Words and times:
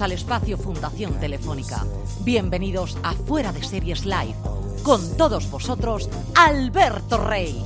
Al 0.00 0.12
espacio 0.12 0.56
Fundación 0.56 1.20
Telefónica. 1.20 1.84
Bienvenidos 2.20 2.96
a 3.02 3.12
Fuera 3.12 3.52
de 3.52 3.62
Series 3.62 4.06
Live. 4.06 4.34
Con 4.82 5.16
todos 5.18 5.50
vosotros, 5.50 6.08
Alberto 6.34 7.18
Rey. 7.18 7.62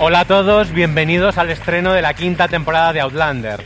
Hola 0.00 0.20
a 0.20 0.24
todos, 0.24 0.72
bienvenidos 0.72 1.38
al 1.38 1.50
estreno 1.50 1.92
de 1.92 2.02
la 2.02 2.14
quinta 2.14 2.48
temporada 2.48 2.92
de 2.92 3.00
Outlander. 3.00 3.64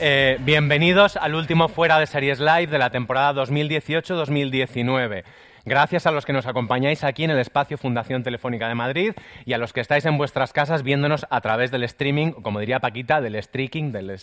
Eh, 0.00 0.38
bienvenidos 0.40 1.16
al 1.16 1.36
último 1.36 1.68
Fuera 1.68 2.00
de 2.00 2.06
Series 2.06 2.40
Live 2.40 2.66
de 2.66 2.78
la 2.78 2.90
temporada 2.90 3.44
2018-2019. 3.44 5.22
Gracias 5.68 6.06
a 6.06 6.10
los 6.10 6.24
que 6.24 6.32
nos 6.32 6.46
acompañáis 6.46 7.04
aquí 7.04 7.24
en 7.24 7.30
el 7.30 7.38
espacio 7.38 7.76
Fundación 7.76 8.22
Telefónica 8.22 8.68
de 8.68 8.74
Madrid 8.74 9.12
y 9.44 9.52
a 9.52 9.58
los 9.58 9.74
que 9.74 9.82
estáis 9.82 10.06
en 10.06 10.16
vuestras 10.16 10.54
casas 10.54 10.82
viéndonos 10.82 11.26
a 11.28 11.42
través 11.42 11.70
del 11.70 11.84
streaming, 11.84 12.32
como 12.32 12.60
diría 12.60 12.80
Paquita, 12.80 13.20
del 13.20 13.40
streaking, 13.42 13.92
del, 13.92 14.18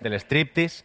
del 0.00 0.12
striptease. 0.14 0.84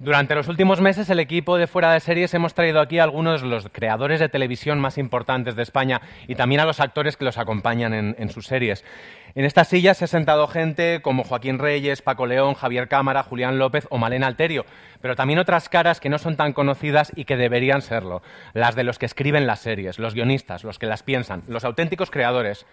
Durante 0.00 0.36
los 0.36 0.46
últimos 0.46 0.80
meses, 0.80 1.10
el 1.10 1.18
equipo 1.18 1.56
de 1.56 1.66
Fuera 1.66 1.92
de 1.92 1.98
Series 1.98 2.32
hemos 2.32 2.54
traído 2.54 2.78
aquí 2.80 3.00
a 3.00 3.02
algunos 3.02 3.42
de 3.42 3.48
los 3.48 3.68
creadores 3.68 4.20
de 4.20 4.28
televisión 4.28 4.78
más 4.78 4.96
importantes 4.96 5.56
de 5.56 5.64
España 5.64 6.00
y 6.28 6.36
también 6.36 6.60
a 6.60 6.66
los 6.66 6.78
actores 6.78 7.16
que 7.16 7.24
los 7.24 7.36
acompañan 7.36 7.92
en, 8.16 8.28
sus 8.28 8.46
series. 8.46 8.84
En 9.34 9.44
estas 9.44 9.66
sillas 9.66 9.96
se 9.96 10.04
ha 10.04 10.06
sentado 10.06 10.46
gente 10.46 11.00
como 11.02 11.24
Joaquín 11.24 11.58
Reyes, 11.58 12.00
Paco 12.00 12.26
León, 12.26 12.54
Javier 12.54 12.86
Cámara, 12.86 13.24
Julián 13.24 13.58
López 13.58 13.88
o 13.90 13.98
Malena 13.98 14.28
Alterio, 14.28 14.66
pero 15.00 15.16
también 15.16 15.40
otras 15.40 15.68
caras 15.68 15.98
que 15.98 16.10
no 16.10 16.18
son 16.18 16.36
tan 16.36 16.52
conocidas 16.52 17.10
y 17.16 17.24
que 17.24 17.36
deberían 17.36 17.82
serlo. 17.82 18.22
Las 18.54 18.76
de 18.76 18.84
los 18.84 19.00
que 19.00 19.06
escriben 19.06 19.48
las 19.48 19.58
series, 19.58 19.98
los 19.98 20.14
guionistas, 20.14 20.62
los 20.62 20.78
que 20.78 20.86
las 20.86 21.02
piensan, 21.02 21.42
los 21.48 21.64
auténticos 21.64 22.12
creadores. 22.12 22.66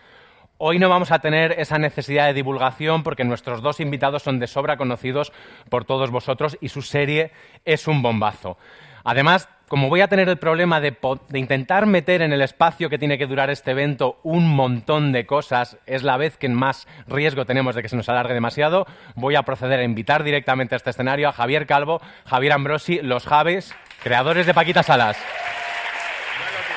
Hoy 0.58 0.80
no 0.80 0.88
vamos 0.88 1.11
a 1.11 1.20
tener 1.20 1.59
esa 1.59 1.78
necesidad 1.78 2.28
de 2.28 2.34
divulgación 2.34 3.03
porque 3.03 3.25
nuestros 3.25 3.61
dos 3.61 3.81
invitados 3.81 4.23
son 4.23 4.39
de 4.39 4.48
sobra 4.48 4.78
conocidos 4.78 5.34
por 5.70 5.84
todos 5.84 6.12
vosotros 6.12 6.58
y 6.62 6.70
su 6.70 6.81
serie 6.81 7.31
es 7.66 7.89
un 7.89 8.02
bombazo. 8.02 8.58
Además, 9.03 9.50
como 9.67 9.89
voy 9.89 10.00
a 10.00 10.08
tener 10.08 10.30
el 10.30 10.38
problema 10.38 10.80
de, 10.80 10.95
intentar 11.34 11.88
meter 11.88 12.22
en 12.22 12.31
el 12.31 12.42
espacio 12.42 12.89
que 12.89 12.97
tiene 12.97 13.17
que 13.17 13.28
durar 13.28 13.50
este 13.50 13.72
evento 13.72 14.17
un 14.23 14.47
montón 14.47 15.12
de 15.12 15.25
cosas, 15.25 15.78
es 15.86 16.03
la 16.03 16.16
vez 16.16 16.38
que 16.38 16.47
más 16.47 16.88
riesgo 17.06 17.45
tenemos 17.45 17.75
de 17.75 17.81
que 17.81 17.90
se 17.90 17.97
nos 17.97 18.08
alargue 18.08 18.34
demasiado, 18.34 18.88
voy 19.16 19.36
a 19.36 19.44
proceder 19.44 19.81
a 19.81 19.84
invitar 19.84 20.23
directamente 20.23 20.73
a 20.75 20.78
este 20.78 20.92
escenario 20.92 21.28
a 21.28 21.34
Javier 21.34 21.67
Calvo, 21.67 22.00
Javier 22.25 22.53
Ambrosi, 22.53 23.02
los 23.02 23.25
Javes, 23.25 23.75
creadores 24.02 24.45
de 24.45 24.53
Paquita 24.53 24.84
Salas. 24.84 25.17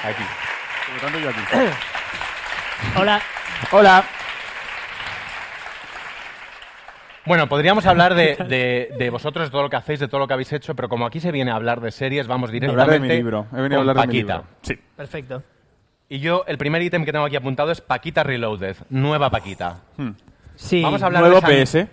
Aquí. 0.02 0.24
Hola. 2.96 3.22
Hola. 3.72 4.04
Bueno, 7.26 7.46
podríamos 7.48 7.84
hablar 7.84 8.14
de, 8.14 8.36
de- 8.48 8.94
de 8.98 9.10
vosotros, 9.10 9.48
de 9.48 9.50
todo 9.50 9.62
lo 9.62 9.68
que 9.70 9.76
hacéis, 9.76 10.00
de 10.00 10.08
todo 10.08 10.20
lo 10.20 10.26
que 10.26 10.32
habéis 10.32 10.52
hecho, 10.52 10.74
pero 10.74 10.88
como 10.88 11.04
aquí 11.04 11.20
se 11.20 11.30
viene 11.30 11.50
a 11.50 11.56
hablar 11.56 11.80
de 11.82 11.90
series, 11.90 12.26
vamos 12.26 12.50
directamente 12.50 12.82
Hablar 12.82 13.00
de 13.02 13.06
mi 13.06 13.14
libro. 13.14 13.46
He 13.52 13.56
venido 13.60 13.78
a 13.78 13.80
hablar 13.80 13.96
de 13.96 14.00
mi 14.02 14.06
Paquita. 14.06 14.32
libro. 14.34 14.48
Sí. 14.62 14.78
Perfecto. 14.96 15.42
Y 16.08 16.20
yo, 16.20 16.44
el 16.46 16.56
primer 16.56 16.80
ítem 16.80 17.04
que 17.04 17.12
tengo 17.12 17.26
aquí 17.26 17.36
apuntado 17.36 17.70
es 17.70 17.82
Paquita 17.82 18.22
Reloaded, 18.22 18.76
nueva 18.88 19.28
Paquita. 19.28 19.80
Sí. 20.54 20.80
Vamos 20.82 21.02
a 21.02 21.06
hablar 21.06 21.20
Nuevo 21.22 21.40
de 21.46 21.62
esa- 21.62 21.80
PS. 21.82 21.88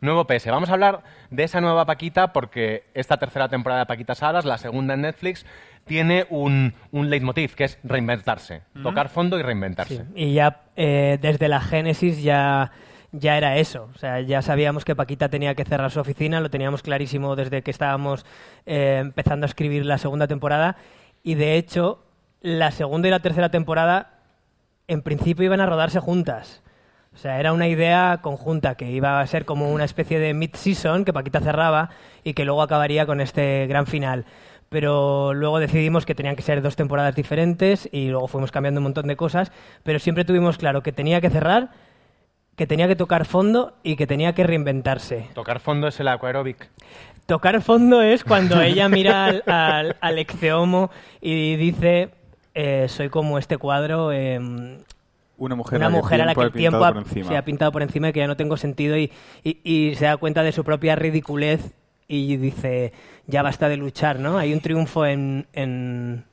Nuevo 0.00 0.26
PS. 0.26 0.50
Vamos 0.50 0.70
a 0.70 0.72
hablar 0.72 1.02
de 1.30 1.44
esa 1.44 1.60
nueva 1.60 1.84
Paquita 1.84 2.32
porque 2.32 2.84
esta 2.94 3.18
tercera 3.18 3.48
temporada 3.48 3.82
de 3.82 3.86
Paquita 3.86 4.16
Salas, 4.16 4.44
la 4.44 4.58
segunda 4.58 4.94
en 4.94 5.02
Netflix, 5.02 5.46
tiene 5.90 6.24
un, 6.30 6.72
un 6.92 7.10
leitmotiv 7.10 7.56
que 7.56 7.64
es 7.64 7.76
reinventarse. 7.82 8.62
Tocar 8.80 9.08
fondo 9.08 9.36
y 9.40 9.42
reinventarse. 9.42 9.96
Sí, 9.96 10.02
Y 10.14 10.34
ya 10.34 10.60
eh, 10.76 11.18
desde 11.20 11.48
la 11.48 11.60
génesis 11.60 12.22
ya, 12.22 12.70
ya 13.10 13.36
era 13.36 13.56
eso. 13.56 13.90
O 13.92 13.98
sea, 13.98 14.20
ya 14.20 14.40
sabíamos 14.40 14.84
que 14.84 14.94
Paquita 14.94 15.28
tenía 15.28 15.56
que 15.56 15.64
cerrar 15.64 15.90
su 15.90 15.98
oficina, 15.98 16.40
lo 16.40 16.48
teníamos 16.48 16.82
clarísimo 16.82 17.34
desde 17.34 17.62
que 17.62 17.72
estábamos 17.72 18.24
eh, 18.66 18.98
empezando 19.00 19.46
a 19.46 19.48
escribir 19.48 19.84
la 19.84 19.98
segunda 19.98 20.28
temporada. 20.28 20.76
Y 21.24 21.34
de 21.34 21.56
hecho, 21.56 22.04
la 22.40 22.70
segunda 22.70 23.08
y 23.08 23.10
la 23.10 23.18
tercera 23.18 23.50
temporada 23.50 24.20
en 24.86 25.02
principio 25.02 25.44
iban 25.44 25.60
a 25.60 25.66
rodarse 25.66 25.98
juntas. 25.98 26.62
O 27.12 27.16
sea, 27.16 27.40
era 27.40 27.52
una 27.52 27.66
idea 27.66 28.20
conjunta 28.22 28.76
que 28.76 28.92
iba 28.92 29.20
a 29.20 29.26
ser 29.26 29.44
como 29.44 29.72
una 29.72 29.82
especie 29.82 30.20
de 30.20 30.34
mid-season 30.34 31.04
que 31.04 31.12
Paquita 31.12 31.40
cerraba 31.40 31.90
y 32.22 32.34
que 32.34 32.44
luego 32.44 32.62
acabaría 32.62 33.06
con 33.06 33.20
este 33.20 33.66
gran 33.66 33.88
final. 33.88 34.24
Pero 34.70 35.34
luego 35.34 35.58
decidimos 35.58 36.06
que 36.06 36.14
tenían 36.14 36.36
que 36.36 36.42
ser 36.42 36.62
dos 36.62 36.76
temporadas 36.76 37.16
diferentes 37.16 37.88
y 37.90 38.06
luego 38.08 38.28
fuimos 38.28 38.52
cambiando 38.52 38.78
un 38.78 38.84
montón 38.84 39.08
de 39.08 39.16
cosas, 39.16 39.50
pero 39.82 39.98
siempre 39.98 40.24
tuvimos 40.24 40.58
claro 40.58 40.82
que 40.84 40.92
tenía 40.92 41.20
que 41.20 41.28
cerrar, 41.28 41.70
que 42.54 42.68
tenía 42.68 42.86
que 42.86 42.94
tocar 42.94 43.24
fondo 43.26 43.74
y 43.82 43.96
que 43.96 44.06
tenía 44.06 44.32
que 44.32 44.44
reinventarse. 44.44 45.26
Tocar 45.34 45.58
fondo 45.58 45.88
es 45.88 45.98
el 45.98 46.06
aquaerobic. 46.06 46.70
Tocar 47.26 47.60
fondo 47.62 48.00
es 48.00 48.22
cuando 48.22 48.62
ella 48.62 48.88
mira 48.88 49.24
al, 49.26 49.42
al, 49.46 49.96
al 50.00 50.18
Ecceomo 50.20 50.90
y 51.20 51.56
dice, 51.56 52.10
eh, 52.54 52.86
soy 52.88 53.08
como 53.08 53.38
este 53.38 53.58
cuadro, 53.58 54.12
em, 54.12 54.78
Una 55.36 55.56
mujer, 55.56 55.78
una 55.78 55.88
mujer 55.90 56.22
a 56.22 56.26
la 56.26 56.34
que 56.34 56.42
el 56.42 56.52
tiempo 56.52 56.84
ha 56.84 56.92
se 57.28 57.36
ha 57.36 57.44
pintado 57.44 57.72
por 57.72 57.82
encima 57.82 58.10
y 58.10 58.12
que 58.12 58.20
ya 58.20 58.28
no 58.28 58.36
tengo 58.36 58.56
sentido 58.56 58.96
y, 58.96 59.10
y- 59.42 59.58
y 59.64 59.94
se 59.96 60.04
da 60.04 60.16
cuenta 60.16 60.44
de 60.44 60.52
su 60.52 60.62
propia 60.62 60.94
ridiculez 60.94 61.72
y 62.10 62.36
dice, 62.36 62.92
ya 63.26 63.42
basta 63.42 63.68
de 63.68 63.76
luchar, 63.76 64.18
¿no? 64.18 64.36
Hay 64.36 64.52
un 64.52 64.60
triunfo 64.60 65.06
en, 65.06 65.46
en, 65.52 66.24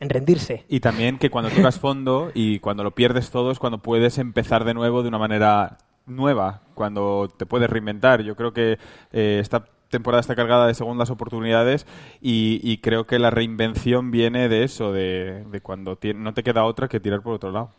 en 0.00 0.08
rendirse. 0.08 0.64
Y 0.68 0.80
también 0.80 1.18
que 1.18 1.28
cuando 1.28 1.50
tocas 1.50 1.78
fondo 1.78 2.30
y 2.34 2.58
cuando 2.60 2.82
lo 2.82 2.92
pierdes 2.92 3.30
todo 3.30 3.50
es 3.50 3.58
cuando 3.58 3.78
puedes 3.78 4.16
empezar 4.16 4.64
de 4.64 4.72
nuevo 4.72 5.02
de 5.02 5.08
una 5.08 5.18
manera 5.18 5.78
nueva, 6.06 6.62
cuando 6.74 7.28
te 7.36 7.44
puedes 7.44 7.68
reinventar. 7.68 8.22
Yo 8.22 8.34
creo 8.34 8.54
que 8.54 8.78
eh, 9.12 9.38
esta 9.40 9.66
temporada 9.90 10.20
está 10.20 10.34
cargada 10.34 10.66
de 10.66 10.74
segundas 10.74 11.10
oportunidades 11.10 11.86
y, 12.22 12.60
y 12.62 12.78
creo 12.78 13.06
que 13.06 13.18
la 13.18 13.30
reinvención 13.30 14.10
viene 14.10 14.48
de 14.48 14.64
eso, 14.64 14.92
de, 14.92 15.44
de 15.50 15.60
cuando 15.60 15.96
ti- 15.96 16.14
no 16.14 16.32
te 16.32 16.42
queda 16.42 16.64
otra 16.64 16.88
que 16.88 17.00
tirar 17.00 17.20
por 17.20 17.34
otro 17.34 17.50
lado. 17.50 17.70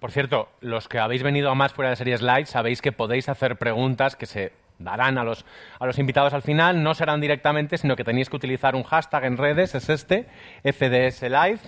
Por 0.00 0.10
cierto, 0.10 0.48
los 0.60 0.88
que 0.88 0.98
habéis 0.98 1.22
venido 1.22 1.50
a 1.50 1.54
más 1.54 1.72
fuera 1.72 1.90
de 1.90 1.96
series 1.96 2.20
live 2.22 2.46
sabéis 2.46 2.82
que 2.82 2.92
podéis 2.92 3.28
hacer 3.30 3.56
preguntas 3.56 4.16
que 4.16 4.26
se 4.26 4.52
darán 4.78 5.18
a 5.18 5.24
los, 5.24 5.44
a 5.80 5.86
los 5.86 5.98
invitados 5.98 6.32
al 6.34 6.42
final. 6.42 6.82
No 6.82 6.94
serán 6.94 7.20
directamente, 7.20 7.78
sino 7.78 7.96
que 7.96 8.04
tenéis 8.04 8.28
que 8.30 8.36
utilizar 8.36 8.74
un 8.74 8.82
hashtag 8.82 9.24
en 9.24 9.36
redes, 9.36 9.74
es 9.74 9.88
este, 9.88 10.26
FDS 10.64 11.22
Live. 11.22 11.60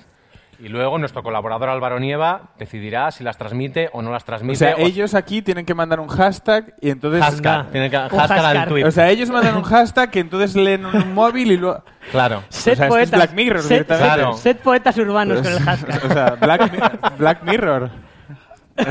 Y 0.60 0.66
luego 0.66 0.98
nuestro 0.98 1.22
colaborador 1.22 1.68
Álvaro 1.68 2.00
Nieva 2.00 2.50
decidirá 2.58 3.12
si 3.12 3.22
las 3.22 3.38
transmite 3.38 3.90
o 3.92 4.02
no 4.02 4.10
las 4.10 4.24
O 4.24 4.26
transmite. 4.26 4.56
sea, 4.58 4.74
o- 4.74 4.78
ellos 4.80 5.14
aquí 5.14 5.40
tienen 5.40 5.64
que 5.64 5.72
mandar 5.72 6.00
un 6.00 6.08
hashtag 6.08 6.74
y 6.80 6.90
entonces... 6.90 7.22
Hashtag, 7.22 7.54
Anda. 7.60 7.70
tienen 7.70 7.90
que, 7.92 7.96
hashtag 7.96 8.44
al 8.44 8.66
tweet. 8.68 8.84
O 8.84 8.90
sea, 8.90 9.08
ellos 9.08 9.30
mandan 9.30 9.54
un 9.56 9.62
hashtag 9.62 10.10
que 10.10 10.18
entonces 10.18 10.56
leen 10.56 10.84
un 10.84 11.14
móvil 11.14 11.52
y 11.52 11.56
luego... 11.58 11.84
claro. 12.10 12.42
Sed 12.48 12.72
O 12.72 12.74
sea, 12.74 12.86
esto 12.86 12.86
es 12.86 12.88
poetas, 12.88 13.18
Black 13.20 13.32
Mirror 13.34 13.62
sed- 13.62 13.68
directamente. 13.68 14.14
Claro. 14.14 14.32
sed 14.36 14.56
poetas 14.56 14.98
urbanos 14.98 15.42
con 15.42 15.52
el 15.52 15.60
hashtag. 15.60 16.04
o 16.04 16.12
sea, 16.12 16.30
Black, 16.40 17.16
Black 17.18 17.42
Mirror. 17.44 17.90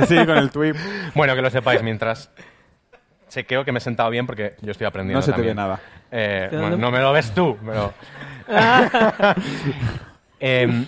Sí, 0.08 0.16
con 0.26 0.38
el 0.38 0.50
tweet. 0.52 0.74
Bueno, 1.16 1.36
que 1.36 1.42
lo 1.42 1.50
sepáis 1.50 1.84
mientras 1.84 2.32
chequeo 3.38 3.64
que 3.64 3.72
me 3.72 3.78
he 3.78 3.82
sentado 3.82 4.10
bien 4.10 4.26
porque 4.26 4.56
yo 4.62 4.72
estoy 4.72 4.88
aprendiendo 4.88 5.20
No 5.20 5.22
se 5.22 5.32
te 5.32 5.36
también. 5.36 5.56
ve 5.56 5.62
nada. 5.62 5.80
Eh, 6.12 6.50
no 6.52 6.90
me 6.92 7.00
lo 7.00 7.12
ves 7.14 7.32
tú, 7.34 7.58
pero... 7.66 7.94
Em, 10.40 10.86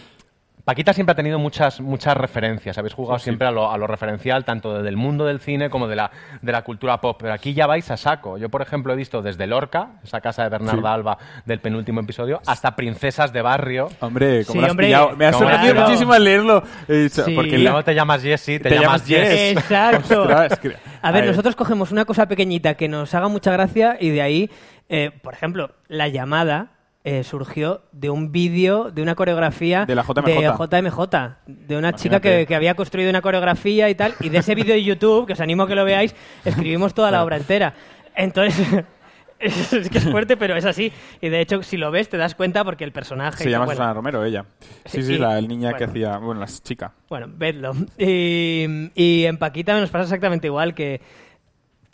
Paquita 0.69 0.93
siempre 0.93 1.13
ha 1.13 1.15
tenido 1.15 1.39
muchas, 1.39 1.81
muchas 1.81 2.15
referencias. 2.15 2.77
Habéis 2.77 2.93
jugado 2.93 3.17
siempre 3.17 3.47
a 3.47 3.51
lo, 3.51 3.71
a 3.71 3.75
lo 3.79 3.87
referencial, 3.87 4.45
tanto 4.45 4.83
del 4.83 4.97
mundo 4.97 5.25
del 5.25 5.39
cine 5.39 5.67
como 5.71 5.87
de 5.87 5.95
la, 5.95 6.11
de 6.43 6.51
la 6.51 6.61
cultura 6.61 7.01
pop. 7.01 7.17
Pero 7.19 7.33
aquí 7.33 7.55
ya 7.55 7.65
vais 7.65 7.89
a 7.89 7.97
saco. 7.97 8.37
Yo, 8.37 8.49
por 8.49 8.61
ejemplo, 8.61 8.93
he 8.93 8.95
visto 8.95 9.23
desde 9.23 9.47
Lorca, 9.47 9.93
esa 10.03 10.21
casa 10.21 10.43
de 10.43 10.49
Bernarda 10.49 10.79
Sí. 10.79 10.85
Alba 10.87 11.17
del 11.43 11.59
penúltimo 11.59 12.01
episodio, 12.01 12.39
hasta 12.45 12.75
Princesas 12.75 13.33
de 13.33 13.41
Barrio. 13.41 13.89
Hombre, 13.99 14.45
como 14.45 14.53
Sí, 14.53 14.59
lo 14.59 14.65
has 14.65 14.71
hombre. 14.71 14.85
pillado. 14.85 15.15
Me 15.15 15.25
ha 15.25 15.33
sorprendido 15.33 15.73
claro. 15.73 15.87
muchísimo 15.87 16.13
al 16.13 16.23
leerlo. 16.23 16.63
He 16.87 16.93
dicho, 16.97 17.25
Sí. 17.25 17.33
Porque 17.33 17.57
luego 17.57 17.83
te 17.83 17.95
llamas 17.95 18.21
Jessie, 18.21 18.59
te, 18.59 18.69
Te 18.69 18.79
llamas 18.79 19.03
Jess. 19.07 19.27
Jess. 19.27 19.57
Exacto. 19.57 20.21
Ostras, 20.21 20.59
que- 20.59 20.75
A 21.01 21.11
ver, 21.11 21.25
nosotros 21.25 21.55
cogemos 21.55 21.91
una 21.91 22.05
cosa 22.05 22.27
pequeñita 22.27 22.75
que 22.75 22.87
nos 22.87 23.15
haga 23.15 23.27
mucha 23.27 23.51
gracia 23.51 23.97
y 23.99 24.11
de 24.11 24.21
ahí, 24.21 24.51
eh, 24.87 25.09
por 25.23 25.33
ejemplo, 25.33 25.71
la 25.87 26.09
llamada 26.09 26.73
eh, 27.03 27.23
surgió 27.23 27.81
de 27.91 28.09
un 28.09 28.31
vídeo, 28.31 28.91
de 28.91 29.01
una 29.01 29.15
coreografía 29.15 29.85
De 29.85 29.95
la 29.95 30.03
JMJ. 30.03 30.25
de 30.25 30.89
JMJ, 30.89 30.99
de 31.47 31.77
una 31.77 31.93
chica 31.93 32.19
que, 32.19 32.45
que 32.45 32.55
había 32.55 32.75
construido 32.75 33.09
una 33.09 33.21
coreografía 33.21 33.89
y 33.89 33.95
tal, 33.95 34.15
y 34.19 34.29
de 34.29 34.39
ese 34.39 34.55
vídeo 34.55 34.73
de 34.73 34.83
YouTube, 34.83 35.25
que 35.25 35.33
os 35.33 35.39
animo 35.41 35.63
a 35.63 35.67
que 35.67 35.75
lo 35.75 35.85
veáis, 35.85 36.13
escribimos 36.43 36.93
toda 36.93 37.11
la 37.11 37.23
obra 37.23 37.37
entera. 37.37 37.73
Entonces, 38.15 38.83
Es, 39.39 39.71
es 39.71 39.89
que 39.89 39.99
es 39.99 40.09
fuerte, 40.09 40.35
pero 40.35 40.55
es 40.57 40.65
así. 40.65 40.91
Y 41.21 41.29
de 41.29 41.39
hecho, 41.39 41.63
si 41.63 41.77
lo 41.77 41.91
ves, 41.91 42.09
te 42.09 42.17
das 42.17 42.35
cuenta 42.35 42.65
porque 42.65 42.83
el 42.83 42.91
personaje... 42.91 43.41
Se 43.43 43.49
llama 43.49 43.65
bueno, 43.65 43.77
Susana 43.77 43.93
Romero, 43.93 44.25
ella. 44.25 44.45
Sí, 44.85 45.01
Sí, 45.01 45.17
la 45.17 45.39
el 45.39 45.47
niña 45.47 45.73
que 45.73 45.85
hacía. 45.85 46.17
Bueno, 46.17 46.41
la 46.41 46.47
chica. 46.47 46.91
Bueno, 47.07 47.27
vedlo. 47.29 47.73
Y, 47.97 48.91
y 48.95 49.25
en 49.25 49.37
Paquita 49.37 49.79
nos 49.79 49.89
pasa 49.89 50.03
exactamente 50.03 50.47
igual, 50.47 50.75
que 50.75 50.99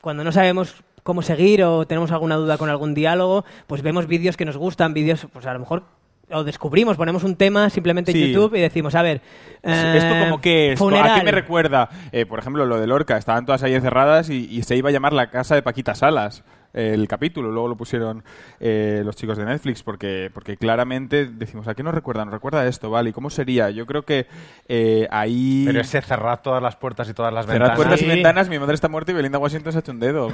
cuando 0.02 0.24
no 0.24 0.32
sabemos 0.32 0.84
cómo 1.06 1.22
seguir 1.22 1.64
o 1.64 1.86
tenemos 1.86 2.12
alguna 2.12 2.36
duda 2.36 2.58
con 2.58 2.68
algún 2.68 2.96
diálogo, 2.96 3.46
pues 3.68 3.84
vemos 3.84 4.08
vídeos 4.08 4.36
que 4.38 4.44
nos 4.44 4.58
gustan, 4.58 4.96
vídeos, 4.96 5.28
pues 5.32 5.46
a 5.46 5.54
lo 5.54 5.60
mejor... 5.60 5.84
O 6.32 6.44
descubrimos, 6.44 6.98
ponemos 6.98 7.24
un 7.24 7.36
tema 7.36 7.70
simplemente 7.70 8.10
en 8.10 8.18
Sí. 8.18 8.34
YouTube 8.34 8.56
y 8.56 8.60
decimos, 8.60 8.96
a 8.96 9.04
ver... 9.04 9.22
eh, 9.62 9.94
¿Esto 9.98 10.16
como 10.26 10.42
que 10.42 10.72
es? 10.72 10.82
¿A 10.82 11.16
qué 11.20 11.24
me 11.24 11.32
recuerda? 11.32 11.88
Eh, 12.12 12.26
por 12.26 12.40
ejemplo, 12.40 12.66
lo 12.66 12.80
de 12.80 12.88
Lorca. 12.88 13.18
Estaban 13.18 13.46
todas 13.46 13.62
ahí 13.62 13.76
encerradas 13.76 14.32
y, 14.32 14.48
y 14.50 14.64
se 14.64 14.76
iba 14.76 14.90
a 14.90 14.92
llamar 14.92 15.14
La 15.14 15.30
Casa 15.30 15.54
de 15.54 15.62
Paquita 15.62 15.94
Salas. 15.94 16.44
El 16.76 17.08
capítulo, 17.08 17.52
luego 17.52 17.70
lo 17.70 17.78
pusieron 17.78 18.24
eh, 18.60 19.02
los 19.06 19.16
chicos 19.16 19.38
de 19.38 19.46
Netflix, 19.46 19.82
porque, 19.82 20.30
porque 20.34 20.58
claramente 20.58 21.26
decimos, 21.26 21.68
¿a 21.70 21.74
qué 21.74 21.84
nos 21.84 21.94
recuerda? 21.96 22.26
Nos 22.26 22.34
recuerda 22.34 22.68
esto, 22.68 22.90
¿vale? 22.90 23.12
¿Y 23.12 23.14
cómo 23.14 23.30
sería? 23.30 23.70
Yo 23.70 23.86
creo 23.86 24.04
que 24.04 24.28
eh, 24.68 25.08
ahí... 25.10 25.64
Pero 25.66 25.80
ese 25.80 26.02
cerrar 26.02 26.42
todas 26.42 26.62
las 26.62 26.76
puertas 26.76 27.10
y 27.10 27.14
todas 27.14 27.34
las 27.34 27.46
Cerrad 27.46 27.60
ventanas. 27.60 27.78
puertas 27.78 28.02
y 28.02 28.08
ventanas, 28.08 28.50
mi 28.50 28.60
madre 28.60 28.76
está 28.76 28.90
muerta 28.90 29.12
y 29.12 29.16
Belinda 29.16 29.40
Washington 29.40 29.72
se 29.72 29.78
ha 29.78 29.82
hecho 29.82 29.92
un 29.94 30.00
dedo. 30.00 30.28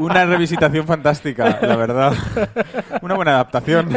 Una 0.00 0.24
revisitación 0.26 0.86
fantástica, 0.86 1.58
la 1.60 1.76
verdad. 1.76 2.14
Una 3.02 3.14
buena 3.14 3.32
adaptación. 3.32 3.88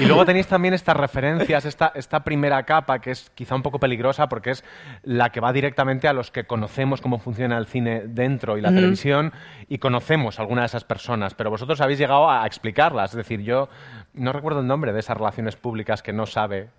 Y 0.00 0.04
luego 0.04 0.24
tenéis 0.24 0.46
también 0.46 0.74
estas 0.74 0.96
referencias, 0.96 1.64
esta, 1.64 1.92
esta 1.94 2.22
primera 2.22 2.62
capa 2.64 2.98
que 2.98 3.12
es 3.12 3.30
quizá 3.34 3.54
un 3.54 3.62
poco 3.62 3.78
peligrosa 3.78 4.28
porque 4.28 4.50
es 4.50 4.64
la 5.04 5.30
que 5.30 5.40
va 5.40 5.52
directamente 5.52 6.08
a 6.08 6.12
los 6.12 6.30
que 6.30 6.44
conocemos 6.44 7.00
cómo 7.00 7.18
funciona 7.18 7.56
el 7.56 7.66
cine 7.66 8.02
dentro 8.06 8.58
y 8.58 8.60
la 8.60 8.70
televisión 8.70 9.32
y 9.68 9.78
conocemos 9.86 10.38
a 10.38 10.42
alguna 10.42 10.62
de 10.62 10.66
esas 10.66 10.82
personas, 10.82 11.34
pero 11.34 11.48
vosotros 11.48 11.80
habéis 11.80 12.00
llegado 12.00 12.28
a 12.28 12.44
explicarlas. 12.44 13.10
Es 13.12 13.16
decir, 13.16 13.40
yo 13.42 13.68
no 14.14 14.32
recuerdo 14.32 14.58
el 14.60 14.66
nombre 14.66 14.92
de 14.92 14.98
esas 14.98 15.16
relaciones 15.16 15.54
públicas 15.54 16.02
que 16.02 16.12
no 16.12 16.26
sabe 16.26 16.70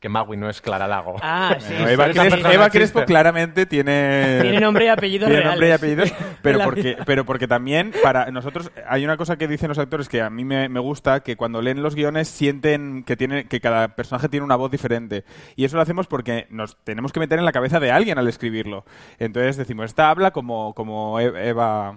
que 0.00 0.08
Magui 0.08 0.36
no 0.38 0.48
es 0.50 0.60
Clara 0.62 0.86
Lago. 0.86 1.16
Ah, 1.22 1.56
sí. 1.58 1.74
Eva, 1.74 2.06
sí, 2.12 2.18
Crespo, 2.18 2.48
Eva. 2.50 2.70
Crespo 2.70 3.04
claramente 3.04 3.64
tiene... 3.66 4.38
Tiene 4.42 4.60
nombre 4.60 4.84
y 4.86 4.88
apellidos 4.88 5.28
Tiene 5.28 5.42
reales. 5.42 5.52
nombre 5.52 5.68
y 5.68 5.72
apellidos, 5.72 6.14
pero 6.42 6.58
porque, 6.64 6.96
pero 7.06 7.24
porque 7.24 7.48
también 7.48 7.92
para 8.02 8.30
nosotros 8.30 8.70
hay 8.86 9.04
una 9.04 9.16
cosa 9.18 9.36
que 9.36 9.46
dicen 9.48 9.68
los 9.68 9.78
actores 9.78 10.08
que 10.10 10.20
a 10.22 10.28
mí 10.30 10.44
me, 10.44 10.68
me 10.70 10.80
gusta, 10.80 11.20
que 11.20 11.36
cuando 11.36 11.60
leen 11.62 11.82
los 11.82 11.94
guiones 11.94 12.28
sienten 12.28 13.04
que, 13.04 13.16
tiene, 13.16 13.44
que 13.46 13.60
cada 13.60 13.88
personaje 13.88 14.28
tiene 14.30 14.44
una 14.44 14.56
voz 14.56 14.70
diferente. 14.70 15.24
Y 15.56 15.64
eso 15.64 15.76
lo 15.76 15.82
hacemos 15.82 16.06
porque 16.06 16.46
nos 16.50 16.76
tenemos 16.84 17.12
que 17.12 17.20
meter 17.20 17.38
en 17.38 17.44
la 17.46 17.52
cabeza 17.52 17.78
de 17.80 17.90
alguien 17.90 18.18
al 18.18 18.28
escribirlo. 18.28 18.84
Entonces 19.18 19.56
decimos, 19.56 19.86
esta 19.86 20.10
habla 20.10 20.32
como, 20.32 20.74
como 20.74 21.18
E- 21.18 21.48
Eva, 21.48 21.96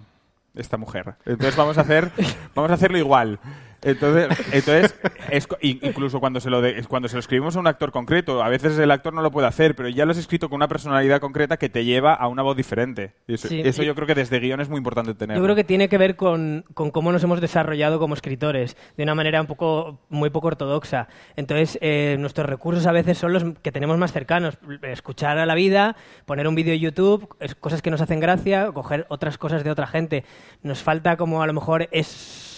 esta 0.58 0.78
mujer. 0.78 1.16
Entonces 1.26 1.56
vamos 1.56 1.78
a 1.78 1.82
hacer, 1.82 2.12
vamos 2.56 2.72
a 2.72 2.76
hacerlo 2.76 2.98
igual. 2.98 3.40
Entonces, 3.84 4.28
entonces 4.52 4.96
es 5.30 5.48
incluso 5.62 6.20
cuando 6.20 6.40
se, 6.40 6.50
lo 6.50 6.62
de- 6.62 6.84
cuando 6.86 7.08
se 7.08 7.16
lo 7.16 7.20
escribimos 7.20 7.56
a 7.56 7.60
un 7.60 7.68
actor 7.68 7.92
concreto, 7.92 8.44
a 8.44 8.50
veces 8.50 8.78
el 8.80 8.90
actor 8.92 9.14
no 9.14 9.22
lo 9.22 9.32
puede 9.32 9.48
hacer, 9.48 9.76
pero 9.76 9.88
ya 9.90 10.06
lo 10.06 10.12
has 10.12 10.18
escrito 10.18 10.50
con 10.50 10.58
una 10.58 10.68
personalidad 10.68 11.20
concreta 11.22 11.58
que 11.58 11.70
te 11.70 11.86
lleva 11.86 12.14
a 12.14 12.28
una 12.28 12.42
voz 12.42 12.58
diferente. 12.58 13.14
Y 13.28 13.36
eso, 13.36 13.48
Sí, 13.48 13.62
eso 13.64 13.84
yo 13.84 13.94
creo 13.96 14.08
que 14.08 14.16
desde 14.16 14.40
guion 14.40 14.62
es 14.62 14.70
muy 14.70 14.78
importante 14.80 15.14
tener. 15.14 15.38
Yo 15.38 15.44
creo 15.44 15.56
que 15.56 15.64
tiene 15.64 15.90
que 15.90 15.98
ver 15.98 16.16
con, 16.16 16.66
con 16.74 16.92
cómo 16.92 17.12
nos 17.12 17.24
hemos 17.24 17.40
desarrollado 17.40 18.00
como 18.00 18.14
escritores, 18.16 18.76
de 18.98 19.04
una 19.04 19.14
manera 19.16 19.40
un 19.42 19.48
poco, 19.48 20.00
muy 20.10 20.30
poco 20.32 20.48
ortodoxa. 20.48 21.08
Entonces, 21.36 21.78
eh, 21.82 22.18
nuestros 22.20 22.48
recursos 22.48 22.86
a 22.88 22.92
veces 22.92 23.18
son 23.18 23.32
los 23.34 23.44
que 23.62 23.72
tenemos 23.72 23.98
más 23.98 24.12
cercanos. 24.12 24.58
Escuchar 24.82 25.38
a 25.38 25.46
la 25.46 25.56
vida, 25.56 25.96
poner 26.26 26.48
un 26.48 26.56
vídeo 26.56 26.74
en 26.74 26.80
YouTube, 26.80 27.30
es- 27.40 27.56
cosas 27.56 27.82
que 27.82 27.92
nos 27.92 28.02
hacen 28.02 28.20
gracia, 28.20 28.72
coger 28.74 29.06
otras 29.10 29.38
cosas 29.38 29.64
de 29.64 29.70
otra 29.72 29.88
gente. 29.88 30.24
Nos 30.64 30.82
falta 30.84 31.16
como 31.16 31.42
a 31.44 31.48
lo 31.48 31.54
mejor 31.54 31.88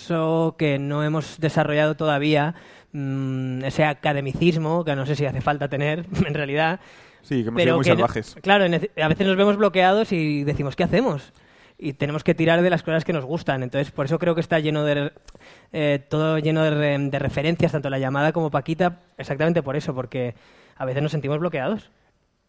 eso 0.10 0.56
que 0.58 0.80
no 0.80 1.04
hemos 1.04 1.40
desarrollado 1.40 1.96
todavía, 1.96 2.56
mm, 2.94 3.64
ese 3.64 3.86
academicismo, 3.86 4.84
que 4.84 4.96
no 4.96 5.06
sé 5.06 5.16
si 5.16 5.26
hace 5.26 5.42
falta 5.42 5.68
tener 5.70 6.06
en 6.28 6.34
realidad. 6.34 6.80
Sí, 7.22 7.44
que 7.44 7.50
hemos 7.50 7.62
sido 7.62 7.76
muy 7.76 7.84
que 7.84 7.90
no- 7.92 7.96
salvajes. 7.98 8.36
Claro, 8.42 8.66
a 8.66 9.08
veces 9.08 9.28
nos 9.28 9.36
vemos 9.38 9.58
bloqueados 9.58 10.12
y 10.12 10.44
decimos, 10.44 10.76
¿qué 10.76 10.84
hacemos? 10.84 11.32
Y 11.78 11.94
tenemos 11.94 12.24
que 12.24 12.34
tirar 12.36 12.62
de 12.62 12.70
las 12.70 12.84
cosas 12.84 13.06
que 13.06 13.14
nos 13.14 13.24
gustan. 13.24 13.64
Entonces, 13.64 13.92
por 13.92 14.06
eso 14.06 14.20
creo 14.20 14.36
que 14.36 14.42
está 14.42 14.60
lleno 14.60 14.84
de... 14.84 15.14
eh, 15.72 16.04
todo 16.10 16.38
lleno 16.40 16.64
de, 16.64 16.72
re- 16.72 16.98
de 17.10 17.20
referencias, 17.20 17.72
tanto 17.72 17.90
la 17.90 18.00
llamada 18.00 18.34
como 18.34 18.50
Paquita, 18.52 19.00
exactamente 19.18 19.62
por 19.64 19.76
eso, 19.78 19.94
porque 19.96 20.36
a 20.76 20.86
veces 20.86 21.02
nos 21.04 21.12
sentimos 21.12 21.40
bloqueados. 21.40 21.90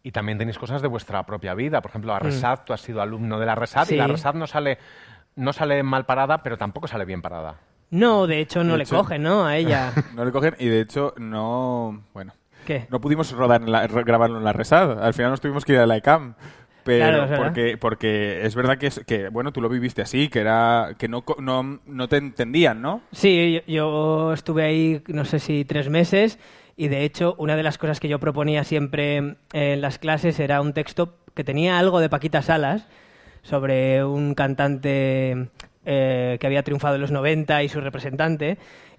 Y 0.03 0.11
también 0.11 0.37
tenéis 0.37 0.57
cosas 0.57 0.81
de 0.81 0.87
vuestra 0.87 1.23
propia 1.25 1.53
vida. 1.53 1.79
Por 1.81 1.91
ejemplo, 1.91 2.13
a 2.13 2.19
Resat, 2.19 2.65
tú 2.65 2.73
has 2.73 2.81
sido 2.81 3.01
alumno 3.01 3.39
de 3.39 3.45
la 3.45 3.55
Resat 3.55 3.85
Mm. 3.85 3.89
Sí. 3.89 3.93
y 3.93 3.97
la 3.97 4.07
Resat 4.07 4.35
no 4.35 4.47
sale, 4.47 4.79
no 5.35 5.53
sale 5.53 5.81
mal 5.83 6.05
parada, 6.05 6.43
pero 6.43 6.57
tampoco 6.57 6.87
sale 6.87 7.05
bien 7.05 7.21
parada. 7.21 7.55
No, 7.89 8.25
de 8.27 8.39
hecho, 8.39 8.63
no 8.63 8.73
De 8.73 8.77
le 8.79 8.83
hecho- 8.83 8.97
cogen, 8.97 9.23
¿no? 9.23 9.45
A 9.45 9.57
ella. 9.57 9.91
No 10.15 10.23
le 10.25 10.31
cogen 10.31 10.55
y 10.59 10.67
de 10.67 10.81
hecho 10.81 11.13
no... 11.17 12.03
Bueno, 12.13 12.33
¿Qué? 12.65 12.87
no 12.89 13.01
pudimos 13.01 13.31
rodar 13.31 13.61
en 13.61 13.71
la- 13.71 13.87
re- 13.87 14.03
grabarlo 14.03 14.37
en 14.37 14.43
la 14.45 14.53
Resad. 14.53 15.03
Al 15.03 15.13
final 15.13 15.31
nos 15.31 15.41
tuvimos 15.41 15.65
que 15.65 15.73
ir 15.73 15.79
a 15.79 15.85
la 15.85 15.97
ICAM. 15.97 16.35
Pero 16.83 17.05
Claro, 17.05 17.23
es 17.25 17.29
verdad. 17.29 17.45
porque, 17.45 17.77
porque 17.77 18.45
es 18.45 18.55
verdad 18.55 18.77
que, 18.79 18.87
es, 18.87 19.01
que, 19.05 19.29
bueno, 19.29 19.51
tú 19.53 19.61
lo 19.61 19.69
viviste 19.69 20.01
así, 20.01 20.29
que 20.29 20.39
era 20.39 20.95
que 20.97 21.07
no, 21.07 21.21
co- 21.21 21.37
no, 21.39 21.79
no 21.85 22.07
te 22.07 22.17
entendían, 22.17 22.81
¿no? 22.81 23.01
Sí, 23.11 23.61
yo, 23.67 23.71
yo 23.71 24.33
estuve 24.33 24.63
ahí, 24.63 25.03
no 25.07 25.23
sé 25.25 25.37
si 25.37 25.63
tres 25.63 25.89
meses, 25.89 26.39
y 26.75 26.87
de 26.87 27.03
hecho, 27.03 27.35
una 27.37 27.55
de 27.55 27.61
las 27.61 27.77
cosas 27.77 27.99
que 27.99 28.07
yo 28.07 28.19
proponía 28.19 28.63
siempre 28.63 29.35
en 29.53 29.81
las 29.81 29.99
clases 29.99 30.39
era 30.39 30.59
un 30.59 30.73
texto 30.73 31.19
que 31.35 31.43
tenía 31.43 31.77
algo 31.77 31.99
de 31.99 32.09
Paquita 32.09 32.41
Salas 32.41 32.87
sobre 33.41 34.03
un 34.03 34.33
cantante 34.33 35.47
eh, 35.85 36.37
que 36.39 36.47
había 36.47 36.63
triunfado 36.63 36.95
en 36.95 37.01
los 37.01 37.11
90 37.11 37.63
y 37.63 37.69
su 37.69 37.81
representante. 37.81 38.57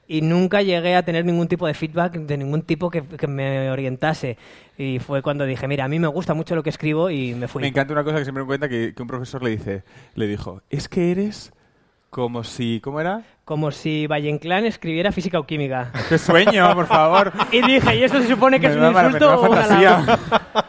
Y 0.09 0.21
nunca 0.21 0.63
llegué 0.63 0.97
a 0.97 1.05
tener 1.05 1.25
ningún 1.25 1.49
tipo 1.49 1.67
de 1.67 1.75
feedback 1.75 2.15
de 2.15 2.37
ningún 2.37 2.63
tipo 2.63 2.91
que, 2.91 3.03
que 3.03 3.27
me 3.27 3.71
orientase. 3.71 4.37
Y 4.77 4.99
fue 4.99 5.23
cuando 5.23 5.47
dije, 5.47 5.69
mira, 5.69 5.85
a 5.85 5.89
mí 5.89 5.99
me 5.99 6.09
gusta 6.09 6.35
mucho 6.35 6.55
lo 6.57 6.63
que 6.63 6.71
escribo 6.71 7.09
y 7.09 7.35
me 7.35 7.49
fui. 7.49 7.63
Me 7.63 7.69
encanta 7.69 7.93
una 7.93 8.05
cosa 8.05 8.19
que 8.19 8.25
siempre 8.25 8.43
me 8.43 8.49
cuenta 8.49 8.69
que, 8.69 8.95
que 8.95 9.03
un 9.03 9.09
profesor 9.09 9.43
le 9.43 9.51
dice, 9.51 9.85
le 10.15 10.27
dijo, 10.27 10.61
es 10.71 10.89
que 10.89 11.13
eres 11.13 11.53
como 12.13 12.45
si, 12.45 12.79
¿cómo 12.85 13.01
era? 13.01 13.23
Como 13.47 13.71
si 13.71 14.07
Valle 14.07 14.29
Inclán 14.29 14.67
escribiera 14.67 15.13
física 15.13 15.39
o 15.39 15.47
química. 15.47 15.91
¡Qué 16.11 16.19
sueño, 16.19 16.75
por 16.75 16.87
favor! 16.87 17.33
Y 17.53 17.63
dije, 17.63 17.97
¿y 17.97 18.05
esto 18.05 18.21
se 18.21 18.29
supone 18.29 18.61
que 18.61 18.67
es 18.67 18.77
un 18.77 18.85
insulto 18.85 19.35
o 19.35 19.49
un 19.49 19.57
fantasía. 19.57 19.97
halago? 19.97 20.23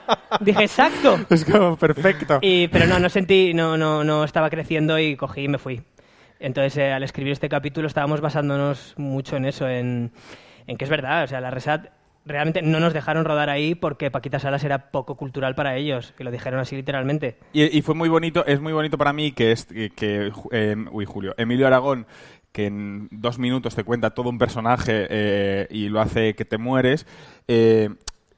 Dije, 0.40 0.64
exacto. 0.64 1.20
Es 1.30 1.46
como 1.46 1.78
perfecto. 1.78 2.40
Y, 2.42 2.68
pero 2.68 2.86
no, 2.86 3.00
no 3.00 3.10
sentí, 3.10 3.54
no, 3.54 3.78
no, 3.78 4.04
no 4.04 4.24
estaba 4.24 4.50
creciendo 4.50 5.00
y 5.00 5.16
cogí 5.16 5.44
y 5.44 5.48
me 5.48 5.58
fui. 5.58 5.82
Entonces, 6.40 6.78
eh, 6.78 6.92
al 6.92 7.04
escribir 7.04 7.34
este 7.34 7.50
capítulo 7.50 7.88
estábamos 7.88 8.22
basándonos 8.22 8.94
mucho 8.98 9.38
en 9.38 9.46
eso, 9.46 9.68
en, 9.68 10.12
en 10.68 10.78
que 10.78 10.84
es 10.84 10.90
verdad, 10.90 11.24
o 11.24 11.28
sea, 11.28 11.40
la 11.40 11.52
Resat 11.52 11.88
realmente 12.26 12.62
no 12.62 12.80
nos 12.80 12.94
dejaron 12.94 13.26
rodar 13.26 13.50
ahí 13.50 13.76
porque 13.76 14.12
Paquita 14.12 14.40
Salas 14.40 14.64
era 14.64 14.92
poco 14.92 15.16
cultural 15.16 15.56
para 15.56 15.76
ellos, 15.76 16.14
que 16.18 16.24
lo 16.24 16.32
dijeron 16.32 16.60
así 16.60 16.76
literalmente. 16.76 17.38
Y, 17.54 17.78
y 17.78 17.82
fue 17.82 17.96
muy 17.96 18.10
bonito, 18.10 18.46
es 18.46 18.62
muy 18.62 18.74
bonito 18.74 18.98
para 18.98 19.14
mí 19.14 19.32
que, 19.32 19.52
es, 19.52 19.66
que, 19.66 20.32
eh, 20.52 20.76
uy, 20.92 21.06
Julio, 21.06 21.34
Emilio 21.38 21.68
Aragón, 21.68 22.06
que 22.52 22.68
en 22.68 23.10
dos 23.12 23.40
minutos 23.40 23.76
te 23.76 23.84
cuenta 23.84 24.12
todo 24.12 24.30
un 24.30 24.38
personaje 24.38 25.08
eh, 25.10 25.68
y 25.70 25.90
lo 25.90 26.00
hace 26.00 26.36
que 26.36 26.46
te 26.46 26.58
mueres, 26.58 27.06
eh, 27.48 27.90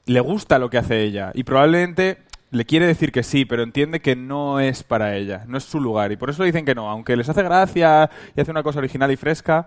le 0.06 0.20
gusta 0.20 0.58
lo 0.58 0.70
que 0.70 0.78
hace 0.78 1.02
ella 1.02 1.30
y 1.34 1.44
probablemente 1.44 2.18
le 2.50 2.64
quiere 2.64 2.86
decir 2.86 3.10
que 3.12 3.22
sí, 3.22 3.44
pero 3.44 3.62
entiende 3.62 4.00
que 4.00 4.14
no 4.16 4.60
es 4.60 4.82
para 4.84 5.14
ella, 5.16 5.44
no 5.48 5.58
es 5.58 5.64
su 5.64 5.80
lugar 5.80 6.12
y 6.12 6.16
por 6.16 6.30
eso 6.30 6.42
le 6.42 6.46
dicen 6.46 6.64
que 6.64 6.74
no, 6.74 6.88
aunque 6.88 7.16
les 7.16 7.28
hace 7.28 7.42
gracia 7.42 8.08
y 8.34 8.40
hace 8.40 8.50
una 8.50 8.62
cosa 8.62 8.78
original 8.78 9.10
y 9.10 9.16
fresca, 9.16 9.66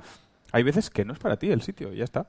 hay 0.51 0.63
veces 0.63 0.89
que 0.89 1.03
no 1.05 1.13
es 1.13 1.19
para 1.19 1.37
ti 1.37 1.51
el 1.51 1.61
sitio 1.61 1.93
y 1.93 1.97
ya 1.97 2.03
está. 2.05 2.27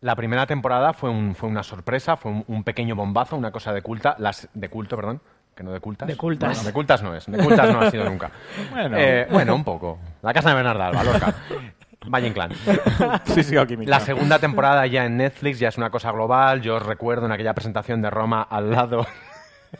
La 0.00 0.16
primera 0.16 0.46
temporada 0.46 0.92
fue, 0.92 1.10
un- 1.10 1.34
fue 1.34 1.48
una 1.48 1.62
sorpresa, 1.62 2.16
fue 2.16 2.32
un, 2.32 2.44
un 2.48 2.64
pequeño 2.64 2.96
bombazo, 2.96 3.36
una 3.36 3.52
cosa 3.52 3.72
de 3.72 3.82
culta, 3.82 4.16
las, 4.18 4.48
de 4.54 4.68
culto, 4.68 4.96
perdón, 4.96 5.20
que 5.54 5.62
no 5.62 5.72
de 5.72 5.80
cultas. 5.80 6.08
De 6.08 6.16
cultas. 6.16 6.48
Bueno, 6.50 6.64
de 6.64 6.72
cultas 6.72 7.02
no 7.02 7.14
es, 7.14 7.26
de 7.26 7.38
cultas 7.38 7.72
no 7.72 7.80
ha 7.80 7.90
sido 7.90 8.04
nunca. 8.08 8.30
Bueno. 8.72 8.96
Eh, 8.98 9.26
bueno, 9.30 9.54
un 9.54 9.62
poco. 9.64 9.98
La 10.22 10.32
casa 10.32 10.48
de 10.50 10.54
Bernarda 10.56 10.88
Alba, 10.88 11.04
Lorca. 11.04 11.34
Valle 12.06 12.28
Inclán. 12.28 12.50
sí, 13.24 13.42
sí, 13.42 13.56
aquí 13.56 13.76
La 13.76 14.00
segunda 14.00 14.38
temporada 14.38 14.86
ya 14.86 15.04
en 15.04 15.16
Netflix 15.18 15.58
ya 15.58 15.68
es 15.68 15.76
una 15.76 15.90
cosa 15.90 16.10
global. 16.12 16.62
Yo 16.62 16.76
os 16.76 16.82
recuerdo 16.86 17.26
en 17.26 17.32
aquella 17.32 17.52
presentación 17.54 18.00
de 18.02 18.10
Roma 18.10 18.42
al 18.42 18.70
lado 18.70 19.06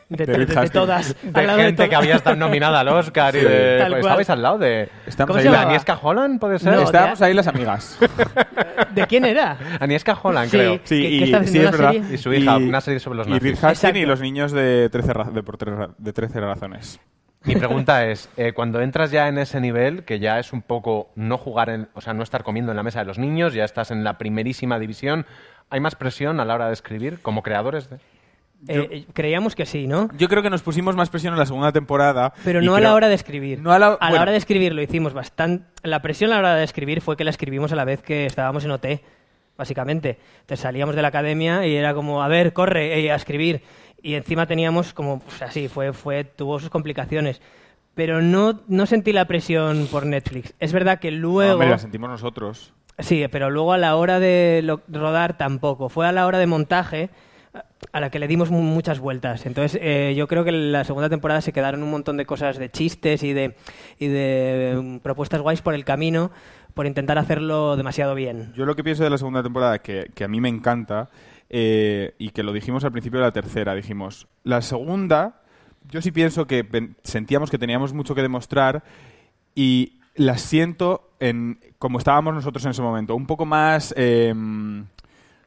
De, 0.09 0.25
De 0.27 0.45
de- 0.45 0.47
de 0.47 0.69
todas. 0.71 1.17
de 1.23 1.33
de 1.33 1.49
gente 1.49 1.89
que 1.89 1.97
había 1.97 2.15
estado 2.17 2.37
nominada 2.37 2.81
al 2.81 2.89
Oscar 2.89 3.35
y 3.35 3.41
Sí. 3.41 3.45
de... 3.47 3.79
Tal 3.79 3.91
pues, 3.93 4.01
estabais 4.05 4.31
al 4.31 4.43
lado 4.43 4.59
de... 4.59 4.89
Estamos 5.07 5.29
¿Cómo 5.29 5.39
ahí 5.39 5.43
se 5.45 5.51
la- 5.51 5.57
llama? 5.57 5.63
Agnieszka 5.69 5.99
Holland, 6.01 6.39
¿puede 6.41 6.59
ser? 6.61 6.75
No, 6.75 6.83
Estábamos 6.83 7.19
de- 7.19 7.27
ahí 7.27 7.35
las 7.35 7.47
amigas. 7.49 7.99
¿De 8.95 9.07
quién 9.09 9.25
era? 9.25 9.57
Agnieszka 9.81 10.17
Holland, 10.23 10.51
Sí. 10.51 10.57
creo. 10.59 10.75
Sí, 10.85 11.03
¿Qué- 11.03 11.09
y, 11.09 11.27
sí, 11.49 11.59
es 11.59 11.71
verdad. 11.73 11.93
serie? 11.93 12.15
Y 12.15 12.19
su 12.19 12.33
hija, 12.33 12.57
una 12.59 12.81
serie 12.81 13.01
sobre 13.01 13.17
los 13.17 13.27
Y 13.27 13.31
nazis. 13.31 13.43
Reed 13.61 13.65
Hastings 13.71 13.97
y 13.97 14.07
los 14.07 14.21
niños 14.21 14.53
de 14.53 14.89
13, 14.91 15.13
ra- 15.13 15.25
de 15.25 15.43
por 15.43 15.57
tres 15.57 15.75
ra- 15.75 15.91
de 15.97 16.13
13 16.13 16.41
razones. 16.41 17.01
Mi 17.45 17.57
pregunta 17.57 18.07
es, 18.07 18.29
eh, 18.37 18.53
cuando 18.53 18.81
entras 18.83 19.11
ya 19.11 19.27
en 19.29 19.39
ese 19.39 19.61
nivel, 19.61 20.05
que 20.05 20.19
ya 20.19 20.39
es 20.39 20.53
un 20.53 20.61
poco 20.61 21.11
no 21.15 21.39
jugar, 21.39 21.71
en, 21.71 21.89
o 21.95 22.01
sea, 22.03 22.13
no 22.13 22.23
estar 22.23 22.43
comiendo 22.43 22.73
en 22.73 22.77
la 22.77 22.83
mesa 22.83 22.99
de 23.01 23.07
los 23.07 23.19
niños, 23.19 23.55
ya 23.55 23.65
estás 23.65 23.91
en 23.91 24.05
la 24.05 24.19
primerísima 24.19 24.79
división, 24.79 25.25
¿hay 25.71 25.81
más 25.81 25.95
presión 25.95 26.39
a 26.41 26.45
la 26.45 26.55
hora 26.55 26.67
de 26.67 26.75
escribir 26.75 27.21
como 27.23 27.43
creadores? 27.43 27.89
De... 27.89 27.97
Eh, 28.69 28.89
eh, 28.91 29.07
creíamos 29.15 29.55
que 29.55 29.65
sí, 29.65 29.87
¿no? 29.87 30.11
Yo 30.19 30.29
creo 30.29 30.43
que 30.43 30.51
nos 30.51 30.61
pusimos 30.61 30.95
más 30.97 31.09
presión 31.09 31.33
en 31.33 31.39
la 31.39 31.47
segunda 31.47 31.73
temporada. 31.73 32.35
Pero 32.45 32.61
no 32.61 32.75
a 32.75 32.77
creo- 32.77 32.89
la 32.91 32.95
hora 32.95 33.09
de 33.09 33.15
escribir. 33.15 33.61
No 33.63 33.73
a 33.73 33.79
la- 33.79 33.97
bueno. 33.97 34.21
hora 34.21 34.33
de 34.33 34.37
escribir 34.37 34.75
lo 34.75 34.83
hicimos 34.83 35.15
bastante. 35.15 35.65
La 35.83 36.03
presión 36.03 36.31
a 36.33 36.35
la 36.35 36.41
hora 36.41 36.55
de 36.57 36.65
escribir 36.65 37.01
fue 37.01 37.17
que 37.17 37.25
la 37.25 37.31
escribimos 37.31 37.73
a 37.73 37.77
la 37.77 37.87
vez 37.87 38.03
que 38.03 38.27
estábamos 38.27 38.67
en 38.67 38.73
OT, 38.73 38.87
básicamente. 39.57 40.19
Entonces 40.41 40.61
salíamos 40.61 40.95
de 40.95 41.01
la 41.01 41.09
academia 41.09 41.67
y 41.67 41.75
era 41.75 41.95
como, 41.95 42.23
a 42.23 42.29
ver, 42.29 42.53
corre, 42.53 43.01
eh, 43.01 43.11
a 43.11 43.15
escribir. 43.15 43.63
Y 44.03 44.15
encima 44.15 44.47
teníamos 44.47 44.93
como, 44.95 45.21
pues 45.21 45.43
así, 45.43 45.69
fue, 45.69 45.93
fue, 45.93 46.25
tuvo 46.25 46.59
sus 46.59 46.71
complicaciones. 46.71 47.41
Pero 47.95 48.23
no, 48.23 48.61
no 48.69 48.87
sentí 48.87 49.13
la 49.13 49.27
presión 49.27 49.89
por 49.91 50.07
Netflix. 50.07 50.55
Es 50.59 50.73
verdad 50.73 50.99
que 51.01 51.11
No, 51.11 51.19
luego. 51.19 51.53
hombre, 51.55 51.69
la 51.71 51.79
sentimos 51.79 52.09
nosotros. 52.09 52.73
Sí, 52.99 53.25
pero 53.31 53.51
luego 53.51 53.73
a 53.73 53.79
la 53.79 53.97
hora 53.97 54.21
de 54.21 54.61
lo- 54.63 54.83
rodar 54.89 55.37
tampoco. 55.37 55.89
Fue 55.89 56.07
a 56.07 56.13
la 56.13 56.27
hora 56.27 56.39
de 56.39 56.47
montaje 56.47 57.11
a- 57.93 58.01
la 58.01 58.11
que 58.11 58.19
le 58.19 58.29
dimos 58.29 58.51
mu- 58.51 58.63
muchas 58.63 59.01
vueltas. 59.01 59.45
Entonces, 59.47 59.79
eh, 59.83 60.15
yo 60.17 60.29
creo 60.29 60.45
que 60.45 60.51
en 60.51 60.71
la 60.73 60.85
segunda 60.85 61.09
temporada 61.09 61.41
se 61.41 61.53
quedaron 61.53 61.83
un 61.83 61.91
montón 61.91 62.17
de 62.17 62.27
cosas 62.27 62.59
de 62.59 62.71
chistes 62.71 63.23
y 63.23 63.33
de, 63.33 63.57
y 63.99 64.07
de 64.07 64.79
mm, 64.81 64.99
propuestas 64.99 65.41
guays 65.41 65.63
por 65.63 65.75
el 65.75 65.85
camino 65.85 66.31
por 66.75 66.87
intentar 66.87 67.19
hacerlo 67.19 67.77
demasiado 67.77 68.15
bien. 68.15 68.53
Yo 68.55 68.65
lo 68.67 68.77
que 68.77 68.85
pienso 68.85 69.03
de 69.03 69.11
la 69.11 69.19
segunda 69.19 69.43
temporada, 69.43 69.81
que, 69.81 70.11
que 70.15 70.23
a 70.25 70.29
mí 70.29 70.41
me 70.41 70.49
encanta, 70.49 71.11
eh, 71.51 72.15
y 72.19 72.31
que 72.31 72.43
lo 72.43 72.53
dijimos 72.53 72.85
al 72.85 72.93
principio 72.93 73.21
de 73.21 73.27
la 73.27 73.33
tercera, 73.33 73.75
dijimos, 73.75 74.29
la 74.45 74.63
segunda, 74.63 75.43
yo 75.89 76.01
sí 76.01 76.13
pienso 76.13 76.47
que 76.47 76.67
sentíamos 77.03 77.51
que 77.51 77.59
teníamos 77.59 77.93
mucho 77.93 78.15
que 78.15 78.23
demostrar 78.23 78.83
y 79.55 79.99
la 80.15 80.39
siento 80.39 81.11
en 81.21 81.61
como 81.79 81.99
estábamos 81.99 82.35
nosotros 82.35 82.65
en 82.65 82.71
ese 82.71 82.83
momento, 82.83 83.15
un 83.15 83.27
poco 83.27 83.45
más... 83.45 83.93
eh, 83.97 84.35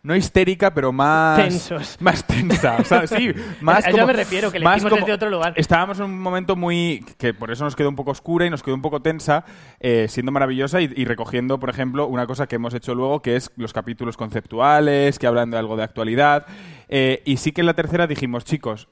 no 0.04 0.16
histérica, 0.16 0.74
pero 0.74 0.92
más... 0.92 1.38
Tensos. 1.38 1.98
Más 2.02 2.28
tensa. 2.28 2.76
o 2.78 2.84
sea, 2.84 3.08
sí, 3.08 3.32
más 3.62 3.88
A 3.88 3.92
como- 3.92 4.06
me 4.08 4.12
refiero, 4.14 4.52
que 4.52 4.60
le 4.60 4.66
más 4.66 4.84
como- 4.84 4.98
desde 4.98 5.14
otro 5.14 5.30
lugar. 5.30 5.54
Estábamos 5.56 5.98
en 6.00 6.06
un 6.06 6.20
momento 6.20 6.58
muy... 6.58 7.06
que 7.18 7.34
por 7.34 7.52
eso 7.52 7.64
nos 7.64 7.76
quedó 7.76 7.88
un 7.88 7.96
poco 7.96 8.12
oscura 8.12 8.46
y 8.46 8.50
nos 8.50 8.62
quedó 8.62 8.76
un 8.76 8.82
poco 8.82 9.02
tensa, 9.02 9.46
eh, 9.80 10.08
siendo 10.10 10.34
maravillosa 10.34 10.82
y, 10.82 10.92
y 10.94 11.06
recogiendo, 11.06 11.58
por 11.58 11.70
ejemplo, 11.70 12.08
una 12.08 12.28
cosa 12.28 12.48
que 12.48 12.58
hemos 12.58 12.74
hecho 12.74 12.94
luego, 12.96 13.22
que 13.22 13.38
es 13.38 13.50
los 13.56 13.72
capítulos 13.72 14.18
conceptuales, 14.18 15.18
que 15.20 15.26
hablan 15.28 15.52
de 15.52 15.58
algo 15.58 15.78
de 15.78 15.84
actualidad. 15.84 16.48
Eh, 16.90 17.22
y 17.24 17.38
sí 17.38 17.54
que 17.54 17.62
en 17.62 17.68
la 17.68 17.74
tercera 17.74 18.06
dijimos, 18.06 18.44
chicos, 18.44 18.90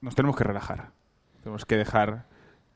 nos 0.00 0.16
tenemos 0.16 0.36
que 0.36 0.42
relajar. 0.44 0.90
Tenemos 1.44 1.64
que 1.64 1.76
dejar 1.76 2.26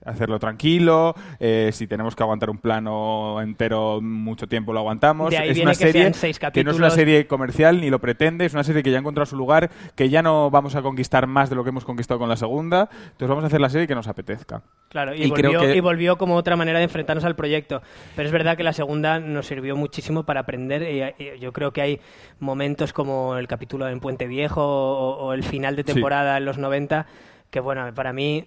hacerlo 0.04 0.38
tranquilo. 0.38 1.14
eh, 1.40 1.70
si 1.72 1.86
tenemos 1.86 2.14
que 2.16 2.22
aguantar 2.22 2.50
un 2.50 2.58
plano 2.58 3.40
entero 3.40 4.00
mucho 4.00 4.46
tiempo, 4.46 4.72
lo 4.72 4.80
aguantamos. 4.80 5.30
De 5.30 5.38
ahí 5.38 5.48
es 5.50 5.54
viene 5.54 5.70
una 5.70 5.78
que 5.78 5.84
serie 5.86 6.02
sean 6.02 6.14
seis 6.14 6.38
que 6.38 6.64
no 6.64 6.70
es 6.70 6.76
una 6.78 6.90
serie 6.90 7.26
comercial 7.26 7.80
ni 7.80 7.90
lo 7.90 7.98
pretende. 8.00 8.44
Es 8.44 8.54
una 8.54 8.64
serie 8.64 8.82
que 8.82 8.90
ya 8.90 8.96
ha 8.98 9.00
encontrado 9.00 9.26
su 9.26 9.36
lugar, 9.36 9.70
que 9.94 10.08
ya 10.08 10.22
no 10.22 10.50
vamos 10.50 10.74
a 10.76 10.82
conquistar 10.82 11.26
más 11.26 11.50
de 11.50 11.56
lo 11.56 11.64
que 11.64 11.70
hemos 11.70 11.84
conquistado 11.84 12.18
con 12.20 12.28
la 12.28 12.36
segunda. 12.36 12.88
Entonces 12.92 13.28
vamos 13.28 13.44
a 13.44 13.46
hacer 13.48 13.60
la 13.60 13.68
serie 13.70 13.86
que 13.86 13.94
nos 13.94 14.08
apetezca. 14.08 14.62
Claro, 14.88 15.14
y, 15.14 15.24
Y 15.24 15.30
creo 15.30 15.52
volvió, 15.52 15.68
que- 15.72 15.76
y 15.76 15.80
volvió 15.80 16.18
como 16.18 16.36
otra 16.36 16.56
manera 16.56 16.78
de 16.78 16.84
enfrentarnos 16.84 17.24
al 17.24 17.34
proyecto. 17.36 17.82
Pero 18.14 18.26
es 18.26 18.32
verdad 18.32 18.56
que 18.56 18.62
la 18.62 18.72
segunda 18.72 19.18
nos 19.18 19.46
sirvió 19.46 19.76
muchísimo 19.76 20.24
para 20.24 20.40
aprender. 20.40 20.82
Y, 21.18 21.40
yo 21.40 21.52
creo 21.52 21.72
que 21.72 21.80
hay 21.82 22.00
momentos 22.38 22.92
como 22.92 23.36
el 23.36 23.48
capítulo 23.48 23.88
en 23.88 24.00
Puente 24.00 24.26
Viejo 24.26 24.62
o, 24.62 25.16
o 25.26 25.32
el 25.32 25.42
final 25.42 25.76
de 25.76 25.82
Sí. 25.82 25.92
temporada 25.92 26.36
en 26.38 26.44
los 26.44 26.58
90, 26.58 27.06
que 27.50 27.60
bueno, 27.60 27.92
para 27.94 28.12
mí 28.12 28.46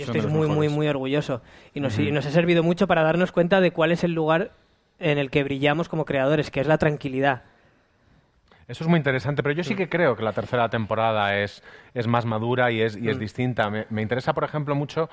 yo 0.00 0.06
Son 0.06 0.16
estoy 0.16 0.30
muy, 0.30 0.40
muy, 0.40 0.48
mejores. 0.48 0.72
muy 0.72 0.88
orgulloso. 0.88 1.42
Y 1.74 1.80
nos, 1.80 1.98
y 1.98 2.10
nos 2.12 2.26
ha 2.26 2.30
servido 2.30 2.62
mucho 2.62 2.86
para 2.86 3.02
darnos 3.02 3.32
cuenta 3.32 3.60
de 3.60 3.70
cuál 3.70 3.92
es 3.92 4.04
el 4.04 4.12
lugar 4.12 4.50
en 4.98 5.18
el 5.18 5.30
que 5.30 5.44
brillamos 5.44 5.88
como 5.88 6.04
creadores, 6.04 6.50
que 6.50 6.60
es 6.60 6.66
la 6.66 6.78
tranquilidad. 6.78 7.42
Eso 8.68 8.84
es 8.84 8.88
muy 8.88 8.98
interesante, 8.98 9.42
pero 9.42 9.52
yo 9.52 9.64
sí 9.64 9.74
que 9.74 9.88
creo 9.88 10.14
que 10.14 10.22
la 10.22 10.32
tercera 10.32 10.68
temporada 10.68 11.36
es, 11.38 11.62
es 11.92 12.06
más 12.06 12.24
madura 12.24 12.70
y 12.70 12.80
es, 12.82 12.96
y 12.96 13.08
es 13.08 13.18
distinta. 13.18 13.68
Me, 13.68 13.86
me 13.90 14.00
interesa, 14.00 14.32
por 14.32 14.44
ejemplo, 14.44 14.76
mucho 14.76 15.10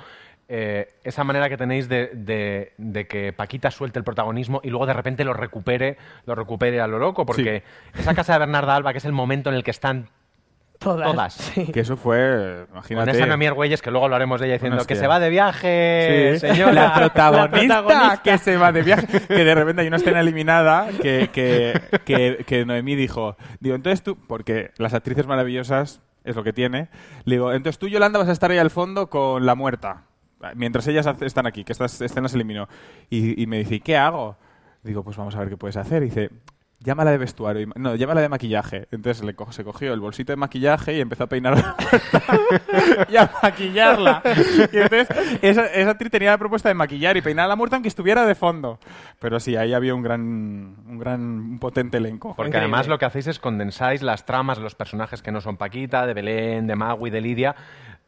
eh, 0.47 0.93
esa 1.03 1.23
manera 1.23 1.49
que 1.49 1.57
tenéis 1.57 1.89
de, 1.89 2.11
de- 2.13 2.73
de 2.77 3.07
que 3.07 3.33
Paquita 3.33 3.71
suelte 3.71 3.97
el 3.97 4.05
protagonismo 4.05 4.61
y 4.63 4.69
luego 4.69 4.85
de 4.85 4.93
repente 4.93 5.23
lo 5.23 5.33
recupere, 5.33 5.97
lo 6.27 6.35
recupere 6.35 6.79
a 6.81 6.85
lo 6.87 6.99
loco, 6.99 7.25
porque 7.25 7.63
esa 7.97 8.13
casa 8.13 8.33
de 8.33 8.39
Bernarda 8.39 8.75
Alba, 8.75 8.91
que 8.91 8.99
es 8.99 9.05
el 9.05 9.11
momento 9.13 9.49
en 9.49 9.55
el 9.55 9.63
que 9.63 9.71
están 9.71 10.07
Todas. 10.79 11.11
Todas. 11.11 11.33
sí. 11.33 11.71
Que 11.71 11.79
eso 11.81 11.97
fue, 11.97 12.65
con 12.67 12.75
imagínate... 12.77 13.11
esa 13.11 13.25
Noemí 13.25 13.47
Argüelles, 13.47 13.81
que 13.81 13.89
luego 13.91 14.05
hablaremos 14.05 14.39
de 14.39 14.47
ella 14.47 14.53
diciendo 14.55 14.85
que 14.85 14.95
se 14.95 15.07
va 15.07 15.19
de 15.19 15.29
viaje, 15.29 16.37
Sí, 16.39 16.47
señora. 16.47 16.71
la 16.73 16.93
protagonista, 16.95 17.75
La 17.81 17.83
protagonista. 17.85 18.21
que 18.23 18.37
se 18.37 18.57
va 18.57 18.71
de 18.71 18.81
viaje. 18.83 19.07
Que 19.27 19.43
de 19.43 19.55
repente 19.55 19.81
hay 19.81 19.87
una 19.87 19.97
escena 19.97 20.19
eliminada 20.19 20.87
que, 21.01 21.29
que, 21.33 21.79
que, 22.05 22.43
que 22.45 22.65
Noemí 22.65 22.95
dijo, 22.95 23.35
digo, 23.59 23.75
entonces 23.75 24.03
tú, 24.03 24.15
porque 24.27 24.71
las 24.77 24.93
actrices 24.93 25.25
maravillosas 25.27 26.01
es 26.23 26.35
lo 26.35 26.43
que 26.43 26.53
tiene, 26.53 26.89
le 27.25 27.35
digo, 27.35 27.51
entonces 27.53 27.79
tú, 27.79 27.87
Yolanda, 27.87 28.19
vas 28.19 28.29
a 28.29 28.33
estar 28.33 28.51
ahí 28.51 28.57
al 28.57 28.69
fondo 28.69 29.09
con 29.09 29.45
la 29.45 29.55
muerta, 29.55 30.03
mientras 30.55 30.85
ellas 30.87 31.07
están 31.21 31.47
aquí, 31.47 31.63
que 31.63 31.71
estas 31.71 31.99
escenas 32.01 32.31
se 32.31 32.37
eliminó. 32.37 32.67
Y, 33.09 33.41
y 33.41 33.47
me 33.47 33.57
dice, 33.59 33.75
¿y 33.75 33.79
qué 33.79 33.97
hago? 33.97 34.37
Digo, 34.83 35.03
pues 35.03 35.17
vamos 35.17 35.35
a 35.35 35.39
ver 35.39 35.49
qué 35.49 35.57
puedes 35.57 35.77
hacer. 35.77 36.03
Y 36.03 36.05
dice, 36.07 36.29
llámala 36.79 37.11
de 37.11 37.17
vestuario. 37.17 37.61
y- 37.63 37.79
No, 37.79 37.95
llámala 37.95 38.21
de 38.21 38.29
maquillaje. 38.29 38.87
Entonces 38.91 39.23
le 39.23 39.33
co- 39.35 39.51
se 39.51 39.63
cogió 39.63 39.93
el 39.93 39.99
bolsito 39.99 40.31
de 40.31 40.37
maquillaje 40.37 40.95
y 40.97 41.01
empezó 41.01 41.23
a 41.23 41.27
peinar 41.27 41.53
a 41.53 41.55
la 41.57 41.75
muerta 41.79 42.23
y 43.09 43.17
a 43.17 43.31
maquillarla. 43.43 44.21
Y 44.71 44.77
entonces 44.77 45.07
esa, 45.41 45.65
esa 45.67 45.89
actriz 45.91 46.11
tenía 46.11 46.31
la 46.31 46.37
propuesta 46.37 46.69
de 46.69 46.75
maquillar 46.75 47.17
y 47.17 47.21
peinar 47.21 47.45
a 47.45 47.47
la 47.49 47.55
muerta 47.55 47.75
aunque 47.75 47.89
estuviera 47.89 48.25
de 48.25 48.35
fondo. 48.35 48.79
Pero 49.19 49.39
sí, 49.39 49.55
ahí 49.55 49.73
había 49.73 49.95
un 49.95 50.01
gran, 50.03 50.21
un 50.21 50.99
gran, 50.99 51.21
un 51.21 51.59
potente 51.59 51.97
elenco. 51.97 52.35
Porque 52.35 52.49
Increíble. 52.49 52.65
además 52.65 52.87
lo 52.87 52.97
que 52.99 53.05
hacéis 53.05 53.27
es 53.27 53.39
condensáis 53.39 54.01
las 54.01 54.25
tramas 54.25 54.57
de 54.57 54.63
los 54.63 54.75
personajes 54.75 55.21
que 55.21 55.31
no 55.31 55.41
son 55.41 55.57
Paquita, 55.57 56.05
de 56.05 56.13
Belén, 56.13 56.67
de 56.67 56.75
Magui, 56.75 57.09
de 57.09 57.21
Lidia. 57.21 57.55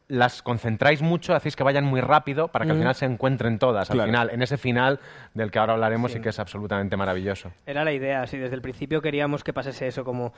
Las 0.09 0.41
concentráis 0.41 1.03
mucho, 1.03 1.35
hacéis 1.35 1.55
que 1.55 1.63
vayan 1.63 1.85
muy 1.85 2.01
rápido 2.01 2.47
para 2.47 2.65
que 2.65 2.71
al 2.71 2.77
final 2.77 2.95
se 2.95 3.05
encuentren 3.05 3.59
todas. 3.59 3.91
Al 3.91 4.01
final, 4.01 4.31
en 4.31 4.41
ese 4.41 4.57
final 4.57 4.99
del 5.35 5.51
que 5.51 5.59
ahora 5.59 5.73
hablaremos 5.73 6.15
y 6.15 6.19
que 6.19 6.29
es 6.29 6.39
absolutamente 6.39 6.97
maravilloso. 6.97 7.51
Era 7.67 7.83
la 7.83 7.93
idea, 7.93 8.25
sí, 8.25 8.37
desde 8.37 8.55
el 8.55 8.61
principio 8.63 9.03
queríamos 9.03 9.43
que 9.43 9.53
pasase 9.53 9.87
eso, 9.87 10.03
como 10.03 10.33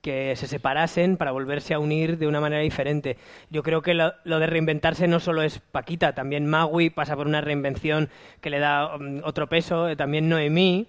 que 0.00 0.34
se 0.36 0.46
separasen 0.46 1.16
para 1.16 1.32
volverse 1.32 1.74
a 1.74 1.80
unir 1.80 2.18
de 2.18 2.28
una 2.28 2.40
manera 2.40 2.62
diferente. 2.62 3.16
Yo 3.50 3.64
creo 3.64 3.82
que 3.82 3.94
lo, 3.94 4.14
lo 4.22 4.38
de 4.38 4.46
reinventarse 4.46 5.08
no 5.08 5.20
solo 5.20 5.42
es 5.42 5.58
Paquita, 5.58 6.14
también 6.14 6.46
Magui 6.46 6.90
pasa 6.90 7.16
por 7.16 7.26
una 7.26 7.40
reinvención 7.40 8.08
que 8.40 8.50
le 8.50 8.60
da 8.60 8.96
mm, 8.96 9.22
otro 9.24 9.48
peso, 9.48 9.88
eh, 9.88 9.96
también 9.96 10.28
Noemí. 10.28 10.86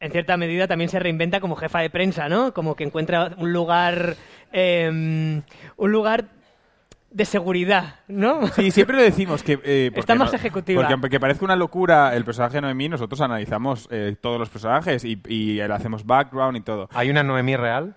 En 0.00 0.10
cierta 0.10 0.36
medida 0.36 0.66
también 0.66 0.90
se 0.90 0.98
reinventa 0.98 1.40
como 1.40 1.56
jefa 1.56 1.80
de 1.80 1.88
prensa, 1.88 2.28
¿no? 2.28 2.52
Como 2.52 2.74
que 2.74 2.84
encuentra 2.84 3.30
un 3.38 3.52
lugar, 3.52 4.16
eh, 4.52 4.90
un 4.90 5.92
lugar 5.92 6.24
de 7.14 7.24
seguridad, 7.24 7.94
¿no? 8.08 8.48
Sí, 8.48 8.70
siempre 8.72 8.96
lo 8.96 9.02
decimos 9.02 9.42
que... 9.44 9.58
eh, 9.64 9.92
Está 9.94 10.16
más 10.16 10.32
no- 10.32 10.36
ejecutiva. 10.36 10.80
Porque 10.82 10.94
aunque 10.94 11.20
parezca 11.20 11.44
una 11.44 11.54
locura 11.56 12.14
el 12.16 12.24
personaje 12.24 12.56
de 12.56 12.62
Noemí, 12.62 12.88
nosotros 12.88 13.20
analizamos 13.20 13.86
eh, 13.92 14.16
todos 14.20 14.36
los 14.38 14.48
personajes 14.50 15.04
y, 15.04 15.20
y 15.28 15.54
le 15.54 15.72
hacemos 15.72 16.04
background 16.04 16.56
y 16.56 16.60
todo. 16.62 16.88
¿Hay 16.92 17.10
una 17.10 17.22
Noemí 17.22 17.54
real? 17.56 17.94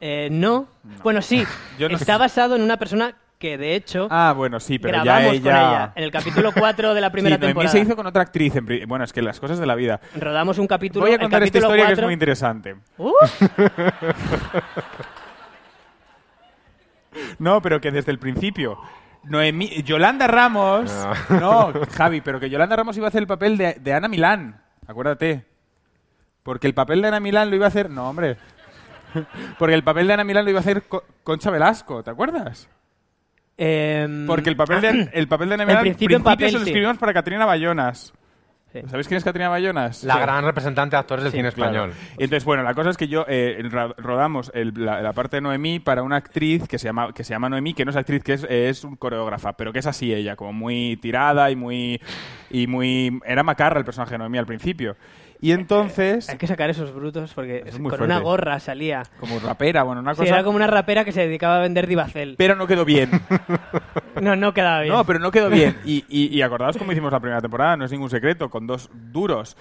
Eh, 0.00 0.28
no. 0.32 0.66
Bueno, 1.02 1.20
sí. 1.22 1.44
Yo 1.78 1.88
no 1.90 1.96
Está 1.96 2.14
sé. 2.14 2.18
basado 2.18 2.56
en 2.56 2.62
una 2.62 2.78
persona 2.78 3.14
que, 3.38 3.58
de 3.58 3.74
hecho, 3.74 4.08
Ah, 4.10 4.32
bueno, 4.34 4.58
sí, 4.58 4.78
pero 4.78 4.96
ya 4.98 5.04
grabamos 5.04 5.32
ella... 5.34 5.42
con 5.42 5.52
ella 5.52 5.92
en 5.96 6.04
el 6.04 6.10
capítulo 6.10 6.52
4 6.52 6.94
de 6.94 7.00
la 7.02 7.10
primera 7.12 7.36
sí, 7.36 7.40
Noemí 7.40 7.50
temporada. 7.52 7.72
se 7.72 7.80
hizo 7.80 7.94
con 7.94 8.06
otra 8.06 8.22
actriz. 8.22 8.56
en 8.56 8.64
pri- 8.64 8.86
Bueno, 8.86 9.04
es 9.04 9.12
que 9.12 9.20
las 9.20 9.38
cosas 9.38 9.58
de 9.58 9.66
la 9.66 9.74
vida. 9.74 10.00
Rodamos 10.18 10.56
un 10.58 10.66
capítulo. 10.66 11.04
Voy 11.04 11.14
a 11.14 11.18
contar 11.18 11.42
esta 11.42 11.60
capítulo 11.60 11.76
historia 11.76 11.86
que 11.86 11.92
es 11.92 11.98
4 11.98 12.06
muy 12.06 12.14
interesante. 12.14 12.76
¡Uh! 12.96 13.12
No, 17.38 17.60
pero 17.62 17.80
que 17.80 17.90
desde 17.90 18.12
el 18.12 18.18
principio. 18.18 18.78
Noemí, 19.24 19.82
Yolanda 19.82 20.26
Ramos. 20.26 20.92
No. 21.30 21.72
Javi, 21.96 22.20
pero 22.20 22.38
que 22.40 22.50
Yolanda 22.50 22.76
Ramos 22.76 22.96
iba 22.96 23.06
a 23.06 23.08
hacer 23.08 23.22
el 23.22 23.26
papel 23.26 23.56
de, 23.56 23.74
de 23.74 23.92
Ana 23.94 24.08
Milán. 24.08 24.62
Acuérdate. 24.86 25.46
Porque 26.42 26.66
el 26.66 26.74
papel 26.74 27.00
de 27.00 27.08
Ana 27.08 27.20
Milán 27.20 27.48
lo 27.50 27.56
iba 27.56 27.64
a 27.64 27.68
hacer. 27.68 27.88
No, 27.88 28.08
hombre. 28.10 28.36
Porque 29.58 29.74
el 29.74 29.82
papel 29.84 30.06
de 30.08 30.12
Ana 30.14 30.24
Milán 30.24 30.44
lo 30.44 30.50
iba 30.50 30.58
a 30.58 30.62
hacer 30.62 30.82
Co- 30.82 31.04
Concha 31.22 31.50
Velasco, 31.50 32.02
¿te 32.02 32.10
acuerdas? 32.10 32.68
Em, 33.56 34.26
Porque 34.26 34.50
el 34.50 34.56
papel 34.56 34.80
de, 34.80 35.10
el 35.12 35.28
papel 35.28 35.48
de 35.48 35.54
Ana 35.54 35.62
En 35.62 35.68
Milán 35.68 35.82
principio, 35.82 36.16
en 36.16 36.22
papel, 36.24 36.48
se 36.48 36.58
lo 36.58 36.64
sí. 36.64 36.70
escribimos 36.70 36.98
para 36.98 37.14
Catrina 37.14 37.46
Bayonas. 37.46 38.12
Sí. 38.74 38.80
¿Sabéis 38.88 39.06
quién 39.06 39.18
es 39.18 39.24
Catrina 39.24 39.48
Bayonas? 39.48 40.02
La 40.02 40.14
Sí. 40.14 40.20
gran 40.20 40.44
representante 40.44 40.96
de 40.96 41.00
actores 41.00 41.22
del 41.22 41.32
cine 41.32 41.52
Claro. 41.52 41.70
español. 41.86 41.92
Y 42.18 42.24
Entonces, 42.24 42.44
bueno, 42.44 42.64
la 42.64 42.74
cosa 42.74 42.90
es 42.90 42.96
que 42.96 43.06
yo 43.06 43.24
eh, 43.28 43.62
rodamos 43.98 44.50
el- 44.52 44.72
la, 44.74 45.00
la 45.00 45.12
parte 45.12 45.36
de 45.36 45.42
Noemí 45.42 45.78
para 45.78 46.02
una 46.02 46.16
actriz 46.16 46.66
que 46.66 46.76
se 46.80 46.86
llama 46.88 47.12
que 47.12 47.22
se 47.22 47.30
llama 47.34 47.48
Noemí, 47.48 47.72
que 47.72 47.84
no 47.84 47.92
es 47.92 47.96
actriz, 47.96 48.24
que 48.24 48.32
es, 48.32 48.44
es 48.50 48.82
un 48.82 48.96
coreógrafa, 48.96 49.52
pero 49.52 49.72
que 49.72 49.78
es 49.78 49.86
así 49.86 50.12
ella, 50.12 50.34
como 50.34 50.52
muy 50.52 50.96
tirada 50.96 51.52
y 51.52 51.56
muy 51.56 52.00
y 52.50 52.66
muy 52.66 53.20
era 53.24 53.44
macarra 53.44 53.78
el 53.78 53.84
personaje 53.84 54.12
de 54.14 54.18
Noemí 54.18 54.38
al 54.38 54.46
principio. 54.46 54.96
Y 55.40 55.52
entonces, 55.52 56.28
Hay 56.30 56.38
que 56.38 56.46
sacar 56.46 56.70
esos 56.70 56.94
brutos 56.94 57.32
porque 57.34 57.62
Es 57.66 57.72
con 57.74 57.82
fuerte. 57.88 58.04
una 58.04 58.18
gorra 58.20 58.58
salía. 58.60 59.02
como 59.20 59.38
rapera, 59.40 59.82
bueno, 59.82 60.00
una 60.00 60.14
Sí, 60.14 60.20
cosa, 60.22 60.34
era 60.34 60.44
como 60.44 60.56
una 60.56 60.66
rapera 60.66 61.04
que 61.04 61.12
se 61.12 61.20
dedicaba 61.20 61.56
a 61.58 61.60
vender 61.60 61.86
Divacel. 61.86 62.34
pero 62.38 62.56
no 62.56 62.66
quedó 62.66 62.84
bien. 62.84 63.10
No, 64.20 64.36
no 64.36 64.54
quedaba 64.54 64.80
bien. 64.82 64.94
No, 64.94 65.04
pero 65.04 65.18
no 65.18 65.30
quedó 65.32 65.50
bien. 65.50 65.76
Y, 65.84 66.04
y, 66.08 66.28
y 66.28 66.40
acordaos 66.42 66.76
cómo 66.76 66.92
hicimos 66.92 67.10
la 67.12 67.18
primera 67.18 67.40
temporada, 67.42 67.76
no 67.76 67.84
es 67.84 67.90
ningún 67.90 68.08
secreto, 68.10 68.48
con 68.48 68.64
dos 68.66 68.88
duros. 68.92 69.56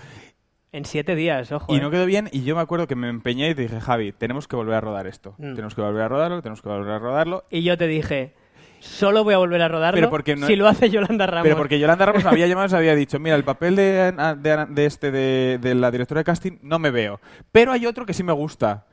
En 0.71 0.85
siete 0.85 1.15
días, 1.15 1.51
ojo. 1.51 1.73
Y 1.73 1.77
¿eh? 1.77 1.81
no 1.81 1.89
quedó 1.89 2.05
bien, 2.05 2.29
y 2.31 2.43
yo 2.43 2.55
me 2.55 2.61
acuerdo 2.61 2.85
que 2.87 2.95
me 2.95 3.09
empeñé 3.09 3.49
y 3.49 3.55
te 3.55 3.63
dije, 3.63 3.79
Javi, 3.81 4.11
tenemos 4.11 4.47
que 4.47 4.55
volver 4.55 4.75
a 4.75 4.81
rodar 4.81 5.07
esto. 5.07 5.33
Mm. 5.39 5.55
Tenemos 5.55 5.73
que 5.73 5.81
volver 5.81 6.03
a 6.03 6.07
rodarlo, 6.07 6.41
tenemos 6.43 6.61
que 6.61 6.69
volver 6.69 6.91
a 6.93 6.99
rodarlo. 6.99 7.45
Y 7.49 7.63
yo 7.63 7.75
te 7.77 7.87
dije, 7.87 8.35
solo 8.83 9.23
voy 9.23 9.33
a 9.33 9.37
volver 9.37 9.61
a 9.61 9.67
rodarlo 9.67 9.97
Pero 9.97 10.09
porque 10.09 10.35
no- 10.35 10.45
si 10.47 10.55
lo 10.55 10.67
hace 10.67 10.89
Yolanda 10.89 11.25
Ramos. 11.25 11.43
Pero 11.43 11.55
porque 11.57 11.79
Yolanda 11.79 12.05
Ramos 12.05 12.23
me 12.23 12.29
había 12.31 12.47
llamado 12.47 12.67
y 12.67 12.69
se 12.69 12.75
había 12.77 12.95
dicho, 12.95 13.19
mira, 13.19 13.35
el 13.35 13.43
papel 13.43 13.75
de, 13.75 14.11
de, 14.37 14.65
de 14.69 14.85
este 14.85 15.11
de, 15.11 15.57
de 15.61 15.75
la 15.75 15.89
directora 15.91 16.19
de 16.19 16.25
casting 16.25 16.53
no 16.61 16.79
me 16.79 16.91
veo. 16.91 17.19
Pero 17.51 17.71
hay 17.71 17.85
otro 17.85 18.05
que 18.05 18.13
sí 18.13 18.23
me 18.23 18.33
gusta, 18.33 18.85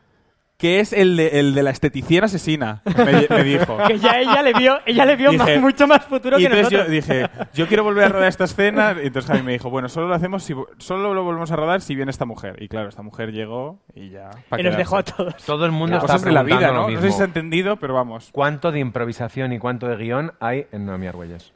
que 0.61 0.79
es 0.81 0.93
el 0.93 1.17
de, 1.17 1.41
el 1.41 1.55
de 1.55 1.63
la 1.63 1.71
esteticien 1.71 2.23
asesina, 2.25 2.83
me, 2.85 3.27
me 3.35 3.45
dijo. 3.45 3.79
Que 3.89 3.99
ya 3.99 4.21
ella 4.21 4.43
le 4.43 4.53
vio, 4.53 4.79
ella 4.85 5.07
le 5.07 5.17
vio 5.17 5.31
Dije- 5.31 5.55
más- 5.55 5.61
mucho 5.63 5.87
más 5.87 6.05
futuro 6.05 6.39
y 6.39 6.43
que 6.43 6.47
entonces 6.49 6.71
nosotros. 6.73 6.87
yo 6.87 6.93
dije, 6.93 7.31
yo 7.55 7.67
quiero 7.67 7.83
volver 7.83 8.05
a 8.05 8.09
rodar 8.11 8.29
esta 8.29 8.45
escena. 8.45 8.95
Y 9.03 9.07
entonces 9.07 9.31
Javi 9.31 9.43
me 9.43 9.53
dijo, 9.53 9.71
bueno, 9.71 9.89
solo 9.89 10.09
lo 10.09 10.15
hacemos 10.15 10.45
si, 10.45 10.55
solo 10.77 11.15
lo 11.15 11.25
volvemos 11.25 11.51
a 11.51 11.57
rodar 11.57 11.81
si 11.81 11.95
viene 11.95 12.11
esta 12.11 12.27
mujer. 12.27 12.63
Y 12.63 12.69
claro, 12.69 12.91
esta 12.91 13.01
mujer 13.01 13.33
llegó 13.33 13.81
y 13.95 14.11
ya. 14.11 14.29
y 14.33 14.37
nos 14.51 14.59
quedarse. 14.59 14.77
dejó 14.79 14.97
a 14.99 15.03
todos. 15.03 15.35
Todo 15.47 15.65
el 15.65 15.73
mundo 15.73 15.99
Cosas 15.99 16.17
está 16.17 16.29
de 16.29 16.35
la 16.35 16.43
vida, 16.43 16.73
¿no? 16.73 16.91
No 16.91 17.01
sé 17.01 17.11
si 17.11 17.17
se 17.17 17.23
ha 17.23 17.27
entendido, 17.27 17.77
pero 17.77 17.95
vamos. 17.95 18.29
¿Cuánto 18.31 18.71
de 18.71 18.81
improvisación 18.81 19.55
y 19.55 19.59
cuánto 19.59 19.89
de 19.89 19.97
guion 19.97 20.33
hay 20.41 20.67
en 20.73 20.85
Noemí 20.85 21.07
Argüelles? 21.07 21.55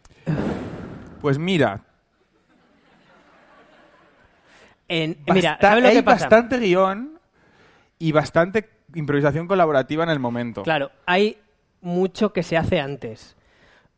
Pues 1.21 1.39
mira, 1.39 1.83
En- 4.89 5.17
mira, 5.33 5.59
¿sabes 5.61 5.83
lo 5.83 5.89
hay 5.91 6.03
pasa? 6.03 6.25
bastante 6.25 6.59
guion 6.59 7.19
y 7.99 8.13
bastante 8.13 8.69
improvisación 8.95 9.47
colaborativa 9.47 10.05
en 10.05 10.11
el 10.11 10.19
momento. 10.21 10.63
Claro, 10.63 10.91
hay 11.07 11.39
mucho 11.81 12.33
que 12.33 12.43
se 12.43 12.57
hace 12.57 12.81
antes. 12.81 13.37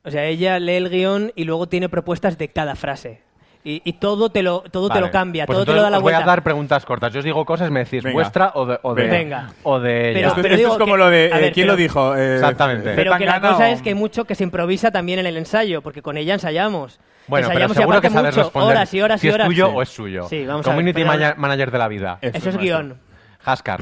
O 0.04 0.10
sea, 0.10 0.24
ella 0.24 0.58
lee 0.58 0.74
el 0.76 0.88
guion 0.90 1.32
y 1.34 1.44
luego 1.44 1.68
tiene 1.68 1.88
propuestas 1.88 2.38
de 2.38 2.48
cada 2.48 2.74
frase. 2.76 3.22
Y, 3.64 3.82
y 3.84 3.94
todo 3.94 4.30
te 4.30 4.44
lo, 4.44 4.60
todo 4.70 4.86
te 4.86 4.94
Vale. 4.94 5.06
lo 5.06 5.10
cambia, 5.12 5.44
Pues 5.44 5.56
todo 5.56 5.64
te 5.66 5.72
lo 5.72 5.82
da 5.82 5.90
la 5.90 5.96
os 5.96 6.02
voy 6.04 6.12
vuelta. 6.12 6.22
a 6.22 6.26
dar 6.28 6.44
preguntas 6.44 6.84
cortas. 6.86 7.12
Yo 7.12 7.18
os 7.18 7.24
digo 7.24 7.44
cosas, 7.44 7.68
me 7.72 7.80
decís 7.80 8.04
Venga. 8.04 8.14
vuestra 8.14 8.52
o 8.54 8.64
de, 8.64 8.78
o 8.82 8.94
de, 8.94 9.08
Venga. 9.08 9.50
o 9.64 9.80
de 9.80 10.10
ella. 10.10 10.14
Pero- 10.14 10.28
esto, 10.28 10.42
pero 10.42 10.54
esto 10.54 10.56
digo 10.58 10.72
es 10.74 10.78
como 10.78 10.92
que- 10.94 10.98
lo 10.98 11.10
de... 11.10 11.26
eh, 11.26 11.30
ver, 11.30 11.52
¿Quién 11.52 11.64
pero- 11.64 11.72
lo 11.72 11.76
dijo? 11.76 12.14
Eh, 12.14 12.34
Exactamente. 12.36 12.92
Pero 12.94 13.16
que 13.18 13.26
la 13.26 13.40
cosa 13.40 13.64
o- 13.64 13.66
es 13.72 13.82
que 13.82 13.88
hay 13.88 13.94
mucho 13.96 14.24
que 14.24 14.36
se 14.36 14.44
improvisa 14.44 14.92
también 14.92 15.18
en 15.18 15.26
el 15.26 15.36
ensayo, 15.36 15.82
porque 15.82 16.00
con 16.00 16.16
ella 16.16 16.34
ensayamos. 16.34 17.00
Bueno, 17.26 17.48
pero 17.48 17.54
ensayamos 17.64 17.76
y 17.76 17.80
seguro 17.80 18.00
que 18.00 18.06
aparte 18.06 18.18
sabes 18.20 18.36
mucho, 18.36 18.44
responder 18.44 18.76
horas 18.76 18.94
y 18.94 19.02
horas 19.02 19.20
si 19.20 19.26
y 19.26 19.30
es 19.30 19.34
horas. 19.34 19.46
tuyo 19.48 19.66
Sí. 19.66 19.72
o 19.74 19.82
es 19.82 19.88
suyo. 19.88 20.28
Sí, 20.28 20.46
vamos 20.46 20.64
a 20.64 20.70
ver, 20.70 20.76
Community 20.76 21.00
pero- 21.02 21.06
mana- 21.08 21.34
manager 21.36 21.70
de 21.72 21.78
la 21.78 21.88
vida. 21.88 22.18
Eso 22.22 22.38
Eso 22.38 22.50
es 22.50 22.58
guion. 22.58 23.00
Haskar. 23.44 23.80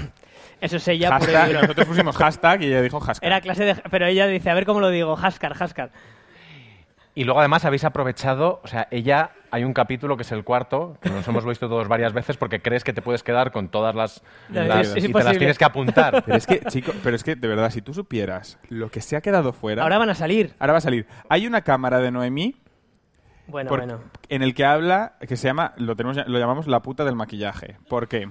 Eso 0.65 0.77
es 0.79 0.89
ella 0.89 1.11
Hashtag, 1.11 1.53
nosotros 1.53 1.87
pusimos 1.87 2.17
hashtag 2.17 2.63
y 2.63 2.67
ella 2.67 2.81
dijo 2.83 2.99
hashtag. 3.01 3.27
Era 3.27 3.41
clase 3.41 3.65
de... 3.65 3.75
Pero 3.91 4.07
ella 4.07 4.27
dice, 4.27 4.49
a 4.51 4.55
ver 4.55 4.65
cómo 4.65 4.81
lo 4.81 4.89
digo, 4.91 5.17
Haskar, 5.17 5.55
Haskar. 5.61 5.91
Y 7.17 7.23
luego 7.25 7.39
además 7.39 7.65
habéis 7.65 7.85
aprovechado, 7.85 8.61
o 8.65 8.67
sea, 8.67 8.89
ella, 8.91 9.31
hay 9.53 9.63
un 9.63 9.73
capítulo 9.73 10.17
que 10.17 10.23
es 10.25 10.33
el 10.33 10.43
cuarto, 10.43 10.97
que 11.01 11.11
nos 11.11 11.29
hemos 11.29 11.45
visto 11.45 11.69
todos 11.69 11.87
varias 11.87 12.13
veces 12.13 12.37
porque 12.37 12.61
crees 12.61 12.83
que 12.83 12.93
te 12.93 13.03
puedes 13.03 13.23
quedar 13.23 13.53
con 13.53 13.69
todas 13.69 13.95
las... 13.95 14.23
No, 14.49 14.63
las- 14.65 14.89
es- 14.89 14.97
es 14.97 15.05
y 15.05 15.13
te 15.13 15.23
las 15.23 15.39
tienes 15.39 15.57
que 15.59 15.65
apuntar. 15.65 16.23
Pero 16.27 16.37
es 16.39 16.47
que, 16.47 16.61
chico, 16.69 16.93
pero 17.05 17.15
es 17.15 17.23
que, 17.23 17.37
de 17.37 17.47
verdad, 17.47 17.71
si 17.71 17.83
tú 17.83 17.95
supieras 17.95 18.59
lo 18.69 18.91
que 18.91 19.01
se 19.01 19.15
ha 19.17 19.21
quedado 19.21 19.53
fuera... 19.53 19.85
Ahora 19.85 19.99
van 19.99 20.11
a 20.11 20.15
salir. 20.17 20.55
Ahora 20.59 20.73
va 20.73 20.79
a 20.79 20.83
salir. 20.83 21.07
Hay 21.29 21.47
una 21.47 21.61
cámara 21.61 22.01
de 22.01 22.11
Noemí 22.11 22.57
Bueno, 23.47 23.69
por- 23.69 23.79
bueno. 23.81 24.01
en 24.29 24.43
el 24.43 24.53
que 24.55 24.65
habla, 24.65 25.13
que 25.21 25.37
se 25.37 25.47
llama, 25.47 25.73
lo, 25.77 25.95
tenemos, 25.95 26.17
lo 26.27 26.39
llamamos 26.41 26.67
la 26.67 26.81
puta 26.81 27.05
del 27.05 27.15
maquillaje. 27.15 27.77
¿Por 27.89 28.09
qué? 28.09 28.29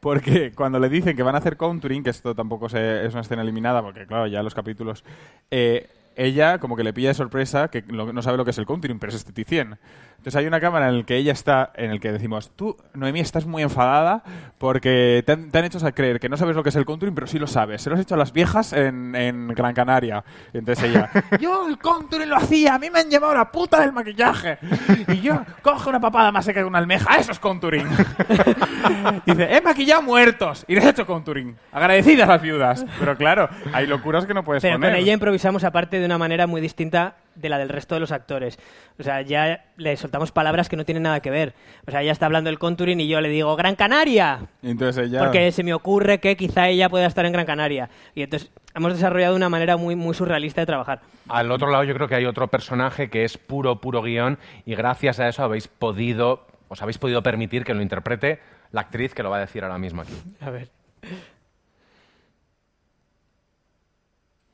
Porque 0.00 0.52
cuando 0.54 0.78
le 0.78 0.88
dicen 0.88 1.16
que 1.16 1.22
van 1.22 1.34
a 1.34 1.38
hacer 1.38 1.56
contouring, 1.56 2.04
que 2.04 2.10
esto 2.10 2.34
tampoco 2.34 2.68
se- 2.68 3.04
es 3.06 3.12
una 3.12 3.22
escena 3.22 3.42
eliminada, 3.42 3.82
porque 3.82 4.06
claro, 4.06 4.26
ya 4.28 4.42
los 4.42 4.54
capítulos, 4.54 5.02
eh, 5.50 5.88
ella 6.16 6.58
como 6.58 6.76
que 6.76 6.84
le 6.84 6.92
pilla 6.92 7.08
de 7.08 7.14
sorpresa 7.14 7.68
que 7.68 7.82
no 7.82 8.22
sabe 8.22 8.36
lo 8.36 8.44
que 8.44 8.50
es 8.50 8.58
el 8.58 8.66
contouring, 8.66 8.98
pero 8.98 9.10
es 9.10 9.16
esteticien. 9.16 9.76
Entonces 10.18 10.34
hay 10.36 10.46
una 10.48 10.60
cámara 10.60 10.88
en 10.88 10.98
la 10.98 11.04
que 11.04 11.16
ella 11.16 11.32
está, 11.32 11.72
en 11.76 11.92
el 11.92 12.00
que 12.00 12.10
decimos, 12.10 12.50
tú, 12.56 12.76
Noemí, 12.92 13.20
estás 13.20 13.46
muy 13.46 13.62
enfadada 13.62 14.24
porque 14.58 15.22
te 15.24 15.30
han, 15.32 15.50
te 15.52 15.58
han 15.58 15.64
hecho 15.64 15.78
a 15.86 15.92
creer 15.92 16.18
que 16.18 16.28
no 16.28 16.36
sabes 16.36 16.56
lo 16.56 16.64
que 16.64 16.70
es 16.70 16.76
el 16.76 16.84
contouring, 16.84 17.14
pero 17.14 17.28
sí 17.28 17.38
lo 17.38 17.46
sabes. 17.46 17.82
Se 17.82 17.88
lo 17.88 17.94
has 17.94 18.02
hecho 18.02 18.16
a 18.16 18.18
las 18.18 18.32
viejas 18.32 18.72
en, 18.72 19.14
en 19.14 19.46
Gran 19.48 19.74
Canaria. 19.74 20.24
Y 20.52 20.58
entonces 20.58 20.90
ella, 20.90 21.08
yo 21.40 21.68
el 21.68 21.78
contouring 21.78 22.28
lo 22.28 22.36
hacía, 22.36 22.74
a 22.74 22.78
mí 22.80 22.90
me 22.90 22.98
han 22.98 23.08
llevado 23.08 23.32
la 23.32 23.50
puta 23.50 23.80
del 23.80 23.92
maquillaje. 23.92 24.58
Y 25.06 25.20
yo, 25.20 25.40
coge 25.62 25.88
una 25.88 26.00
papada 26.00 26.32
más 26.32 26.44
seca 26.44 26.60
que 26.60 26.66
una 26.66 26.78
almeja, 26.78 27.14
eso 27.16 27.30
es 27.30 27.38
contouring. 27.38 27.86
Dice, 29.24 29.56
he 29.56 29.60
maquillado 29.60 30.02
muertos 30.02 30.64
y 30.66 30.74
les 30.74 30.84
he 30.84 30.88
hecho 30.90 31.06
contouring. 31.06 31.56
Agradecidas 31.70 32.26
las 32.28 32.42
viudas. 32.42 32.84
Pero 32.98 33.16
claro, 33.16 33.48
hay 33.72 33.86
locuras 33.86 34.26
que 34.26 34.34
no 34.34 34.42
puedes 34.44 34.62
Pero 34.62 34.74
poner. 34.74 34.90
con 34.90 35.00
ella 35.00 35.12
improvisamos 35.12 35.62
aparte 35.62 36.00
de 36.00 36.06
una 36.06 36.18
manera 36.18 36.48
muy 36.48 36.60
distinta 36.60 37.14
de 37.38 37.48
la 37.48 37.58
del 37.58 37.68
resto 37.68 37.94
de 37.94 38.00
los 38.00 38.12
actores. 38.12 38.58
O 38.98 39.02
sea, 39.02 39.22
ya 39.22 39.66
le 39.76 39.96
soltamos 39.96 40.32
palabras 40.32 40.68
que 40.68 40.76
no 40.76 40.84
tienen 40.84 41.04
nada 41.04 41.20
que 41.20 41.30
ver. 41.30 41.54
O 41.86 41.90
sea, 41.90 42.02
ella 42.02 42.12
está 42.12 42.26
hablando 42.26 42.48
del 42.48 42.58
contouring 42.58 43.00
y 43.00 43.08
yo 43.08 43.20
le 43.20 43.28
digo 43.28 43.54
¡Gran 43.56 43.76
Canaria! 43.76 44.40
Y 44.62 44.70
entonces 44.70 45.06
ella... 45.06 45.20
Porque 45.20 45.52
se 45.52 45.62
me 45.62 45.74
ocurre 45.74 46.18
que 46.18 46.36
quizá 46.36 46.68
ella 46.68 46.88
pueda 46.88 47.06
estar 47.06 47.24
en 47.26 47.32
Gran 47.32 47.46
Canaria. 47.46 47.88
Y 48.14 48.22
entonces 48.22 48.50
hemos 48.74 48.92
desarrollado 48.92 49.36
una 49.36 49.48
manera 49.48 49.76
muy, 49.76 49.96
muy 49.96 50.14
surrealista 50.14 50.60
de 50.62 50.66
trabajar. 50.66 51.00
Al 51.28 51.50
otro 51.50 51.70
lado 51.70 51.84
yo 51.84 51.94
creo 51.94 52.08
que 52.08 52.14
hay 52.14 52.26
otro 52.26 52.48
personaje 52.48 53.10
que 53.10 53.24
es 53.24 53.38
puro, 53.38 53.80
puro 53.80 54.02
guion 54.02 54.38
y 54.64 54.74
gracias 54.74 55.20
a 55.20 55.28
eso 55.28 55.42
habéis 55.42 55.68
podido, 55.68 56.46
os 56.68 56.82
habéis 56.82 56.98
podido 56.98 57.22
permitir 57.22 57.64
que 57.64 57.74
lo 57.74 57.82
interprete 57.82 58.40
la 58.72 58.82
actriz 58.82 59.14
que 59.14 59.22
lo 59.22 59.30
va 59.30 59.36
a 59.36 59.40
decir 59.40 59.62
ahora 59.62 59.78
mismo 59.78 60.02
aquí. 60.02 60.14
A 60.40 60.50
ver. 60.50 60.68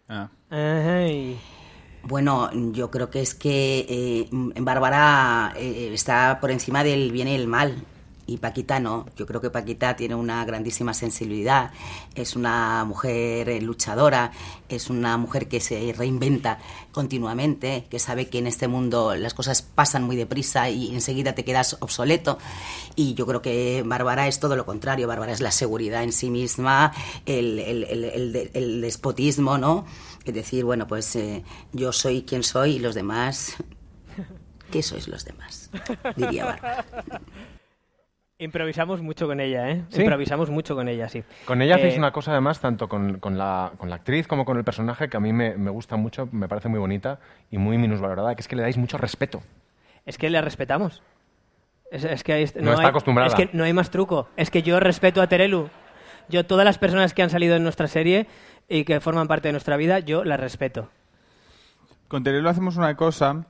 Ah. 0.09 0.29
Ay. 0.51 1.39
Bueno, 2.07 2.51
yo 2.73 2.91
creo 2.91 3.11
que 3.11 3.23
es 3.23 3.35
que 3.35 3.87
eh, 3.89 4.29
Bárbara 4.61 5.53
eh, 5.57 5.91
está 5.93 6.39
por 6.41 6.51
encima 6.51 6.85
del 6.85 7.13
bien 7.13 7.29
y 7.29 7.35
el 7.35 7.47
mal. 7.47 7.83
Y 8.27 8.39
Paquita 8.39 8.81
no. 8.81 9.05
Yo 9.19 9.27
creo 9.27 9.43
que 9.43 9.51
Paquita 9.51 9.97
tiene 9.97 10.15
una 10.15 10.43
grandísima 10.47 10.95
sensibilidad. 10.95 11.73
Es 12.15 12.37
una 12.37 12.83
mujer 12.87 13.51
eh, 13.51 13.61
luchadora. 13.61 14.33
Es 14.71 14.89
una 14.89 15.19
mujer 15.19 15.47
que 15.47 15.61
se 15.61 15.93
reinventa 15.95 16.59
continuamente. 16.91 17.85
Que 17.91 17.99
sabe 17.99 18.31
que 18.31 18.39
en 18.39 18.47
este 18.47 18.67
mundo 18.67 19.15
las 19.15 19.35
cosas 19.35 19.61
pasan 19.61 20.05
muy 20.05 20.17
deprisa 20.17 20.71
y 20.71 20.95
enseguida 20.95 21.35
te 21.35 21.45
quedas 21.45 21.77
obsoleto. 21.81 22.39
Y 22.97 23.13
yo 23.13 23.27
creo 23.27 23.43
que 23.43 23.83
Bárbara 23.85 24.27
es 24.27 24.41
todo 24.41 24.57
lo 24.57 24.65
contrario. 24.65 25.07
Bárbara 25.07 25.33
es 25.33 25.43
la 25.43 25.51
seguridad 25.51 26.03
en 26.03 26.13
sí 26.13 26.31
misma, 26.31 26.93
el, 27.27 27.59
el- 27.59 27.85
el- 27.85 28.05
el 28.05 28.33
de- 28.33 28.51
el 28.55 28.81
despotismo, 28.81 29.59
¿no? 29.59 29.85
Es 30.25 30.35
decir, 30.35 30.65
bueno, 30.65 30.87
pues 30.87 31.15
eh, 31.17 31.45
yo 31.73 31.93
soy 31.93 32.23
quien 32.23 32.43
soy 32.43 32.77
y 32.77 32.79
los 32.79 32.95
demás. 32.95 33.57
¿Qué 34.71 34.83
sois 34.83 35.07
los 35.09 35.25
demás? 35.25 35.71
Diría 36.17 36.47
Bárbara. 36.47 36.85
Improvisamos 38.39 39.01
mucho 39.01 39.29
con 39.29 39.39
ella, 39.41 39.71
¿eh? 39.71 39.85
¿Sí? 39.91 40.01
Improvisamos 40.01 40.51
mucho 40.51 40.75
con 40.75 40.89
ella, 40.89 41.09
sí. 41.09 41.23
Con 41.45 41.63
ella 41.63 41.77
hacéis 41.77 41.95
Eh, 41.95 41.99
una 41.99 42.11
cosa 42.13 42.33
además, 42.33 42.59
tanto 42.61 42.89
con, 42.89 43.19
con 43.21 43.39
la, 43.39 43.73
con 43.79 43.89
la 43.89 43.97
actriz 43.97 44.27
como 44.27 44.45
con 44.45 44.57
el 44.59 44.65
personaje, 44.65 45.09
que 45.09 45.17
a 45.17 45.21
mí 45.21 45.33
me, 45.33 45.57
me 45.57 45.71
gusta 45.71 45.97
mucho, 45.97 46.29
me 46.33 46.49
parece 46.49 46.69
muy 46.69 46.81
bonita 46.81 47.21
y 47.51 47.59
muy 47.59 47.79
minusvalorada, 47.79 48.35
que 48.35 48.41
es 48.43 48.49
que 48.49 48.57
le 48.57 48.63
dais 48.63 48.77
mucho 48.77 48.99
respeto. 48.99 49.41
Es 50.05 50.19
que 50.19 50.31
le 50.31 50.41
respetamos. 50.41 51.01
Es, 51.93 52.03
es 52.03 52.25
que 52.25 52.33
hay- 52.33 52.51
No 52.61 52.73
está 52.73 52.83
hay- 52.83 52.89
acostumbrada. 52.89 53.29
Es 53.29 53.35
que 53.37 53.51
no 53.57 53.63
hay 53.63 53.73
más 53.73 53.91
truco. 53.91 54.29
Es 54.37 54.51
que 54.51 54.63
yo 54.63 54.81
respeto 54.81 55.23
a 55.23 55.29
Terelu. 55.29 55.69
Yo, 56.29 56.45
todas 56.45 56.65
las 56.65 56.79
personas 56.79 57.15
que 57.15 57.23
han 57.23 57.31
salido 57.31 57.55
en 57.55 57.63
nuestra 57.63 57.87
serie 57.87 58.27
y 58.69 58.85
que 58.85 59.01
forman 59.01 59.29
parte 59.29 59.49
de 59.49 59.53
nuestra 59.53 59.77
vida, 59.77 59.99
yo 59.99 60.25
las 60.25 60.41
respeto. 60.41 60.91
Con 62.09 62.25
Terelo 62.25 62.49
hacemos 62.49 62.77
una 62.77 62.97
cosa 62.97 63.47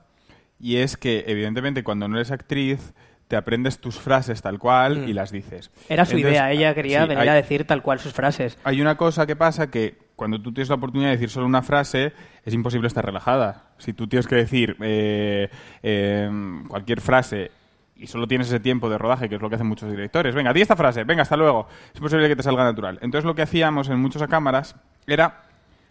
y 0.59 0.77
es 0.77 0.97
que, 0.97 1.25
evidentemente, 1.27 1.83
cuando 1.83 2.07
no 2.07 2.17
eres 2.17 2.31
actriz, 2.31 2.93
te 3.27 3.35
aprendes 3.35 3.79
tus 3.79 3.99
frases 3.99 4.41
tal 4.41 4.59
cual 4.59 5.09
y 5.09 5.13
las 5.13 5.31
dices. 5.31 5.69
Mm. 5.69 5.93
Era 5.93 6.05
su 6.05 6.15
Entonces, 6.15 6.31
idea. 6.31 6.51
Ella 6.51 6.73
quería 6.73 7.03
sí, 7.03 7.09
venir 7.09 7.23
hay, 7.23 7.29
a 7.29 7.33
decir 7.33 7.65
tal 7.65 7.81
cual 7.81 7.99
sus 7.99 8.13
frases. 8.13 8.57
Hay 8.63 8.81
una 8.81 8.95
cosa 8.97 9.25
que 9.25 9.35
pasa 9.35 9.69
que 9.69 9.97
cuando 10.15 10.41
tú 10.41 10.53
tienes 10.53 10.69
la 10.69 10.75
oportunidad 10.75 11.09
de 11.09 11.15
decir 11.17 11.29
solo 11.29 11.45
una 11.45 11.61
frase, 11.61 12.13
es 12.43 12.53
imposible 12.53 12.87
estar 12.87 13.05
relajada. 13.05 13.69
Si 13.77 13.93
tú 13.93 14.07
tienes 14.07 14.27
que 14.27 14.35
decir 14.35 14.77
eh, 14.81 15.49
eh, 15.83 16.29
cualquier 16.67 17.01
frase 17.01 17.51
y 17.97 18.07
solo 18.07 18.27
tienes 18.27 18.47
ese 18.47 18.59
tiempo 18.59 18.89
de 18.89 18.97
rodaje, 18.97 19.27
que 19.27 19.35
es 19.35 19.41
lo 19.41 19.49
que 19.49 19.55
hacen 19.55 19.67
muchos 19.67 19.89
directores, 19.89 20.35
venga, 20.35 20.53
di 20.53 20.61
esta 20.61 20.75
frase, 20.75 21.03
venga, 21.03 21.23
hasta 21.23 21.37
luego, 21.37 21.67
es 21.93 21.99
posible 21.99 22.27
que 22.27 22.35
te 22.35 22.43
salga 22.43 22.63
natural. 22.63 22.99
Entonces 23.01 23.25
lo 23.25 23.35
que 23.35 23.41
hacíamos 23.41 23.89
en 23.89 23.99
muchas 23.99 24.27
cámaras 24.27 24.75
era 25.07 25.43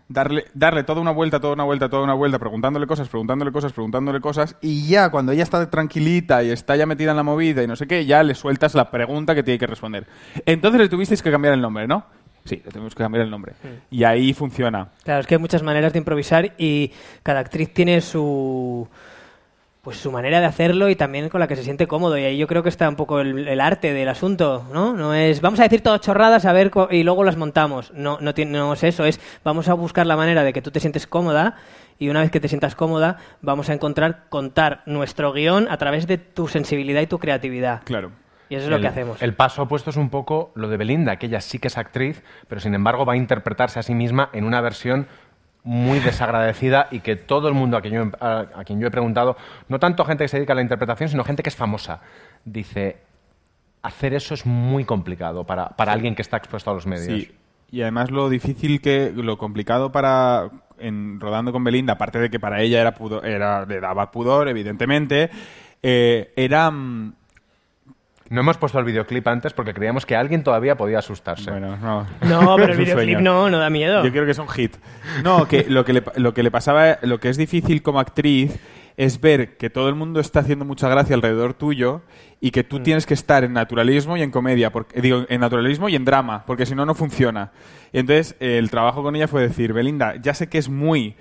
darle, 0.08 0.46
darle 0.54 0.84
toda 0.84 1.00
una 1.00 1.10
vuelta, 1.10 1.40
toda 1.40 1.54
una 1.54 1.64
vuelta, 1.64 1.88
toda 1.88 2.04
una 2.04 2.14
vuelta, 2.14 2.38
preguntándole 2.38 2.86
cosas, 2.86 3.08
preguntándole 3.08 3.52
cosas, 3.52 3.72
preguntándole 3.72 4.20
cosas, 4.20 4.56
y 4.60 4.86
ya 4.88 5.10
cuando 5.10 5.32
ella 5.32 5.42
está 5.42 5.68
tranquilita 5.70 6.42
y 6.42 6.50
está 6.50 6.76
ya 6.76 6.86
metida 6.86 7.10
en 7.10 7.16
la 7.16 7.22
movida 7.22 7.62
y 7.62 7.66
no 7.66 7.76
sé 7.76 7.86
qué, 7.86 8.06
ya 8.06 8.22
le 8.22 8.34
sueltas 8.34 8.74
la 8.74 8.90
pregunta 8.90 9.34
que 9.34 9.42
tiene 9.42 9.58
que 9.58 9.66
responder. 9.66 10.06
Entonces 10.46 10.80
le 10.80 10.88
tuvisteis 10.88 11.22
que 11.22 11.30
cambiar 11.30 11.54
el 11.54 11.60
nombre, 11.60 11.86
¿no? 11.86 12.06
Sí, 12.44 12.60
le 12.62 12.70
tuvimos 12.70 12.94
que 12.94 13.02
cambiar 13.02 13.24
el 13.24 13.30
nombre. 13.30 13.54
Y 13.90 14.04
ahí 14.04 14.34
funciona. 14.34 14.88
Claro, 15.02 15.20
es 15.20 15.26
que 15.26 15.36
hay 15.36 15.40
muchas 15.40 15.62
maneras 15.62 15.94
de 15.94 15.98
improvisar 15.98 16.54
y 16.58 16.92
cada 17.22 17.40
actriz 17.40 17.72
tiene 17.72 18.02
su 18.02 18.86
pues 19.84 19.98
su 19.98 20.10
manera 20.10 20.40
de 20.40 20.46
hacerlo 20.46 20.88
y 20.88 20.96
también 20.96 21.28
con 21.28 21.38
la 21.40 21.46
que 21.46 21.54
se 21.56 21.62
siente 21.62 21.86
cómodo. 21.86 22.16
Y 22.18 22.24
ahí 22.24 22.38
yo 22.38 22.46
creo 22.46 22.62
que 22.62 22.70
está 22.70 22.88
un 22.88 22.96
poco 22.96 23.20
el, 23.20 23.46
el 23.46 23.60
arte 23.60 23.92
del 23.92 24.08
asunto, 24.08 24.64
¿no? 24.72 24.94
No 24.94 25.12
es 25.14 25.40
vamos 25.42 25.60
a 25.60 25.64
decir 25.64 25.82
todas 25.82 26.00
chorradas 26.00 26.46
a 26.46 26.52
ver 26.54 26.70
y 26.90 27.02
luego 27.02 27.22
las 27.22 27.36
montamos. 27.36 27.92
No, 27.94 28.18
no, 28.20 28.32
tiene- 28.34 28.52
no 28.58 28.72
es 28.72 28.82
eso, 28.82 29.04
es 29.04 29.20
vamos 29.44 29.68
a 29.68 29.74
buscar 29.74 30.06
la 30.06 30.16
manera 30.16 30.42
de 30.42 30.52
que 30.54 30.62
tú 30.62 30.70
te 30.70 30.80
sientes 30.80 31.06
cómoda 31.06 31.56
y 31.98 32.08
una 32.08 32.22
vez 32.22 32.30
que 32.30 32.40
te 32.40 32.48
sientas 32.48 32.74
cómoda 32.74 33.18
vamos 33.42 33.68
a 33.70 33.74
encontrar 33.74 34.24
contar 34.30 34.82
nuestro 34.86 35.32
guion 35.32 35.68
a 35.70 35.76
través 35.76 36.06
de 36.06 36.16
tu 36.18 36.48
sensibilidad 36.48 37.02
y 37.02 37.06
tu 37.06 37.18
creatividad. 37.18 37.82
Claro. 37.84 38.10
Y 38.48 38.56
eso 38.56 38.64
es 38.64 38.70
lo 38.70 38.78
que 38.80 38.86
hacemos. 38.88 39.22
El 39.22 39.34
paso 39.34 39.62
opuesto 39.62 39.88
es 39.90 39.96
un 39.96 40.10
poco 40.10 40.52
lo 40.54 40.68
de 40.68 40.76
Belinda, 40.76 41.16
que 41.16 41.26
ella 41.26 41.40
sí 41.40 41.58
que 41.58 41.68
es 41.68 41.78
actriz, 41.78 42.22
pero 42.46 42.60
sin 42.60 42.74
embargo 42.74 43.06
va 43.06 43.14
a 43.14 43.16
interpretarse 43.16 43.78
a 43.78 43.82
sí 43.82 43.94
misma 43.94 44.28
en 44.34 44.44
una 44.44 44.60
versión 44.60 45.06
muy 45.64 45.98
desagradecida 45.98 46.88
y 46.90 47.00
que 47.00 47.16
todo 47.16 47.48
el 47.48 47.54
mundo 47.54 47.76
a 47.76 47.80
quien 47.80 47.94
yo, 47.94 48.10
a, 48.20 48.46
a 48.54 48.64
quien 48.64 48.78
yo 48.80 48.86
he 48.86 48.90
preguntado, 48.90 49.36
no 49.68 49.78
tanto 49.80 50.04
gente 50.04 50.24
que 50.24 50.28
se 50.28 50.36
dedica 50.36 50.52
a 50.52 50.56
la 50.56 50.62
interpretación, 50.62 51.08
sino 51.08 51.24
gente 51.24 51.42
que 51.42 51.48
es 51.48 51.56
famosa, 51.56 52.00
dice, 52.44 52.98
hacer 53.82 54.14
eso 54.14 54.34
es 54.34 54.46
muy 54.46 54.84
complicado 54.84 55.44
para, 55.44 55.70
para 55.70 55.92
alguien 55.92 56.14
que 56.14 56.22
está 56.22 56.36
expuesto 56.36 56.70
a 56.70 56.74
los 56.74 56.86
medios. 56.86 57.22
Sí, 57.22 57.32
y 57.70 57.82
además 57.82 58.10
lo 58.10 58.28
difícil 58.28 58.80
que, 58.80 59.12
lo 59.14 59.36
complicado 59.36 59.90
para 59.90 60.50
en 60.78 61.20
rodando 61.20 61.52
con 61.52 61.64
Belinda, 61.64 61.94
aparte 61.94 62.18
de 62.18 62.30
que 62.30 62.40
para 62.40 62.62
ella 62.62 62.80
era 62.80 62.94
pudor, 62.94 63.26
era 63.26 63.64
le 63.66 63.80
daba 63.80 64.10
pudor, 64.10 64.48
evidentemente, 64.48 65.30
eh, 65.82 66.32
era 66.36 66.70
mm, 66.70 67.14
No 68.34 68.40
hemos 68.40 68.56
puesto 68.58 68.78
el 68.78 68.84
videoclip 68.84 69.26
antes 69.28 69.52
porque 69.52 69.72
creíamos 69.72 70.04
que 70.04 70.16
alguien 70.16 70.42
todavía 70.42 70.76
podía 70.76 70.98
asustarse. 70.98 71.50
bueno, 71.50 71.76
no. 71.76 72.06
No, 72.22 72.56
pero 72.56 72.72
el 72.72 72.78
videoclip 72.78 73.18
no, 73.20 73.48
no 73.48 73.58
da 73.58 73.70
miedo. 73.70 74.04
Yo 74.04 74.10
creo 74.10 74.24
que 74.24 74.32
es 74.32 74.38
un 74.38 74.48
hit. 74.48 74.76
No, 75.22 75.46
que 75.46 75.64
lo 75.68 75.84
que 75.84 75.92
le, 75.92 76.02
lo 76.16 76.34
que 76.34 76.42
le 76.42 76.50
pasaba, 76.50 76.98
lo 77.02 77.20
que 77.20 77.28
es 77.28 77.36
difícil 77.36 77.82
como 77.82 78.00
actriz 78.00 78.58
es 78.96 79.20
ver 79.20 79.56
que 79.56 79.70
todo 79.70 79.88
el 79.88 79.94
mundo 79.96 80.20
está 80.20 80.40
haciendo 80.40 80.64
mucha 80.64 80.88
gracia 80.88 81.16
alrededor 81.16 81.54
tuyo 81.54 82.02
y 82.40 82.50
que 82.52 82.62
Mm. 82.62 82.66
tú 82.68 82.80
tienes 82.80 83.06
que 83.06 83.14
estar 83.14 83.42
en 83.44 83.52
naturalismo 83.52 84.16
y 84.16 84.22
en 84.22 84.30
comedia, 84.30 84.70
porque, 84.70 85.00
digo, 85.00 85.24
en 85.28 85.40
naturalismo 85.40 85.88
y 85.88 85.96
en 85.96 86.04
drama, 86.04 86.44
porque 86.46 86.64
si 86.66 86.74
no, 86.74 86.84
no 86.86 86.94
funciona. 86.94 87.50
Y 87.92 87.98
entonces, 87.98 88.36
eh, 88.40 88.58
el 88.58 88.70
trabajo 88.70 89.02
con 89.02 89.16
ella 89.16 89.26
fue 89.28 89.42
decir, 89.42 89.72
Belinda, 89.72 90.14
ya 90.20 90.32
sé 90.34 90.48
que 90.48 90.58
es 90.58 90.68
muy 90.68 91.16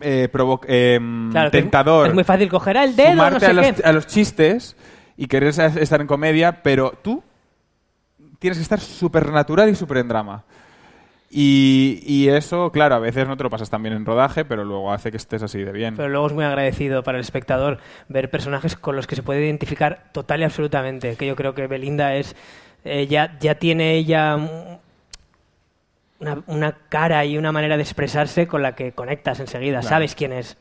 eh, 0.00 0.28
provo- 0.32 0.60
eh, 0.66 0.98
Claro, 1.30 1.50
que 1.50 1.58
es- 1.58 1.62
tentador 1.64 2.08
Es 2.08 2.14
muy 2.14 2.24
fácil 2.24 2.48
coger 2.48 2.76
el 2.76 2.96
dedo, 2.96 3.08
no 3.10 3.14
sumarte 3.14 3.40
sé 3.40 3.46
a, 3.46 3.52
los, 3.52 3.66
qué. 3.66 3.82
a 3.84 3.92
los 3.92 4.06
chistes 4.06 4.76
y 5.22 5.26
querer 5.28 5.50
es- 5.50 5.58
estar 5.58 6.00
en 6.00 6.06
comedia, 6.06 6.62
pero 6.62 6.92
tú 7.02 7.22
tienes 8.38 8.58
que 8.58 8.62
estar 8.62 8.80
súper 8.80 9.30
natural 9.30 9.68
y 9.68 9.74
súper 9.74 9.98
en 9.98 10.08
drama. 10.08 10.42
Y, 11.30 12.02
y 12.04 12.28
eso, 12.28 12.70
claro, 12.72 12.96
a 12.96 12.98
veces 12.98 13.26
no 13.26 13.36
te 13.36 13.42
lo 13.44 13.48
pasas 13.50 13.70
tan 13.70 13.82
bien 13.82 13.94
en 13.94 14.04
rodaje, 14.04 14.44
pero 14.44 14.64
luego 14.64 14.92
hace 14.92 15.10
que 15.10 15.16
estés 15.16 15.42
así 15.42 15.62
de 15.62 15.72
bien. 15.72 15.96
Pero 15.96 16.08
luego 16.08 16.26
es 16.26 16.32
muy 16.32 16.44
agradecido 16.44 17.02
para 17.02 17.18
el 17.18 17.22
espectador 17.22 17.78
ver 18.08 18.28
personajes 18.30 18.76
con 18.76 18.96
los 18.96 19.06
que 19.06 19.16
se 19.16 19.22
puede 19.22 19.44
identificar 19.44 20.10
total 20.12 20.40
y 20.40 20.44
absolutamente. 20.44 21.16
Que 21.16 21.26
yo 21.26 21.36
creo 21.36 21.54
que 21.54 21.66
Belinda 21.68 22.14
es. 22.16 22.36
eh, 22.84 23.06
ya, 23.06 23.38
ya 23.38 23.54
tiene 23.54 23.94
ella 23.94 24.34
un- 24.36 24.78
una, 26.20 26.42
una 26.48 26.72
cara 26.88 27.24
y 27.24 27.38
una 27.38 27.50
manera 27.52 27.76
de 27.76 27.82
expresarse 27.82 28.46
con 28.46 28.60
la 28.60 28.74
que 28.74 28.92
conectas 28.92 29.40
enseguida. 29.40 29.80
Claro. 29.80 29.88
Sabes 29.88 30.14
quién 30.14 30.32
es. 30.32 30.56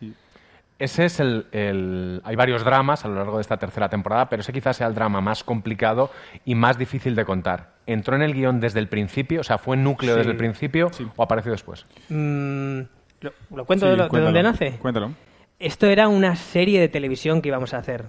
Ese 0.82 1.06
es 1.06 1.20
el, 1.20 1.46
el- 1.52 2.22
Hay 2.24 2.36
varios 2.36 2.63
dramas 2.65 3.06
a 3.06 3.08
lo 3.08 3.15
largo 3.15 3.38
de 3.38 3.41
esta 3.41 3.58
tercera 3.58 3.88
temporada, 3.88 4.30
pero 4.30 4.41
ese 4.41 4.52
quizás 4.52 4.78
sea 4.78 4.88
el 4.88 4.96
drama 4.96 5.22
más 5.22 5.44
complicado 5.44 6.10
y 6.44 6.56
más 6.56 6.78
difícil 6.78 7.15
de 7.15 7.24
contar. 7.24 7.74
¿Entró 7.86 8.15
en 8.15 8.24
el 8.24 8.34
guion 8.34 8.60
desde 8.60 8.80
el 8.80 8.88
principio? 8.88 9.41
O 9.41 9.44
sea, 9.44 9.58
¿fue 9.60 9.78
núcleo 9.78 10.13
Sí. 10.13 10.17
desde 10.20 10.32
el 10.32 10.38
principio 10.38 10.89
Sí. 10.91 11.08
o 11.15 11.22
apareció 11.24 11.52
después? 11.52 11.86
Mm, 12.10 12.80
¿lo, 13.22 13.32
lo 13.56 13.65
cuento 13.65 13.86
Sí, 13.86 13.91
de, 13.91 13.98
lo- 13.98 14.04
de 14.04 14.10
cuéntalo, 14.10 14.24
dónde 14.26 14.44
nace? 14.44 14.72
Cuéntalo. 14.80 15.12
Esto 15.60 15.86
era 15.86 16.08
una 16.08 16.36
serie 16.36 16.80
de 16.80 16.89
televisión 16.89 17.41
que 17.44 17.50
íbamos 17.50 17.74
a 17.76 17.78
hacer. 17.78 18.06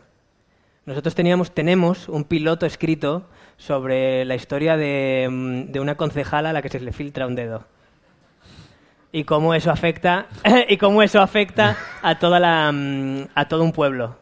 Nosotros 0.87 1.15
teníamos, 1.15 1.53
tenemos 1.53 2.09
un 2.09 2.25
piloto 2.25 2.65
escrito 2.65 3.29
sobre 3.59 4.25
la 4.25 4.35
historia 4.35 4.77
de, 4.79 5.29
mm, 5.31 5.73
de 5.73 5.79
una 5.81 5.97
concejala 5.97 6.51
a 6.51 6.53
la 6.55 6.63
que 6.63 6.71
se 6.71 6.81
le 6.81 6.93
filtra 6.93 7.27
un 7.27 7.35
dedo. 7.35 7.67
Y 9.13 9.25
cómo 9.25 9.55
eso 9.55 9.71
afecta, 9.71 10.27
y 10.69 10.77
cómo 10.79 11.03
eso 11.03 11.21
afecta 11.21 11.77
a, 12.03 12.19
toda 12.19 12.41
la, 12.41 12.73
mm, 12.73 13.29
a 13.35 13.45
todo 13.47 13.63
un 13.63 13.73
pueblo. 13.73 14.17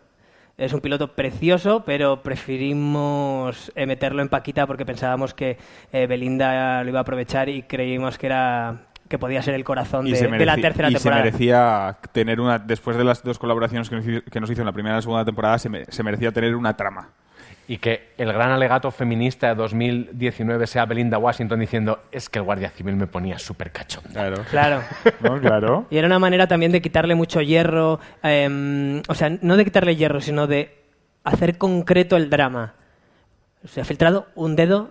Es 0.58 0.72
un 0.74 0.80
piloto 0.80 1.14
precioso, 1.14 1.84
pero 1.86 2.22
preferimos 2.22 3.72
eh, 3.74 3.86
meterlo 3.86 4.20
en 4.22 4.28
Paquita 4.28 4.66
porque 4.66 4.84
pensábamos 4.84 5.32
que 5.32 5.56
eh, 5.92 6.06
Belinda 6.06 6.82
lo 6.84 6.90
iba 6.90 6.98
a 6.98 7.02
aprovechar 7.02 7.48
y 7.48 7.62
creímos 7.62 8.18
que 8.18 8.26
era 8.26 8.82
que 9.08 9.18
podía 9.18 9.42
ser 9.42 9.54
el 9.54 9.64
corazón 9.64 10.06
Y 10.06 10.12
de, 10.12 10.44
la 10.46 10.56
tercera 10.56 10.88
y 10.88 10.94
temporada. 10.94 11.22
se 11.22 11.24
merecía 11.30 11.96
tener 12.12 12.40
una, 12.40 12.58
después 12.60 12.96
de 12.96 13.02
las 13.02 13.24
dos 13.24 13.38
colaboraciones 13.40 13.88
que 13.90 13.96
nos 13.96 14.06
hizo, 14.06 14.22
que 14.30 14.38
nos 14.40 14.48
hizo 14.50 14.62
en 14.62 14.66
la 14.66 14.72
primera 14.72 14.94
y 14.94 14.98
la 14.98 15.02
segunda 15.02 15.24
temporada, 15.24 15.58
se, 15.58 15.68
me- 15.68 15.84
se 15.86 16.02
merecía 16.04 16.30
tener 16.30 16.54
una 16.54 16.76
trama. 16.76 17.08
Y 17.68 17.78
que 17.78 18.08
el 18.18 18.32
gran 18.32 18.50
alegato 18.50 18.90
feminista 18.90 19.48
de 19.48 19.54
2019 19.54 20.66
sea 20.66 20.86
Belinda 20.86 21.18
Washington 21.18 21.60
diciendo 21.60 22.00
es 22.10 22.28
que 22.28 22.40
el 22.40 22.44
guardia 22.44 22.68
civil 22.70 22.96
me 22.96 23.06
ponía 23.06 23.38
súper 23.38 23.70
cachondo. 23.70 24.10
Claro. 24.10 24.42
Claro. 24.50 24.82
¿No? 25.20 25.40
Claro. 25.40 25.86
Y 25.88 25.98
era 25.98 26.06
una 26.06 26.18
manera 26.18 26.48
también 26.48 26.72
de 26.72 26.82
quitarle 26.82 27.14
mucho 27.14 27.40
hierro, 27.40 28.00
em, 28.22 29.02
o 29.06 29.14
sea, 29.14 29.30
no 29.40 29.56
de 29.56 29.64
quitarle 29.64 29.94
hierro, 29.94 30.20
sino 30.20 30.48
de 30.48 30.80
hacer 31.22 31.58
concreto 31.58 32.16
el 32.16 32.28
drama. 32.28 32.74
Se 33.64 33.80
ha 33.80 33.84
filtrado 33.84 34.26
un 34.34 34.56
dedo 34.56 34.90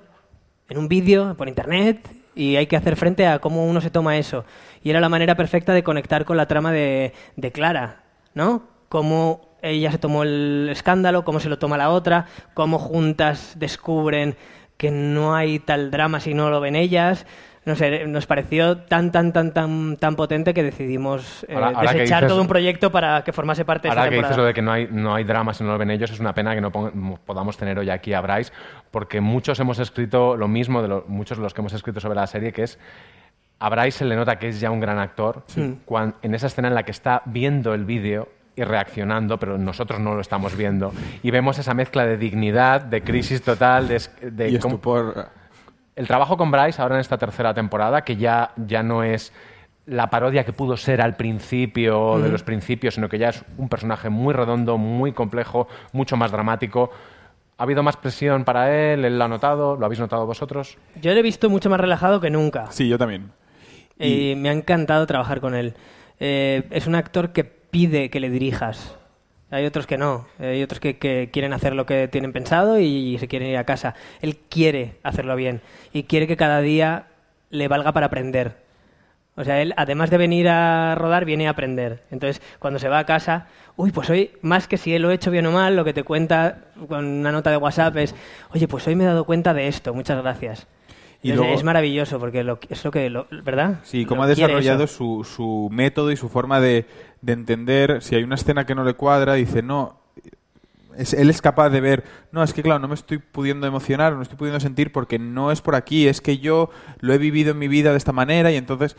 en 0.70 0.78
un 0.78 0.88
vídeo 0.88 1.36
por 1.36 1.50
internet 1.50 2.08
y 2.36 2.56
hay 2.56 2.68
que 2.68 2.78
hacer 2.78 2.96
frente 2.96 3.28
a 3.28 3.40
cómo 3.40 3.66
uno 3.66 3.82
se 3.82 3.90
toma 3.90 4.18
eso. 4.18 4.46
Y 4.84 4.90
era 4.90 5.02
la 5.02 5.10
manera 5.10 5.36
perfecta 5.36 5.74
de 5.74 5.84
conectar 5.84 6.24
con 6.24 6.38
la 6.38 6.48
trama 6.48 6.72
de, 6.72 7.14
de 7.36 7.52
Clara, 7.52 8.04
¿no? 8.34 8.64
Cómo 8.88 9.49
ella 9.62 9.92
se 9.92 9.98
tomó 9.98 10.24
el 10.24 10.68
escándalo, 10.72 11.24
cómo 11.26 11.40
se 11.40 11.50
lo 11.50 11.58
toma 11.60 11.78
la 11.78 11.90
otra, 11.90 12.26
cómo 12.54 12.80
juntas 12.80 13.54
descubren 13.58 14.36
que 14.78 14.92
no 14.92 15.36
hay 15.36 15.60
tal 15.60 15.92
drama 15.92 16.20
si 16.20 16.34
no 16.34 16.50
lo 16.50 16.60
ven 16.62 16.76
ellas. 16.76 17.26
No 17.66 17.76
sé, 17.76 18.08
nos 18.08 18.26
pareció 18.26 18.78
tan, 18.78 19.12
tan, 19.12 19.34
tan, 19.34 19.54
tan, 19.54 19.98
tan 19.98 20.16
potente 20.16 20.54
que 20.54 20.64
decidimos 20.64 21.44
eh, 21.48 21.54
Ahora- 21.54 21.68
ahora 21.68 21.92
que 21.92 21.98
desechar 22.00 22.24
dices- 22.24 22.30
todo 22.30 22.42
un 22.42 22.48
proyecto 22.48 22.90
para 22.92 23.22
que 23.24 23.34
formase 23.34 23.66
parte 23.66 23.88
de 23.88 23.90
Ahora 23.92 24.04
esta 24.06 24.10
que 24.12 24.22
dices 24.22 24.38
lo 24.38 24.46
de 24.46 24.54
que 24.54 24.62
no 24.62 24.72
hay, 24.72 24.88
no 24.90 25.14
hay 25.14 25.24
drama 25.26 25.54
si 25.54 25.64
no 25.64 25.72
lo 25.74 25.78
ven 25.78 25.92
ellos, 25.92 26.10
es 26.10 26.20
una 26.22 26.34
pena 26.34 26.56
que 26.56 26.62
no 26.62 26.72
podamos 26.72 27.58
tener 27.58 27.78
hoy 27.78 27.90
aquí 27.90 28.14
a 28.14 28.22
Bryce, 28.22 28.52
porque 28.90 29.20
muchos 29.22 29.60
hemos 29.60 29.78
escrito 29.78 30.38
lo 30.38 30.48
mismo, 30.48 30.82
de 30.82 30.88
lo- 30.88 31.04
muchos 31.08 31.38
de 31.38 31.44
los 31.44 31.54
que 31.54 31.62
hemos 31.62 31.74
escrito 31.74 32.00
sobre 32.00 32.16
la 32.16 32.26
serie, 32.28 32.54
que 32.54 32.64
es 32.64 32.80
a 33.60 33.70
Bryce 33.70 34.00
se 34.00 34.06
le 34.06 34.16
nota 34.16 34.40
que 34.40 34.48
es 34.48 34.60
ya 34.62 34.72
un 34.72 34.80
gran 34.80 34.98
actor. 34.98 35.44
En 35.58 36.34
esa 36.34 36.48
escena 36.48 36.70
en 36.70 36.76
la 36.76 36.84
que 36.84 36.92
está 36.92 37.22
viendo 37.26 37.74
el 37.74 37.84
vídeo 37.84 38.30
y 38.60 38.64
reaccionando, 38.66 39.38
pero 39.40 39.58
nosotros 39.58 40.02
no 40.02 40.16
lo 40.16 40.22
estamos 40.22 40.56
viendo. 40.58 40.92
Y 41.24 41.32
vemos 41.32 41.58
esa 41.60 41.74
mezcla 41.74 42.06
de 42.06 42.18
dignidad, 42.18 42.82
de 42.82 43.02
crisis 43.02 43.42
total, 43.42 43.88
de, 43.88 44.02
de 44.22 44.50
Y 44.50 44.56
estupor. 44.56 45.30
el 45.96 46.08
trabajo 46.08 46.36
con 46.36 46.52
Bryce 46.52 46.82
ahora 46.82 46.96
en 46.96 47.02
esta 47.02 47.18
tercera 47.18 47.54
temporada, 47.54 48.02
que 48.04 48.18
ya, 48.18 48.52
ya 48.58 48.84
no 48.84 49.02
es 49.04 49.32
la 49.86 50.10
parodia 50.10 50.44
que 50.44 50.52
pudo 50.52 50.76
ser 50.76 51.02
al 51.02 51.16
principio 51.16 52.20
de 52.20 52.28
los 52.30 52.44
principios, 52.44 52.96
sino 52.96 53.08
que 53.08 53.18
ya 53.18 53.30
es 53.30 53.46
un 53.58 53.70
personaje 53.70 54.10
muy 54.10 54.34
redondo, 54.34 54.78
muy 54.78 55.14
complejo, 55.14 55.68
mucho 55.94 56.18
más 56.18 56.32
dramático. 56.32 56.92
¿Ha 57.58 57.64
habido 57.64 57.82
más 57.82 57.96
presión 57.96 58.44
para 58.44 58.74
él? 58.94 59.06
¿Él 59.06 59.18
lo 59.18 59.24
ha 59.24 59.28
notado? 59.30 59.78
¿Lo 59.78 59.86
habéis 59.86 60.00
notado 60.02 60.26
vosotros? 60.26 60.78
Yo 61.02 61.14
lo 61.14 61.20
he 61.20 61.24
visto 61.24 61.50
mucho 61.50 61.70
más 61.70 61.80
relajado 61.80 62.20
que 62.20 62.30
nunca. 62.30 62.68
Sí, 62.72 62.90
yo 62.90 62.98
también. 62.98 63.32
Y 63.98 64.36
me 64.38 64.50
ha 64.50 64.54
encantado 64.54 65.06
trabajar 65.08 65.40
con 65.42 65.56
él. 65.56 65.74
Eh, 66.20 66.68
es 66.72 66.86
un 66.88 66.96
actor 66.96 67.32
que 67.32 67.59
pide 67.72 68.10
que 68.10 68.20
le 68.20 68.30
dirijas. 68.30 68.96
Hay 69.52 69.66
otros 69.66 69.88
que 69.88 69.98
no. 69.98 70.28
Hay 70.40 70.62
otros 70.62 70.80
que, 70.80 70.98
que 70.98 71.30
quieren 71.34 71.54
hacer 71.54 71.74
lo 71.74 71.86
que 71.86 72.08
tienen 72.08 72.32
pensado 72.34 72.80
y 72.80 73.18
se 73.20 73.28
quieren 73.28 73.50
ir 73.50 73.58
a 73.58 73.64
casa. 73.64 73.96
Él 74.22 74.38
quiere 74.50 74.96
hacerlo 75.04 75.36
bien 75.36 75.62
y 75.92 76.04
quiere 76.04 76.28
que 76.28 76.38
cada 76.38 76.62
día 76.62 77.08
le 77.50 77.68
valga 77.68 77.92
para 77.92 78.06
aprender. 78.08 78.58
O 79.36 79.44
sea, 79.44 79.62
él, 79.62 79.74
además 79.78 80.10
de 80.10 80.18
venir 80.18 80.50
a 80.50 80.96
rodar, 80.96 81.24
viene 81.26 81.48
a 81.48 81.52
aprender. 81.52 82.04
Entonces, 82.12 82.42
cuando 82.60 82.78
se 82.78 82.90
va 82.90 83.00
a 83.00 83.06
casa, 83.06 83.48
uy, 83.78 83.92
pues 83.92 84.10
hoy, 84.10 84.32
más 84.42 84.68
que 84.68 84.78
si 84.78 84.94
él 84.94 85.02
lo 85.02 85.12
he 85.12 85.14
hecho 85.16 85.32
bien 85.32 85.46
o 85.46 85.52
mal, 85.52 85.76
lo 85.78 85.86
que 85.86 85.94
te 85.94 86.04
cuenta 86.04 86.66
con 86.90 87.06
una 87.06 87.32
nota 87.32 87.50
de 87.50 87.56
WhatsApp 87.58 87.96
es, 87.98 88.14
oye, 88.54 88.68
pues 88.68 88.86
hoy 88.86 88.96
me 88.96 89.06
he 89.06 89.08
dado 89.08 89.24
cuenta 89.24 89.54
de 89.54 89.68
esto, 89.70 89.94
muchas 89.94 90.22
gracias. 90.22 90.68
Y 91.22 91.32
luego- 91.34 91.54
es 91.54 91.64
maravilloso 91.64 92.20
porque 92.20 92.44
lo, 92.44 92.60
es 92.70 92.84
lo 92.84 92.92
que, 92.92 93.10
lo- 93.10 93.28
¿verdad? 93.32 93.80
Sí, 93.84 94.06
cómo 94.06 94.24
ha 94.24 94.28
desarrollado 94.28 94.88
su 95.24 95.70
método 95.72 96.12
y 96.12 96.18
su 96.18 96.28
forma 96.30 96.60
de, 96.60 96.86
de 97.22 97.34
entender. 97.34 98.02
Si 98.02 98.16
hay 98.16 98.24
una 98.24 98.36
escena 98.36 98.66
que 98.66 98.76
no 98.76 98.84
le 98.84 98.94
cuadra, 98.94 99.34
dice, 99.34 99.62
no. 99.62 100.00
Es, 100.98 101.14
él 101.14 101.30
es 101.30 101.42
capaz 101.42 101.70
de 101.70 101.80
ver, 101.80 102.04
no, 102.32 102.44
es 102.44 102.54
que 102.54 102.62
claro, 102.62 102.80
no 102.80 102.90
me 102.90 102.96
estoy 102.96 103.20
pudiendo 103.20 103.66
emocionar, 103.66 104.14
no 104.14 104.22
estoy 104.22 104.38
pudiendo 104.38 104.60
sentir 104.60 104.92
porque 104.92 105.18
no 105.18 105.52
es 105.52 105.62
por 105.62 105.76
aquí, 105.76 106.08
es 106.08 106.20
que 106.20 106.40
yo 106.40 106.72
lo 107.00 107.14
he 107.14 107.18
vivido 107.18 107.52
en 107.52 107.60
mi 107.60 107.70
vida 107.70 107.92
de 107.92 107.98
esta 107.98 108.12
manera 108.12 108.52
y 108.52 108.56
entonces. 108.56 108.96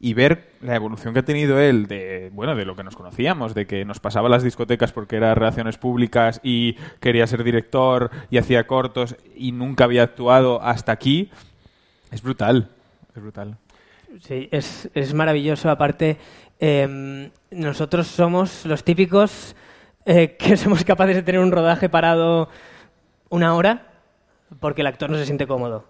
Y 0.00 0.14
ver 0.14 0.52
la 0.60 0.76
evolución 0.76 1.12
que 1.12 1.20
ha 1.20 1.24
tenido 1.24 1.58
él 1.58 1.88
de, 1.88 2.30
bueno, 2.32 2.54
de 2.54 2.64
lo 2.64 2.76
que 2.76 2.84
nos 2.84 2.94
conocíamos, 2.94 3.52
de 3.52 3.66
que 3.66 3.84
nos 3.84 3.98
pasaba 3.98 4.28
las 4.28 4.44
discotecas 4.44 4.92
porque 4.92 5.16
era 5.16 5.34
relaciones 5.34 5.76
públicas 5.76 6.40
y 6.44 6.74
quería 7.00 7.26
ser 7.26 7.42
director 7.42 8.12
y 8.30 8.38
hacía 8.38 8.68
cortos 8.68 9.16
y 9.34 9.50
nunca 9.50 9.82
había 9.82 10.04
actuado 10.04 10.62
hasta 10.62 10.92
aquí, 10.92 11.32
es 12.12 12.22
brutal, 12.22 12.68
es 13.16 13.20
brutal. 13.20 13.58
Sí, 14.20 14.48
es, 14.52 14.88
es 14.94 15.14
maravilloso. 15.14 15.70
Aparte, 15.70 16.16
em, 16.60 17.30
nosotros 17.50 18.06
somos 18.06 18.64
los 18.66 18.84
típicos 18.84 19.54
eh, 20.06 20.36
que 20.38 20.56
somos 20.56 20.84
capaces 20.84 21.16
de 21.16 21.22
tener 21.22 21.40
un 21.40 21.52
rodaje 21.52 21.88
parado 21.88 22.48
una 23.28 23.54
hora 23.54 23.86
porque 24.60 24.80
el 24.80 24.86
actor 24.86 25.10
no 25.10 25.16
se 25.18 25.26
siente 25.26 25.46
cómodo. 25.46 25.84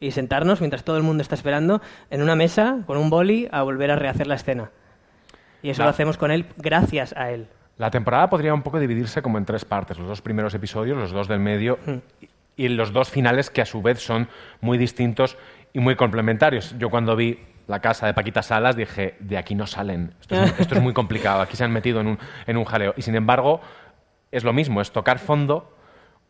Y 0.00 0.12
sentarnos 0.12 0.60
mientras 0.60 0.84
todo 0.84 0.96
el 0.96 1.02
mundo 1.02 1.22
está 1.22 1.34
esperando 1.34 1.82
en 2.10 2.22
una 2.22 2.36
mesa 2.36 2.78
con 2.86 2.96
un 2.96 3.10
boli 3.10 3.48
a 3.50 3.62
volver 3.62 3.90
a 3.90 3.96
rehacer 3.96 4.26
la 4.28 4.36
escena. 4.36 4.70
Y 5.62 5.70
eso 5.70 5.80
La- 5.82 5.86
lo 5.86 5.90
hacemos 5.90 6.16
con 6.16 6.30
él 6.30 6.46
gracias 6.56 7.12
a 7.16 7.30
él. 7.32 7.48
La 7.78 7.90
temporada 7.90 8.28
podría 8.30 8.54
un 8.54 8.62
poco 8.62 8.78
dividirse 8.80 9.22
como 9.22 9.38
en 9.38 9.44
tres 9.44 9.64
partes, 9.64 9.98
los 9.98 10.08
dos 10.08 10.20
primeros 10.22 10.52
episodios, 10.54 10.96
los 10.98 11.12
dos 11.12 11.28
del 11.28 11.38
medio 11.40 11.78
y 12.56 12.68
los 12.68 12.92
dos 12.92 13.08
finales 13.08 13.50
que 13.50 13.60
a 13.60 13.66
su 13.66 13.82
vez 13.82 14.00
son 14.00 14.28
muy 14.60 14.78
distintos 14.78 15.36
y 15.72 15.78
muy 15.78 15.94
complementarios. 15.94 16.74
Yo 16.78 16.90
cuando 16.90 17.14
vi 17.14 17.38
la 17.68 17.80
casa 17.80 18.06
de 18.06 18.14
Paquita 18.14 18.42
Salas 18.42 18.74
dije, 18.76 19.16
de 19.20 19.38
aquí 19.38 19.54
no 19.54 19.66
salen, 19.66 20.14
esto 20.20 20.34
es, 20.42 20.58
esto 20.58 20.74
es 20.74 20.82
muy 20.82 20.92
complicado, 20.94 21.40
aquí 21.42 21.56
se 21.56 21.62
han 21.64 21.70
metido 21.70 22.00
en 22.00 22.08
un, 22.08 22.18
en 22.46 22.56
un 22.56 22.64
jaleo. 22.64 22.94
Y 22.96 23.02
sin 23.02 23.14
embargo, 23.14 23.60
es 24.32 24.42
lo 24.42 24.52
mismo, 24.52 24.80
es 24.80 24.90
tocar 24.90 25.18
fondo, 25.18 25.76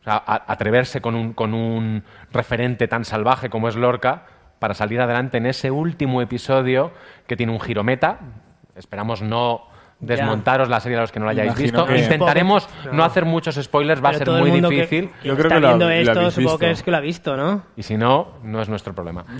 o 0.01 0.03
sea, 0.03 0.15
a- 0.25 0.51
atreverse 0.51 1.01
con 1.01 1.15
un, 1.15 1.33
con 1.33 1.53
un 1.53 2.03
referente 2.31 2.87
tan 2.87 3.03
salvaje 3.05 3.49
como 3.49 3.67
es 3.69 3.75
Lorca 3.75 4.23
para 4.59 4.73
salir 4.73 4.99
adelante 5.01 5.37
en 5.37 5.45
ese 5.45 5.71
último 5.71 6.21
episodio 6.21 6.91
que 7.25 7.35
tiene 7.37 7.51
un 7.53 7.59
giro 7.61 7.83
meta. 7.83 8.19
Esperamos 8.75 9.21
no 9.21 9.67
desmontaros 10.01 10.69
la 10.69 10.79
serie 10.79 10.97
a 10.97 11.01
los 11.01 11.11
que 11.11 11.19
no 11.19 11.25
la 11.25 11.31
hayáis 11.31 11.51
Imagino 11.59 11.85
visto. 11.85 11.97
Intentaremos 12.03 12.69
No. 12.85 12.93
no. 12.93 13.03
hacer 13.03 13.25
muchos 13.25 13.55
spoilers, 13.55 14.01
va 14.03 14.09
a 14.09 14.13
ser 14.13 14.23
todo 14.25 14.35
el 14.37 14.41
muy 14.43 14.51
mundo 14.51 14.69
que- 14.69 14.75
difícil. 14.75 15.09
que 15.21 15.27
Yo 15.27 15.35
creo 15.35 15.47
está 15.47 15.55
que 15.55 15.61
lo- 15.77 15.89
esto, 15.89 16.31
supongo 16.31 16.57
que 16.57 16.71
es 16.71 16.83
que 16.83 16.91
lo 16.91 16.97
ha 16.97 17.01
visto, 17.01 17.35
¿no? 17.35 17.63
Y 17.75 17.83
si 17.83 17.97
no, 17.97 18.33
no 18.43 18.61
es 18.61 18.69
nuestro 18.69 18.93
problema. 18.95 19.25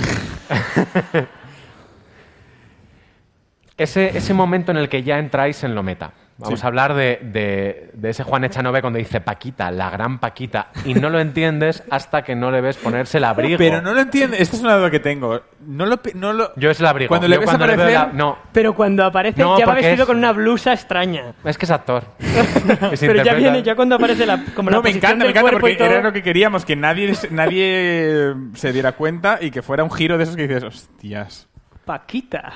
ese, 3.80 4.18
ese 4.18 4.34
momento 4.34 4.72
en 4.72 4.78
el 4.78 4.90
que 4.90 5.04
ya 5.04 5.18
entráis 5.20 5.64
en 5.64 5.74
lo 5.76 5.84
meta. 5.84 6.12
Vamos 6.42 6.62
Sí. 6.62 6.66
a 6.66 6.68
hablar 6.70 6.94
de, 6.94 7.20
de- 7.22 7.92
de 7.96 8.10
ese 8.12 8.24
Juan 8.24 8.46
Echanove 8.46 8.80
cuando 8.80 8.98
dice 8.98 9.20
Paquita, 9.20 9.70
la 9.72 9.90
gran 9.90 10.20
Paquita, 10.20 10.68
y 10.86 10.94
no 10.94 11.10
lo 11.10 11.20
entiendes 11.20 11.84
hasta 11.90 12.22
que 12.24 12.34
no 12.34 12.50
le 12.50 12.62
ves 12.62 12.78
ponerse 12.78 13.18
el 13.18 13.26
abrigo. 13.26 13.58
Pero 13.58 13.82
no 13.82 13.94
lo 13.94 14.00
entiende. 14.00 14.42
Esta 14.42 14.56
es 14.56 14.62
una 14.64 14.78
duda 14.78 14.90
que 14.90 15.02
tengo. 15.02 15.42
No 15.68 15.86
lo, 15.86 16.00
no 16.14 16.32
lo... 16.32 16.56
Yo 16.56 16.72
es 16.72 16.80
el 16.80 16.86
abrigo. 16.86 17.10
Cuando 17.10 17.28
le 17.28 17.36
Yo 17.36 17.42
ves 17.42 17.50
cuando 17.50 17.68
le 17.68 17.76
veo 17.76 17.86
aparecer- 17.88 18.08
la- 18.14 18.18
No, 18.18 18.38
Pero 18.54 18.74
cuando 18.74 19.04
aparece 19.04 19.42
No, 19.42 19.60
ya 19.60 19.66
va 19.66 19.74
vestido 19.74 20.04
es- 20.04 20.08
con 20.08 20.16
una 20.16 20.32
blusa 20.32 20.72
extraña. 20.72 21.34
es 21.44 21.58
que 21.58 21.66
es 21.66 21.72
actor. 21.72 22.06
Pero 23.02 23.22
ya 23.22 23.34
viene, 23.34 23.62
ya 23.62 23.76
cuando 23.76 23.96
aparece 23.96 24.26
la, 24.26 24.42
como 24.56 24.70
la 24.70 24.78
No, 24.78 24.82
me 24.82 24.92
encanta, 24.92 25.26
me 25.26 25.32
encanta 25.32 25.52
porque 25.52 25.76
todo. 25.76 25.90
era 25.90 26.02
lo 26.02 26.14
que 26.14 26.24
queríamos, 26.24 26.64
que 26.64 26.78
nadie, 26.78 27.12
nadie 27.32 28.34
se 28.56 28.72
diera 28.72 28.94
cuenta 28.94 29.40
y 29.42 29.52
que 29.52 29.62
fuera 29.62 29.84
un 29.84 29.92
giro 29.92 30.18
de 30.18 30.24
esos 30.24 30.38
que 30.38 30.48
dices, 30.48 30.64
hostias. 30.64 31.50
Paquita. 31.84 32.54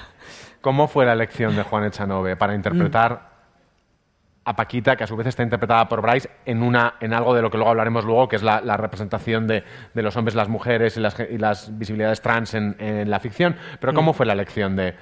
¿Cómo 0.63 0.87
fue 0.87 1.05
la 1.05 1.13
elección 1.13 1.55
de 1.55 1.61
Juan 1.61 1.83
Echanove 1.83 2.35
para 2.37 2.55
interpretar 2.55 3.31
a 4.45 4.55
Paquita, 4.55 4.95
que 4.95 5.03
a 5.03 5.07
su 5.07 5.15
vez 5.15 5.27
está 5.27 5.43
interpretada 5.43 5.87
por 5.87 6.01
Bryce, 6.01 6.29
en, 6.45 6.63
una, 6.63 6.95
en 6.99 7.13
algo 7.13 7.33
de 7.35 7.41
lo 7.41 7.51
que 7.51 7.57
luego 7.57 7.69
hablaremos 7.69 8.03
luego, 8.03 8.27
que 8.27 8.35
es 8.37 8.43
la, 8.43 8.59
la 8.61 8.75
representación 8.77 9.45
de, 9.47 9.63
de 9.93 10.01
los 10.01 10.15
hombres, 10.17 10.35
las 10.35 10.49
mujeres 10.49 10.97
y 10.97 10.99
las, 10.99 11.15
ge- 11.15 11.29
y 11.31 11.37
las 11.37 11.77
visibilidades 11.77 12.21
trans 12.21 12.53
en, 12.53 12.75
en 12.79 13.09
la 13.09 13.19
ficción? 13.19 13.55
Pero 13.79 13.93
¿cómo 13.93 14.13
fue 14.13 14.25
la 14.25 14.33
elección 14.33 14.75
de, 14.75 14.95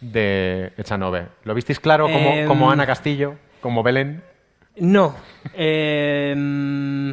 de 0.00 0.72
Echanove? 0.76 1.26
¿Lo 1.44 1.54
visteis 1.54 1.78
claro 1.80 2.06
como, 2.06 2.30
Em, 2.30 2.46
como 2.48 2.70
Ana 2.70 2.86
Castillo, 2.86 3.34
como 3.60 3.82
Belén? 3.82 4.22
No. 4.76 5.14
Eh, 5.54 6.34
mm, 6.36 7.12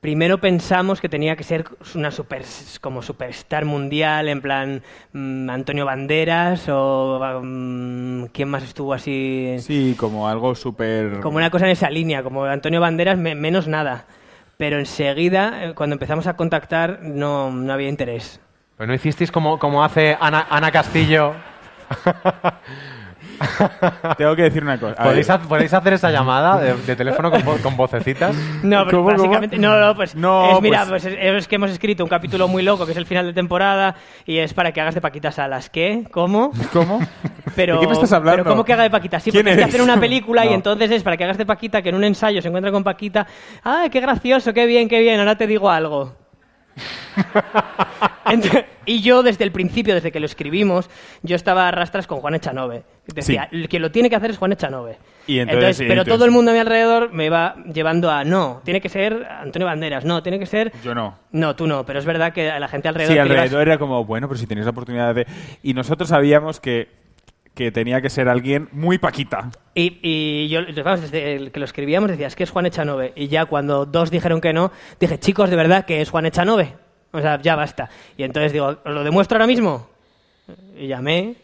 primero 0.00 0.38
pensamos 0.38 1.00
que 1.00 1.08
tenía 1.08 1.34
que 1.36 1.44
ser 1.44 1.64
una 1.94 2.10
super, 2.10 2.42
como 2.80 3.02
superstar 3.02 3.64
mundial, 3.64 4.28
en 4.28 4.40
plan 4.40 4.82
mm, 5.12 5.50
Antonio 5.50 5.84
Banderas 5.84 6.68
o 6.68 7.40
mm, 7.42 8.24
quién 8.32 8.48
más 8.48 8.62
estuvo 8.62 8.94
así. 8.94 9.56
Sí, 9.60 9.96
como 9.98 10.28
algo 10.28 10.54
súper... 10.54 11.20
Como 11.20 11.36
una 11.38 11.50
cosa 11.50 11.64
en 11.66 11.72
esa 11.72 11.90
línea, 11.90 12.22
como 12.22 12.44
Antonio 12.44 12.80
Banderas, 12.80 13.18
me- 13.18 13.34
menos 13.34 13.66
nada. 13.68 14.06
Pero 14.56 14.78
enseguida, 14.78 15.64
eh, 15.64 15.74
cuando 15.74 15.94
empezamos 15.94 16.26
a 16.26 16.34
contactar, 16.36 17.00
no, 17.02 17.50
no 17.50 17.72
había 17.72 17.88
interés. 17.88 18.40
Pues 18.76 18.88
no 18.88 18.94
hicisteis 18.94 19.30
como, 19.32 19.58
como 19.58 19.82
hace 19.84 20.16
Ana, 20.20 20.46
Ana 20.50 20.70
Castillo. 20.70 21.34
Tengo 24.18 24.34
que 24.36 24.42
decir 24.42 24.62
una 24.62 24.78
cosa. 24.78 25.00
A 25.00 25.04
¿Podéis, 25.04 25.28
ha- 25.30 25.38
podéis 25.40 25.72
hacer 25.74 25.92
esa 25.92 26.10
llamada 26.10 26.58
de, 26.60 26.74
de 26.74 26.96
teléfono 26.96 27.30
con, 27.30 27.42
vo- 27.42 27.60
con 27.62 27.76
vocecitas? 27.76 28.34
No, 28.62 28.84
pero 28.84 28.98
¿Cómo, 28.98 29.10
cómo? 29.10 29.16
básicamente, 29.18 29.58
no, 29.58 29.78
no, 29.78 29.94
pues, 29.94 30.14
No, 30.14 30.56
es, 30.56 30.60
mira, 30.62 30.86
pues- 30.88 31.02
pues, 31.02 31.14
es, 31.14 31.18
es 31.20 31.48
que 31.48 31.56
hemos 31.56 31.70
escrito 31.70 32.02
un 32.04 32.10
capítulo 32.10 32.48
muy 32.48 32.62
loco, 32.62 32.84
que 32.86 32.92
es 32.92 32.98
el 32.98 33.06
final 33.06 33.26
de 33.26 33.32
temporada, 33.32 33.94
y 34.26 34.38
es 34.38 34.54
para 34.54 34.72
que 34.72 34.80
hagas 34.80 34.94
de 34.94 35.00
Paquita 35.00 35.30
Salas. 35.32 35.70
¿Qué? 35.70 36.04
¿Cómo? 36.10 36.50
¿Cómo? 36.72 37.00
Pero, 37.56 37.74
¿De 37.74 37.80
qué 37.80 37.86
me 37.86 37.92
estás 37.94 38.12
hablando? 38.12 38.42
Pero 38.44 38.50
¿cómo 38.50 38.64
que 38.64 38.72
haga 38.72 38.82
de 38.84 38.90
Paquita? 38.90 39.20
Sí, 39.20 39.30
¿Quién 39.30 39.42
porque 39.44 39.52
es 39.52 39.58
que 39.58 39.64
hacer 39.64 39.82
una 39.82 39.98
película 40.00 40.44
y 40.44 40.48
No. 40.50 40.54
entonces 40.54 40.90
es 40.90 41.02
para 41.02 41.16
que 41.16 41.24
hagas 41.24 41.38
de 41.38 41.46
Paquita, 41.46 41.82
que 41.82 41.88
en 41.88 41.94
un 41.94 42.04
ensayo 42.04 42.40
se 42.42 42.48
encuentra 42.48 42.70
con 42.72 42.84
Paquita. 42.84 43.26
¡Ay, 43.64 43.90
qué 43.90 44.00
gracioso, 44.00 44.52
qué 44.52 44.66
bien, 44.66 44.88
qué 44.88 45.00
bien! 45.00 45.18
Ahora 45.18 45.36
te 45.36 45.46
digo 45.46 45.70
algo. 45.70 46.14
Y 48.84 49.02
yo 49.02 49.22
desde 49.22 49.44
el 49.44 49.52
principio, 49.52 49.94
desde 49.94 50.12
que 50.12 50.20
lo 50.20 50.26
escribimos, 50.26 50.88
yo 51.22 51.36
estaba 51.36 51.68
a 51.68 51.70
rastras 51.70 52.06
con 52.06 52.20
Juan 52.20 52.34
Echanove. 52.34 52.84
Decía, 53.06 53.48
el 53.52 53.68
que 53.68 53.78
lo 53.78 53.90
tiene 53.90 54.08
que 54.08 54.16
hacer 54.16 54.30
es 54.30 54.38
Juan 54.38 54.52
Echanove. 54.52 54.96
Y 55.26 55.40
entonces- 55.40 55.80
y 55.80 55.82
pero 55.82 56.02
entonces- 56.02 56.14
todo 56.14 56.24
el 56.24 56.30
mundo 56.30 56.50
a 56.50 56.54
mi 56.54 56.60
alrededor 56.60 57.12
me 57.12 57.28
va 57.28 57.56
llevando 57.72 58.10
a 58.10 58.24
no, 58.24 58.62
tiene 58.64 58.80
que 58.80 58.88
ser 58.88 59.26
Antonio 59.30 59.66
Banderas, 59.66 60.04
no, 60.04 60.22
tiene 60.22 60.38
que 60.38 60.46
ser... 60.46 60.72
Yo 60.82 60.94
no. 60.94 61.18
No, 61.32 61.54
tú 61.56 61.66
no, 61.66 61.84
pero 61.84 61.98
es 61.98 62.06
verdad 62.06 62.32
que 62.32 62.50
a 62.50 62.58
la 62.58 62.68
gente 62.68 62.88
alrededor... 62.88 63.12
Sí, 63.12 63.18
alrededor 63.18 63.62
era 63.68 63.78
como, 63.78 64.04
bueno, 64.04 64.28
pero 64.28 64.38
si 64.38 64.46
tenéis 64.46 64.64
la 64.64 64.70
oportunidad 64.70 65.14
de... 65.14 65.26
Y 65.62 65.74
nosotros 65.74 66.08
sabíamos 66.08 66.60
que, 66.60 66.88
que 67.58 67.72
tenía 67.72 68.00
que 68.00 68.08
ser 68.08 68.28
alguien 68.28 68.68
muy 68.70 68.98
paquita. 68.98 69.50
Y, 69.74 69.98
y 70.00 70.48
yo, 70.48 70.60
vamos, 70.84 71.00
desde 71.00 71.34
el 71.34 71.50
que 71.50 71.58
lo 71.58 71.64
escribíamos, 71.64 72.08
decía, 72.08 72.28
es 72.28 72.36
que 72.36 72.44
es 72.44 72.50
Juan 72.50 72.66
Echanove. 72.66 73.12
Y 73.16 73.26
ya 73.26 73.46
cuando 73.46 73.84
dos 73.84 74.12
dijeron 74.12 74.40
que 74.40 74.52
no, 74.52 74.70
dije, 75.00 75.18
chicos, 75.18 75.50
de 75.50 75.56
verdad 75.56 75.84
que 75.84 76.00
es 76.00 76.08
Juan 76.08 76.26
Echanove. 76.26 76.76
O 77.10 77.20
sea, 77.20 77.42
ya 77.42 77.56
basta. 77.56 77.90
Y 78.16 78.22
entonces 78.22 78.52
digo, 78.52 78.66
¿os 78.84 78.94
lo 78.94 79.02
demuestro 79.02 79.34
ahora 79.34 79.48
mismo? 79.48 79.88
Y 80.78 80.86
llamé. 80.86 81.34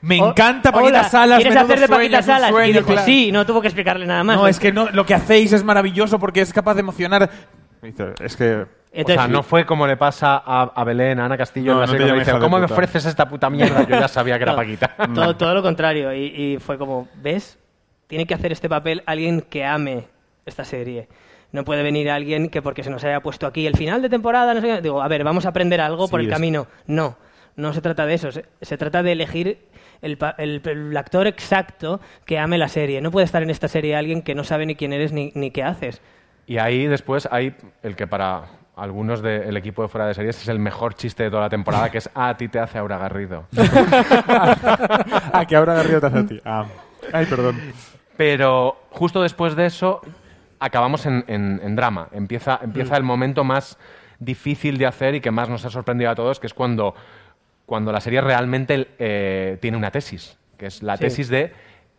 Me 0.00 0.20
"Oh, 0.20 0.30
encanta 0.30 0.72
Paquita 0.72 0.88
hola, 1.02 1.08
Salas. 1.08 1.38
¿Quieres 1.40 1.56
hacer 1.56 1.78
de 1.78 1.88
Paquita 1.88 2.20
Salas? 2.20 2.50
sueño, 2.50 2.70
y 2.70 2.72
dijo, 2.72 2.86
claro. 2.86 3.06
sí, 3.06 3.30
no 3.30 3.46
tuvo 3.46 3.60
que 3.60 3.68
explicarle 3.68 4.06
nada 4.06 4.24
más. 4.24 4.38
No, 4.38 4.48
es 4.48 4.58
que 4.58 4.72
no, 4.72 4.90
lo 4.90 5.06
que 5.06 5.14
hacéis 5.14 5.52
es 5.52 5.62
maravilloso 5.62 6.18
porque 6.18 6.40
es 6.40 6.52
capaz 6.52 6.74
de 6.74 6.80
emocionar. 6.80 7.30
Es 8.20 8.36
que... 8.36 8.66
Entonces, 8.92 9.18
o 9.18 9.20
sea, 9.20 9.28
no 9.28 9.42
fue 9.44 9.64
como 9.66 9.86
le 9.86 9.96
pasa 9.96 10.42
a, 10.44 10.62
a 10.74 10.84
Belén, 10.84 11.20
a 11.20 11.26
Ana 11.26 11.36
Castillo 11.38 11.74
No, 11.74 11.74
en 11.74 11.80
la 11.80 11.86
no 11.86 11.92
serie, 11.92 12.22
hija 12.22 12.32
de 12.34 12.38
¿cómo 12.40 12.58
me 12.58 12.64
puta". 12.66 12.74
ofreces 12.74 13.06
esta 13.06 13.28
puta 13.28 13.48
mierda? 13.48 13.82
Yo 13.86 13.90
ya 14.00 14.08
sabía 14.08 14.36
que 14.36 14.42
era 14.42 14.52
No, 14.56 14.58
Paquita. 14.58 14.96
Todo, 15.14 15.36
todo 15.36 15.54
lo 15.54 15.62
contrario. 15.62 16.12
Y, 16.12 16.24
y 16.24 16.58
fue 16.58 16.76
como, 16.76 17.08
¿ves? 17.16 17.56
Tiene 18.08 18.26
que 18.26 18.34
hacer 18.34 18.50
este 18.50 18.68
papel 18.68 19.02
alguien 19.06 19.42
que 19.42 19.64
ame 19.64 20.06
esta 20.44 20.64
serie. 20.64 21.06
No 21.52 21.64
puede 21.64 21.84
venir 21.84 22.10
alguien 22.10 22.48
que 22.48 22.62
porque 22.62 22.82
se 22.82 22.90
nos 22.90 23.04
haya 23.04 23.20
puesto 23.20 23.46
aquí 23.46 23.66
el 23.66 23.76
final 23.76 24.02
de 24.02 24.08
temporada, 24.08 24.54
no 24.54 24.60
sé 24.60 24.66
qué. 24.66 24.80
Digo, 24.80 25.00
a 25.02 25.06
ver, 25.08 25.22
vamos 25.22 25.46
a 25.46 25.50
aprender 25.50 25.80
algo 25.80 26.08
por 26.08 26.18
el 26.20 26.26
es- 26.26 26.32
camino. 26.32 26.66
No, 26.88 27.16
no 27.54 27.72
se 27.72 27.80
trata 27.80 28.06
de 28.06 28.14
eso. 28.14 28.32
Se, 28.32 28.44
se 28.60 28.76
trata 28.76 29.04
de 29.04 29.12
elegir 29.12 29.58
el, 30.02 30.18
el- 30.38 30.62
el 30.64 30.96
actor 30.96 31.28
exacto 31.28 32.00
que 32.24 32.40
ame 32.40 32.58
la 32.58 32.66
serie. 32.68 33.00
No 33.00 33.12
puede 33.12 33.24
estar 33.26 33.42
en 33.44 33.50
esta 33.50 33.68
serie 33.68 33.94
alguien 33.94 34.22
que 34.22 34.34
no 34.34 34.42
sabe 34.42 34.66
ni 34.66 34.74
quién 34.74 34.92
eres 34.92 35.12
ni, 35.12 35.30
ni 35.36 35.52
qué 35.52 35.62
haces. 35.62 36.00
Y 36.48 36.58
ahí 36.58 36.86
después 36.88 37.28
hay 37.30 37.54
el 37.84 37.94
que 37.94 38.08
para 38.08 38.46
algunos 38.82 39.20
del 39.22 39.56
equipo 39.56 39.82
de 39.82 39.88
fuera 39.88 40.06
de 40.06 40.14
series 40.14 40.40
es 40.40 40.48
el 40.48 40.58
mejor 40.58 40.94
chiste 40.94 41.24
de 41.24 41.30
toda 41.30 41.42
la 41.42 41.48
temporada, 41.50 41.90
que 41.90 41.98
es 41.98 42.08
"Ah, 42.14 42.30
a 42.30 42.36
ti 42.36 42.48
te 42.48 42.58
hace 42.58 42.78
Aura 42.78 42.98
Garrido. 42.98 43.44
Ah, 45.32 45.44
que 45.48 45.56
ahora 45.56 45.74
Garrido 45.74 46.00
te 46.00 46.06
hace 46.06 46.18
a 46.18 46.26
ti. 46.26 46.40
Ah. 46.44 46.64
Ay, 47.12 47.26
perdón. 47.26 47.60
Pero 48.16 48.76
justo 48.90 49.22
después 49.22 49.56
de 49.56 49.66
eso 49.66 50.00
acabamos 50.58 51.06
en, 51.06 51.24
en- 51.26 51.60
en 51.62 51.76
drama. 51.76 52.08
Empieza, 52.12 52.60
empieza 52.62 52.96
el 52.96 53.02
momento 53.02 53.44
más 53.44 53.78
difícil 54.18 54.76
de 54.78 54.86
hacer 54.86 55.14
y 55.14 55.20
que 55.20 55.30
más 55.30 55.48
nos 55.48 55.64
ha 55.64 55.70
sorprendido 55.70 56.10
a 56.10 56.14
todos, 56.14 56.38
que 56.40 56.46
es 56.46 56.54
cuando, 56.54 56.94
cuando 57.66 57.92
la 57.92 58.00
serie 58.00 58.20
realmente 58.20 58.88
eh, 58.98 59.56
tiene 59.60 59.76
una 59.76 59.90
tesis, 59.90 60.36
que 60.58 60.66
es 60.66 60.82
la 60.82 60.96
Sí. 60.96 61.04
tesis 61.04 61.28
de, 61.28 61.52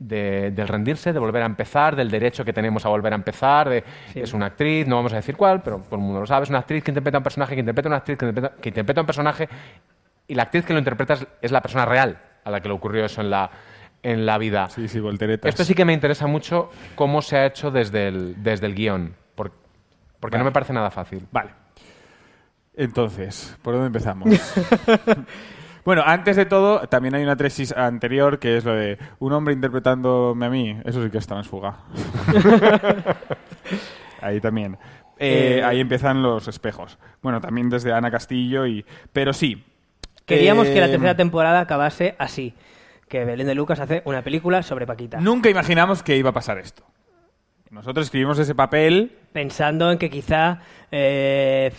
de- 0.04 0.50
del 0.52 0.68
rendirse, 0.68 1.14
de 1.14 1.20
volver 1.20 1.44
a 1.44 1.46
empezar, 1.46 1.96
del 1.96 2.10
derecho 2.10 2.44
que 2.44 2.54
tenemos 2.54 2.86
a 2.86 2.90
volver 2.90 3.14
a 3.14 3.16
empezar. 3.16 3.70
de- 3.70 3.84
Es 4.16 4.34
una 4.34 4.48
actriz, 4.48 4.88
no 4.88 4.96
vamos 4.96 5.14
a 5.14 5.18
decir 5.18 5.36
cuál, 5.38 5.62
pero 5.62 5.78
todo 5.80 5.96
el 5.98 6.02
mundo 6.02 6.20
lo 6.22 6.26
sabe, 6.26 6.44
es 6.44 6.50
una 6.50 6.60
actriz 6.60 6.84
que 6.84 6.92
interpreta 6.92 7.20
un 7.20 7.24
personaje, 7.24 7.54
que 7.54 7.60
interpreta 7.60 7.88
una 7.90 7.98
actriz, 7.98 8.18
que 8.18 8.26
interpreta, 8.26 8.56
que 8.62 8.70
interpreta 8.70 9.02
un 9.02 9.08
personaje, 9.08 9.48
y 10.28 10.34
la 10.36 10.44
actriz 10.44 10.66
que 10.66 10.74
lo 10.74 10.80
interpreta 10.80 11.14
es, 11.14 11.28
es 11.42 11.52
la 11.52 11.62
persona 11.62 11.86
real 11.86 12.20
a 12.44 12.50
la 12.50 12.60
que 12.62 12.68
le 12.68 12.74
ocurrió 12.74 13.06
eso 13.06 13.22
en 13.22 13.30
la, 13.30 13.52
en 14.02 14.26
la 14.26 14.38
vida. 14.40 14.70
Sí, 14.70 14.88
sí, 14.88 15.00
volteretas. 15.00 15.48
Esto 15.48 15.64
sí 15.64 15.76
que 15.76 15.86
me 15.86 15.94
interesa 15.94 16.26
mucho 16.26 16.72
cómo 16.96 17.22
se 17.22 17.38
ha 17.38 17.46
hecho 17.46 17.70
desde 17.70 18.08
el, 18.08 18.42
desde 18.42 18.66
el 18.66 18.74
guion, 18.74 19.14
por- 19.36 19.52
porque 20.20 20.38
no 20.40 20.44
me 20.44 20.52
parece 20.52 20.74
nada 20.74 20.90
fácil. 20.90 21.28
Vale. 21.32 21.52
Entonces, 22.74 23.56
¿por 23.62 23.74
dónde 23.74 23.88
empezamos? 23.88 24.30
bueno, 25.86 26.04
antes 26.06 26.36
de 26.36 26.46
todo, 26.46 26.88
también 26.88 27.16
hay 27.16 27.24
una 27.24 27.36
tesis 27.36 27.72
anterior 27.72 28.40
que 28.40 28.58
es 28.58 28.66
lo 28.66 28.74
de 28.76 28.98
un 29.20 29.34
hombre 29.34 29.54
interpretándome 29.54 30.46
a 30.46 30.50
mí. 30.50 30.78
Eso 30.86 31.04
sí 31.04 31.10
que 31.10 31.18
es 31.18 31.28
transfuga. 31.28 31.78
ahí 34.22 34.40
también. 34.40 34.78
Eh, 35.18 35.58
Eh, 35.60 35.64
ahí 35.64 35.80
empiezan 35.80 36.24
los 36.24 36.48
espejos. 36.48 36.98
Bueno, 37.22 37.40
también 37.42 37.70
desde 37.70 37.94
Ana 37.94 38.10
Castillo 38.10 38.66
y... 38.66 38.86
Pero 39.14 39.34
sí. 39.34 39.64
Queríamos 40.26 40.68
que 40.68 40.80
la 40.80 40.88
Eh, 40.88 40.90
tercera 40.92 41.16
temporada 41.16 41.60
acabase 41.60 42.16
así. 42.18 42.54
Que 43.08 43.26
Belén 43.26 43.46
de 43.48 43.56
Lucas 43.56 43.80
hace 43.80 44.02
una 44.06 44.24
película 44.24 44.64
sobre 44.64 44.88
Paquita. 44.88 45.20
Nunca 45.20 45.50
imaginamos 45.50 46.02
que 46.02 46.16
iba 46.18 46.30
a 46.30 46.34
pasar 46.34 46.58
esto. 46.58 46.84
Nosotros 47.72 48.08
escribimos 48.08 48.38
ese 48.38 48.54
papel 48.54 49.14
pensando 49.32 49.92
en 49.92 49.98
que 49.98 50.10
quizá 50.10 50.60
eh, 50.92 51.72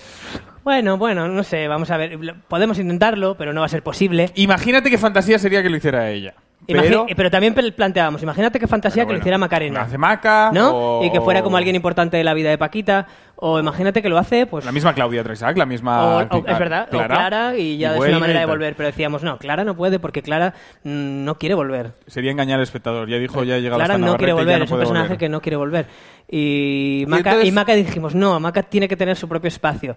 bueno 0.65 0.97
bueno 0.97 1.29
no 1.29 1.45
sé 1.45 1.69
vamos 1.69 1.91
a 1.91 1.99
ver 1.99 2.19
podemos 2.49 2.79
intentarlo 2.79 3.37
pero 3.37 3.53
no 3.53 3.61
va 3.61 3.67
a 3.67 3.69
ser 3.69 3.83
posible 3.83 4.31
Imagínate 4.37 4.89
qué 4.89 4.97
fantasía 4.97 5.39
sería 5.39 5.63
que 5.63 5.69
lo 5.69 5.77
hiciera 5.77 6.11
ella. 6.11 6.35
Imagi- 6.69 6.89
Pero, 6.89 7.07
pero 7.17 7.31
también 7.31 7.55
planteábamos, 7.55 8.23
imagínate 8.23 8.61
qué 8.61 8.69
fantasía 8.69 9.05
que 9.05 9.13
lo 9.13 9.19
hiciera 9.19 9.37
Macarena. 9.37 9.81
Hace 9.83 9.99
Maca. 9.99 10.51
¿No? 10.55 10.99
o- 11.01 11.05
Y 11.05 11.11
que 11.11 11.21
fuera 11.21 11.43
como 11.43 11.57
alguien 11.57 11.75
importante 11.75 12.17
de 12.17 12.23
la 12.25 12.35
vida 12.35 12.51
de 12.51 12.59
Paquita. 12.59 13.07
O 13.45 13.59
imagínate 13.59 14.01
que 14.01 14.09
lo 14.09 14.17
hace, 14.19 14.47
pues. 14.47 14.65
La 14.65 14.71
misma 14.71 14.95
Claudia 14.95 15.25
Tresac, 15.25 15.57
la 15.59 15.67
misma. 15.67 16.05
o- 16.05 16.19
o- 16.21 16.47
es 16.47 16.59
verdad, 16.61 16.87
o 16.93 16.99
Clara, 17.05 17.57
y 17.57 17.77
ya 17.79 17.91
es 17.91 17.97
vuelve 17.97 18.13
una 18.15 18.21
manera 18.21 18.39
y 18.39 18.43
de 18.43 18.47
volver. 18.47 18.77
Pero 18.77 18.87
decíamos, 18.87 19.25
no, 19.25 19.39
Clara 19.39 19.65
no 19.65 19.75
puede 19.77 19.99
porque 19.99 20.23
Clara 20.23 20.55
mm, 20.85 21.25
no 21.25 21.37
quiere 21.39 21.57
volver. 21.57 21.95
Sería 22.07 22.31
engañar 22.31 22.59
al 22.59 22.63
espectador. 22.63 23.09
Ya 23.09 23.17
dijo, 23.19 23.43
ya 23.43 23.57
ha 23.57 23.59
llegado 23.59 23.79
Clara 23.81 23.95
hasta 23.95 24.07
no 24.07 24.17
quiere 24.17 24.31
y 24.31 24.35
volver, 24.35 24.59
no 24.61 24.65
es 24.65 24.71
un 24.71 24.79
personaje 24.79 25.05
volver. 25.09 25.19
que 25.19 25.29
no 25.29 25.41
quiere 25.43 25.57
volver. 25.57 25.87
Y 26.31 27.05
Maca, 27.09 27.31
y, 27.31 27.33
entonces- 27.33 27.55
Maca 27.55 27.75
dijimos, 27.75 28.15
no, 28.15 28.39
Maca 28.39 28.63
tiene 28.63 28.87
que 28.87 28.97
tener 28.97 29.17
su 29.17 29.29
propio 29.29 29.49
espacio. 29.49 29.97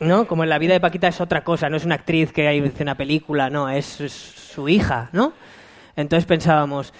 ¿No? 0.00 0.26
Como 0.26 0.42
en 0.42 0.48
la 0.50 0.58
vida 0.58 0.72
de 0.72 0.80
Paquita 0.80 1.06
es 1.08 1.20
otra 1.20 1.44
cosa, 1.44 1.68
no 1.68 1.76
es 1.76 1.84
una 1.84 1.94
actriz 1.96 2.32
que 2.32 2.48
en 2.50 2.72
una 2.80 2.96
película, 2.96 3.50
no, 3.50 3.68
es, 3.68 4.00
es 4.00 4.12
su 4.12 4.68
hija, 4.68 5.10
¿no? 5.12 5.32
Entonces 5.96 6.24
pensábamos, 6.26 6.92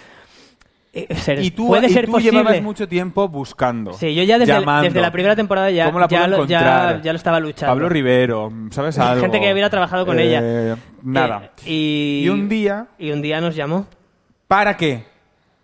eh, 0.93 1.07
ser- 1.15 1.39
Y 1.43 1.49
tú, 1.51 1.67
puede 1.67 1.87
y 1.87 1.89
ser 1.89 2.05
tú 2.05 2.11
posible. 2.13 2.37
llevabas 2.37 2.61
mucho 2.61 2.87
tiempo 2.87 3.27
buscando. 3.27 3.93
Sí, 3.93 4.13
yo 4.13 4.23
ya 4.23 4.37
desde, 4.37 4.53
el- 4.53 4.59
llamando. 4.59 4.83
desde 4.83 5.01
la 5.01 5.11
primera 5.11 5.35
temporada 5.35 5.71
ya, 5.71 5.85
¿Cómo 5.87 5.99
la 5.99 6.07
ya, 6.07 6.27
lo, 6.27 6.45
ya, 6.45 7.01
ya 7.03 7.11
lo 7.11 7.17
estaba 7.17 7.39
luchando. 7.39 7.71
Pablo 7.73 7.89
Rivero, 7.89 8.51
¿sabes 8.69 8.97
algo? 8.99 9.21
Gente 9.21 9.39
que 9.39 9.51
hubiera 9.51 9.69
trabajado 9.71 10.05
con 10.05 10.19
Eh, 10.19 10.23
ella. 10.27 10.77
Nada. 11.01 11.51
Eh, 11.65 11.69
y, 11.71 12.21
Y 12.25 12.29
un 12.29 12.47
día, 12.47 12.87
Y 12.99 13.11
un 13.11 13.21
día 13.21 13.41
nos 13.41 13.55
llamó. 13.55 13.87
¿para 14.47 14.77
qué? 14.77 15.05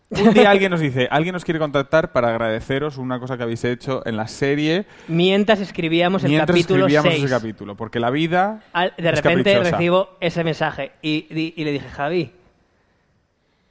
Un 0.10 0.34
día 0.34 0.50
alguien 0.50 0.72
nos 0.72 0.80
dice, 0.80 1.08
alguien 1.12 1.34
nos 1.34 1.46
quiere 1.46 1.60
contactar 1.60 2.12
para 2.12 2.30
agradeceros 2.30 2.98
una 2.98 3.20
cosa 3.20 3.38
que 3.38 3.44
habéis 3.44 3.64
hecho 3.64 4.02
en 4.08 4.18
la 4.18 4.28
serie 4.28 4.88
Mientras 5.08 5.60
escribíamos 5.60 6.24
el 6.24 6.32
mientras 6.32 6.48
capítulo 6.48 6.88
escribíamos 6.88 7.12
6. 7.14 7.24
ese 7.26 7.32
capítulo. 7.32 7.76
Porque 7.76 8.00
la 8.00 8.10
vida 8.10 8.64
Al- 8.74 8.94
de 8.98 9.10
es 9.10 9.16
repente 9.18 9.52
caprichosa. 9.54 9.78
recibo 9.78 10.10
ese 10.20 10.44
mensaje 10.44 10.94
y, 11.04 11.32
di- 11.32 11.54
y 11.56 11.64
le 11.64 11.72
dije, 11.74 11.88
Javi, 11.90 12.32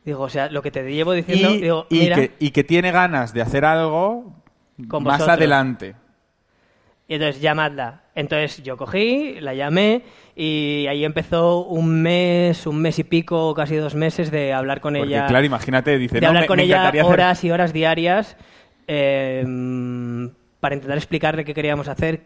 digo, 0.05 0.23
o 0.23 0.29
sea, 0.29 0.49
lo 0.51 0.63
que 0.63 0.71
te 0.71 0.83
llevo 0.91 1.13
diciendo, 1.13 1.51
y, 1.55 1.61
digo, 1.61 1.87
y 1.91 1.99
mira, 2.01 2.17
que, 2.17 2.33
y 2.39 2.51
que 2.51 2.65
tiene 2.65 2.91
ganas 2.93 3.33
de 3.35 3.43
hacer 3.43 3.65
algo 3.65 4.33
Con 4.89 5.03
más 5.05 5.19
vosotros. 5.19 5.37
adelante. 5.39 5.95
y 7.09 7.15
entonces 7.15 7.41
llamadla. 7.43 8.03
Entonces 8.15 8.63
yo 8.63 8.77
cogí, 8.77 9.39
la 9.41 9.55
llamé 9.55 10.03
y 10.35 10.87
ahí 10.89 11.05
empezó 11.05 11.61
un 11.65 12.03
mes, 12.03 12.67
un 12.67 12.81
mes 12.83 12.99
y 12.99 13.05
pico, 13.05 13.55
casi 13.55 13.77
dos 13.77 13.95
meses 13.95 14.31
de 14.31 14.53
hablar 14.53 14.81
con 14.81 14.95
Porque, 14.95 15.13
ella. 15.15 15.27
claro, 15.27 15.47
imagínate, 15.47 15.99
dice, 15.99 16.17
de 16.17 16.21
no, 16.23 16.29
hablar 16.29 16.43
me, 16.43 16.47
con 16.49 16.57
me 16.59 16.65
ella 16.65 16.89
hacer- 16.89 17.05
horas 17.05 17.45
y 17.45 17.51
horas 17.51 17.73
diarias 17.73 18.37
eh, 18.89 19.45
para 20.61 20.75
intentar 20.75 20.97
explicarle 20.99 21.45
qué 21.45 21.55
queríamos 21.55 21.89
hacer, 21.89 22.23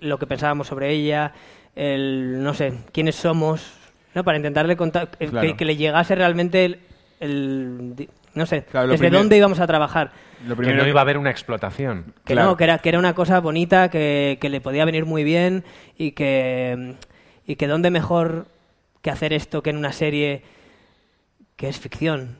lo 0.00 0.18
que 0.18 0.26
pensábamos 0.26 0.66
sobre 0.66 0.90
ella, 0.90 1.32
el, 1.76 2.42
no 2.42 2.54
sé, 2.54 2.72
quiénes 2.92 3.14
somos, 3.14 3.72
¿no? 4.14 4.24
para 4.24 4.36
intentarle 4.36 4.76
contar, 4.76 5.10
eh, 5.20 5.28
Claro. 5.28 5.46
que, 5.48 5.56
que 5.56 5.64
le 5.64 5.76
llegase 5.76 6.14
realmente 6.14 6.64
el, 6.64 6.80
el 7.20 8.08
no 8.34 8.46
sé, 8.46 8.62
Claro, 8.64 8.88
desde 8.88 8.98
primer- 9.06 9.18
dónde 9.20 9.36
íbamos 9.36 9.58
a 9.58 9.66
trabajar. 9.66 10.12
Lo 10.46 10.54
Que 10.54 10.58
primero 10.62 10.82
no 10.84 10.88
iba 10.88 11.00
a 11.00 11.02
haber 11.02 11.18
una 11.18 11.30
explotación. 11.30 12.12
Que 12.24 12.34
Claro. 12.34 12.50
no, 12.50 12.56
que 12.56 12.64
era, 12.64 12.78
que 12.78 12.88
era 12.90 12.98
una 12.98 13.14
cosa 13.14 13.40
bonita, 13.40 13.90
que, 13.90 14.38
que 14.40 14.48
le 14.48 14.60
podía 14.60 14.84
venir 14.84 15.04
muy 15.06 15.24
bien 15.24 15.64
y 15.96 16.12
que, 16.12 16.94
y 17.46 17.56
que 17.56 17.66
dónde 17.66 17.90
mejor 17.90 18.46
que 19.02 19.10
hacer 19.10 19.32
esto 19.32 19.62
que 19.62 19.70
en 19.70 19.76
una 19.78 19.92
serie 19.92 20.42
que 21.56 21.68
es 21.68 21.78
ficción, 21.80 22.36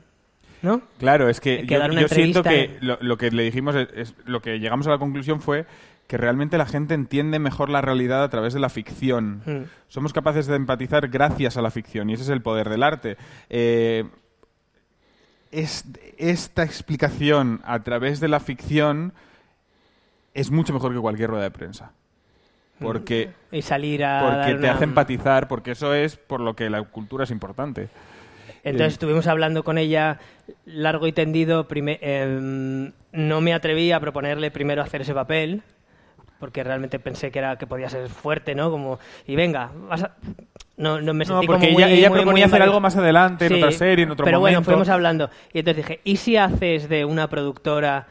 ¿no? 0.62 0.82
Claro, 0.98 1.28
es 1.28 1.40
que, 1.40 1.62
que 1.66 1.74
yo, 1.74 1.78
dar 1.80 1.90
una 1.90 2.02
yo 2.02 2.08
siento 2.08 2.42
que 2.44 2.76
lo, 2.80 2.98
lo 3.00 3.16
que 3.18 3.30
le 3.32 3.42
dijimos 3.42 3.74
es, 3.74 3.88
es- 3.94 4.14
lo 4.26 4.40
que 4.40 4.60
llegamos 4.60 4.86
a 4.86 4.90
la 4.90 4.98
conclusión 4.98 5.40
fue 5.40 5.66
que 6.06 6.16
realmente 6.16 6.56
la 6.56 6.66
gente 6.66 6.94
entiende 6.94 7.38
mejor 7.38 7.68
la 7.68 7.80
realidad 7.82 8.22
a 8.22 8.28
través 8.30 8.54
de 8.54 8.60
la 8.60 8.68
ficción. 8.70 9.42
Mm. 9.44 9.62
Somos 9.88 10.12
capaces 10.12 10.46
de 10.46 10.54
empatizar 10.56 11.08
gracias 11.08 11.56
a 11.56 11.62
la 11.62 11.70
ficción 11.70 12.08
y 12.08 12.14
ese 12.14 12.22
es 12.22 12.28
el 12.30 12.40
poder 12.40 12.68
del 12.70 12.82
arte. 12.82 13.16
Eh, 13.50 14.04
es- 15.50 15.84
esta 16.18 16.62
explicación 16.62 17.60
a 17.64 17.82
través 17.82 18.20
de 18.20 18.28
la 18.28 18.40
ficción 18.40 19.12
es 20.34 20.50
mucho 20.50 20.72
mejor 20.72 20.92
que 20.94 21.00
cualquier 21.00 21.30
rueda 21.30 21.44
de 21.44 21.50
prensa. 21.50 21.92
Porque, 22.80 23.30
Y 23.50 23.62
salir 23.62 24.04
a 24.04 24.20
porque 24.22 24.52
te 24.54 24.58
una- 24.66 24.72
hace 24.72 24.84
empatizar, 24.84 25.48
porque 25.48 25.72
eso 25.72 25.94
es 25.94 26.16
por 26.16 26.40
lo 26.40 26.54
que 26.54 26.70
la 26.70 26.82
cultura 26.82 27.24
es 27.24 27.30
importante. 27.32 27.88
Entonces 28.62 28.92
estuvimos 28.94 29.26
hablando 29.26 29.64
con 29.64 29.78
ella 29.78 30.20
largo 30.64 31.06
y 31.06 31.12
tendido. 31.12 31.66
em, 31.70 32.92
no 33.12 33.40
me 33.40 33.52
atreví 33.54 33.90
a 33.92 33.98
proponerle 34.00 34.50
primero 34.50 34.82
hacer 34.82 35.00
ese 35.00 35.14
papel, 35.14 35.62
porque 36.38 36.62
realmente 36.62 36.98
pensé 37.00 37.30
que 37.32 37.40
era 37.40 37.56
que 37.58 37.66
podía 37.66 37.88
ser 37.90 38.08
fuerte, 38.08 38.54
¿no? 38.54 38.70
Como, 38.70 38.98
y 39.26 39.34
venga, 39.34 39.72
vas 39.88 40.04
a... 40.04 40.16
No, 40.78 41.00
no 41.00 41.12
me 41.12 41.24
No, 41.24 41.32
sentí 41.34 41.46
porque 41.48 41.66
como 41.66 41.78
ella, 41.80 41.88
muy- 41.88 41.98
ella 41.98 42.08
muy- 42.08 42.18
proponía 42.20 42.46
muy 42.46 42.50
hacer 42.54 42.62
algo 42.62 42.80
más 42.80 42.96
adelante, 42.96 43.46
en 43.46 43.52
Sí, 43.52 43.58
otra 43.58 43.72
serie, 43.72 44.04
en 44.04 44.12
otro 44.12 44.24
pero 44.24 44.38
momento. 44.38 44.60
bueno, 44.60 44.64
fuimos 44.64 44.88
hablando. 44.88 45.28
Y 45.52 45.58
entonces 45.58 45.84
dije, 45.84 46.00
¿y 46.04 46.16
si 46.16 46.36
haces 46.36 46.88
de 46.88 47.04
una 47.04 47.28
productora 47.28 48.06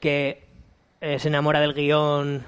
que 0.00 0.42
eh, 1.02 1.18
se 1.18 1.28
enamora 1.28 1.60
del 1.60 1.74
guion 1.74 2.42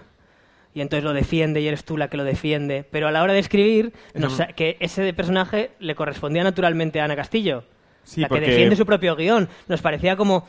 y 0.74 0.80
entonces 0.80 1.04
lo 1.04 1.12
defiende 1.12 1.60
y 1.60 1.68
eres 1.68 1.84
tú 1.84 1.96
la 1.98 2.08
que 2.08 2.16
lo 2.16 2.24
defiende? 2.24 2.84
Pero 2.90 3.08
a 3.08 3.12
la 3.12 3.22
hora 3.22 3.34
de 3.34 3.38
escribir, 3.40 3.92
no 4.14 4.28
que 4.56 4.76
ese 4.80 5.12
personaje 5.12 5.70
le 5.80 5.94
correspondía 5.94 6.42
naturalmente 6.44 7.00
a 7.00 7.04
Ana 7.04 7.16
Castillo, 7.16 7.64
Sí, 8.04 8.22
la 8.22 8.28
porque- 8.28 8.44
que 8.46 8.50
defiende 8.52 8.74
su 8.76 8.86
propio 8.86 9.14
guion. 9.16 9.48
Nos 9.68 9.82
parecía 9.82 10.16
como... 10.16 10.46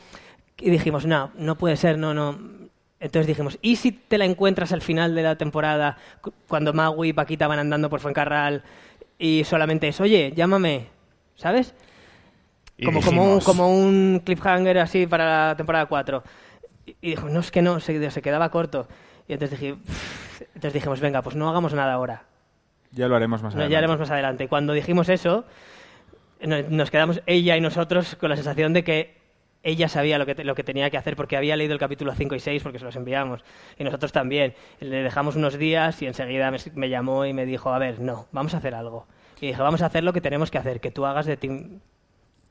Y 0.58 0.70
dijimos, 0.70 1.04
no, 1.04 1.30
no 1.36 1.56
puede 1.58 1.76
ser, 1.76 1.98
no, 1.98 2.14
no... 2.14 2.38
Entonces 3.00 3.26
dijimos, 3.26 3.58
¿y 3.60 3.76
si 3.76 3.92
te 3.92 4.16
la 4.16 4.24
encuentras 4.24 4.72
al 4.72 4.80
final 4.80 5.14
de 5.14 5.22
la 5.22 5.36
temporada, 5.36 5.98
cu- 6.22 6.32
cuando 6.48 6.72
Magui 6.72 7.08
y 7.08 7.12
Paquita 7.12 7.46
van 7.48 7.58
andando 7.58 7.90
por 7.90 8.00
Fuencarral 8.00 8.62
y 9.18 9.44
solamente 9.44 9.88
es, 9.88 10.00
oye, 10.00 10.32
llámame, 10.34 10.88
¿sabes? 11.36 11.74
Como, 12.84 13.00
como, 13.00 13.34
un, 13.34 13.40
como 13.40 13.68
un 13.70 14.20
cliffhanger 14.24 14.78
así 14.78 15.06
para 15.06 15.48
la 15.48 15.56
temporada 15.56 15.86
4. 15.86 16.22
Y, 16.86 16.96
y 17.00 17.10
dijo, 17.10 17.28
no, 17.28 17.40
es 17.40 17.50
que 17.50 17.62
no, 17.62 17.78
se, 17.80 18.10
se 18.10 18.22
quedaba 18.22 18.50
corto. 18.50 18.88
Y 19.28 19.32
entonces, 19.34 19.58
dije, 19.60 19.76
entonces 20.54 20.72
dijimos, 20.72 21.00
venga, 21.00 21.22
pues 21.22 21.36
no 21.36 21.48
hagamos 21.48 21.72
nada 21.72 21.92
ahora. 21.92 22.24
Ya 22.90 23.08
lo 23.08 23.16
haremos 23.16 23.42
más 23.42 23.54
No, 23.54 23.60
adelante. 23.60 23.72
ya 23.72 23.78
haremos 23.78 23.98
más 23.98 24.10
adelante. 24.10 24.48
Cuando 24.48 24.72
dijimos 24.72 25.08
eso, 25.08 25.44
no- 26.42 26.62
nos 26.68 26.90
quedamos 26.90 27.22
ella 27.26 27.56
y 27.56 27.60
nosotros 27.60 28.16
con 28.16 28.28
la 28.30 28.36
sensación 28.36 28.72
de 28.72 28.84
que 28.84 29.16
ella 29.64 29.88
sabía 29.88 30.18
lo 30.18 30.26
que, 30.26 30.34
te- 30.36 30.44
lo 30.44 30.54
que 30.54 30.62
tenía 30.62 30.90
que 30.90 30.96
hacer 30.98 31.16
porque 31.16 31.36
había 31.36 31.56
leído 31.56 31.72
el 31.72 31.80
capítulo 31.80 32.14
5 32.14 32.34
y 32.36 32.40
6 32.40 32.62
porque 32.62 32.78
se 32.78 32.84
los 32.84 32.94
enviamos. 32.96 33.42
Y 33.78 33.84
nosotros 33.84 34.12
también. 34.12 34.54
Le 34.78 35.02
dejamos 35.02 35.34
unos 35.36 35.58
días 35.58 36.00
y 36.02 36.06
enseguida 36.06 36.50
me, 36.50 36.58
me 36.74 36.88
llamó 36.88 37.24
y 37.26 37.32
me 37.32 37.46
dijo, 37.46 37.72
a 37.72 37.78
ver, 37.78 37.98
no, 38.00 38.26
vamos 38.30 38.54
a 38.54 38.58
hacer 38.58 38.74
algo. 38.74 39.06
Y 39.40 39.48
dije, 39.48 39.60
vamos 39.60 39.82
a 39.82 39.86
hacer 39.86 40.04
lo 40.04 40.12
que 40.12 40.20
tenemos 40.20 40.50
que 40.50 40.58
hacer, 40.58 40.80
que 40.80 40.90
tú 40.92 41.04
hagas 41.06 41.26
de 41.26 41.36
ti... 41.36 41.50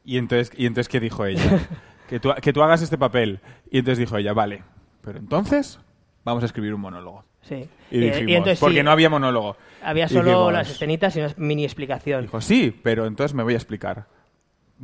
¿Y 0.06 0.18
entonces, 0.18 0.52
¿Y 0.58 0.66
entonces 0.66 0.90
qué 0.90 1.00
dijo 1.00 1.26
ella? 1.26 1.42
que, 2.10 2.20
tú, 2.20 2.32
que 2.42 2.52
tú 2.52 2.62
hagas 2.62 2.82
este 2.82 2.98
papel. 2.98 3.40
Y 3.72 3.78
entonces 3.80 4.00
dijo 4.00 4.18
ella, 4.18 4.34
vale, 4.34 4.64
pero 5.02 5.18
entonces 5.20 5.80
vamos 6.26 6.44
a 6.44 6.46
escribir 6.46 6.74
un 6.74 6.82
monólogo. 6.82 7.24
Sí. 7.42 7.68
Y 7.92 7.98
Eh, 7.98 8.06
dijimos, 8.12 8.32
entonces 8.32 8.60
porque 8.60 8.78
sí, 8.78 8.84
no 8.84 8.92
había 8.92 9.10
monólogo. 9.10 9.56
había 9.82 10.08
solo 10.10 10.24
dijimos- 10.30 10.54
las 10.54 10.70
escenitas 10.70 11.16
y 11.16 11.20
una 11.20 11.34
mini 11.38 11.64
explicación. 11.64 12.24
Dijo, 12.24 12.42
sí, 12.42 12.78
pero 12.84 13.06
entonces 13.06 13.34
me 13.34 13.44
voy 13.44 13.54
a 13.54 13.58
explicar. 13.58 14.06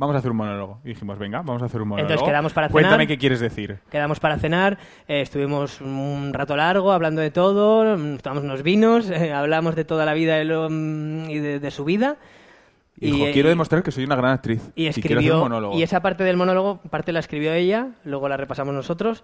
Vamos 0.00 0.16
a 0.16 0.18
hacer 0.20 0.30
un 0.30 0.38
monólogo. 0.38 0.80
Y 0.82 0.88
dijimos, 0.88 1.18
venga, 1.18 1.42
vamos 1.42 1.60
a 1.62 1.66
hacer 1.66 1.82
un 1.82 1.88
monólogo. 1.88 2.10
Entonces 2.10 2.26
quedamos 2.26 2.52
para 2.54 2.70
Cuéntame 2.70 2.94
cenar. 2.94 3.06
qué 3.06 3.18
quieres 3.18 3.38
decir. 3.38 3.78
Quedamos 3.90 4.18
para 4.18 4.38
cenar, 4.38 4.78
eh, 5.06 5.20
estuvimos 5.20 5.80
un 5.82 6.32
rato 6.32 6.56
largo 6.56 6.90
hablando 6.90 7.20
de 7.20 7.30
todo, 7.30 7.96
mm, 7.98 8.16
tomamos 8.16 8.44
unos 8.44 8.62
vinos, 8.62 9.10
eh, 9.10 9.32
hablamos 9.32 9.76
de 9.76 9.84
toda 9.84 10.06
la 10.06 10.14
vida 10.14 10.36
de 10.36 10.46
lo- 10.46 10.70
y 10.70 11.38
de, 11.38 11.60
de 11.60 11.70
su 11.70 11.84
vida. 11.84 12.16
Y 12.98 13.10
dijo, 13.12 13.26
eh, 13.26 13.32
quiero 13.32 13.50
demostrar 13.50 13.82
que 13.82 13.90
soy 13.92 14.04
una 14.04 14.16
gran 14.16 14.32
actriz. 14.32 14.62
y 14.74 14.84
quiero 14.84 14.90
hacer 14.90 15.00
escribió 15.04 15.34
un 15.36 15.40
monólogo. 15.42 15.78
y 15.78 15.82
esa 15.82 16.00
parte 16.00 16.24
del 16.24 16.36
monólogo 16.38 16.80
parte 16.90 17.12
la 17.12 17.20
escribió 17.20 17.52
ella 17.52 17.88
luego 18.04 18.28
la 18.28 18.36
repasamos 18.38 18.74
nosotros 18.74 19.22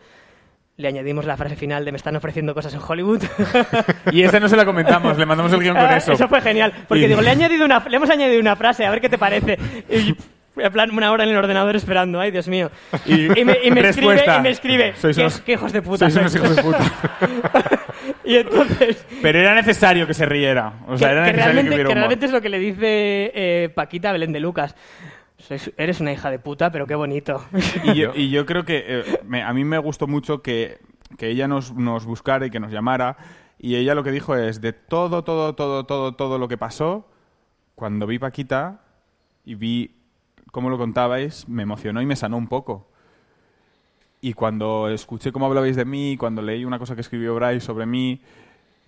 le 0.79 0.89
añadimos 0.89 1.25
la 1.25 1.37
frase 1.39 1.57
final 1.57 1.85
de 1.87 1.93
me 1.93 1.97
están 1.97 2.17
ofreciendo 2.17 2.55
cosas 2.55 2.73
en 2.75 2.81
Hollywood 2.87 3.23
Y 4.12 4.23
esa 4.23 4.41
no 4.41 4.49
se 4.49 4.57
la 4.57 4.65
comentamos, 4.67 5.17
le 5.19 5.25
mandamos 5.27 5.53
el 5.55 5.61
guion 5.61 5.75
con 5.77 5.85
Ah, 5.91 5.97
eso. 5.97 6.29
fue 6.29 6.41
genial 6.43 6.73
porque 6.89 7.05
Y- 7.05 7.09
digo 7.09 7.21
le 7.23 7.29
he 7.29 7.33
añadido 7.33 7.65
una 7.67 7.81
le 7.87 7.97
hemos 7.97 8.09
añadido 8.11 8.41
una 8.41 8.57
frase 8.57 8.85
a 8.87 8.91
ver 8.91 9.01
qué 9.01 9.09
te 9.11 9.19
parece 9.19 9.59
y 9.91 10.15
en 10.57 10.73
plan 10.73 10.90
una 10.90 11.11
hora 11.12 11.25
en 11.25 11.31
el 11.31 11.37
ordenador 11.37 11.77
esperando 11.77 12.19
ay 12.21 12.31
Dios 12.31 12.49
mío 12.49 12.71
Y- 13.07 13.29
me, 13.45 13.59
y 13.64 13.71
me 13.71 13.81
escribe 13.88 14.25
y 14.38 14.40
me 14.40 14.51
escribe 14.51 14.95
Sois 14.97 15.16
qué, 15.16 15.23
unos- 15.23 15.40
qué 15.42 15.53
hijos 15.53 15.73
de 15.73 15.83
puta 15.83 16.11
Sois 16.11 16.16
unos 16.16 16.33
sois". 16.33 16.45
hijos 16.45 16.57
de 16.57 16.62
puta. 16.62 16.92
y 18.25 18.37
entonces 18.37 19.05
Pero 19.23 19.38
era 19.38 19.55
necesario 19.55 20.07
que 20.07 20.14
se 20.14 20.27
riera. 20.27 20.75
O 20.89 20.97
sea, 20.99 21.09
que, 21.09 21.12
era 21.12 21.24
que 21.26 21.33
necesario 21.33 21.35
realmente, 21.45 21.68
que 21.70 21.74
hubiera 21.74 21.89
que 21.89 21.93
humor. 21.93 21.97
realmente 21.99 22.26
es 22.26 22.33
lo 22.33 22.41
que 22.41 22.49
le 22.49 22.59
dice 22.59 23.33
eh, 23.35 23.68
Paquita 23.74 24.11
a 24.11 24.12
Belén 24.12 24.33
de 24.33 24.41
Lucas. 24.41 24.74
Sois- 25.39 25.72
eres 25.76 26.01
una 26.01 26.12
hija 26.12 26.31
de 26.31 26.39
puta, 26.39 26.70
pero 26.70 26.87
qué 26.87 26.95
bonito. 26.95 27.45
Y 27.85 27.95
yo, 27.95 28.12
y 28.14 28.31
yo 28.31 28.47
creo 28.47 28.64
que 28.64 28.85
eh, 28.87 29.05
me- 29.24 29.43
a 29.43 29.53
mí 29.53 29.64
me 29.64 29.78
gustó 29.78 30.07
mucho 30.07 30.43
que, 30.43 30.78
que 31.18 31.28
ella 31.28 31.47
nos, 31.49 31.74
nos 31.74 32.05
buscara 32.07 32.47
y 32.47 32.51
que 32.51 32.61
nos 32.61 32.72
llamara. 32.72 33.16
Y 33.59 33.76
ella 33.76 33.95
lo 33.95 34.03
que 34.05 34.11
dijo 34.12 34.37
es, 34.37 34.61
de 34.61 34.72
todo, 34.72 35.24
todo, 35.24 35.55
todo, 35.55 35.85
todo, 35.87 36.14
todo 36.14 36.39
lo 36.39 36.49
que 36.49 36.59
pasó, 36.59 37.09
cuando 37.74 38.07
vi 38.07 38.18
Paquita 38.18 38.81
y 39.45 39.55
vi 39.55 39.95
cómo 40.57 40.71
lo 40.71 40.79
contabais, 40.79 41.47
me 41.51 41.65
emocionó 41.65 42.01
y 42.01 42.07
me 42.07 42.17
sanó 42.17 42.39
un 42.39 42.49
poco. 42.49 42.89
Y 44.23 44.33
cuando 44.33 44.89
escuché 44.89 45.31
cómo 45.31 45.45
hablabais 45.45 45.77
de 45.77 45.85
mí, 45.85 46.17
cuando 46.17 46.41
leí 46.41 46.65
una 46.65 46.79
cosa 46.79 46.95
que 46.95 47.03
escribió 47.03 47.35
Bryce 47.35 47.61
sobre 47.61 47.85
mí, 47.85 48.23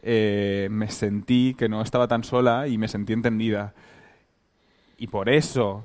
eh, 0.01 0.69
me 0.71 0.91
sentí 0.91 1.55
que 1.59 1.69
no 1.69 1.83
estaba 1.83 2.09
tan 2.09 2.25
sola 2.25 2.69
y 2.69 2.79
me 2.79 2.89
sentí 2.89 3.13
entendida. 3.13 3.75
Y 4.97 5.09
por 5.09 5.29
eso 5.29 5.85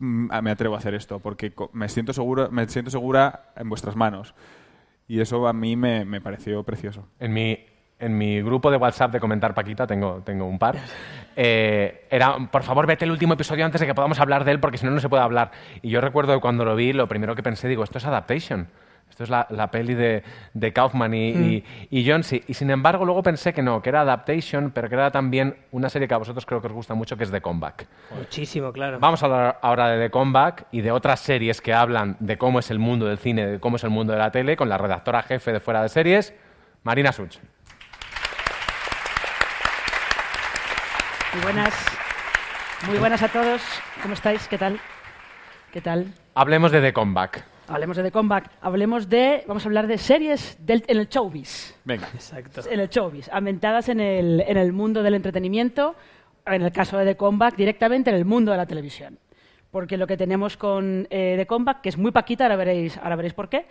mm, 0.00 0.28
me 0.42 0.50
atrevo 0.50 0.74
a 0.74 0.78
hacer 0.78 0.94
esto, 0.94 1.18
porque 1.18 1.52
me 1.74 1.90
siento, 1.90 2.14
seguro, 2.14 2.50
me 2.50 2.66
siento 2.66 2.90
segura 2.90 3.52
en 3.56 3.68
vuestras 3.68 3.96
manos. 3.96 4.34
Y 5.06 5.20
eso 5.20 5.46
a 5.46 5.52
mí 5.52 5.76
me, 5.76 6.06
me 6.06 6.22
pareció 6.22 6.62
precioso. 6.62 7.06
En 7.20 7.34
mi, 7.34 7.58
en 8.04 8.16
mi 8.16 8.42
grupo 8.42 8.70
de 8.70 8.76
WhatsApp 8.76 9.12
de 9.12 9.20
comentar 9.20 9.54
Paquita, 9.54 9.86
tengo, 9.86 10.22
tengo 10.24 10.46
un 10.46 10.58
par, 10.58 10.76
eh, 11.36 12.06
era, 12.10 12.36
por 12.50 12.62
favor, 12.62 12.86
vete 12.86 13.04
el 13.04 13.10
último 13.10 13.34
episodio 13.34 13.64
antes 13.64 13.80
de 13.80 13.86
que 13.86 13.94
podamos 13.94 14.20
hablar 14.20 14.44
de 14.44 14.52
él, 14.52 14.60
porque 14.60 14.78
si 14.78 14.86
no, 14.86 14.92
no 14.92 15.00
se 15.00 15.08
puede 15.08 15.22
hablar. 15.22 15.50
Y 15.82 15.90
yo 15.90 16.00
recuerdo 16.00 16.34
que 16.34 16.40
cuando 16.40 16.64
lo 16.64 16.76
vi, 16.76 16.92
lo 16.92 17.08
primero 17.08 17.34
que 17.34 17.42
pensé, 17.42 17.68
digo, 17.68 17.84
esto 17.84 17.98
es 17.98 18.04
Adaptation. 18.04 18.68
Esto 19.10 19.22
es 19.22 19.30
la, 19.30 19.46
la 19.50 19.70
peli 19.70 19.94
de, 19.94 20.24
de 20.54 20.72
Kaufman 20.72 21.14
y, 21.14 21.28
y, 21.28 21.64
y 21.90 22.08
Jonesy. 22.08 22.42
Y 22.48 22.54
sin 22.54 22.70
embargo, 22.70 23.04
luego 23.04 23.22
pensé 23.22 23.52
que 23.52 23.62
no, 23.62 23.80
que 23.80 23.90
era 23.90 24.00
Adaptation, 24.00 24.72
pero 24.72 24.88
que 24.88 24.96
era 24.96 25.12
también 25.12 25.54
una 25.70 25.88
serie 25.88 26.08
que 26.08 26.14
a 26.14 26.16
vosotros 26.16 26.44
creo 26.44 26.60
que 26.60 26.66
os 26.66 26.72
gusta 26.72 26.94
mucho, 26.94 27.16
que 27.16 27.22
es 27.22 27.30
The 27.30 27.40
Comeback. 27.40 27.86
Muchísimo, 28.16 28.72
claro. 28.72 28.98
Vamos 28.98 29.22
a 29.22 29.26
hablar 29.26 29.58
ahora 29.62 29.90
de 29.90 30.04
The 30.06 30.10
Comeback 30.10 30.66
y 30.72 30.80
de 30.80 30.90
otras 30.90 31.20
series 31.20 31.60
que 31.60 31.72
hablan 31.72 32.16
de 32.18 32.36
cómo 32.38 32.58
es 32.58 32.72
el 32.72 32.80
mundo 32.80 33.06
del 33.06 33.18
cine, 33.18 33.46
de 33.46 33.60
cómo 33.60 33.76
es 33.76 33.84
el 33.84 33.90
mundo 33.90 34.12
de 34.14 34.18
la 34.18 34.32
tele, 34.32 34.56
con 34.56 34.68
la 34.68 34.78
redactora 34.78 35.22
jefe 35.22 35.52
de 35.52 35.60
Fuera 35.60 35.82
de 35.82 35.90
Series, 35.90 36.34
Marina 36.82 37.12
Such. 37.12 37.36
Muy 41.34 41.42
buenas. 41.42 41.74
Muy 42.86 42.98
buenas 42.98 43.22
a 43.22 43.28
todos. 43.28 43.60
¿Cómo 44.00 44.14
estáis? 44.14 44.46
¿Qué 44.46 44.56
tal? 44.56 44.78
¿Qué 45.72 45.80
tal? 45.80 46.06
Hablemos 46.34 46.70
de 46.70 46.80
The 46.80 46.92
Comeback. 46.92 47.44
Hablemos 47.66 47.96
de 47.96 48.04
The 48.04 48.12
Comeback. 48.12 48.50
Hablemos 48.60 49.08
de. 49.08 49.42
Vamos 49.48 49.64
a 49.64 49.68
hablar 49.68 49.88
de 49.88 49.98
series 49.98 50.56
del, 50.64 50.84
en 50.86 50.98
el 50.98 51.08
showbiz. 51.08 51.74
Venga. 51.84 52.06
Exacto. 52.14 52.60
En 52.70 52.78
el 52.78 52.88
showbiz. 52.88 53.28
Ambientadas 53.32 53.88
en 53.88 53.98
el, 53.98 54.44
en 54.46 54.56
el 54.56 54.72
mundo 54.72 55.02
del 55.02 55.14
entretenimiento. 55.14 55.96
En 56.46 56.62
el 56.62 56.70
caso 56.70 56.98
de 56.98 57.04
The 57.04 57.16
Comeback, 57.16 57.56
directamente 57.56 58.10
en 58.10 58.16
el 58.16 58.24
mundo 58.24 58.52
de 58.52 58.58
la 58.58 58.66
televisión. 58.66 59.18
Porque 59.72 59.96
lo 59.96 60.06
que 60.06 60.16
tenemos 60.16 60.56
con 60.56 61.08
eh, 61.10 61.34
The 61.36 61.46
Comeback, 61.46 61.80
que 61.80 61.88
es 61.88 61.98
muy 61.98 62.12
paquita, 62.12 62.44
ahora 62.44 62.54
veréis, 62.54 62.96
ahora 62.98 63.16
veréis 63.16 63.34
por 63.34 63.48
qué. 63.48 63.66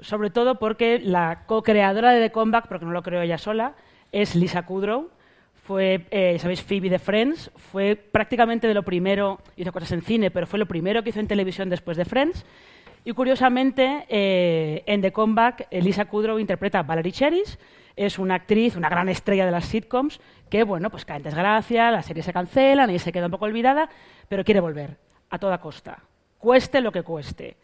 Sobre 0.00 0.30
todo 0.30 0.58
porque 0.58 0.98
la 0.98 1.44
co-creadora 1.46 2.10
de 2.10 2.20
The 2.20 2.32
Comeback, 2.32 2.66
porque 2.66 2.84
no 2.84 2.90
lo 2.90 3.04
creo 3.04 3.22
ella 3.22 3.38
sola, 3.38 3.74
es 4.10 4.34
Lisa 4.34 4.62
Kudrow. 4.62 5.10
Fue, 5.66 6.06
eh, 6.12 6.38
sabéis, 6.38 6.62
Phoebe 6.62 6.88
de 6.88 7.00
Friends. 7.00 7.50
Fue 7.56 7.96
prácticamente 7.96 8.68
de 8.68 8.74
lo 8.74 8.84
primero, 8.84 9.40
hizo 9.56 9.72
cosas 9.72 9.90
en 9.90 10.02
cine, 10.02 10.30
pero 10.30 10.46
fue 10.46 10.60
lo 10.60 10.66
primero 10.66 11.02
que 11.02 11.10
hizo 11.10 11.18
en 11.18 11.26
televisión 11.26 11.68
después 11.68 11.96
de 11.96 12.04
Friends. 12.04 12.46
Y 13.04 13.12
curiosamente, 13.12 14.06
eh, 14.08 14.84
en 14.86 15.00
The 15.00 15.12
Comeback, 15.12 15.66
eh, 15.72 15.82
Lisa 15.82 16.04
Kudrow 16.04 16.38
interpreta 16.38 16.78
a 16.78 16.82
Valerie 16.84 17.10
Cheris. 17.10 17.58
Es 17.96 18.20
una 18.20 18.36
actriz, 18.36 18.76
una 18.76 18.88
gran 18.88 19.08
estrella 19.08 19.44
de 19.44 19.50
las 19.50 19.64
sitcoms, 19.64 20.20
que, 20.48 20.62
bueno, 20.62 20.88
pues 20.88 21.04
cae 21.04 21.16
en 21.16 21.24
desgracia, 21.24 21.90
la 21.90 22.02
serie 22.02 22.22
se 22.22 22.32
cancela, 22.32 22.90
y 22.92 23.00
se 23.00 23.10
queda 23.10 23.26
un 23.26 23.32
poco 23.32 23.46
olvidada, 23.46 23.88
pero 24.28 24.44
quiere 24.44 24.60
volver 24.60 24.98
a 25.30 25.38
toda 25.38 25.58
costa, 25.58 25.98
cueste 26.38 26.80
lo 26.80 26.92
que 26.92 27.02
cueste. 27.02 27.56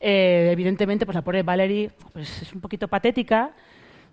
Eh, 0.00 0.50
evidentemente, 0.52 1.06
pues 1.06 1.14
la 1.14 1.22
pobre 1.22 1.42
Valerie 1.42 1.90
pues, 2.12 2.42
es 2.42 2.52
un 2.52 2.60
poquito 2.60 2.88
patética. 2.88 3.52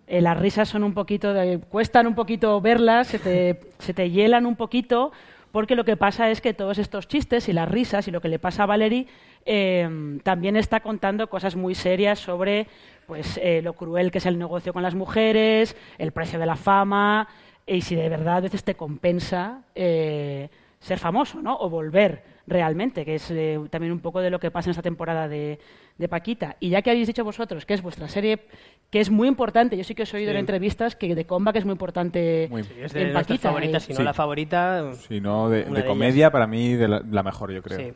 Eh, 0.08 0.22
las 0.22 0.38
risas 0.38 0.70
son 0.70 0.84
un 0.84 0.94
poquito, 0.94 1.34
cuestan 1.70 2.08
un 2.08 2.16
poquito 2.16 2.60
verlas, 2.62 3.08
se 3.08 3.20
te, 3.20 3.60
se 3.80 3.94
te 3.94 4.10
hielan 4.10 4.46
un 4.46 4.56
poquito, 4.56 5.12
porque 5.52 5.76
lo 5.76 5.86
que 5.86 5.98
pasa 5.98 6.30
es 6.30 6.42
que 6.42 6.54
todos 6.54 6.78
estos 6.78 7.08
chistes 7.08 7.48
y 7.48 7.54
las 7.54 7.70
risas 7.70 8.08
y 8.08 8.12
lo 8.12 8.22
que 8.22 8.28
le 8.28 8.40
pasa 8.40 8.64
a 8.64 8.66
Valerie 8.66 9.08
eh, 9.46 10.20
también 10.24 10.58
está 10.58 10.82
contando 10.82 11.30
cosas 11.30 11.56
muy 11.56 11.76
serias 11.76 12.20
sobre 12.20 12.68
pues, 13.08 13.40
eh, 13.42 13.62
lo 13.62 13.74
cruel 13.74 14.12
que 14.12 14.18
es 14.18 14.26
el 14.26 14.38
negocio 14.38 14.74
con 14.74 14.84
las 14.84 14.96
mujeres, 14.96 15.76
el 15.98 16.12
precio 16.12 16.40
de 16.40 16.46
la 16.46 16.56
fama, 16.56 17.28
y 17.66 17.82
si 17.82 17.96
de 17.96 18.10
verdad 18.10 18.38
a 18.38 18.42
veces 18.42 18.64
te 18.64 18.76
compensa 18.76 19.62
eh, 19.74 20.50
ser 20.80 21.00
famoso, 21.00 21.42
¿no? 21.42 21.58
O 21.58 21.70
volver 21.70 22.24
realmente, 22.48 23.06
que 23.06 23.16
es 23.16 23.32
eh, 23.32 23.60
también 23.72 23.92
un 23.92 24.00
poco 24.00 24.22
de 24.22 24.30
lo 24.30 24.40
que 24.40 24.52
pasa 24.52 24.70
en 24.70 24.72
esta 24.72 24.84
temporada 24.84 25.28
de, 25.28 25.60
de 25.98 26.08
Paquita. 26.10 26.58
Y 26.60 26.70
ya 26.70 26.82
que 26.82 26.90
habéis 26.92 27.08
dicho 27.08 27.24
vosotros 27.24 27.66
que 27.66 27.74
es 27.74 27.82
vuestra 27.82 28.08
serie, 28.10 28.48
que 28.90 29.00
es 29.00 29.10
muy 29.10 29.28
importante, 29.28 29.78
yo 29.78 29.84
sí 29.84 29.96
que 29.96 30.04
os 30.04 30.14
he 30.14 30.18
oído 30.18 30.32
en 30.32 30.38
entrevistas 30.38 30.96
que 30.96 31.16
de 31.16 31.26
Comeback 31.26 31.56
es 31.58 31.66
muy 31.66 31.72
importante 31.74 32.48
Muy- 32.52 32.62
Es 32.82 32.94
de 32.94 33.04
en 33.04 33.14
Paquita. 33.14 33.50
eh. 33.62 33.80
si 33.80 33.92
no 33.94 33.98
Sí. 33.98 34.04
la 34.04 34.14
favorita. 34.14 34.94
Si 34.94 35.22
no, 35.22 35.50
de, 35.50 35.64
de 35.64 35.72
de 35.72 35.86
comedia, 35.86 36.32
para 36.32 36.48
mí, 36.48 36.74
de 36.74 36.88
la, 36.88 37.02
la 37.10 37.24
mejor, 37.24 37.52
yo 37.52 37.62
creo. 37.62 37.80
Sí. 37.80 37.94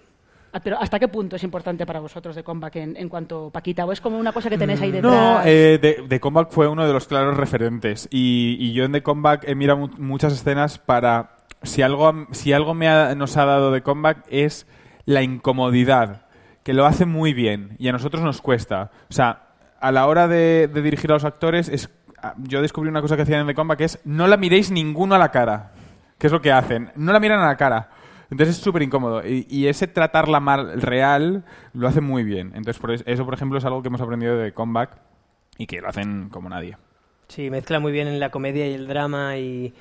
Ah, 0.51 0.59
Pero 0.61 0.79
¿hasta 0.79 0.97
qué 0.97 1.07
punto 1.07 1.35
es 1.35 1.43
importante 1.43 1.85
para 1.85 1.99
vosotros 1.99 2.35
de 2.35 2.41
Comeback 2.43 2.77
en, 2.77 2.97
en 2.97 3.07
cuanto 3.07 3.47
a 3.47 3.51
Paquita? 3.51 3.85
¿O 3.85 3.91
es 3.91 4.01
como 4.01 4.17
una 4.17 4.31
cosa 4.31 4.49
que 4.49 4.57
tenéis 4.57 4.81
ahí 4.81 4.89
detrás? 4.91 5.13
No, 5.13 5.41
eh, 5.45 6.17
Comeback 6.19 6.49
fue 6.49 6.67
uno 6.67 6.87
de 6.87 6.93
los 6.93 7.05
claros 7.05 7.37
referentes. 7.37 8.07
Y, 8.11 8.57
y 8.59 8.73
yo 8.73 8.85
en 8.85 8.93
The 8.93 9.03
Comeback 9.03 9.47
he 9.47 9.53
mirado 9.53 9.77
mu- 9.79 9.89
muchas 9.99 10.33
escenas 10.33 10.79
para. 10.79 11.35
Si 11.61 11.81
algo, 11.83 12.25
si 12.31 12.51
algo 12.53 12.73
me 12.73 12.87
ha- 12.87 13.13
nos 13.13 13.37
ha 13.37 13.45
dado 13.45 13.71
The 13.71 13.81
Comeback 13.83 14.25
es 14.31 14.65
la 15.05 15.21
incomodidad, 15.21 16.25
que 16.69 16.75
lo 16.75 16.85
hace 16.85 17.07
muy 17.07 17.33
bien 17.33 17.75
y 17.79 17.87
a 17.87 17.91
nosotros 17.91 18.21
nos 18.21 18.41
cuesta. 18.41 18.91
O 19.09 19.13
sea, 19.13 19.47
a 19.79 19.91
la 19.91 20.05
hora 20.05 20.27
de, 20.27 20.67
dirigir 20.67 21.09
a 21.09 21.15
los 21.15 21.25
actores, 21.25 21.67
es, 21.67 21.89
yo 22.43 22.61
descubrí 22.61 22.91
una 22.91 23.01
cosa 23.01 23.15
que 23.15 23.23
hacían 23.23 23.41
en 23.41 23.47
The 23.47 23.55
Comeback 23.55 23.79
que 23.79 23.85
es 23.85 23.99
no 24.05 24.27
la 24.27 24.37
miréis 24.37 24.69
ninguno 24.69 25.15
a 25.15 25.17
la 25.17 25.31
cara. 25.31 25.71
¿Qué 26.19 26.27
es 26.27 26.31
lo 26.31 26.43
que 26.43 26.51
hacen? 26.51 26.91
No 26.95 27.11
la 27.11 27.19
miran 27.19 27.39
a 27.39 27.47
la 27.47 27.57
cara. 27.57 27.89
Entonces 28.29 28.55
es 28.55 28.61
súper 28.61 28.83
incómodo. 28.83 29.23
Y, 29.25 29.65
ese 29.65 29.87
tratarla 29.87 30.39
mal 30.39 30.79
real 30.79 31.43
lo 31.73 31.87
hace 31.87 32.01
muy 32.01 32.23
bien. 32.23 32.49
Entonces 32.53 32.77
por 32.77 32.91
es- 32.91 33.03
eso, 33.07 33.25
por 33.25 33.33
ejemplo, 33.33 33.57
es 33.57 33.65
algo 33.65 33.81
que 33.81 33.87
hemos 33.87 34.01
aprendido 34.01 34.37
de 34.37 34.53
Comeback 34.53 34.91
y 35.57 35.65
que 35.65 35.81
lo 35.81 35.89
hacen 35.89 36.29
como 36.29 36.49
nadie. 36.49 36.77
Sí, 37.29 37.49
mezcla 37.49 37.79
muy 37.79 37.91
bien 37.91 38.07
en 38.07 38.19
la 38.19 38.29
comedia 38.29 38.67
y 38.67 38.75
el 38.75 38.87
drama 38.87 39.37
y, 39.37 39.73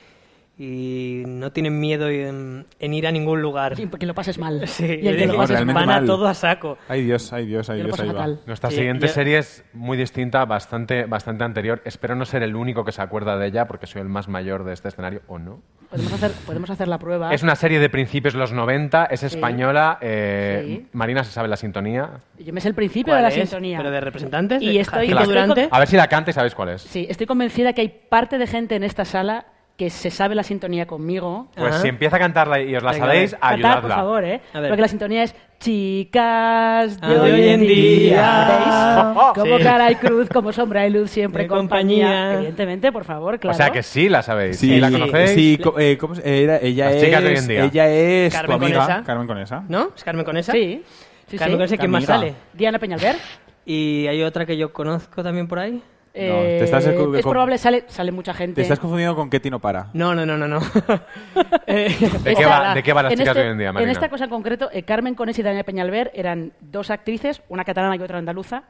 y 0.58 1.22
no 1.26 1.52
tienen 1.52 1.78
miedo 1.78 2.08
en, 2.08 2.66
en 2.80 2.94
ir 2.94 3.06
a 3.06 3.12
ningún 3.12 3.40
lugar. 3.40 3.76
Sí, 3.76 3.86
porque 3.86 4.06
lo 4.06 4.14
pases 4.14 4.38
mal. 4.38 4.62
Sí, 4.66 4.84
y 4.84 5.06
el 5.06 5.16
que 5.16 5.26
lo 5.26 5.36
pases 5.36 5.50
realmente 5.50 5.74
mal. 5.80 5.86
van 5.86 6.02
a 6.04 6.06
todo 6.06 6.26
a 6.26 6.34
saco. 6.34 6.76
Ay 6.88 7.04
Dios, 7.04 7.32
ay 7.32 7.46
Dios, 7.46 7.70
ay 7.70 7.82
Dios, 7.82 7.98
ahí 8.00 8.08
va. 8.10 8.26
Nuestra 8.46 8.70
Sí, 8.70 8.76
siguiente 8.76 9.06
yo- 9.06 9.12
serie 9.12 9.38
es 9.38 9.64
muy 9.72 9.96
distinta, 9.96 10.44
bastante, 10.44 11.04
bastante 11.04 11.44
anterior. 11.44 11.80
Espero 11.84 12.14
no 12.16 12.24
ser 12.24 12.42
el 12.42 12.56
único 12.56 12.84
que 12.84 12.92
se 12.92 13.00
acuerda 13.02 13.36
de 13.38 13.46
ella, 13.46 13.66
porque 13.68 13.86
soy 13.86 14.02
el 14.02 14.08
más 14.08 14.28
mayor 14.28 14.64
de 14.64 14.72
este 14.74 14.88
escenario, 14.88 15.22
¿o 15.28 15.38
no? 15.38 15.60
Podemos 15.90 16.12
hacer, 16.12 16.32
podemos 16.44 16.68
hacer 16.70 16.86
la 16.88 16.98
prueba. 16.98 17.32
Es 17.32 17.42
una 17.42 17.54
serie 17.56 17.78
de 17.78 17.88
principios 17.88 18.34
de 18.34 18.40
los 18.40 18.52
90, 18.52 19.06
es 19.06 19.22
española. 19.22 19.98
eh, 20.02 20.64
Sí. 20.66 20.86
Marina 20.92 21.24
se 21.24 21.30
sabe 21.32 21.48
la 21.48 21.56
sintonía. 21.56 22.20
Yo 22.38 22.52
me 22.52 22.60
sé 22.60 22.68
el 22.68 22.74
principio 22.74 23.12
¿Cuál 23.14 23.24
de 23.24 23.30
la 23.30 23.42
es? 23.42 23.48
sintonía. 23.48 23.78
¿Pero 23.78 23.90
de 23.90 24.00
representantes? 24.00 24.60
Y 24.62 24.74
¿De 24.74 24.80
estoy- 24.80 25.08
estoy 25.08 25.24
Durante? 25.26 25.68
A 25.70 25.78
ver 25.78 25.88
si 25.88 25.96
la 25.96 26.08
canta 26.08 26.30
y 26.30 26.34
sabéis 26.34 26.54
cuál 26.54 26.70
es. 26.70 26.82
Sí, 26.82 27.06
estoy 27.08 27.26
convencida 27.26 27.72
que 27.72 27.80
hay 27.82 27.88
parte 28.10 28.36
de 28.38 28.46
gente 28.46 28.74
en 28.76 28.82
esta 28.82 29.04
sala 29.06 29.46
que 29.78 29.88
se 29.90 30.10
sabe 30.10 30.34
la 30.34 30.42
sintonía 30.42 30.86
conmigo. 30.86 31.48
Pues 31.56 31.72
Ajá. 31.72 31.82
si 31.82 31.88
empieza 31.88 32.16
a 32.16 32.18
cantarla 32.18 32.60
y 32.60 32.74
os 32.76 32.82
la 32.82 32.90
Venga, 32.92 33.06
sabéis, 33.06 33.36
ayudadla. 33.40 33.80
por 33.80 33.90
favor, 33.92 34.24
¿eh? 34.24 34.40
Porque 34.52 34.76
la 34.82 34.88
sintonía 34.88 35.22
es 35.22 35.34
chicas 35.60 37.00
de, 37.00 37.06
Ah, 37.06 37.10
de 37.10 37.20
hoy 37.32 37.48
en 37.48 37.60
día. 37.60 38.48
¿Veis? 38.48 39.32
Como 39.34 39.58
Sí. 39.58 39.62
cara 39.62 39.90
y 39.90 39.94
cruz, 39.96 40.28
como 40.28 40.52
sombra 40.52 40.86
y 40.86 40.90
luz, 40.90 41.10
siempre 41.10 41.44
De 41.44 41.48
compañía. 41.48 42.06
compañía. 42.06 42.34
Evidentemente, 42.34 42.90
por 42.92 43.04
favor, 43.04 43.38
claro. 43.38 43.54
O 43.54 43.56
sea 43.56 43.70
que 43.70 43.82
sí 43.82 44.08
la 44.08 44.22
sabéis. 44.22 44.58
Sí, 44.58 44.74
¿Y 44.74 44.80
la 44.80 44.90
conocéis? 44.90 45.30
Sí, 45.30 45.58
co- 45.62 45.78
eh, 45.78 45.96
¿cómo 45.96 46.14
se- 46.16 46.42
era? 46.44 46.58
Ella 46.58 46.86
Las 46.86 46.94
es, 46.96 47.04
chicas 47.04 47.22
de 47.22 47.28
hoy 47.28 47.36
en 47.36 47.48
día. 47.48 47.64
Ella 47.64 47.88
es 47.88 48.34
Carmen 48.34 48.58
tu 48.58 48.64
amiga, 48.64 48.80
Conesa. 48.82 49.02
Carmen 49.04 49.26
Conesa. 49.26 49.64
¿No? 49.68 49.90
¿Es 49.96 50.04
Carmen 50.04 50.24
Conesa? 50.24 50.52
Sí. 50.52 50.82
sí, 51.28 51.36
Carmen 51.38 51.52
sí. 51.54 51.56
Conesa, 51.58 51.76
¿quién 51.76 51.90
más 51.90 52.04
sale? 52.04 52.34
Diana 52.52 52.78
Peñalver. 52.78 53.16
Y 53.64 54.06
hay 54.08 54.22
otra 54.22 54.44
que 54.46 54.56
yo 54.56 54.72
conozco 54.72 55.22
también 55.22 55.46
por 55.46 55.58
ahí. 55.58 55.80
Eh, 56.14 56.56
te 56.58 56.64
estás 56.64 56.86
ecu- 56.88 57.16
es 57.16 57.22
con- 57.22 57.30
probable, 57.32 57.58
sale, 57.58 57.84
sale 57.86 58.10
mucha 58.12 58.34
gente. 58.34 58.56
Te 58.56 58.62
estás 58.62 58.78
confundiendo 58.80 59.14
con 59.14 59.30
Ketty 59.30 59.50
no 59.50 59.60
para. 59.60 59.88
No, 59.92 60.14
no, 60.14 60.24
no, 60.26 60.36
no. 60.36 60.48
no. 60.48 60.58
Eh, 61.66 61.94
¿De 62.24 62.34
qué 62.34 62.46
va- 62.46 62.74
de 62.74 62.82
qué 62.82 62.92
va 62.92 63.02
las 63.02 63.12
en 63.12 63.18
chicas 63.18 63.32
este- 63.36 63.40
de 63.40 63.46
hoy 63.46 63.52
en 63.52 63.58
día, 63.58 63.68
En 63.68 63.74
Marina? 63.74 63.92
esta 63.92 64.08
cosa 64.08 64.24
en 64.24 64.30
concreto, 64.30 64.70
eh, 64.72 64.82
Carmen 64.84 65.14
Conés 65.14 65.38
y 65.38 65.42
Daniela 65.42 65.64
Peñalver 65.64 66.10
eran 66.14 66.52
dos 66.60 66.90
actrices, 66.90 67.42
una 67.48 67.64
catalana 67.64 67.94
y 67.96 68.00
otra 68.00 68.18
andaluza, 68.18 68.62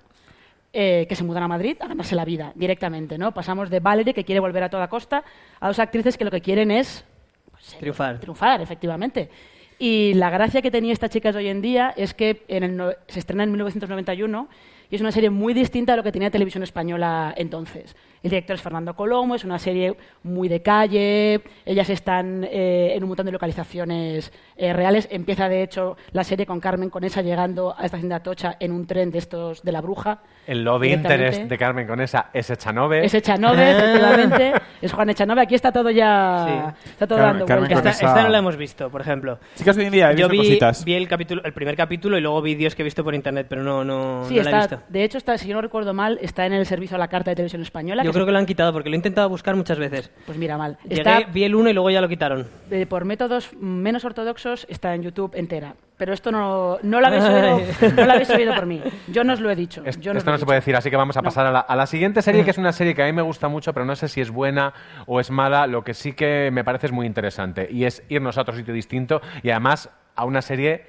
eh, 0.73 1.07
que 1.09 1.15
se 1.15 1.25
mudan 1.25 1.45
a 1.45 1.49
Madrid 1.49 1.77
a 1.81 1.87
ganarse 1.87 2.15
la 2.17 2.25
vida 2.25 2.53
directamente. 2.55 3.17
¿no? 3.19 3.33
Pasamos 3.33 3.71
de 3.71 3.81
Valerie, 3.81 4.13
que 4.15 4.25
quiere 4.25 4.41
volver 4.41 4.65
a 4.65 4.69
toda 4.69 4.89
costa, 4.89 5.23
a 5.61 5.69
dos 5.69 5.79
actrices 5.79 6.19
que 6.19 6.25
lo 6.25 6.31
que 6.31 6.41
quieren 6.41 6.71
es 6.71 7.05
pues, 7.51 7.75
eh, 7.75 7.77
Triunfar. 7.79 8.19
triunfar, 8.19 8.61
efectivamente. 8.61 9.31
Y 9.79 10.13
la 10.15 10.29
gracia 10.29 10.61
que 10.61 10.71
tenía 10.73 10.93
estas 10.93 11.11
chicas 11.11 11.35
de 11.35 11.39
hoy 11.41 11.49
en 11.49 11.63
día 11.63 11.95
es 11.97 12.13
que 12.15 12.43
en 12.49 12.65
el 12.65 12.77
no- 12.77 12.91
se 13.07 13.21
estrena 13.21 13.45
en 13.45 13.53
1991 13.53 14.49
y 14.91 14.95
es 14.97 15.01
una 15.01 15.13
serie 15.13 15.31
muy 15.31 15.55
distinta 15.55 15.93
a 15.93 15.97
lo 15.97 16.03
que 16.03 16.13
tenía 16.13 16.31
Televisión 16.31 16.63
Española 16.63 17.35
entonces. 17.37 17.95
El 18.23 18.31
director 18.31 18.55
es 18.57 18.63
Fernando 18.63 18.95
Colomo, 18.95 19.35
es 19.35 19.45
una 19.45 19.59
serie 19.59 19.95
muy 20.25 20.49
de 20.49 20.61
calle, 20.63 21.41
ellas 21.65 21.89
están 21.91 22.45
eh, 22.51 22.93
en 22.95 23.03
un 23.03 23.09
montón 23.11 23.27
de 23.27 23.33
localizaciones 23.33 24.33
eh, 24.57 24.73
reales. 24.73 25.09
Empieza, 25.11 25.49
de 25.49 25.63
hecho, 25.63 25.97
la 26.13 26.25
serie 26.25 26.47
con 26.47 26.59
Carmen 26.61 26.91
Conesa 26.91 27.23
llegando 27.23 27.75
a 27.77 27.85
esta 27.85 27.97
hacienda 27.97 28.17
Atocha 28.17 28.57
en 28.59 28.73
un 28.73 28.87
tren 28.87 29.11
de 29.11 29.19
estos 29.19 29.63
de 29.63 29.73
la 29.73 29.81
bruja. 29.81 30.21
El 30.47 30.65
love 30.65 30.83
Directamente. 30.83 31.25
interest 31.27 31.51
de 31.51 31.59
Carmen 31.59 31.87
con 31.87 32.01
esa 32.01 32.31
es 32.33 32.51
Echanove. 32.51 33.05
Es 33.05 33.15
Echanove, 33.15 33.71
efectivamente. 33.79 34.53
Es 34.81 34.93
Juan 34.93 35.11
Echanove. 35.11 35.43
Aquí 35.43 35.55
está 35.55 35.71
todo 35.71 35.91
ya... 35.91 36.75
Sí. 36.83 36.91
Está 36.91 37.07
todo 37.07 37.19
Carmen- 37.19 37.33
dando 37.33 37.47
Carmen 37.47 37.69
vueltas. 37.71 37.95
esta, 37.95 38.07
Conesa- 38.07 38.09
esta 38.17 38.23
no 38.23 38.29
la 38.31 38.39
hemos 38.39 38.57
visto, 38.57 38.91
por 38.91 39.01
ejemplo. 39.01 39.39
Chicas 39.57 39.77
de 39.77 39.83
hoy 39.83 39.87
en 39.87 39.93
día, 39.93 40.11
he 40.11 40.17
Yo 40.17 40.29
visto 40.29 40.43
vi, 40.43 40.49
cositas. 40.49 40.85
vi 40.85 40.95
el, 40.95 41.07
capítulo, 41.09 41.43
el 41.45 41.53
primer 41.53 41.77
capítulo 41.77 42.17
y 42.19 42.21
luego 42.21 42.41
vídeos 42.43 42.75
que 42.75 42.83
he 42.83 42.85
visto 42.85 43.05
por 43.05 43.15
internet, 43.15 43.47
pero 43.49 43.63
no, 43.63 43.85
no, 43.85 44.25
Sí, 44.25 44.37
no 44.37 44.43
la 44.43 44.51
he 44.51 44.53
está, 44.55 44.59
visto. 44.59 44.77
visto. 44.77 44.93
de 44.93 45.05
hecho, 45.05 45.19
está, 45.19 45.39
si 45.39 45.49
yo 45.49 45.55
no 45.55 45.61
recuerdo 45.63 45.93
mal, 45.95 46.19
está 46.23 46.47
en 46.47 46.55
el 46.55 46.65
servicio 46.67 46.97
a 46.97 46.99
la 46.99 47.09
carta 47.09 47.31
de 47.31 47.37
televisión 47.37 47.63
española. 47.63 48.03
Yo 48.09 48.13
creo 48.15 48.27
que 48.27 48.33
lo 48.33 48.39
han 48.39 48.47
quitado 48.47 48.73
porque 48.73 48.89
lo 48.89 48.95
he 48.95 48.97
intentado 48.97 49.29
buscar 49.29 49.55
muchas 49.57 49.79
veces. 49.79 50.11
Pues 50.27 50.37
mira, 50.37 50.57
mal. 50.59 50.77
Llegué, 50.85 50.97
Está, 51.01 51.21
vi 51.31 51.45
el 51.45 51.55
uno 51.55 51.71
y 51.71 51.73
luego 51.73 51.91
ya 51.91 52.01
lo 52.01 52.09
quitaron. 52.09 52.47
eh, 52.71 52.87
por 52.87 53.05
métodos 53.05 53.51
menos 53.59 54.05
ortodoxos, 54.05 54.67
está 54.69 54.95
en 54.95 55.03
YouTube 55.03 55.33
entera. 55.35 55.75
Pero 55.97 56.13
esto 56.13 56.31
no, 56.31 56.79
no, 56.83 57.01
lo 57.01 57.07
habéis 57.09 57.25
oído, 57.25 57.61
no 57.97 58.05
lo 58.07 58.13
habéis 58.13 58.31
oído 58.31 58.55
por 58.55 58.67
mí. 58.67 58.81
Yo 59.09 59.25
no 59.25 59.33
os 59.33 59.41
lo 59.41 59.51
he 59.51 59.57
dicho. 59.57 59.83
Es- 59.85 59.99
yo 59.99 60.13
no 60.13 60.19
os 60.19 60.23
esto 60.23 60.31
no 60.31 60.39
se 60.39 60.45
puede 60.47 60.61
decir, 60.61 60.77
así 60.77 60.91
que 60.91 60.97
vamos 60.97 61.17
a 61.17 61.21
No. 61.23 61.25
pasar 61.25 61.47
a 61.47 61.51
la, 61.51 61.59
a 61.61 61.75
la 61.75 61.87
siguiente 61.87 62.23
serie, 62.23 62.45
que 62.45 62.51
es 62.53 62.59
una 62.59 62.71
serie 62.73 62.95
que 62.95 63.03
a 63.03 63.07
mí 63.07 63.13
me 63.13 63.23
gusta 63.23 63.49
mucho, 63.49 63.73
pero 63.73 63.85
no 63.85 63.97
sé 63.97 64.07
si 64.07 64.21
es 64.21 64.31
buena 64.31 64.73
o 65.07 65.19
es 65.19 65.31
mala. 65.33 65.67
Lo 65.67 65.83
que 65.83 65.95
sí 65.95 66.13
que 66.13 66.51
me 66.53 66.63
parece 66.63 66.87
es 66.87 66.93
muy 66.93 67.05
interesante 67.07 67.69
y 67.71 67.85
es 67.85 68.05
irnos 68.09 68.39
a 68.39 68.43
otro 68.43 68.55
sitio 68.55 68.73
distinto 68.73 69.21
y 69.43 69.51
además 69.51 69.91
a 70.15 70.25
una 70.25 70.41
serie 70.41 70.87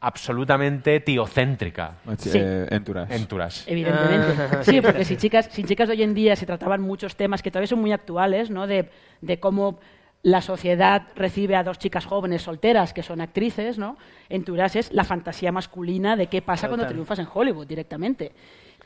absolutamente 0.00 1.00
tiocéntrica. 1.00 1.94
Sí. 2.18 2.30
Eh. 2.34 2.66
Entourage. 2.70 3.70
Evidentemente. 3.70 4.42
Ah, 4.58 4.62
Sí, 4.64 4.80
porque 4.80 5.04
si 5.04 5.16
chicas, 5.16 5.48
si 5.52 5.64
chicas 5.64 5.88
de 5.88 5.94
hoy 5.94 6.02
en 6.02 6.14
día 6.14 6.36
se 6.36 6.46
trataban 6.46 6.80
muchos 6.80 7.16
temas 7.16 7.42
que 7.42 7.50
todavía 7.50 7.66
son 7.68 7.80
muy 7.80 7.92
actuales, 7.92 8.50
¿no? 8.50 8.66
De, 8.66 8.88
de 9.20 9.38
cómo 9.40 9.78
la 10.22 10.42
sociedad 10.42 11.02
recibe 11.16 11.56
a 11.56 11.62
dos 11.64 11.78
chicas 11.78 12.04
jóvenes 12.04 12.42
solteras 12.42 12.92
que 12.92 13.02
son 13.02 13.20
actrices, 13.20 13.78
¿no? 13.78 13.96
Entourage 14.28 14.78
es 14.80 14.92
la 14.92 15.04
fantasía 15.04 15.52
masculina 15.52 16.16
de 16.16 16.26
qué 16.26 16.42
pasa 16.42 16.68
cuando 16.68 16.86
triunfas 16.86 17.18
en 17.18 17.26
Hollywood 17.32 17.66
directamente. 17.66 18.32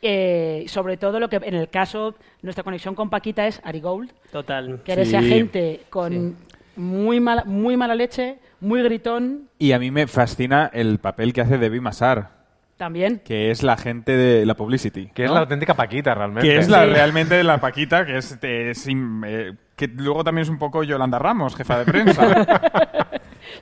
Eh, 0.06 0.64
sobre 0.68 0.96
todo 0.96 1.18
lo 1.18 1.28
que 1.30 1.36
en 1.36 1.54
el 1.54 1.70
caso, 1.70 2.14
nuestra 2.42 2.62
conexión 2.62 2.94
con 2.94 3.08
Paquita 3.08 3.46
es 3.46 3.60
Ari 3.64 3.80
Gold, 3.80 4.12
Total. 4.30 4.80
que 4.84 4.92
era 4.92 5.02
ese 5.02 5.12
Sí. 5.12 5.16
agente 5.16 5.80
con 5.88 6.36
muy, 6.76 7.20
mala, 7.20 7.44
muy 7.44 7.76
mala 7.76 7.94
leche, 7.94 8.38
muy 8.60 8.82
gritón 8.82 9.48
Y 9.58 9.72
a 9.72 9.78
mí 9.78 9.90
me 9.90 10.06
fascina 10.06 10.70
el 10.72 10.98
papel 10.98 11.32
que 11.32 11.40
hace 11.42 11.58
Debbie 11.58 11.80
Massar, 11.80 12.30
también. 12.76 13.20
que 13.24 13.50
es 13.50 13.62
la 13.62 13.76
gente 13.76 14.16
de 14.16 14.44
la 14.46 14.54
publicity. 14.54 15.08
Que 15.14 15.24
es 15.24 15.30
la 15.30 15.40
auténtica 15.40 15.74
Paquita, 15.74 16.14
realmente. 16.14 16.48
Que 16.48 16.58
es 16.58 16.68
la, 16.68 16.84
Sí. 16.84 16.90
realmente 16.92 17.42
la 17.44 17.58
Paquita, 17.58 18.04
que 18.04 18.18
es, 18.18 18.38
eh, 18.42 19.52
que 19.76 19.88
luego 19.88 20.22
también 20.24 20.42
es 20.42 20.48
un 20.48 20.58
poco 20.58 20.82
Yolanda 20.84 21.18
Ramos, 21.18 21.56
jefa 21.56 21.78
de 21.78 21.84
prensa. 21.84 22.22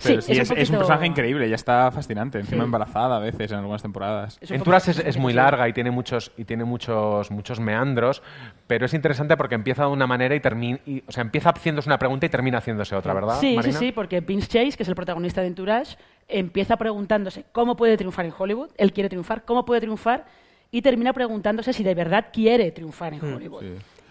Pero 0.02 0.20
Sí, 0.22 0.32
sí, 0.34 0.38
es 0.38 0.38
es, 0.38 0.50
un 0.50 0.56
es 0.58 0.68
un 0.70 0.74
poquito- 0.74 0.78
personaje 0.78 1.06
increíble, 1.06 1.48
ya 1.48 1.54
está 1.54 1.90
fascinante, 1.92 2.38
encima 2.38 2.62
Sí. 2.62 2.64
embarazada 2.64 3.16
a 3.16 3.18
veces 3.20 3.52
en 3.52 3.58
algunas 3.58 3.82
temporadas. 3.82 4.38
Poco- 4.58 4.74
es, 4.76 4.88
es 4.98 5.16
muy 5.16 5.32
larga 5.32 5.68
y 5.68 5.72
tiene 5.72 5.90
muchos 5.90 6.32
y 6.36 6.44
tiene 6.44 6.64
muchos 6.64 7.30
muchos 7.30 7.60
meandros, 7.60 8.22
pero 8.66 8.86
es 8.86 8.94
interesante 8.94 9.36
porque 9.36 9.54
empieza 9.54 9.82
de 9.84 9.90
una 9.90 10.06
manera 10.06 10.34
y 10.34 10.40
termina, 10.40 10.78
o 11.06 11.12
sea, 11.12 11.22
empieza 11.22 11.50
haciéndose 11.50 11.88
una 11.88 11.98
pregunta 11.98 12.26
y 12.26 12.28
termina 12.30 12.58
haciéndose 12.58 12.96
otra, 12.96 13.12
¿verdad? 13.14 13.38
Sí, 13.40 13.54
Marina? 13.56 13.78
sí, 13.78 13.86
sí, 13.86 13.92
porque 13.92 14.20
Vince 14.20 14.48
Chase, 14.48 14.76
que 14.76 14.82
es 14.82 14.88
el 14.88 14.94
protagonista 14.94 15.40
de 15.40 15.48
Entourage, 15.48 15.96
empieza 16.28 16.76
preguntándose 16.76 17.44
cómo 17.52 17.76
puede 17.76 17.96
triunfar 17.96 18.24
en 18.24 18.32
Hollywood. 18.36 18.70
Él 18.78 18.92
quiere 18.92 19.08
triunfar, 19.08 19.44
cómo 19.44 19.64
puede 19.64 19.82
triunfar, 19.82 20.24
y 20.70 20.80
termina 20.82 21.12
preguntándose 21.12 21.72
si 21.72 21.84
de 21.84 21.94
verdad 21.94 22.26
quiere 22.32 22.70
triunfar 22.72 23.12
en 23.14 23.20
Hmm, 23.20 23.34
Hollywood. 23.36 23.62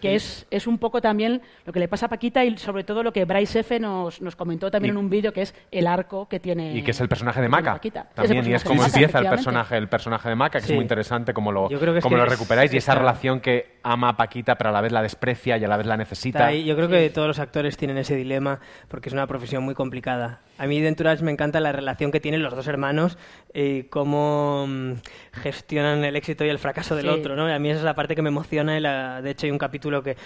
Que 0.01 0.15
es, 0.15 0.45
es 0.51 0.67
un 0.67 0.77
poco 0.77 1.01
también 1.01 1.41
lo 1.65 1.71
que 1.73 1.79
le 1.79 1.87
pasa 1.87 2.07
a 2.07 2.09
Paquita 2.09 2.43
y 2.43 2.57
sobre 2.57 2.83
todo 2.83 3.03
lo 3.03 3.13
que 3.13 3.25
Bryce 3.25 3.59
F. 3.59 3.79
nos, 3.79 4.21
nos 4.21 4.35
comentó 4.35 4.69
también 4.71 4.95
Y- 4.95 4.97
en 4.97 5.03
un 5.05 5.09
vídeo, 5.09 5.31
que 5.33 5.43
es 5.43 5.53
el 5.71 5.87
arco 5.87 6.27
que 6.27 6.39
tiene. 6.39 6.75
Y 6.75 6.83
que 6.83 6.91
es 6.91 6.99
el 7.01 7.07
personaje 7.07 7.41
de 7.41 7.47
Maca. 7.49 7.73
Paquita. 7.73 8.07
Es 8.09 8.15
También, 8.15 8.45
y 8.49 8.53
es 8.53 8.63
como 8.63 8.81
Maca, 8.81 8.87
empieza 8.93 9.19
el 9.19 9.29
personaje, 9.29 9.77
el 9.77 9.87
personaje 9.87 10.29
de 10.29 10.35
Maca, 10.35 10.59
que 10.59 10.65
Sí. 10.65 10.73
es 10.73 10.75
muy 10.75 10.83
interesante 10.83 11.33
como 11.33 11.51
lo, 11.51 11.69
es 11.69 11.79
que 11.79 11.85
lo 11.85 12.23
es- 12.23 12.29
recuperáis 12.29 12.73
y 12.73 12.77
esa 12.77 12.95
relación 12.95 13.39
que 13.39 13.77
ama 13.83 14.09
a 14.09 14.17
Paquita, 14.17 14.55
pero 14.57 14.69
a 14.69 14.73
la 14.73 14.81
vez 14.81 14.91
la 14.91 15.01
desprecia 15.01 15.57
y 15.57 15.63
a 15.63 15.67
la 15.67 15.77
vez 15.77 15.85
la 15.87 15.97
necesita. 15.97 16.47
Ahí. 16.47 16.65
Yo 16.65 16.75
creo 16.75 16.87
que 16.89 17.09
todos 17.09 17.27
los 17.27 17.39
actores 17.39 17.77
tienen 17.77 17.97
ese 17.97 18.15
dilema 18.15 18.59
porque 18.87 19.09
es 19.09 19.13
una 19.13 19.27
profesión 19.27 19.63
muy 19.63 19.73
complicada. 19.75 20.41
A 20.57 20.67
mí 20.67 20.79
de 20.79 20.87
Entourage 20.87 21.23
me 21.23 21.31
encanta 21.31 21.59
la 21.59 21.71
relación 21.71 22.11
que 22.11 22.19
tienen 22.19 22.43
los 22.43 22.55
dos 22.55 22.67
hermanos 22.67 23.17
y 23.53 23.83
cómo 23.83 24.65
mm, 24.67 24.91
gestionan 25.33 26.03
el 26.05 26.15
éxito 26.15 26.45
y 26.45 26.49
el 26.49 26.59
fracaso 26.59 26.95
del 26.95 27.05
Sí. 27.05 27.11
otro. 27.11 27.35
¿no? 27.35 27.49
Y 27.49 27.53
a 27.53 27.59
mí 27.59 27.69
esa 27.69 27.79
es 27.79 27.83
la 27.85 27.95
parte 27.95 28.15
que 28.15 28.21
me 28.21 28.29
emociona. 28.29 28.77
Y 28.77 28.81
la- 28.81 29.21
de 29.21 29.31
hecho, 29.31 29.45
hay 29.47 29.51
un 29.51 29.57
capítulo 29.57 29.90
que, 30.03 30.17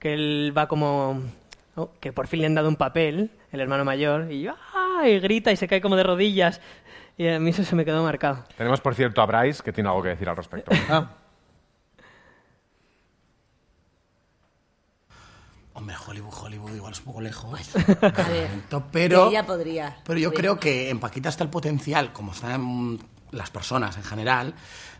que 0.00 0.14
él 0.14 0.52
va 0.56 0.68
como... 0.68 1.22
¿no? 1.76 1.90
que 2.00 2.12
por 2.12 2.26
fin 2.26 2.40
le 2.40 2.46
han 2.46 2.54
dado 2.54 2.68
un 2.68 2.76
papel, 2.76 3.30
el 3.52 3.60
hermano 3.60 3.84
mayor, 3.84 4.32
y, 4.32 4.46
¡ah! 4.48 5.02
y 5.06 5.18
grita 5.20 5.52
y 5.52 5.56
se 5.56 5.68
cae 5.68 5.80
como 5.80 5.96
de 5.96 6.02
rodillas. 6.02 6.60
Y 7.18 7.28
a 7.28 7.40
mí 7.40 7.50
eso 7.50 7.64
se 7.64 7.74
me 7.74 7.84
quedó 7.84 8.02
marcado. 8.02 8.44
Tenemos, 8.56 8.80
por 8.80 8.94
cierto, 8.94 9.22
a 9.22 9.26
Bryce, 9.26 9.62
que 9.62 9.72
tiene 9.72 9.88
algo 9.88 10.02
que 10.02 10.10
decir 10.10 10.28
al 10.28 10.36
respecto. 10.36 10.70
Ah, 10.88 11.10
Hombre, 15.78 15.94
Hollywood, 16.06 16.32
Hollywood 16.32 16.74
igual 16.74 16.92
es 16.94 17.00
un 17.00 17.04
poco 17.04 17.20
lejos. 17.20 17.76
A 18.00 18.28
ver, 18.28 18.48
pero, 18.90 19.28
ella 19.28 19.44
podría. 19.44 19.98
pero 20.06 20.18
yo 20.18 20.32
creo 20.32 20.58
que 20.58 20.88
en 20.88 20.98
Paquita 20.98 21.28
está 21.28 21.44
el 21.44 21.50
potencial, 21.50 22.14
como 22.14 22.32
están 22.32 22.98
las 23.30 23.50
personas 23.50 23.94
en 23.98 24.02
general, 24.02 24.54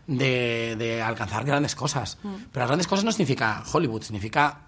de, 0.07 0.75
de 0.77 1.01
alcanzar 1.01 1.43
grandes 1.45 1.75
cosas. 1.75 2.17
Pero 2.23 2.61
las 2.61 2.67
grandes 2.67 2.87
cosas 2.87 3.05
no 3.05 3.11
significa 3.11 3.63
Hollywood, 3.71 4.01
significa 4.01 4.61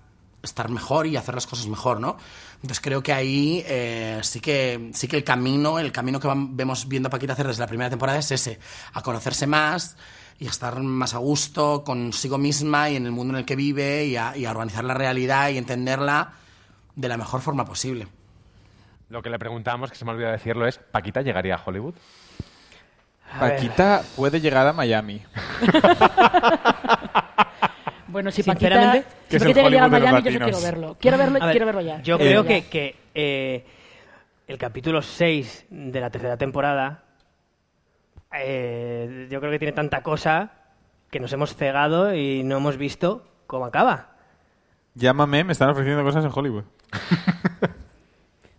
estar 0.43 0.69
mejor 0.69 1.05
y 1.07 1.17
hacer 1.17 1.35
las 1.35 1.47
cosas 1.47 1.67
mejor, 1.67 1.99
¿no? 1.99 2.17
Entonces 2.55 2.79
creo 2.79 3.01
que 3.03 3.11
ahí 3.11 3.61
eh, 3.67 4.19
sí 4.21 4.39
que 4.39 4.91
sí 4.93 5.07
que 5.07 5.17
el 5.17 5.23
camino, 5.23 5.79
el 5.79 5.91
camino 5.91 6.19
que 6.19 6.27
vam- 6.29 6.49
vemos 6.51 6.87
viendo 6.87 7.07
a 7.07 7.09
Paquita 7.09 7.33
hacer 7.33 7.47
desde 7.47 7.59
la 7.61 7.67
primera 7.67 7.89
temporada 7.89 8.19
es 8.19 8.31
ese, 8.31 8.59
a 8.93 9.01
conocerse 9.01 9.47
más 9.47 9.97
y 10.39 10.47
a 10.47 10.49
estar 10.49 10.79
más 10.81 11.13
a 11.13 11.17
gusto 11.17 11.83
consigo 11.83 12.37
misma 12.37 12.89
y 12.89 12.95
en 12.95 13.05
el 13.05 13.11
mundo 13.11 13.33
en 13.33 13.39
el 13.39 13.45
que 13.45 13.57
vive 13.57 14.05
y 14.05 14.15
a, 14.15 14.35
y 14.37 14.45
a 14.45 14.51
organizar 14.51 14.85
la 14.85 14.93
realidad 14.93 15.49
y 15.49 15.57
entenderla 15.57 16.31
de 16.95 17.07
la 17.09 17.17
mejor 17.17 17.41
forma 17.41 17.65
posible. 17.65 18.07
Lo 19.09 19.21
que 19.21 19.29
le 19.29 19.39
preguntamos, 19.39 19.89
que 19.89 19.97
se 19.97 20.05
me 20.05 20.11
ha 20.11 20.13
olvidado 20.13 20.33
decirlo, 20.33 20.67
es, 20.67 20.77
¿Paquita 20.77 21.21
llegaría 21.21 21.55
a 21.55 21.61
Hollywood? 21.65 21.95
A 23.31 23.45
ver. 23.45 23.55
Paquita 23.55 24.01
puede 24.15 24.39
llegar 24.41 24.67
a 24.67 24.73
Miami. 24.73 25.21
Bueno, 28.07 28.31
si 28.31 28.41
Paquita, 28.41 29.03
si 29.29 29.37
Paquita 29.37 29.69
llega 29.69 29.83
a 29.83 29.87
Miami, 29.87 30.23
yo 30.23 30.31
sí 30.31 30.39
latinos. 30.39 30.49
quiero 30.49 30.61
verlo. 30.61 30.97
Quiero 30.99 31.17
verlo, 31.19 31.39
ver, 31.39 31.51
quiero 31.51 31.65
verlo 31.67 31.81
ya. 31.81 32.01
Yo 32.01 32.15
Eh, 32.15 32.17
creo 32.19 32.41
ya. 32.43 32.47
que, 32.47 32.65
que, 32.67 32.95
eh, 33.13 33.65
el 34.47 34.57
capítulo 34.57 35.03
6 35.03 35.67
de 35.69 35.99
la 36.01 36.09
tercera 36.09 36.35
temporada, 36.35 37.03
eh, 38.33 39.27
yo 39.29 39.39
creo 39.39 39.51
que 39.51 39.59
tiene 39.59 39.73
tanta 39.73 40.01
cosa 40.01 40.53
que 41.11 41.19
nos 41.19 41.31
hemos 41.33 41.55
cegado 41.55 42.15
y 42.15 42.41
no 42.43 42.57
hemos 42.57 42.77
visto 42.77 43.27
cómo 43.45 43.65
acaba. 43.65 44.07
Llámame, 44.95 45.43
me 45.43 45.51
están 45.53 45.69
ofreciendo 45.69 46.03
cosas 46.03 46.25
en 46.25 46.31
Hollywood. 46.33 46.63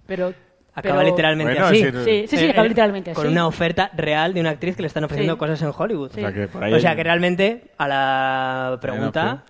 Pero, 0.06 0.32
Acaba 0.74 0.98
pero- 1.00 1.10
literalmente 1.10 1.52
Bueno, 1.54 1.66
así. 1.66 1.84
Sí, 1.84 2.26
sí, 2.28 2.36
sí, 2.36 2.44
Eh, 2.46 2.50
acaba 2.50 2.68
literalmente 2.68 3.12
Con 3.12 3.24
así. 3.26 3.32
una 3.32 3.46
oferta 3.46 3.90
real 3.94 4.32
de 4.34 4.40
una 4.40 4.50
actriz 4.50 4.76
que 4.76 4.82
le 4.82 4.88
están 4.88 5.04
ofreciendo 5.04 5.34
Sí. 5.34 5.38
cosas 5.38 5.60
en 5.62 5.72
Hollywood. 5.76 6.10
Sí. 6.12 6.20
O 6.20 6.22
sea 6.22 6.32
que 6.32 6.46
por 6.48 6.62
ahí 6.64 6.72
O 6.72 6.80
sea 6.80 6.90
hay- 6.90 6.96
que 6.96 7.02
realmente 7.04 7.64
a 7.76 7.88
la 7.88 8.78
pregunta... 8.80 9.44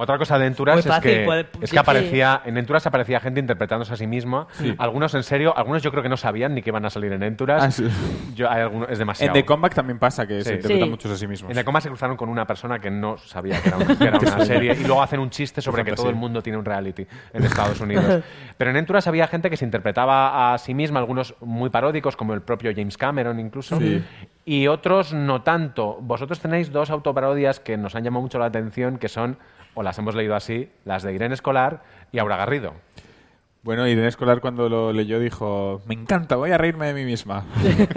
Otra 0.00 0.16
cosa 0.16 0.38
de 0.38 0.46
Entourage 0.46 0.86
Muy 0.88 0.94
es 0.96 1.02
que, 1.02 1.24
puede- 1.24 1.46
es 1.60 1.70
que 1.72 1.78
aparecía, 1.78 2.40
en 2.44 2.56
Entourage 2.56 2.88
aparecía 2.88 3.18
gente 3.18 3.40
interpretándose 3.40 3.92
a 3.92 3.96
sí 3.96 4.06
misma. 4.06 4.46
Algunos 4.78 5.12
en 5.14 5.24
serio, 5.24 5.52
algunos 5.56 5.82
yo 5.82 5.90
creo 5.90 6.04
que 6.04 6.08
no 6.08 6.16
sabían 6.16 6.54
ni 6.54 6.62
que 6.62 6.70
iban 6.70 6.84
a 6.84 6.90
salir 6.90 7.12
en 7.12 7.22
Entourage. 7.24 7.66
Ah, 7.66 7.70
sí. 7.72 7.88
Yo, 8.34 8.48
hay 8.48 8.62
algunos, 8.62 8.88
es 8.88 8.92
En 8.92 8.98
demasiado. 9.00 9.32
The 9.34 9.44
Comeback 9.44 9.74
también 9.74 9.98
pasa 9.98 10.24
que 10.26 10.38
Sí. 10.38 10.44
se 10.44 10.54
interpretan 10.54 10.84
Sí. 10.86 10.90
muchos 10.90 11.10
a 11.10 11.16
sí 11.16 11.26
mismos. 11.26 11.50
En 11.50 11.56
The 11.56 11.64
Coma 11.64 11.80
se 11.80 11.88
cruzaron 11.88 12.16
con 12.16 12.28
una 12.28 12.46
persona 12.46 12.78
que 12.78 12.90
no 12.92 13.18
sabía 13.18 13.60
que 13.60 13.68
era, 13.70 13.76
un- 13.78 13.96
que 13.96 14.04
era 14.04 14.18
una 14.38 14.44
serie 14.44 14.72
y 14.74 14.84
luego 14.84 15.02
hacen 15.02 15.18
un 15.18 15.30
chiste 15.30 15.60
sobre 15.60 15.82
que 15.84 15.92
todo 15.92 16.08
el 16.10 16.14
mundo 16.14 16.42
tiene 16.42 16.58
un 16.58 16.64
reality 16.64 17.04
en 17.32 17.44
Estados 17.44 17.80
Unidos. 17.80 18.22
Pero 18.56 18.70
en 18.70 18.76
Entourage 18.76 19.08
había 19.08 19.26
gente 19.26 19.50
que 19.50 19.56
se 19.56 19.64
interpretaba 19.64 20.54
a 20.54 20.58
sí 20.58 20.74
misma, 20.74 21.00
algunos 21.00 21.34
muy 21.40 21.70
paródicos, 21.70 22.14
como 22.16 22.34
el 22.34 22.42
propio 22.42 22.70
James 22.72 22.96
Cameron 22.96 23.40
incluso, 23.40 23.76
Sí. 23.80 24.04
y 24.44 24.68
otros 24.68 25.12
no 25.12 25.42
tanto. 25.42 25.98
Vosotros 26.00 26.38
tenéis 26.38 26.70
dos 26.70 26.90
autoparodias 26.90 27.58
que 27.58 27.76
nos 27.76 27.96
han 27.96 28.04
llamado 28.04 28.22
mucho 28.22 28.38
la 28.38 28.46
atención, 28.46 28.98
que 28.98 29.08
son, 29.08 29.38
o 29.78 29.82
las 29.84 29.96
hemos 29.96 30.16
leído 30.16 30.34
así, 30.34 30.68
las 30.84 31.04
de 31.04 31.14
Irene 31.14 31.34
Escolar 31.34 31.82
y 32.10 32.18
Aura 32.18 32.36
Garrido. 32.36 32.74
Bueno, 33.62 33.86
Irene 33.86 34.08
Escolar 34.08 34.40
cuando 34.40 34.68
lo 34.68 34.92
leyó 34.92 35.20
dijo, 35.20 35.82
me 35.86 35.94
encanta, 35.94 36.34
voy 36.34 36.50
a 36.50 36.58
reírme 36.58 36.88
de 36.88 36.94
mí 36.94 37.04
misma. 37.04 37.44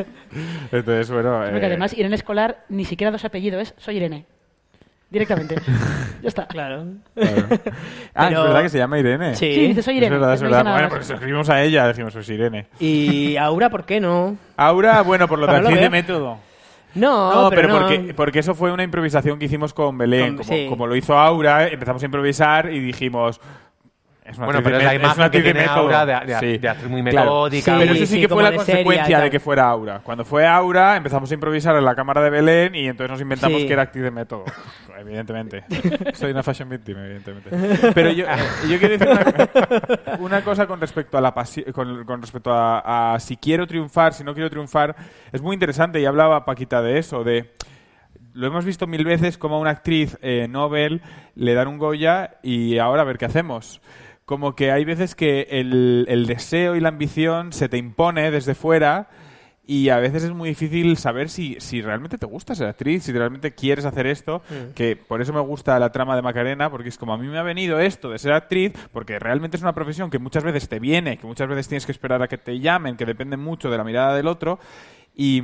Entonces, 0.72 1.10
bueno... 1.10 1.40
Porque 1.40 1.66
eh, 1.66 1.66
además 1.66 1.98
Irene 1.98 2.16
Escolar 2.16 2.66
ni 2.70 2.86
siquiera 2.86 3.10
dos 3.10 3.26
apellidos, 3.26 3.62
es 3.64 3.74
soy 3.78 3.98
Irene. 3.98 4.28
Directamente. 5.10 5.56
ya 6.22 6.28
está. 6.28 6.46
Claro. 6.46 6.86
claro. 7.16 7.48
Ah, 8.14 8.28
Pero- 8.28 8.42
es 8.42 8.48
verdad 8.48 8.62
que 8.62 8.70
se 8.70 8.78
llama 8.78 9.00
Irene. 9.00 9.36
Sí. 9.36 9.52
Sí, 9.52 9.68
dice 9.70 9.82
soy 9.82 9.98
Irene. 9.98 10.16
Es 10.16 10.22
verdad, 10.22 10.34
es 10.36 10.42
verdad. 10.44 10.64
Bueno, 10.64 10.90
porque 10.90 11.08
lo 11.08 11.14
escribimos 11.16 11.50
a 11.50 11.64
ella, 11.64 11.88
dijimos, 11.88 12.14
pues 12.14 12.30
Irene. 12.30 12.68
Y 12.80 13.38
Aura, 13.38 13.72
¿por 13.72 13.86
qué 13.86 14.00
no? 14.00 14.38
Aura, 14.56 15.02
bueno, 15.02 15.28
por 15.28 15.40
lo 15.40 15.50
actriz 15.50 15.80
de 15.80 15.90
método. 15.90 16.51
No, 16.96 17.44
No, 17.44 17.50
pero, 17.50 17.68
no. 17.70 17.80
Porque, 17.80 18.14
porque 18.14 18.40
eso 18.40 18.56
fue 18.56 18.72
una 18.72 18.84
improvisación 18.84 19.40
que 19.40 19.46
hicimos 19.46 19.74
con 19.74 19.98
Belén. 19.98 20.36
Con- 20.38 20.46
como, 20.46 20.58
sí. 20.58 20.66
como 20.70 20.88
lo 20.88 20.96
hizo 20.96 21.18
Aura, 21.18 21.68
empezamos 21.68 22.02
a 22.02 22.06
improvisar 22.06 22.72
y 22.72 22.80
dijimos... 22.80 23.40
Es 24.32 24.38
una 24.38 24.46
Bueno, 24.46 24.62
pero 24.64 24.78
es 24.78 24.84
la 24.84 24.94
es 24.94 25.00
imagen 25.00 25.20
una 25.20 25.32
que 25.32 25.42
tiene. 25.42 25.66
Aura 25.66 26.06
de- 26.06 26.26
de- 26.34 26.40
Sí. 26.40 26.58
de 26.58 26.70
actriz 26.70 26.90
muy 26.90 27.04
Claro. 27.04 27.26
metódica. 27.32 27.78
Pero 27.78 27.92
Sí, 27.94 27.98
eso 28.00 28.06
sí, 28.08 28.16
sí, 28.16 28.22
que 28.22 28.28
fue 28.30 28.44
la 28.44 28.52
de 28.52 28.56
consecuencia 28.58 29.04
seria 29.06 29.20
de 29.22 29.30
que 29.30 29.40
fuera 29.40 29.70
Aura. 29.70 30.00
Cuando 30.04 30.26
fue 30.26 30.48
Aura, 30.48 30.96
empezamos 30.98 31.30
a 31.30 31.34
improvisar 31.34 31.76
en 31.76 31.86
la 31.86 31.94
cámara 31.96 32.22
de 32.22 32.30
Belén 32.30 32.74
y 32.76 32.88
entonces 32.88 33.12
nos 33.12 33.22
inventamos 33.22 33.62
que 33.64 33.72
era 33.74 33.84
actriz 33.84 34.04
de 34.04 34.12
método. 34.12 34.46
evidentemente. 35.00 35.64
Soy 36.14 36.32
una 36.32 36.44
fashion 36.44 36.70
victim, 36.70 36.98
evidentemente. 36.98 37.50
Pero 37.94 38.12
yo, 38.12 38.26
eh, 38.26 38.30
yo 38.70 38.78
quiero 38.80 38.98
decir 38.98 39.10
una, 39.10 40.18
una 40.20 40.44
cosa 40.44 40.68
con 40.68 40.80
respecto 40.80 41.18
a 41.18 41.22
la 41.22 41.34
con, 41.74 42.06
con 42.06 42.22
respecto 42.22 42.52
a, 42.54 43.14
a 43.16 43.20
si 43.20 43.36
quiero 43.38 43.66
triunfar, 43.68 44.14
si 44.14 44.24
no 44.24 44.34
quiero 44.34 44.50
triunfar. 44.50 44.96
Es 45.32 45.42
muy 45.42 45.56
interesante 45.56 46.00
y 46.00 46.06
hablaba 46.06 46.46
Paquita 46.46 46.82
de 46.82 47.00
eso, 47.00 47.24
de 47.24 47.52
lo 48.34 48.48
hemos 48.48 48.64
visto 48.64 48.88
mil 48.88 49.04
veces 49.04 49.38
como 49.38 49.56
a 49.56 49.60
una 49.60 49.72
actriz 49.72 50.18
eh, 50.22 50.48
Nobel 50.50 51.02
le 51.36 51.54
dan 51.54 51.68
un 51.68 51.78
Goya 51.78 52.36
y 52.44 52.78
ahora 52.78 53.02
a 53.02 53.06
ver 53.06 53.18
qué 53.18 53.26
hacemos. 53.26 53.82
Como 54.32 54.56
que 54.56 54.72
hay 54.72 54.86
veces 54.86 55.14
que 55.14 55.48
el, 55.50 56.06
el 56.08 56.26
deseo 56.26 56.78
y 56.78 56.80
la 56.80 56.88
ambición 56.88 57.52
se 57.52 57.68
te 57.68 57.76
impone 57.78 58.32
desde 58.32 58.56
fuera 58.56 59.10
y 59.68 59.90
a 59.90 59.98
veces 60.00 60.24
es 60.24 60.32
muy 60.32 60.48
difícil 60.48 60.96
saber 60.96 61.28
si, 61.28 61.58
si 61.60 61.82
realmente 61.82 62.18
te 62.18 62.26
gusta 62.26 62.56
ser 62.56 62.70
actriz, 62.70 63.04
si 63.04 63.12
realmente 63.12 63.54
quieres 63.54 63.84
hacer 63.84 64.08
esto, 64.08 64.42
que 64.74 64.96
por 64.96 65.22
eso 65.22 65.34
me 65.34 65.42
gusta 65.42 65.78
la 65.80 65.92
trama 65.92 66.16
de 66.16 66.22
Macarena, 66.22 66.70
porque 66.70 66.88
es 66.88 66.98
como 66.98 67.14
a 67.14 67.18
mí 67.18 67.28
me 67.28 67.40
ha 67.40 67.44
venido 67.44 67.82
esto 67.82 68.10
de 68.10 68.20
ser 68.20 68.32
actriz, 68.32 68.72
porque 68.94 69.20
realmente 69.20 69.58
es 69.58 69.64
una 69.64 69.76
profesión 69.76 70.10
que 70.10 70.18
muchas 70.18 70.46
veces 70.46 70.70
te 70.70 70.80
viene, 70.80 71.18
que 71.18 71.28
muchas 71.28 71.50
veces 71.50 71.68
tienes 71.68 71.86
que 71.86 71.92
esperar 71.92 72.22
a 72.22 72.30
que 72.30 72.38
te 72.38 72.58
llamen, 72.62 72.96
que 72.96 73.06
depende 73.06 73.36
mucho 73.36 73.70
de 73.70 73.78
la 73.78 73.84
mirada 73.84 74.16
del 74.16 74.28
otro, 74.28 74.60
y, 75.14 75.44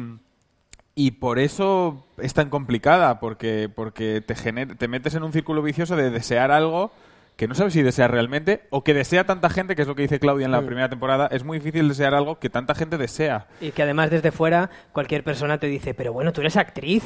y 0.96 1.12
por 1.12 1.40
eso 1.40 2.08
es 2.20 2.34
tan 2.34 2.50
complicada, 2.50 3.20
porque, 3.20 3.68
porque 3.68 4.22
te, 4.26 4.34
gener- 4.34 4.78
te 4.78 4.88
metes 4.88 5.14
en 5.14 5.24
un 5.24 5.34
círculo 5.34 5.62
vicioso 5.62 5.98
de 5.98 6.10
desear 6.10 6.52
algo 6.52 6.94
que 7.38 7.48
no 7.48 7.54
sabes 7.54 7.74
si 7.74 7.84
deseas 7.84 8.10
realmente 8.10 8.64
o 8.72 8.84
que 8.84 8.96
desea 8.96 9.24
tanta 9.26 9.50
gente, 9.52 9.76
que 9.76 9.84
es 9.84 9.88
lo 9.88 9.96
que 9.96 10.02
dice 10.02 10.20
Claudia 10.20 10.46
en 10.46 10.52
la 10.52 10.64
primera 10.64 10.90
temporada, 10.90 11.30
es 11.32 11.44
muy 11.44 11.60
difícil 11.60 11.88
desear 11.88 12.16
algo 12.16 12.40
que 12.40 12.50
tanta 12.50 12.74
gente 12.74 12.98
desea. 12.98 13.46
Y 13.62 13.72
que 13.72 13.84
además 13.84 14.10
desde 14.10 14.32
fuera 14.32 14.72
cualquier 14.92 15.24
persona 15.24 15.60
te 15.60 15.68
dice, 15.68 15.94
pero 15.94 16.12
bueno, 16.12 16.34
tú 16.34 16.42
eres 16.42 16.58
actriz. 16.58 17.04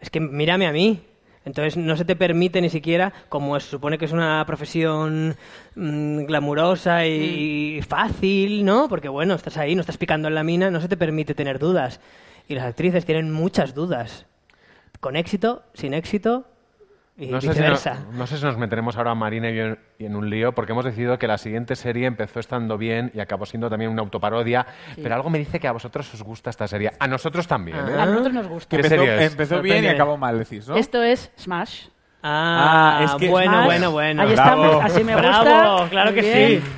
Es 0.00 0.10
que 0.10 0.18
mírame 0.18 0.66
a 0.66 0.72
mí. 0.72 1.04
Entonces 1.44 1.76
no 1.76 1.96
se 1.96 2.04
te 2.04 2.16
permite 2.16 2.60
ni 2.60 2.68
siquiera, 2.68 3.12
como 3.28 3.58
se 3.60 3.70
supone 3.70 3.96
que 3.96 4.06
es 4.06 4.12
una 4.12 4.44
profesión 4.44 5.36
mm, 5.76 6.24
glamurosa 6.24 7.06
y 7.06 7.80
fácil, 7.86 8.64
¿no? 8.64 8.88
Porque 8.88 9.08
bueno, 9.08 9.34
estás 9.34 9.56
ahí, 9.56 9.76
no 9.76 9.80
estás 9.82 9.98
picando 9.98 10.26
en 10.26 10.34
la 10.34 10.42
mina, 10.42 10.70
no 10.70 10.80
se 10.80 10.88
te 10.88 10.96
permite 10.96 11.34
tener 11.34 11.60
dudas. 11.60 12.00
Y 12.48 12.54
las 12.54 12.64
actrices 12.64 13.04
tienen 13.04 13.30
muchas 13.30 13.72
dudas. 13.72 14.26
Con 14.98 15.14
éxito, 15.14 15.62
sin 15.74 15.94
éxito 15.94 16.46
y 17.18 17.26
No 17.26 17.40
sé, 17.40 17.52
si 17.52 17.60
no- 17.60 17.68
no 18.12 18.26
sé 18.26 18.38
si 18.38 18.44
nos 18.44 18.56
meteremos 18.56 18.96
ahora 18.96 19.14
Marina 19.14 19.50
y 19.50 19.56
yo 19.56 19.62
en, 19.64 19.78
y 19.98 20.06
en 20.06 20.16
un 20.16 20.30
lío, 20.30 20.52
porque 20.52 20.72
hemos 20.72 20.84
decidido 20.84 21.18
que 21.18 21.26
la 21.26 21.36
siguiente 21.38 21.76
serie 21.76 22.06
empezó 22.06 22.40
estando 22.40 22.78
bien 22.78 23.10
y 23.14 23.20
acabó 23.20 23.44
siendo 23.46 23.68
también 23.68 23.90
una 23.90 24.00
autoparodia, 24.02 24.66
pero 25.02 25.14
algo 25.14 25.28
me 25.30 25.38
dice 25.38 25.60
que 25.60 25.68
a 25.68 25.72
vosotros 25.72 26.12
os 26.14 26.22
gusta 26.22 26.50
esta 26.50 26.66
serie. 26.66 26.90
A 26.98 27.06
nosotros 27.06 27.46
también, 27.46 27.76
¿eh? 27.76 28.00
A 28.00 28.06
nosotros 28.06 28.32
nos 28.32 28.48
gusta. 28.48 28.70
¿Qué 28.70 28.76
Empezó, 28.76 28.94
serie 29.02 29.24
es? 29.26 29.32
empezó 29.32 29.54
bien 29.62 29.76
y 29.76 29.78
Sorprende. 29.80 29.90
acabó 29.90 30.16
mal, 30.16 30.38
decís, 30.38 30.66
¿no? 30.68 30.76
Esto 30.76 31.02
es 31.02 31.30
Smash. 31.38 31.86
Ah, 32.22 32.98
Ah, 33.00 33.04
es 33.04 33.12
que- 33.16 33.28
bueno, 33.28 33.52
Smash. 33.52 33.64
bueno, 33.66 33.90
bueno. 33.90 34.22
Ahí 34.22 34.32
Bravo. 34.32 34.64
estamos, 34.64 34.84
así 34.84 35.04
me 35.04 35.14
gusta. 35.14 35.42
Bravo, 35.42 35.86
claro 35.90 36.12
Muy 36.12 36.20
que 36.20 36.34
bien. 36.48 36.62
sí. 36.62 36.68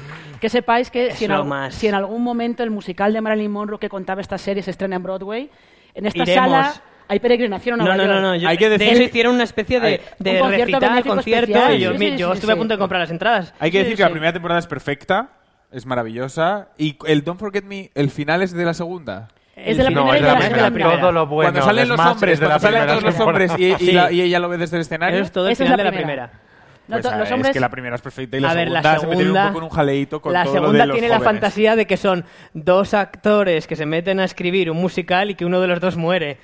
Que 0.40 0.48
sepáis 0.48 0.90
que 0.90 1.12
si 1.12 1.26
en, 1.26 1.32
al- 1.32 1.72
si 1.72 1.86
en 1.86 1.94
algún 1.94 2.22
momento 2.22 2.62
el 2.62 2.70
musical 2.70 3.12
de 3.12 3.20
Marilyn 3.20 3.50
Monroe 3.52 3.78
que 3.78 3.88
contaba 3.88 4.20
esta 4.20 4.36
serie 4.36 4.62
se 4.62 4.72
estrena 4.72 4.96
en 4.96 5.02
Broadway, 5.02 5.50
en 5.94 6.06
esta 6.06 6.22
Iremos. 6.22 6.50
sala 6.50 6.74
hay 7.08 7.18
peregrinación 7.20 7.80
a 7.80 7.84
No, 7.84 7.94
Nueva 7.94 7.96
no, 7.96 8.08
no, 8.08 8.14
York. 8.20 8.22
no. 8.22 8.34
yo- 8.36 8.48
Hay 8.48 8.56
que 8.56 8.68
de 8.70 8.78
decir- 8.78 8.94
hecho, 8.94 9.02
hicieron 9.02 9.34
una 9.34 9.44
especie 9.44 9.80
de, 9.80 10.00
de 10.18 10.30
Un 10.32 10.38
concierto 10.40 10.64
recital, 10.66 10.80
benéfico 10.90 11.14
concierto, 11.14 11.50
especial. 11.52 11.74
y 11.76 11.80
yo, 11.80 11.92
Sí, 11.92 11.98
mi- 11.98 12.10
sí, 12.12 12.16
yo 12.16 12.28
sí, 12.30 12.34
estuve 12.38 12.52
a 12.52 12.56
punto 12.56 12.74
de 12.74 12.78
comprar 12.78 13.00
las 13.00 13.10
entradas. 13.10 13.54
Hay 13.60 13.70
que 13.70 13.78
Sí, 13.78 13.82
decir 13.84 13.96
que 13.96 14.02
la 14.04 14.10
primera 14.10 14.32
temporada 14.32 14.58
es 14.60 14.66
perfecta, 14.66 15.28
es 15.70 15.86
maravillosa, 15.86 16.68
y 16.78 16.96
el 17.06 17.24
Don't 17.24 17.38
Forget 17.40 17.64
Me, 17.64 17.90
el 17.94 18.10
final 18.10 18.42
es 18.42 18.52
de 18.52 18.64
la 18.64 18.74
segunda. 18.74 19.28
Es 19.56 19.76
de 19.76 19.84
la 19.84 19.90
No, 19.90 20.02
primera 20.08 20.16
es 20.16 20.20
y 20.20 20.24
de 20.24 20.28
la, 20.28 20.34
de 20.34 20.40
la 20.40 20.46
primera. 20.70 20.70
segunda. 20.90 21.00
Todo 21.00 21.12
lo 21.12 21.26
bueno 21.26 21.50
cuando 21.52 21.66
salen 21.66 21.84
de 21.84 21.96
los 21.96 22.00
hombres, 22.06 22.32
es 22.34 22.40
de 22.40 22.46
la 22.48 22.58
cuando 22.58 22.78
salen 22.78 22.88
todos 22.88 23.02
los 23.04 23.20
hombres 23.20 23.52
y, 23.58 23.64
y 23.84 23.92
la- 23.92 24.10
y 24.12 24.20
ella 24.22 24.38
lo 24.40 24.48
ve 24.48 24.56
desde 24.58 24.76
el 24.76 24.80
escenario. 24.82 25.16
Eso 25.16 25.24
es 25.26 25.32
todo 25.32 25.46
el 25.46 25.52
Esa 25.52 25.64
es 25.64 25.68
final 25.68 25.76
la 25.78 25.84
de 25.84 25.90
la 25.90 25.96
primera. 25.96 26.26
primera. 26.28 26.44
No, 26.86 26.96
Pues, 26.96 27.02
to- 27.04 27.10
ah, 27.12 27.16
los 27.18 27.28
Es 27.28 27.32
hombres 27.32 27.52
que 27.54 27.60
la 27.60 27.70
primera 27.70 27.96
es 27.96 28.02
perfecta 28.02 28.36
y 28.36 28.40
la 28.40 28.50
a 28.50 28.54
ver, 28.54 28.64
segunda 28.68 28.82
la 28.92 28.98
se 28.98 29.06
metieron 29.06 29.16
un 29.16 29.22
segunda, 29.36 29.46
poco 29.48 29.58
en 29.58 29.64
un 29.64 29.70
jaleito 29.70 30.20
con 30.20 30.32
la 30.34 30.42
todo 30.44 30.54
lo 30.54 30.60
segunda 30.60 30.78
de 30.82 30.86
los 30.88 30.94
tiene 30.96 31.08
la 31.08 31.14
jóvenes. 31.16 31.32
fantasía 31.40 31.76
de 31.76 31.86
que 31.86 31.96
son 31.96 32.24
dos 32.52 32.92
actores 32.94 33.66
que 33.66 33.76
se 33.76 33.86
meten 33.86 34.20
a 34.20 34.24
escribir 34.24 34.70
un 34.70 34.76
musical 34.78 35.30
y 35.30 35.34
que 35.34 35.44
uno 35.46 35.60
de 35.62 35.66
los 35.68 35.80
dos 35.80 35.96
muere. 35.96 36.36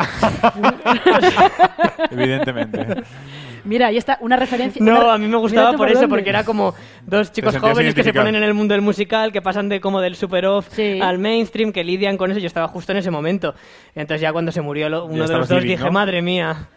Evidentemente. 2.10 2.86
Mira, 3.64 3.88
ahí 3.88 3.98
está 3.98 4.16
una 4.20 4.36
referencia. 4.36 4.82
No, 4.84 5.00
una- 5.00 5.14
a 5.14 5.18
mí 5.18 5.26
me 5.28 5.36
gustaba 5.36 5.72
por 5.74 5.88
eso, 5.88 6.00
dónde. 6.00 6.14
porque 6.14 6.30
era 6.30 6.44
como 6.44 6.74
dos 7.06 7.30
chicos 7.32 7.56
jóvenes 7.58 7.94
que 7.94 8.02
se 8.02 8.12
ponen 8.12 8.34
en 8.34 8.42
el 8.42 8.54
mundo 8.54 8.72
del 8.72 8.80
musical, 8.82 9.32
que 9.32 9.42
pasan 9.42 9.68
de 9.68 9.80
como 9.80 10.00
del 10.00 10.16
super 10.16 10.46
off 10.46 10.68
Sí. 10.70 10.98
al 11.00 11.18
mainstream, 11.18 11.72
que 11.72 11.84
lidian 11.84 12.16
con 12.16 12.30
eso. 12.30 12.40
Yo 12.40 12.46
estaba 12.46 12.68
justo 12.68 12.92
en 12.92 12.98
ese 12.98 13.10
momento. 13.10 13.54
Entonces 13.94 14.22
ya 14.22 14.32
cuando 14.32 14.50
se 14.52 14.62
murió 14.62 14.88
lo- 14.88 15.04
uno 15.04 15.26
de 15.26 15.36
los 15.38 15.48
dos 15.48 15.62
dije, 15.62 15.84
¿no? 15.84 15.92
madre 15.92 16.22
mía. 16.22 16.68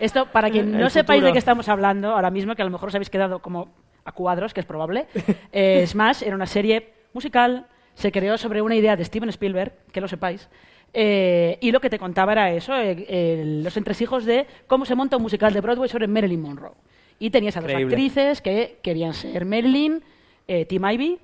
Esto, 0.00 0.26
para 0.26 0.50
quien 0.50 0.76
no 0.78 0.90
sepáis 0.90 1.22
de 1.22 1.32
qué 1.32 1.38
estamos 1.38 1.68
hablando 1.68 2.12
ahora 2.12 2.30
mismo, 2.30 2.56
que 2.56 2.62
a 2.62 2.64
lo 2.64 2.72
mejor 2.72 2.88
os 2.88 2.94
habéis 2.96 3.10
quedado 3.10 3.38
como 3.38 3.72
a 4.04 4.10
cuadros, 4.10 4.52
que 4.52 4.58
es 4.58 4.66
probable, 4.66 5.06
eh, 5.52 5.84
Smash 5.86 6.24
era 6.24 6.34
una 6.34 6.46
serie 6.46 6.92
musical, 7.12 7.66
se 7.94 8.10
creó 8.10 8.36
sobre 8.36 8.62
una 8.62 8.74
idea 8.74 8.96
de 8.96 9.04
Steven 9.04 9.28
Spielberg, 9.28 9.72
que 9.92 10.00
lo 10.00 10.08
sepáis, 10.08 10.48
eh, 10.94 11.58
y 11.60 11.70
lo 11.72 11.80
que 11.80 11.88
te 11.90 11.98
contaba 11.98 12.32
era 12.32 12.50
eso, 12.52 12.76
eh, 12.76 13.04
eh, 13.08 13.60
los 13.62 13.76
entresijos 13.76 14.24
de 14.24 14.46
cómo 14.66 14.84
se 14.84 14.94
monta 14.94 15.16
un 15.16 15.22
musical 15.22 15.52
de 15.52 15.60
Broadway 15.60 15.88
sobre 15.88 16.06
Marilyn 16.06 16.40
Monroe. 16.40 16.74
Y 17.18 17.30
tenías 17.30 17.56
a 17.56 17.60
dos 17.60 17.70
Increíble. 17.70 17.94
actrices 17.94 18.40
que 18.42 18.78
querían 18.82 19.14
ser 19.14 19.44
Marilyn, 19.44 20.02
eh, 20.48 20.64
Tim 20.66 20.84
Ivy, 20.84 21.18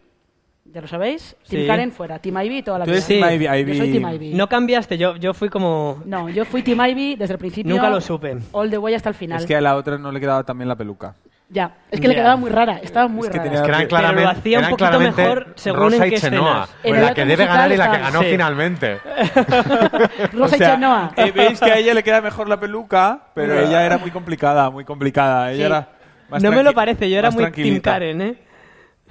ya 0.64 0.80
lo 0.82 0.86
sabéis, 0.86 1.34
Tim 1.48 1.60
Sí. 1.62 1.66
Karen 1.66 1.90
fuera, 1.92 2.18
Tim 2.18 2.38
Ivy 2.38 2.62
toda 2.62 2.78
la 2.80 2.84
Tú 2.84 2.90
vida. 2.92 2.98
eres 2.98 3.06
Tim 3.08 3.24
Ivy, 3.24 3.44
Yo 3.44 3.74
soy 3.74 3.88
Ivy. 3.88 3.92
Tim 3.98 4.08
Ivy. 4.14 4.34
No 4.34 4.48
cambiaste, 4.48 4.96
yo, 4.98 5.16
yo 5.16 5.32
fui 5.34 5.48
como... 5.48 6.02
No, 6.04 6.28
yo 6.28 6.44
fui 6.44 6.62
Tim 6.62 6.78
Ivy 6.80 7.16
desde 7.16 7.32
el 7.34 7.38
principio. 7.38 7.74
Nunca 7.74 7.90
lo 7.90 8.00
supe. 8.00 8.36
All 8.52 8.70
the 8.70 8.78
way 8.78 8.94
hasta 8.94 9.08
el 9.08 9.14
final. 9.14 9.40
Es 9.40 9.46
que 9.46 9.56
a 9.56 9.60
la 9.60 9.76
otra 9.76 9.98
no 9.98 10.12
le 10.12 10.20
quedaba 10.20 10.44
también 10.44 10.68
la 10.68 10.76
peluca. 10.76 11.14
Ya, 11.50 11.76
es 11.90 11.98
que 11.98 12.08
le 12.08 12.14
Ya. 12.14 12.20
quedaba 12.20 12.36
muy 12.36 12.50
rara, 12.50 12.78
estaba 12.82 13.08
muy 13.08 13.22
Es 13.26 13.30
que 13.30 13.38
rara. 13.38 13.48
tenía- 13.50 13.62
Que 13.62 13.68
eran 13.68 13.78
Pero 13.80 13.88
claramente, 13.88 14.22
lo 14.24 14.28
hacía 14.28 14.58
un 14.60 14.68
poquito 14.68 15.00
mejor 15.00 15.52
según 15.56 15.80
Rosa 15.80 15.96
en 15.96 16.04
y 16.04 16.10
qué 16.10 16.20
Chenoa, 16.20 16.50
escenas. 16.64 16.70
En 16.98 17.02
la 17.02 17.14
que 17.14 17.24
debe 17.24 17.46
ganar 17.46 17.72
y 17.72 17.76
la 17.78 17.90
que 17.90 17.98
ganó 17.98 18.18
está- 18.20 18.30
finalmente. 18.30 18.98
Rosa 20.32 20.56
O 20.56 20.58
sea, 20.58 20.68
y 20.68 20.70
Chenoa. 20.72 21.12
eh, 21.16 21.32
veis 21.34 21.58
que 21.60 21.70
a 21.72 21.78
ella 21.78 21.94
le 21.94 22.02
queda 22.02 22.20
mejor 22.20 22.48
la 22.50 22.60
peluca, 22.60 23.20
pero 23.34 23.58
ella 23.58 23.84
era 23.84 23.96
muy 23.98 24.10
complicada, 24.10 24.68
muy 24.70 24.84
complicada. 24.84 25.50
Ella 25.52 25.56
Sí. 25.58 25.62
era 25.66 25.88
más 26.28 26.42
No 26.42 26.50
me 26.52 26.62
lo 26.62 26.74
parece, 26.74 27.08
yo 27.08 27.18
era 27.18 27.30
muy 27.30 27.50
Tim. 27.50 27.80
Karen, 27.80 28.20
¿eh? 28.20 28.34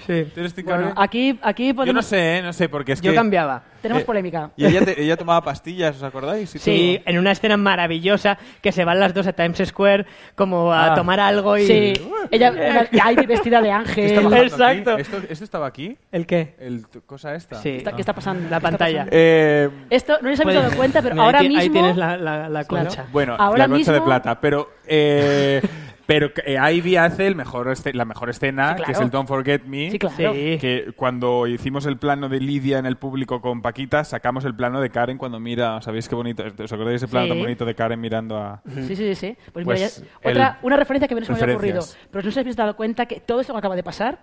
Sí. 0.05 0.27
¿Tú 0.33 0.39
eres 0.41 0.53
Tim 0.53 0.65
Bueno, 0.65 0.81
Karen? 0.81 0.93
aquí, 0.97 1.39
aquí 1.41 1.73
Yo 1.85 1.93
no 1.93 2.01
sé, 2.01 2.37
¿eh? 2.37 2.41
no 2.41 2.53
sé, 2.53 2.69
porque 2.69 2.91
es 2.93 3.01
Yo 3.01 3.11
que... 3.11 3.15
cambiaba. 3.15 3.63
tenemos 3.81 4.03
eh, 4.03 4.05
polémica. 4.05 4.51
Y 4.55 4.65
ella, 4.65 4.83
te- 4.85 5.01
ella 5.01 5.17
tomaba 5.17 5.41
pastillas, 5.41 5.95
¿os 5.95 6.03
acordáis? 6.03 6.53
Y 6.55 6.59
Sí, 6.59 7.01
en 7.05 7.17
una 7.17 7.31
escena 7.31 7.57
maravillosa 7.57 8.37
que 8.61 8.71
se 8.71 8.83
van 8.85 8.99
las 8.99 9.13
dos 9.13 9.25
a 9.27 9.33
Times 9.33 9.57
Square 9.65 10.05
como 10.35 10.71
a 10.71 10.91
Ah. 10.91 10.95
tomar 10.95 11.19
algo 11.19 11.57
y... 11.57 11.65
Sí, 11.65 11.93
ella, 12.31 12.51
vestida 13.27 13.61
de 13.61 13.69
¿Qué 13.93 14.05
está 14.05 14.19
ángel. 14.21 14.43
Exacto. 14.47 14.91
aquí? 14.91 15.01
¿Esto, 15.01 15.17
¿Esto 15.29 15.43
estaba 15.43 15.67
aquí? 15.67 15.97
¿El 16.11 16.25
qué? 16.25 16.55
¿El 16.59 16.85
cosa 17.05 17.33
esta? 17.35 17.55
Sí. 17.55 17.77
Está- 17.77 17.93
¿Qué 17.93 18.01
está 18.01 18.13
pasando? 18.13 18.43
La 18.43 18.49
¿Qué 18.49 18.55
está 18.55 18.69
pantalla. 18.69 18.97
pasando? 18.99 19.11
Eh, 19.17 19.69
Esto 19.89 20.17
no 20.21 20.29
les 20.29 20.39
habéis 20.39 20.55
Puede- 20.57 20.67
dado 20.67 20.77
cuenta, 20.77 21.01
pero 21.01 21.15
Mira, 21.15 21.25
ahora 21.25 21.39
ti- 21.39 21.47
mismo... 21.47 21.61
Ahí 21.61 21.69
tienes 21.69 21.97
la, 21.97 22.17
la, 22.17 22.49
la 22.49 22.63
Claro. 22.65 22.85
concha. 22.87 23.05
bueno, 23.11 23.35
Ahora 23.39 23.57
la 23.67 23.67
concha 23.69 23.91
de 23.91 23.99
mismo- 23.99 24.05
plata, 24.05 24.39
pero... 24.39 24.69
Eh, 24.87 25.61
pero 26.07 26.31
eh, 26.45 26.57
Ivy 26.73 26.95
hace 26.95 27.27
el 27.27 27.35
mejor 27.35 27.69
este- 27.69 27.93
la 27.93 28.05
mejor 28.05 28.29
escena, 28.31 28.69
Sí, 28.69 28.75
claro. 28.77 28.85
que 28.85 28.91
es 28.93 28.99
el 29.01 29.11
Don't 29.11 29.27
Forget 29.27 29.65
Me. 29.65 29.91
Sí, 29.91 29.99
claro. 29.99 30.15
Sí. 30.17 30.57
Que 30.59 30.93
cuando 30.95 31.45
hicimos 31.45 31.85
el 31.85 31.97
plano 31.97 32.29
de 32.29 32.39
Lidia 32.39 32.79
en 32.79 32.85
el 32.87 32.95
público 32.95 33.41
con 33.41 33.61
Paquita, 33.61 34.03
sacamos 34.03 34.45
el 34.45 34.55
plano 34.55 34.81
de 34.81 34.89
Karen 34.89 35.17
cuando 35.19 35.39
mira. 35.39 35.79
¿Sabéis 35.81 36.07
qué 36.09 36.15
bonito? 36.15 36.43
¿Os 36.63 36.71
acordáis 36.73 36.95
ese 37.03 37.07
plano 37.07 37.25
Sí. 37.25 37.29
tan 37.33 37.39
bonito 37.39 37.65
de 37.65 37.75
Karen 37.75 37.99
mirando 38.01 38.37
a.? 38.37 38.61
Sí, 38.73 38.81
sí, 38.87 38.95
sí. 38.95 39.15
sí. 39.15 39.37
Pues, 39.53 39.65
Pues 39.65 40.01
mira, 40.01 40.11
ya- 40.23 40.29
otra, 40.31 40.59
una 40.63 40.77
referencia 40.77 41.07
que 41.07 41.13
no 41.15 41.21
se 41.25 41.31
me 41.33 41.39
había 41.39 41.53
ocurrido. 41.55 41.81
Pero 42.09 42.23
no 42.23 42.29
os 42.29 42.37
habéis 42.37 42.55
dado 42.55 42.75
cuenta 42.75 43.05
que 43.05 43.19
todo 43.19 43.41
esto 43.41 43.53
que 43.53 43.59
acaba 43.59 43.75
de 43.75 43.83
pasar 43.83 44.19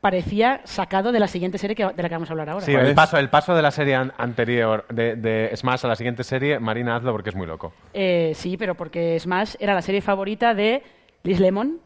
parecía 0.00 0.60
sacado 0.64 1.10
de 1.10 1.18
la 1.18 1.26
siguiente 1.26 1.58
serie 1.58 1.74
que, 1.74 1.84
de 1.84 2.02
la 2.02 2.08
que 2.08 2.14
vamos 2.14 2.30
a 2.30 2.32
hablar 2.32 2.50
ahora. 2.50 2.64
Sí, 2.64 2.72
¿Cuál 2.72 2.86
el 2.86 2.94
paso, 2.94 3.18
el 3.18 3.28
paso 3.30 3.54
de 3.54 3.62
la 3.62 3.70
serie 3.72 3.96
an- 3.96 4.12
anterior 4.16 4.86
de, 4.90 5.16
de 5.16 5.50
Smash 5.56 5.84
a 5.84 5.88
la 5.88 5.96
siguiente 5.96 6.22
serie, 6.22 6.60
Marina, 6.60 6.96
hazlo 6.96 7.10
porque 7.12 7.30
es 7.30 7.36
muy 7.36 7.46
loco. 7.48 7.72
Eh, 7.94 8.32
sí, 8.36 8.56
pero 8.56 8.76
porque 8.76 9.18
Smash 9.18 9.54
era 9.58 9.74
la 9.74 9.82
serie 9.82 10.00
favorita 10.00 10.54
de 10.54 10.82
Liz 11.22 11.40
Lemon, 11.40 11.80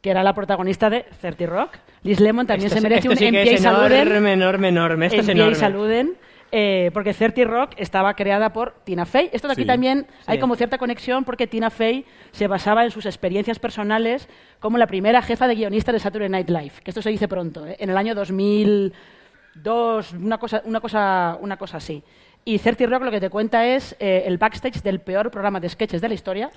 que 0.00 0.10
era 0.10 0.22
la 0.22 0.34
protagonista 0.34 0.88
de 0.90 1.04
30 1.20 1.46
Rock. 1.46 1.70
Liz 2.02 2.20
Lemon 2.20 2.46
también 2.46 2.68
Esto 2.68 2.80
se 2.80 2.88
merece 2.88 3.08
un 3.08 3.16
sí 3.16 3.30
que 3.30 3.54
es 3.54 3.60
saluden. 3.62 4.06
enorme, 4.08 4.32
enorme, 4.32 4.68
enorme. 4.68 5.06
Esto 5.06 5.20
es 5.20 5.28
enorme. 5.28 5.54
saluden. 5.54 6.16
eh, 6.52 6.92
porque 6.94 7.12
30 7.12 7.42
Rock 7.44 7.72
estaba 7.76 8.14
creada 8.14 8.52
por 8.52 8.74
Tina 8.84 9.04
Fey. 9.04 9.28
Esto 9.32 9.48
de 9.48 9.52
aquí 9.54 9.62
Sí. 9.62 9.66
también 9.66 10.06
hay 10.26 10.36
Sí. 10.36 10.40
como 10.40 10.54
cierta 10.54 10.78
conexión 10.78 11.24
porque 11.24 11.48
Tina 11.48 11.70
Fey 11.70 12.04
se 12.30 12.46
basaba 12.46 12.84
en 12.84 12.92
sus 12.92 13.04
experiencias 13.04 13.58
personales 13.58 14.28
como 14.60 14.78
la 14.78 14.86
primera 14.86 15.20
jefa 15.22 15.48
de 15.48 15.56
guionista 15.56 15.90
de 15.90 15.98
Saturday 15.98 16.28
Night 16.28 16.48
Live. 16.48 16.72
Que 16.84 16.92
esto 16.92 17.02
se 17.02 17.10
dice 17.10 17.26
pronto, 17.26 17.66
¿eh? 17.66 17.76
en 17.80 17.90
el 17.90 17.96
año 17.96 18.14
2002, 18.14 20.12
una 20.12 20.38
cosa, 20.38 20.62
una 20.64 20.80
cosa, 20.80 21.36
una 21.40 21.56
cosa 21.56 21.78
así. 21.78 22.02
Y 22.44 22.58
30 22.58 22.86
Rock 22.86 23.02
lo 23.02 23.10
que 23.10 23.20
te 23.20 23.28
cuenta 23.28 23.66
es 23.66 23.96
eh, 23.98 24.22
el 24.26 24.38
backstage 24.38 24.82
del 24.82 25.00
peor 25.00 25.30
programa 25.32 25.58
de 25.58 25.68
sketches 25.68 26.00
de 26.00 26.08
la 26.08 26.14
historia 26.14 26.50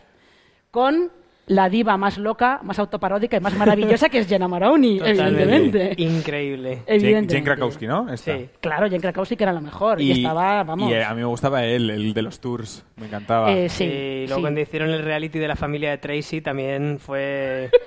con 0.71 1.11
la 1.49 1.67
diva 1.67 1.97
más 1.97 2.19
loca, 2.19 2.59
más 2.63 2.77
autoparódica 2.77 3.37
y 3.37 3.39
más 3.39 3.55
maravillosa 3.57 4.07
que 4.07 4.19
es 4.19 4.27
Jenna 4.27 4.47
Maroney, 4.47 4.99
Totalmente. 4.99 5.41
evidentemente. 5.41 6.01
Increíble. 6.03 6.69
Jane, 6.85 6.95
Evidentemente. 6.95 7.33
Jane 7.33 7.43
Krakowski, 7.45 7.87
¿no? 7.87 8.13
Esta. 8.13 8.37
Sí. 8.37 8.49
Claro, 8.61 8.85
Jane 8.85 8.99
Krakowski 9.01 9.35
que 9.35 9.43
era 9.43 9.51
la 9.53 9.59
mejor 9.59 9.99
y, 9.99 10.11
estaba, 10.11 10.63
vamos. 10.63 10.91
y, 10.91 10.93
eh, 10.93 11.03
a 11.03 11.09
mí 11.15 11.21
me 11.21 11.25
gustaba 11.25 11.65
él, 11.65 11.89
el 11.89 12.13
de 12.13 12.21
los 12.21 12.39
tours. 12.39 12.85
Me 12.97 13.07
encantaba. 13.07 13.51
eh, 13.51 13.67
sí, 13.67 13.83
y 13.83 14.25
luego 14.27 14.35
sí. 14.35 14.41
cuando 14.41 14.61
hicieron 14.61 14.91
el 14.91 15.01
reality 15.03 15.39
de 15.39 15.47
la 15.47 15.55
familia 15.55 15.89
de 15.89 15.97
Tracy 15.97 16.41
también 16.41 16.99
fue... 16.99 17.71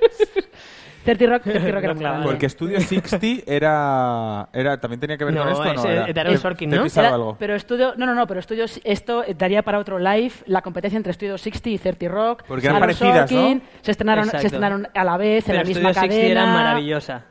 30 1.04 1.26
Rock, 1.26 1.42
30 1.42 1.70
Rock 1.70 1.84
era 1.84 1.94
muy 1.94 2.02
grande. 2.02 2.26
Porque 2.26 2.48
Studio 2.48 2.80
60 2.80 3.42
era, 3.50 4.48
era 4.52 4.80
también 4.80 5.00
tenía 5.00 5.16
que 5.16 5.24
ver 5.24 5.34
No, 5.34 5.42
con 5.42 5.50
esto, 5.52 5.62
¿o 5.62 5.74
¿no? 5.74 5.84
Era- 5.90 6.12
Darren 6.12 6.32
¿Te- 6.34 6.38
Sorkin, 6.38 6.70
¿no? 6.70 6.84
Era- 6.84 7.08
algo? 7.14 7.36
Pero 7.38 7.54
estudio, 7.54 7.94
no, 7.96 8.06
no, 8.06 8.14
no, 8.14 8.26
pero 8.26 8.40
estudio, 8.40 8.64
esto 8.84 9.24
daría 9.36 9.62
para 9.62 9.78
otro 9.78 9.98
live 9.98 10.32
la 10.46 10.62
competencia 10.62 10.96
entre 10.96 11.12
Studio 11.12 11.38
60 11.38 11.68
y 11.70 11.78
30 11.78 12.08
Rock. 12.08 12.44
Porque 12.46 12.66
eran 12.66 12.80
parecidas, 12.80 13.30
¿no? 13.30 13.38
Sorkin, 13.40 13.62
se 13.80 13.90
estrenaron, 13.90 14.24
se 14.30 14.36
estrenaron 14.46 14.88
a 14.94 15.04
la 15.04 15.16
vez 15.16 15.44
en 15.48 15.52
Pero 15.52 15.58
la 15.58 15.64
misma 15.64 15.92
Studio 15.92 15.94
60 15.94 16.08
cadena. 16.16 16.42
era 16.42 16.52
maravillosa. 16.52 17.24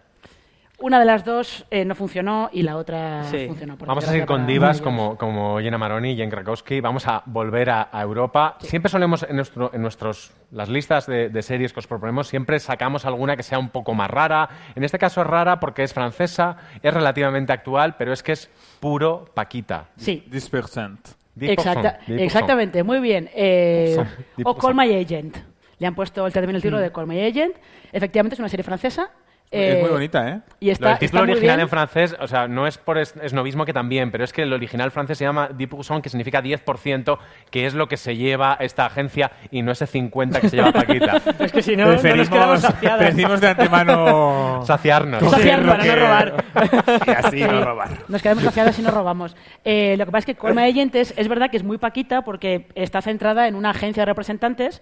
Una 0.82 1.00
de 1.00 1.06
las 1.06 1.24
dos 1.24 1.66
eh, 1.72 1.86
no 1.86 1.96
funcionó 1.96 2.50
y 2.52 2.64
la 2.64 2.78
otra 2.78 3.24
Sí. 3.26 3.46
funcionó. 3.48 3.78
por 3.78 3.88
Vamos 3.88 4.04
a 4.04 4.08
seguir 4.12 4.26
con 4.26 4.46
divas 4.48 4.82
como, 4.82 5.18
como 5.18 5.60
Jenna 5.60 5.78
Maroni 5.78 6.12
y 6.12 6.16
Jen 6.18 6.30
Krakowski. 6.30 6.82
Vamos 6.82 7.08
a 7.08 7.22
volver 7.26 7.70
a, 7.70 7.90
a 7.92 8.02
Europa. 8.02 8.58
Siempre 8.62 8.90
solemos, 8.90 9.24
en, 9.24 9.36
nuestro, 9.36 9.72
en 9.74 9.82
nuestros, 9.82 10.32
las 10.52 10.70
listas 10.70 11.06
de, 11.08 11.30
de 11.30 11.42
series 11.42 11.72
que 11.74 11.80
os 11.80 11.88
proponemos, 11.88 12.28
siempre 12.28 12.60
sacamos 12.60 13.06
alguna 13.06 13.36
que 13.38 13.44
sea 13.44 13.60
un 13.60 13.70
poco 13.70 13.94
más 13.94 14.10
rara. 14.10 14.50
En 14.76 14.84
este 14.84 14.98
caso 15.00 15.22
es 15.22 15.28
rara 15.28 15.60
porque 15.60 15.84
es 15.84 15.94
francesa, 15.94 16.58
es 16.82 16.94
relativamente 16.94 17.54
actual, 17.54 17.96
pero 17.98 18.12
es 18.14 18.24
que 18.24 18.32
es 18.34 18.50
puro 18.80 19.26
Paquita. 19.34 19.86
Sí, 19.98 20.26
10%. 20.32 20.98
10%, 21.38 21.50
exacta- 21.52 22.00
10%. 22.08 22.20
exactamente, 22.20 22.84
muy 22.84 23.00
bien. 23.00 23.30
Eh, 23.34 23.98
o 24.44 24.58
Call 24.58 24.76
My 24.76 24.94
Agent. 24.96 25.38
Le 25.80 25.88
han 25.88 25.96
puesto 25.96 26.28
el 26.28 26.34
también 26.34 26.56
el 26.56 26.62
título 26.62 26.80
de 26.80 26.92
Call 26.92 27.08
My 27.08 27.20
Agent. 27.26 27.56
Efectivamente 27.92 28.36
es 28.36 28.40
una 28.40 28.50
serie 28.50 28.64
francesa. 28.64 29.10
Es 29.52 29.76
eh, 29.76 29.82
muy 29.82 29.90
bonita, 29.90 30.30
¿eh? 30.30 30.40
Y 30.62 30.68
Lo 30.68 30.72
está, 30.72 30.90
del 30.90 31.00
título 31.00 31.24
está 31.24 31.32
original 31.34 31.60
en 31.60 31.68
francés, 31.70 32.16
o 32.20 32.28
sea, 32.28 32.48
no 32.48 32.68
es 32.68 32.78
por 32.78 32.98
es- 32.98 33.16
esnovismo 33.22 33.66
que 33.66 33.74
también, 33.74 34.10
pero 34.10 34.24
es 34.24 34.32
que 34.32 34.44
el 34.44 34.54
original 34.54 34.92
francés 34.92 35.18
se 35.18 35.26
llama 35.26 35.50
10%, 35.50 36.02
que 36.02 36.10
significa 36.10 36.42
10%, 36.42 37.18
que 37.50 37.66
es 37.66 37.74
lo 37.74 37.88
que 37.88 37.98
se 37.98 38.16
lleva 38.16 38.56
esta 38.62 38.86
agencia 38.86 39.32
y 39.52 39.62
no 39.62 39.74
ese 39.74 39.88
50 39.88 40.40
que 40.40 40.50
se 40.50 40.56
lleva 40.56 40.72
Paquita. 40.72 41.22
Es 41.40 41.52
que 41.52 41.62
si 41.62 41.76
no, 41.76 41.86
no 41.86 41.92
nos 41.92 42.30
quedamos 42.30 42.66
preferimos 42.82 43.42
de 43.42 43.48
antemano... 43.50 44.64
Saciarnos. 44.66 45.30
Saciar 45.30 45.66
para 45.66 45.84
no 45.84 45.96
robar. 45.96 46.46
y 47.08 47.10
así 47.10 47.44
no 47.44 47.66
robar. 47.66 47.90
Nos 48.08 48.22
quedamos 48.22 48.44
saciadas 48.44 48.78
y 48.80 48.82
no 48.82 48.92
robamos. 48.92 49.36
Eh, 49.66 49.96
lo 49.98 50.06
que 50.06 50.12
pasa 50.12 50.20
es 50.20 50.26
que 50.28 50.36
Call 50.36 50.56
My 50.56 50.64
Agent 50.64 50.96
es, 50.96 51.14
es 51.18 51.28
verdad 51.28 51.50
que 51.50 51.58
es 51.58 51.64
muy 51.64 51.78
paquita 51.78 52.22
porque 52.22 52.68
está 52.76 53.02
centrada 53.02 53.48
en 53.48 53.56
una 53.56 53.72
agencia 53.72 54.02
de 54.02 54.06
representantes 54.06 54.82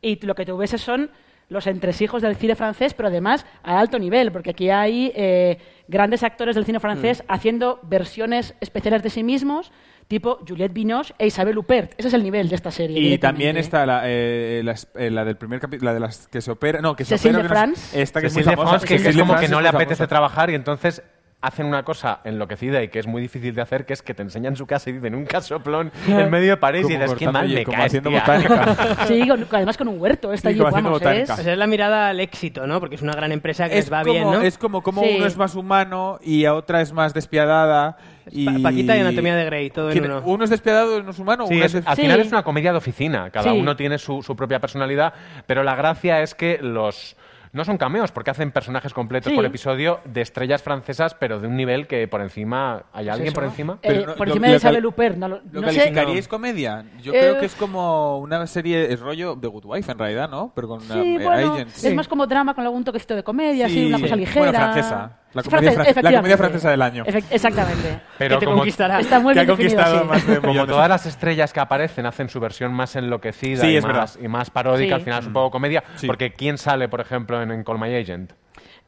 y 0.00 0.24
lo 0.24 0.34
que 0.34 0.44
tú 0.44 0.56
ves 0.56 0.70
son 0.70 1.10
los 1.48 1.66
entresijos 1.66 2.20
del 2.22 2.36
cine 2.36 2.54
francés, 2.54 2.94
pero 2.94 3.08
además 3.08 3.46
a 3.62 3.78
alto 3.78 3.98
nivel, 3.98 4.30
porque 4.32 4.50
aquí 4.50 4.68
hay 4.70 5.12
eh, 5.14 5.58
grandes 5.88 6.22
actores 6.22 6.54
del 6.54 6.64
cine 6.66 6.80
francés 6.80 7.24
haciendo 7.28 7.80
versiones 7.84 8.54
especiales 8.60 9.02
de 9.02 9.10
sí 9.10 9.22
mismos, 9.22 9.72
tipo 10.08 10.38
Juliette 10.46 10.72
Binoche 10.72 11.14
e 11.18 11.26
Isabelle 11.26 11.58
Huppert. 11.58 11.92
Ese 11.98 12.08
es 12.08 12.14
el 12.14 12.22
nivel 12.22 12.48
de 12.48 12.54
esta 12.54 12.70
serie. 12.70 12.98
Y 12.98 13.18
también 13.18 13.56
está 13.56 13.86
la, 13.86 14.02
eh, 14.04 14.62
la, 14.62 14.74
eh, 14.94 15.24
del 15.24 15.36
primer 15.36 15.60
capítulo, 15.60 15.90
la 15.90 15.94
de 15.94 16.00
las 16.00 16.28
que 16.28 16.40
se 16.40 16.50
opera... 16.50 16.80
No, 16.80 16.94
que 16.96 17.04
se 17.04 17.16
Cécile 17.16 17.38
opera... 17.38 17.48
que 17.48 17.54
no 17.54 17.54
de 17.54 17.72
es- 17.72 17.80
France. 17.80 18.02
Esta 18.02 18.20
que 18.20 18.26
es 18.26 18.34
muy 18.34 18.42
famosa. 18.42 18.86
Que, 18.86 18.94
es 18.96 19.02
como 19.16 19.24
France 19.26 19.46
que 19.46 19.52
no 19.52 19.60
le 19.60 19.68
apetece 19.68 19.96
famosa. 19.96 20.06
trabajar 20.08 20.50
y 20.50 20.54
entonces 20.54 21.02
hacen 21.40 21.66
una 21.66 21.84
cosa 21.84 22.18
enloquecida 22.24 22.82
y 22.82 22.88
que 22.88 22.98
es 22.98 23.06
muy 23.06 23.22
difícil 23.22 23.54
de 23.54 23.62
hacer, 23.62 23.86
que 23.86 23.92
es 23.92 24.02
que 24.02 24.12
te 24.12 24.22
enseñan 24.22 24.56
su 24.56 24.66
casa 24.66 24.90
y 24.90 24.94
dicen 24.94 25.14
un 25.14 25.24
casoplón 25.24 25.92
en 26.08 26.28
medio 26.30 26.50
de 26.50 26.56
París 26.56 26.84
y 26.90 26.94
dices, 26.96 27.14
qué 27.14 27.28
mal 27.30 27.48
me 27.48 27.62
como 27.62 27.76
caes, 27.76 27.86
haciendo 27.86 28.10
tía". 28.10 28.20
botánica. 28.20 29.04
Sí, 29.06 29.28
con- 29.28 29.46
además 29.52 29.76
con 29.76 29.86
un 29.88 30.00
huerto. 30.00 30.32
Está 30.32 30.48
Sí, 30.48 30.54
allí, 30.54 30.58
como 30.58 30.68
haciendo 30.70 30.90
vamos, 30.90 31.00
botánica. 31.00 31.32
es- 31.34 31.36
Pues 31.38 31.46
es 31.46 31.56
la 31.58 31.66
mirada 31.68 32.08
al 32.08 32.18
éxito, 32.18 32.66
¿no? 32.66 32.80
Porque 32.80 32.96
es 32.96 33.02
una 33.02 33.12
gran 33.12 33.30
empresa 33.30 33.68
que 33.68 33.78
es 33.78 33.84
les 33.84 33.92
va 33.92 34.00
como, 34.02 34.12
bien, 34.12 34.24
¿no? 34.24 34.40
Es 34.40 34.58
como, 34.58 34.82
como 34.82 35.02
Sí. 35.02 35.14
uno 35.16 35.26
es 35.26 35.36
más 35.36 35.54
humano 35.54 36.18
y 36.24 36.44
a 36.44 36.54
otra 36.54 36.80
es 36.80 36.92
más 36.92 37.14
despiadada. 37.14 37.96
Y... 38.32 38.44
Pa- 38.46 38.58
Paquita 38.70 38.96
y 38.96 39.00
Anatomía 39.00 39.36
de 39.36 39.44
Grey, 39.44 39.70
todo 39.70 39.90
en 39.90 39.92
¿Quién- 39.92 40.04
uno. 40.10 40.22
Uno 40.24 40.42
es 40.44 40.50
despiadado 40.50 40.96
y 40.96 41.00
uno 41.00 41.10
es 41.12 41.18
humano. 41.20 41.46
Sí, 41.46 41.54
uno 41.54 41.64
es- 41.64 41.74
es- 41.74 41.86
al 41.86 41.94
Sí. 41.94 42.02
final 42.02 42.18
es 42.20 42.28
una 42.32 42.42
comedia 42.42 42.72
de 42.72 42.78
oficina, 42.78 43.30
cada 43.30 43.52
Sí. 43.52 43.56
uno 43.58 43.76
tiene 43.76 43.98
su, 43.98 44.22
su 44.24 44.34
propia 44.34 44.58
personalidad, 44.58 45.14
pero 45.46 45.62
la 45.62 45.76
gracia 45.76 46.20
es 46.20 46.34
que 46.34 46.58
los... 46.60 47.16
No 47.52 47.64
son 47.64 47.78
cameos, 47.78 48.12
porque 48.12 48.30
hacen 48.30 48.52
personajes 48.52 48.92
completos 48.92 49.30
Sí. 49.30 49.36
por 49.36 49.44
episodio 49.44 50.00
de 50.04 50.20
estrellas 50.20 50.62
francesas, 50.62 51.14
pero 51.14 51.40
de 51.40 51.48
un 51.48 51.56
nivel 51.56 51.86
que 51.86 52.06
por 52.08 52.20
encima... 52.20 52.84
¿Hay 52.92 53.08
alguien 53.08 53.28
eso. 53.28 53.34
por 53.34 53.44
encima? 53.44 53.74
Eh, 53.82 53.88
Pero 53.88 54.06
no- 54.06 54.14
por 54.16 54.26
lo- 54.28 54.32
encima 54.34 54.46
lo 54.48 54.50
de 54.52 54.56
Isabelle 54.58 54.86
Huppert. 54.86 55.16
No, 55.16 55.28
lo- 55.28 55.40
¿Lo 55.50 55.60
no 55.62 55.68
sé. 55.70 55.76
calificaríais 55.78 56.28
comedia? 56.28 56.84
Yo 57.02 57.12
Eh, 57.12 57.18
creo 57.18 57.38
que 57.40 57.46
es 57.46 57.54
como 57.54 58.18
una 58.18 58.46
serie, 58.46 58.92
es 58.92 59.00
rollo 59.00 59.34
de 59.34 59.48
Good 59.48 59.64
Wife 59.66 59.90
en 59.92 59.98
realidad, 59.98 60.28
¿no? 60.28 60.52
Pero 60.54 60.68
con 60.68 60.80
Sí, 60.82 60.92
um, 61.16 61.22
bueno, 61.22 61.54
agents. 61.54 61.84
es 61.84 61.94
más 61.94 62.08
como 62.08 62.26
drama 62.26 62.54
con 62.54 62.64
algún 62.64 62.84
toquecito 62.84 63.14
de 63.16 63.22
comedia, 63.22 63.66
así, 63.66 63.74
Sí. 63.74 63.86
una 63.86 64.00
cosa 64.00 64.16
ligera. 64.16 64.44
Bueno, 64.50 64.58
francesa. 64.58 65.18
La 65.34 65.42
comedia 65.42 65.72
francés, 65.72 65.74
fran- 65.74 65.76
la 65.84 65.90
efectivamente. 65.90 66.18
comedia 66.20 66.36
francesa 66.38 66.70
del 66.70 66.82
año. 66.82 67.04
Efect- 67.04 67.26
exactamente. 67.30 68.00
Pero 68.18 68.36
que 68.36 68.40
te 68.40 68.44
como- 68.46 68.58
conquistará. 68.58 69.00
Está 69.00 69.20
muy 69.20 69.34
que 69.34 69.40
ha 69.40 69.42
bien 69.44 69.56
conquistado 69.56 70.00
sí. 70.00 70.04
más 70.06 70.26
de 70.26 70.40
Como 70.40 70.66
todas 70.66 70.88
las 70.88 71.06
estrellas 71.06 71.52
que 71.52 71.60
aparecen 71.60 72.06
hacen 72.06 72.28
su 72.28 72.40
versión 72.40 72.72
más 72.72 72.96
enloquecida 72.96 73.60
Sí, 73.62 73.68
y, 73.68 73.76
es 73.76 73.84
más, 73.84 73.92
verdad. 73.92 74.10
y 74.24 74.28
más 74.28 74.50
paródica, 74.50 74.88
Sí. 74.88 74.92
al 74.94 75.00
final 75.02 75.20
es 75.20 75.26
un 75.26 75.32
poco 75.34 75.50
comedia, 75.50 75.84
Sí. 75.96 76.06
porque 76.06 76.32
¿quién 76.32 76.56
sale, 76.58 76.88
por 76.88 77.00
ejemplo, 77.00 77.40
en, 77.42 77.50
en 77.50 77.62
Call 77.62 77.78
My 77.78 77.94
Agent? 77.94 78.32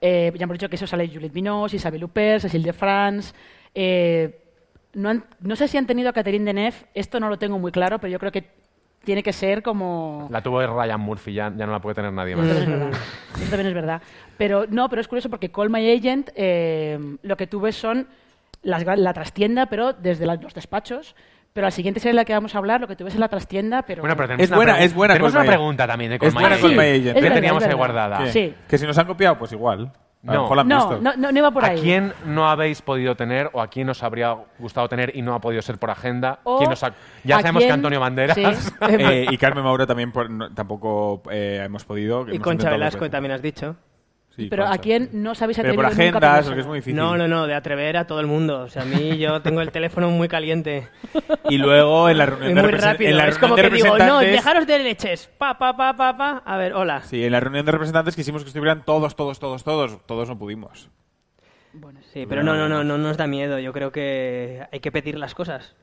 Eh, 0.00 0.32
ya 0.34 0.44
hemos 0.44 0.54
dicho 0.54 0.68
que 0.70 0.76
eso 0.76 0.86
sale 0.86 1.06
Juliette 1.08 1.32
Binoche, 1.34 1.76
Isabelle 1.76 2.04
Huppert, 2.06 2.40
Cécile 2.40 2.64
de 2.64 2.72
France. 2.72 3.34
eh, 3.74 4.38
no, 4.94 5.10
han- 5.10 5.24
no 5.40 5.54
sé 5.56 5.68
si 5.68 5.76
han 5.76 5.86
tenido 5.86 6.08
a 6.08 6.12
Catherine 6.12 6.44
Deneuve, 6.44 6.74
esto 6.94 7.20
no 7.20 7.28
lo 7.28 7.38
tengo 7.38 7.58
muy 7.58 7.70
claro, 7.70 7.98
pero 8.00 8.10
yo 8.10 8.18
creo 8.18 8.32
que 8.32 8.50
tiene 9.04 9.22
que 9.22 9.32
ser 9.32 9.62
como... 9.62 10.26
La 10.30 10.42
tuvo 10.42 10.60
Ryan 10.66 11.00
Murphy, 11.00 11.32
ya, 11.34 11.52
ya 11.56 11.64
no 11.66 11.72
la 11.72 11.80
puede 11.80 11.94
tener 11.94 12.12
nadie 12.12 12.34
más. 12.34 12.46
Eso 12.46 12.54
también 12.56 12.72
es 12.72 12.80
verdad. 12.80 13.00
Eso 13.36 13.50
también 13.50 13.66
es 13.68 13.74
verdad. 13.74 14.02
Pero 14.40 14.64
no, 14.70 14.88
pero 14.88 15.02
es 15.02 15.06
curioso 15.08 15.28
porque 15.28 15.50
Call 15.52 15.68
My 15.68 15.92
Agent 15.92 16.30
eh, 16.34 16.98
lo 17.22 17.36
que 17.36 17.46
tú 17.46 17.60
ves 17.60 17.76
son 17.76 18.06
las, 18.62 18.84
la 18.86 19.12
trastienda, 19.12 19.66
pero 19.66 19.92
desde 19.92 20.24
la- 20.24 20.36
los 20.36 20.54
despachos. 20.54 21.14
Pero 21.52 21.66
la 21.66 21.70
siguiente 21.72 22.00
serie 22.00 22.12
de 22.12 22.16
la 22.16 22.24
que 22.24 22.32
vamos 22.32 22.54
a 22.54 22.58
hablar, 22.58 22.80
lo 22.80 22.88
que 22.88 22.96
tú 22.96 23.04
ves 23.04 23.12
es 23.14 23.20
la 23.20 23.28
trastienda, 23.28 23.82
pero... 23.82 24.00
Bueno, 24.02 24.16
pero 24.16 24.28
tenemos 24.28 24.44
Es 24.44 24.48
una 24.50 24.56
buena, 24.56 24.78
es 24.80 24.94
buena 24.94 25.14
Tenemos 25.14 25.32
Call 25.34 25.42
una 25.42 25.50
pregunta 25.50 25.86
también 25.86 26.10
de 26.12 26.18
Call 26.18 26.28
Es 26.28 26.34
My 26.34 26.40
buena 26.40 26.54
Agent. 26.56 26.68
Call 26.74 26.78
My 26.78 26.84
Sí, 26.84 26.90
Agent. 26.90 27.06
es 27.08 27.14
que 27.14 27.20
verdad, 27.20 27.34
teníamos 27.34 27.62
es 27.64 27.68
ahí 27.68 27.74
guardada. 27.74 28.18
¿Qué? 28.24 28.32
Sí. 28.32 28.54
Que 28.66 28.78
si 28.78 28.86
nos 28.86 28.96
han 28.96 29.06
copiado, 29.06 29.36
pues 29.38 29.52
igual. 29.52 29.92
A 30.22 30.26
lo 30.26 30.32
No. 30.34 30.42
mejor 30.42 30.56
la 30.56 30.62
han 30.62 30.68
no, 30.68 30.76
visto. 30.88 31.00
no, 31.18 31.32
no, 31.32 31.38
iba 31.38 31.50
por 31.50 31.64
¿A 31.64 31.68
ahí. 31.68 31.80
quién 31.80 32.12
no 32.26 32.48
habéis 32.48 32.80
podido 32.82 33.14
tener 33.16 33.50
o 33.52 33.60
a 33.60 33.68
quién 33.68 33.88
os 33.90 34.02
habría 34.02 34.36
gustado 34.58 34.88
tener 34.88 35.14
y 35.16 35.22
no 35.22 35.34
ha 35.34 35.40
podido 35.40 35.60
ser 35.62 35.76
por 35.78 35.90
agenda? 35.90 36.38
O 36.44 36.58
¿Quién 36.58 36.70
os 36.72 36.82
ha- 36.84 36.94
Ya 37.24 37.36
a 37.36 37.40
sabemos 37.40 37.60
que 37.60 37.66
quién- 37.66 37.74
Antonio 37.74 38.00
Banderas. 38.00 38.36
Sí. 38.36 38.44
Eh, 38.88 39.26
y 39.30 39.36
Carmen 39.36 39.64
Maura 39.64 39.86
también 39.86 40.12
por- 40.12 40.30
no- 40.30 40.54
tampoco 40.54 41.20
eh, 41.30 41.62
hemos 41.64 41.84
podido. 41.84 42.24
que 42.26 42.32
Y 42.32 42.34
hemos 42.36 42.44
Concha 42.44 42.70
Velasco 42.70 43.10
también 43.10 43.32
has 43.32 43.42
dicho. 43.42 43.76
Sí, 44.44 44.46
Pero 44.50 44.64
Concha. 44.64 44.74
a 44.74 44.78
quién 44.82 45.10
no 45.12 45.34
sabéis 45.34 45.56
Pero 45.58 45.68
atrevido 45.70 45.82
por 45.88 45.92
agendas, 45.92 46.44
porque 46.46 46.60
es 46.60 46.66
muy 46.66 46.78
difícil. 46.78 46.96
No, 46.96 47.16
no, 47.16 47.28
no, 47.28 47.46
de 47.46 47.54
atrever 47.54 47.96
a 47.96 48.06
todo 48.06 48.20
el 48.20 48.26
mundo. 48.26 48.60
O 48.62 48.68
sea, 48.68 48.82
a 48.82 48.84
mí 48.84 49.18
yo 49.18 49.40
tengo 49.42 49.60
el 49.60 49.70
teléfono 49.70 50.10
muy 50.10 50.28
caliente. 50.28 50.88
Y 51.48 51.58
luego 51.58 52.08
en 52.08 52.18
la 52.18 52.26
reunión 52.26 52.54
de, 52.54 52.62
muy 52.62 52.70
represen- 52.72 52.92
rápido. 52.92 53.10
en 53.10 53.16
la 53.16 53.28
es 53.28 53.38
como 53.38 53.56
de 53.56 53.62
que 53.62 53.70
digo, 53.70 53.98
no, 53.98 54.20
dejaros 54.20 54.66
de 54.66 54.78
leches. 54.80 55.28
Pa, 55.38 55.58
pa, 55.58 55.76
pa, 55.76 55.94
pa, 55.96 56.16
pa. 56.16 56.42
A 56.44 56.56
ver, 56.56 56.72
hola. 56.74 57.02
Sí, 57.02 57.24
en 57.24 57.32
la 57.32 57.40
reunión 57.40 57.64
de 57.66 57.72
representantes 57.72 58.16
quisimos 58.16 58.42
que 58.42 58.48
estuvieran 58.48 58.84
todos, 58.84 59.16
todos, 59.16 59.38
todos, 59.38 59.64
todos. 59.64 60.04
Todos 60.06 60.28
no 60.28 60.38
pudimos. 60.38 60.90
Sí, 62.12 62.26
pero 62.28 62.42
no, 62.42 62.56
no, 62.56 62.68
no, 62.68 62.82
no 62.82 62.98
nos 62.98 63.16
da 63.16 63.26
miedo. 63.26 63.58
Yo 63.58 63.72
creo 63.72 63.92
que 63.92 64.66
hay 64.72 64.80
que 64.80 64.90
pedir 64.90 65.16
las 65.18 65.34
cosas. 65.34 65.74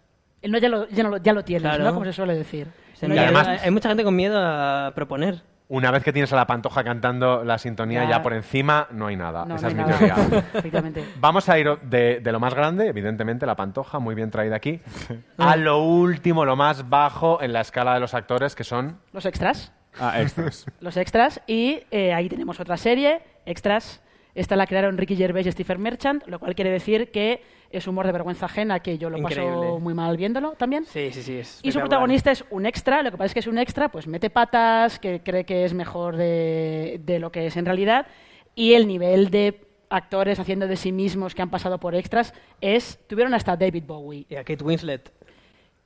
El 0.42 0.52
no 0.52 0.58
ya 0.58 0.70
lo, 0.70 0.88
ya 0.90 1.04
no 1.04 1.18
ya 1.18 1.34
lo 1.34 1.44
tienes, 1.44 1.64
Claro. 1.64 1.84
¿no? 1.86 1.94
Como 1.94 2.06
se 2.06 2.14
suele 2.14 2.36
decir. 2.36 2.68
No, 3.02 3.16
Y 3.16 3.18
además- 3.18 3.48
hay 3.64 3.72
mucha 3.72 3.90
gente 3.90 4.04
con 4.04 4.16
miedo 4.16 4.38
a 4.40 4.92
proponer. 4.96 5.42
Una 5.70 5.92
vez 5.92 6.02
que 6.04 6.14
tienes 6.14 6.32
a 6.32 6.38
la 6.38 6.48
pantoja 6.48 6.82
cantando 6.84 7.44
la 7.44 7.58
sintonía 7.58 8.04
Ya. 8.06 8.10
ya, 8.10 8.22
por 8.24 8.34
encima, 8.34 8.88
no 8.92 9.08
hay 9.08 9.18
nada. 9.18 9.44
no, 9.46 9.56
Esa 9.56 9.70
no 9.70 9.70
es 9.70 9.76
mi 9.76 9.82
nada. 9.84 10.16
teoría. 10.64 11.04
Vamos 11.20 11.50
a 11.50 11.60
ir 11.60 11.78
de, 11.82 12.22
de 12.22 12.32
lo 12.32 12.40
más 12.40 12.54
grande, 12.54 12.88
evidentemente, 12.88 13.46
la 13.46 13.56
pantoja, 13.56 14.00
muy 14.00 14.16
bien 14.16 14.32
traída 14.32 14.56
aquí, 14.56 14.80
a 15.38 15.56
lo 15.58 15.80
último, 15.84 16.46
lo 16.46 16.56
más 16.56 16.88
bajo 16.90 17.42
en 17.42 17.52
la 17.52 17.62
escala 17.62 17.94
de 17.96 18.00
los 18.00 18.14
actores, 18.14 18.56
que 18.56 18.64
son... 18.64 19.00
Los 19.12 19.26
extras. 19.26 19.74
Ah, 20.00 20.22
extras. 20.22 20.66
Los 20.80 20.96
extras. 20.96 21.42
Y 21.48 21.82
eh, 21.92 22.14
ahí 22.14 22.30
tenemos 22.30 22.60
otra 22.60 22.78
serie, 22.78 23.22
extras. 23.46 24.02
Esta 24.36 24.56
la 24.56 24.68
crearon 24.68 24.98
Ricky 24.98 25.16
Gervais 25.16 25.48
y 25.48 25.52
Stephen 25.52 25.82
Merchant, 25.82 26.24
lo 26.28 26.40
cual 26.40 26.54
quiere 26.56 26.70
decir 26.70 27.12
que 27.12 27.42
es 27.72 27.88
humor 27.88 28.06
de 28.06 28.12
vergüenza 28.12 28.46
ajena, 28.46 28.80
que 28.80 28.98
yo 28.98 29.10
lo 29.10 29.18
Increíble. 29.18 29.52
paso 29.52 29.80
muy 29.80 29.94
mal 29.94 30.16
viéndolo 30.18 30.52
también. 30.54 30.86
Sí, 30.86 31.10
sí, 31.12 31.22
sí. 31.22 31.38
Es 31.40 31.60
Y 31.64 31.72
su 31.72 31.80
protagonista 31.80 32.32
es 32.32 32.46
un 32.50 32.66
extra, 32.66 33.02
lo 33.04 33.12
que 33.12 33.18
pasa 33.18 33.26
es 33.28 33.34
que 33.34 33.40
es 33.40 33.48
un 33.48 33.58
extra, 33.58 33.90
pues 33.90 34.08
mete 34.08 34.30
patas, 34.30 35.00
que 35.00 35.22
cree 35.22 35.46
que 35.46 35.66
es 35.66 35.74
mejor 35.74 36.16
de, 36.16 37.02
de 37.04 37.20
lo 37.20 37.32
que 37.32 37.48
es 37.48 37.58
en 37.58 37.66
realidad, 37.66 38.08
y 38.56 38.74
el 38.74 38.88
nivel 38.88 39.30
de 39.30 39.62
actores 39.90 40.40
haciendo 40.40 40.68
de 40.68 40.76
sí 40.76 40.92
mismos 40.92 41.34
que 41.36 41.42
han 41.42 41.50
pasado 41.50 41.80
por 41.80 41.96
extras 41.96 42.34
es, 42.62 43.00
tuvieron 43.08 43.34
hasta 43.34 43.56
David 43.56 43.84
Bowie, 43.86 44.26
Y 44.30 44.36
a 44.36 44.44
Kate 44.44 44.64
Winslet. 44.64 45.12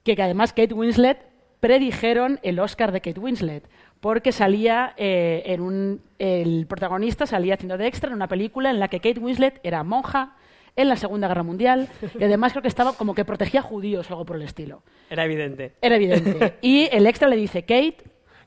que, 0.04 0.16
que 0.16 0.24
además 0.24 0.54
Kate 0.54 0.74
Winslet 0.74 1.20
predijeron 1.60 2.40
el 2.42 2.60
Oscar 2.60 2.92
de 2.92 3.02
Kate 3.02 3.20
Winslet, 3.20 3.70
porque 4.00 4.32
salía 4.32 4.94
eh, 4.98 5.44
en 5.46 5.62
un, 5.62 6.02
el 6.18 6.66
protagonista 6.68 7.28
salía 7.28 7.54
haciendo 7.54 7.78
de 7.78 7.86
extra 7.86 8.10
en 8.10 8.16
una 8.16 8.28
película 8.28 8.72
en 8.72 8.80
la 8.80 8.88
que 8.88 9.00
Kate 9.00 9.20
Winslet 9.20 9.60
era 9.62 9.84
monja 9.84 10.36
en 10.76 10.90
la 10.90 10.96
Segunda 10.96 11.28
Guerra 11.28 11.44
Mundial 11.44 11.90
y 12.18 12.24
además 12.24 12.54
creo 12.54 12.62
que 12.62 12.68
estaba 12.68 12.94
como 12.94 13.14
que 13.14 13.26
protegía 13.26 13.62
judíos 13.62 14.10
o 14.10 14.14
algo 14.14 14.26
por 14.26 14.38
el 14.38 14.44
estilo. 14.44 14.84
Era 15.10 15.26
evidente. 15.26 15.74
Era 15.82 15.96
evidente. 15.96 16.58
Y 16.62 16.88
el 16.92 17.08
extra 17.08 17.28
le 17.28 17.36
dice, 17.36 17.64
Kate, 17.64 17.98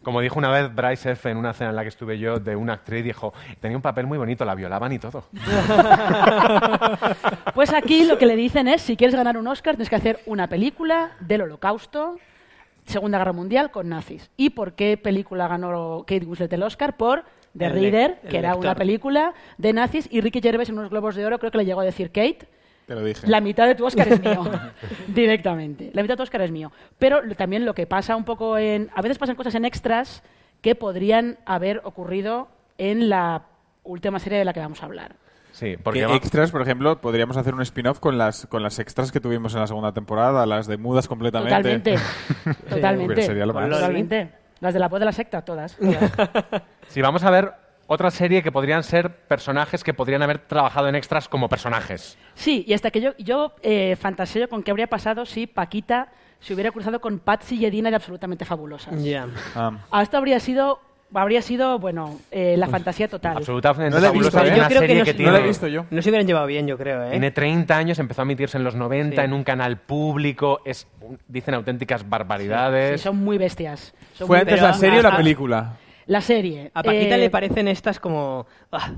Como 0.03 0.21
dijo 0.21 0.39
una 0.39 0.51
vez 0.51 0.75
Bryce 0.75 1.13
F. 1.13 1.31
en 1.31 1.37
una 1.37 1.53
cena 1.53 1.71
en 1.71 1.77
la 1.77 1.83
que 1.83 1.89
estuve 1.89 2.19
yo, 2.19 2.39
de 2.39 2.57
una 2.57 2.75
actriz, 2.75 3.05
dijo, 3.05 3.33
tenía 3.61 3.77
un 3.77 3.83
papel 3.83 4.07
muy 4.07 4.19
bonito, 4.19 4.45
la 4.45 4.55
violaban 4.55 4.93
y 4.93 4.99
todo. 4.99 5.25
pues 7.55 7.73
aquí 7.73 8.05
lo 8.05 8.19
que 8.19 8.27
le 8.27 8.37
dicen 8.37 8.69
es, 8.69 8.83
si 8.83 8.97
quieres 8.97 9.15
ganar 9.15 9.37
un 9.37 9.47
Oscar, 9.47 9.75
tienes 9.75 9.91
que 9.91 9.97
hacer 9.97 10.21
una 10.27 10.49
película 10.49 11.13
del 11.21 11.43
holocausto, 11.43 12.19
Segunda 12.85 13.19
Guerra 13.19 13.33
Mundial, 13.33 13.71
con 13.71 13.89
nazis. 13.89 14.31
¿Y 14.37 14.51
por 14.51 14.75
qué 14.75 14.97
película 14.97 15.49
ganó 15.49 16.05
Kate 16.07 16.27
Winslet 16.27 16.53
el 16.53 16.63
Oscar? 16.63 16.97
Por 16.97 17.25
de 17.55 17.69
Reader, 17.69 18.21
que 18.29 18.39
era 18.39 18.55
una 18.57 18.75
película 18.75 19.33
de 19.59 19.73
nazis, 19.73 20.09
y 20.11 20.21
Ricky 20.21 20.41
Gervais 20.41 20.69
en 20.69 20.77
unos 20.79 20.91
globos 20.91 21.15
de 21.15 21.25
oro 21.25 21.39
creo 21.39 21.51
que 21.51 21.59
le 21.59 21.65
llegó 21.65 21.81
a 21.81 21.85
decir 21.85 22.09
Kate, 22.09 22.49
Te 22.87 22.95
lo 22.95 23.03
dije. 23.05 23.27
la 23.27 23.41
mitad 23.41 23.67
de 23.67 23.75
tu 23.77 23.87
Oscar 23.87 24.09
es 24.09 24.21
mío, 24.21 24.43
directamente. 25.09 25.91
La 25.95 26.03
mitad 26.03 26.15
de 26.15 26.17
tu 26.19 26.23
Oscar 26.25 26.43
es 26.43 26.51
mío. 26.51 26.73
Pero 26.99 27.21
también 27.37 27.65
lo 27.65 27.75
que 27.75 27.87
pasa 27.87 28.17
un 28.17 28.25
poco 28.25 28.59
en... 28.59 28.91
A 28.95 29.03
veces 29.03 29.19
pasan 29.19 29.37
cosas 29.37 29.55
en 29.55 29.65
extras 29.65 30.23
que 30.61 30.75
podrían 30.75 31.39
haber 31.47 31.81
ocurrido 31.85 32.49
en 32.79 33.09
la 33.09 33.43
última 33.85 34.19
serie 34.19 34.39
de 34.39 34.45
la 34.45 34.53
que 34.53 34.61
vamos 34.61 34.83
a 34.83 34.87
hablar. 34.87 35.17
Sí, 35.53 35.77
porque 35.81 36.01
Que 36.01 36.07
va- 36.07 36.17
extras, 36.17 36.51
por 36.51 36.63
ejemplo, 36.63 37.01
podríamos 37.01 37.37
hacer 37.37 37.55
un 37.55 37.63
spin-off 37.63 38.01
con 38.01 38.19
las, 38.19 38.47
con 38.47 38.63
las 38.65 38.81
extras 38.81 39.13
que 39.13 39.21
tuvimos 39.21 39.55
en 39.55 39.61
la 39.61 39.67
segunda 39.69 39.93
temporada, 39.93 40.45
las 40.47 40.67
de 40.67 40.77
mudas 40.79 41.07
completamente. 41.07 41.55
Totalmente. 41.79 41.97
Totalmente. 42.69 43.23
Sería 43.23 43.47
lo 43.47 43.55
más. 43.55 43.71
Totalmente. 43.71 44.33
Las 44.65 44.73
de 44.73 44.81
la 44.81 44.89
voz 44.89 44.99
de 44.99 45.05
la 45.05 45.13
secta, 45.13 45.43
todas. 45.43 45.77
todas. 45.77 46.11
Sí, 46.89 47.03
vamos 47.03 47.23
a 47.23 47.31
ver 47.31 47.53
otra 47.87 48.11
serie 48.11 48.43
que 48.43 48.51
podrían 48.51 48.83
ser 48.83 49.15
personajes 49.15 49.85
que 49.85 49.93
podrían 49.93 50.23
haber 50.23 50.39
trabajado 50.39 50.89
en 50.89 50.95
extras 50.95 51.29
como 51.29 51.51
personajes. 51.51 52.17
Sí, 52.35 52.65
y 52.67 52.73
hasta 52.73 52.91
que 52.91 53.03
yo, 53.03 53.15
yo 53.19 53.53
eh, 53.61 53.95
fantaseo 54.01 54.49
con 54.49 54.63
qué 54.63 54.71
habría 54.71 54.87
pasado 54.87 55.27
si 55.27 55.47
Paquita 55.47 56.09
se 56.41 56.55
hubiera 56.55 56.71
cruzado 56.71 56.99
con 57.03 57.19
Patsy 57.19 57.57
y 57.57 57.67
Edina 57.67 57.91
de 57.91 57.97
absolutamente 57.97 58.47
fabulosas. 58.47 59.03
Ya. 59.05 59.27
Ah. 59.55 59.73
Ah, 59.91 60.03
Esto 60.03 60.17
habría 60.17 60.41
sido, 60.41 60.81
habría 61.15 61.43
sido 61.43 61.79
bueno, 61.79 62.19
eh, 62.31 62.57
la 62.57 62.67
fantasía 62.69 63.09
total. 63.09 63.37
Absolutamente 63.39 63.95
No 63.95 64.01
la 64.01 64.09
he 64.09 64.13
visto, 64.13 64.39
¿eh? 64.39 64.49
una 64.49 64.57
Yo 64.57 64.67
creo 64.67 64.81
que 64.83 64.95
no 64.95 65.05
que 65.05 65.11
se- 65.11 65.15
tiene, 65.15 65.31
No 65.33 65.39
la 65.39 65.45
he 65.45 65.47
visto 65.49 65.67
yo. 65.69 65.87
No 65.91 66.03
se 66.03 66.09
hubieran 66.11 66.27
llevado 66.27 66.47
bien, 66.47 66.67
yo 66.67 66.77
creo, 66.79 67.05
¿eh? 67.05 67.11
tiene 67.11 67.31
30 67.31 67.77
años, 67.77 67.99
empezó 67.99 68.23
a 68.23 68.25
emitirse 68.25 68.57
en 68.59 68.65
los 68.65 68.75
90 68.75 69.23
Sí. 69.23 69.25
en 69.25 69.33
un 69.33 69.45
canal 69.45 69.79
público, 69.79 70.61
es, 70.65 70.87
dicen 71.29 71.55
auténticas 71.55 72.01
Sí, 72.03 72.07
barbaridades. 72.09 73.01
son 73.01 73.17
muy 73.17 73.39
bestias. 73.39 73.95
Son 74.15 74.27
¿Fue 74.27 74.37
muy 74.39 74.41
antes 74.43 74.55
pero 74.55 74.67
la 74.67 74.75
serie 74.75 74.99
o 75.01 75.03
la 75.03 75.17
película? 75.17 75.73
La 76.07 76.21
serie. 76.21 76.71
A 76.75 76.83
Paquita 76.83 77.15
eh, 77.15 77.19
le 77.19 77.31
parecen 77.31 77.69
estas 77.69 77.99
como... 78.01 78.47
ah, 78.73 78.91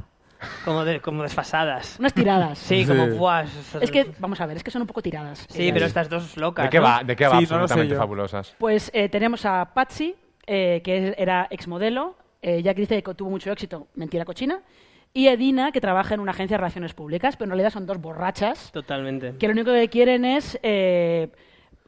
como, 0.65 0.85
de- 0.85 1.01
como 1.01 1.23
desfasadas. 1.23 1.97
Unas 1.99 2.13
tiradas. 2.13 2.59
Sí, 2.59 2.83
Sí. 2.83 2.87
como... 2.89 3.07
buah, 3.17 3.45
es- 3.81 3.91
que, 3.91 4.11
vamos 4.19 4.41
a 4.41 4.47
ver, 4.47 4.57
es 4.59 4.63
que 4.65 4.71
son 4.71 4.83
un 4.83 4.87
poco 4.89 5.01
tiradas. 5.03 5.47
Sí, 5.49 5.63
ellas. 5.63 5.73
pero 5.75 5.87
estas 5.87 6.09
dos 6.09 6.37
locas, 6.37 6.65
¿De 6.65 6.71
qué 6.71 6.79
¿no? 6.79 6.83
va? 6.85 7.03
¿De 7.05 7.17
qué 7.17 7.27
va? 7.27 7.39
Sí, 7.39 7.45
absolutamente 7.45 7.95
fabulosas. 7.95 8.55
Pues 8.59 8.91
eh, 8.93 9.09
tenemos 9.09 9.45
a 9.47 9.71
Patsy, 9.73 10.15
eh, 10.47 10.81
que 10.85 11.15
era 11.19 11.47
exmodelo. 11.51 12.17
Eh, 12.43 12.63
Jack 12.63 12.77
dice 12.77 13.03
que 13.03 13.15
tuvo 13.15 13.31
mucho 13.31 13.51
éxito, 13.51 13.89
mentira 13.95 14.25
cochina. 14.25 14.61
Y 15.13 15.29
Edina, 15.29 15.73
que 15.73 15.81
trabaja 15.81 16.15
en 16.15 16.21
una 16.21 16.33
agencia 16.33 16.57
de 16.57 16.59
relaciones 16.59 16.93
públicas, 16.93 17.37
pero 17.37 17.47
en 17.47 17.51
realidad 17.53 17.71
son 17.73 17.87
dos 17.87 17.99
borrachas 18.01 18.71
Totalmente. 18.73 19.35
que 19.39 19.47
lo 19.47 19.53
único 19.53 19.73
que 19.73 19.89
quieren 19.89 20.25
es 20.27 20.59
eh, 20.63 21.29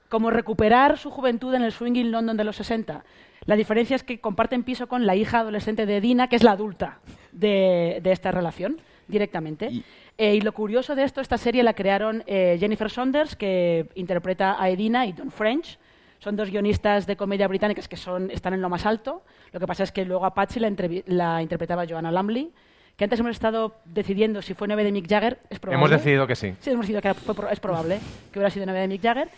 como 0.08 0.30
recuperar 0.30 0.96
su 0.96 1.10
juventud 1.10 1.54
en 1.54 1.62
el 1.62 1.72
swinging 1.72 2.10
London 2.10 2.36
de 2.38 2.44
los 2.44 2.56
60. 2.56 3.04
La 3.44 3.56
diferencia 3.56 3.96
es 3.96 4.02
que 4.02 4.18
comparten 4.20 4.62
piso 4.62 4.88
con 4.88 5.06
la 5.06 5.14
hija 5.14 5.40
adolescente 5.40 5.84
de 5.84 5.98
Edina, 5.98 6.28
que 6.28 6.36
es 6.36 6.42
la 6.42 6.52
adulta 6.52 7.00
de, 7.32 8.00
de 8.02 8.12
esta 8.12 8.30
relación, 8.32 8.80
directamente. 9.08 9.68
Y- 9.70 9.84
Eh, 10.20 10.34
y 10.34 10.40
lo 10.40 10.50
curioso 10.50 10.96
de 10.96 11.04
esto, 11.04 11.20
esta 11.20 11.38
serie 11.38 11.62
la 11.62 11.74
crearon 11.74 12.24
eh, 12.26 12.56
Jennifer 12.58 12.90
Saunders, 12.90 13.36
que 13.36 13.86
interpreta 13.94 14.60
a 14.60 14.68
Edina, 14.68 15.06
y 15.06 15.12
Don 15.12 15.30
French. 15.30 15.78
Son 16.18 16.36
dos 16.36 16.50
guionistas 16.50 17.06
de 17.06 17.16
comedia 17.16 17.46
británicas 17.46 17.88
que 17.88 17.96
son, 17.96 18.30
están 18.30 18.54
en 18.54 18.60
lo 18.60 18.68
más 18.68 18.86
alto. 18.86 19.22
Lo 19.52 19.60
que 19.60 19.66
pasa 19.66 19.84
es 19.84 19.92
que 19.92 20.04
luego 20.04 20.24
a 20.26 20.34
Patsy 20.34 20.60
la, 20.60 20.72
la 21.06 21.42
interpretaba 21.42 21.86
Joanna 21.88 22.10
Lumley, 22.10 22.52
que 22.96 23.04
antes 23.04 23.20
hemos 23.20 23.30
estado 23.30 23.76
decidiendo 23.84 24.42
si 24.42 24.54
fue 24.54 24.66
9 24.66 24.82
de 24.84 24.92
Mick 24.92 25.08
Jagger. 25.08 25.38
Es 25.48 25.60
probable. 25.60 25.78
Hemos 25.78 25.90
decidido 25.90 26.26
que 26.26 26.34
sí. 26.34 26.54
Sí, 26.60 26.70
hemos 26.70 26.86
decidido 26.86 27.00
que 27.02 27.14
fue 27.14 27.52
es 27.52 27.60
probable 27.60 28.00
que 28.32 28.38
hubiera 28.40 28.50
sido 28.50 28.66
novia 28.66 28.80
de 28.80 28.88
Mick 28.88 29.02
Jagger. 29.02 29.28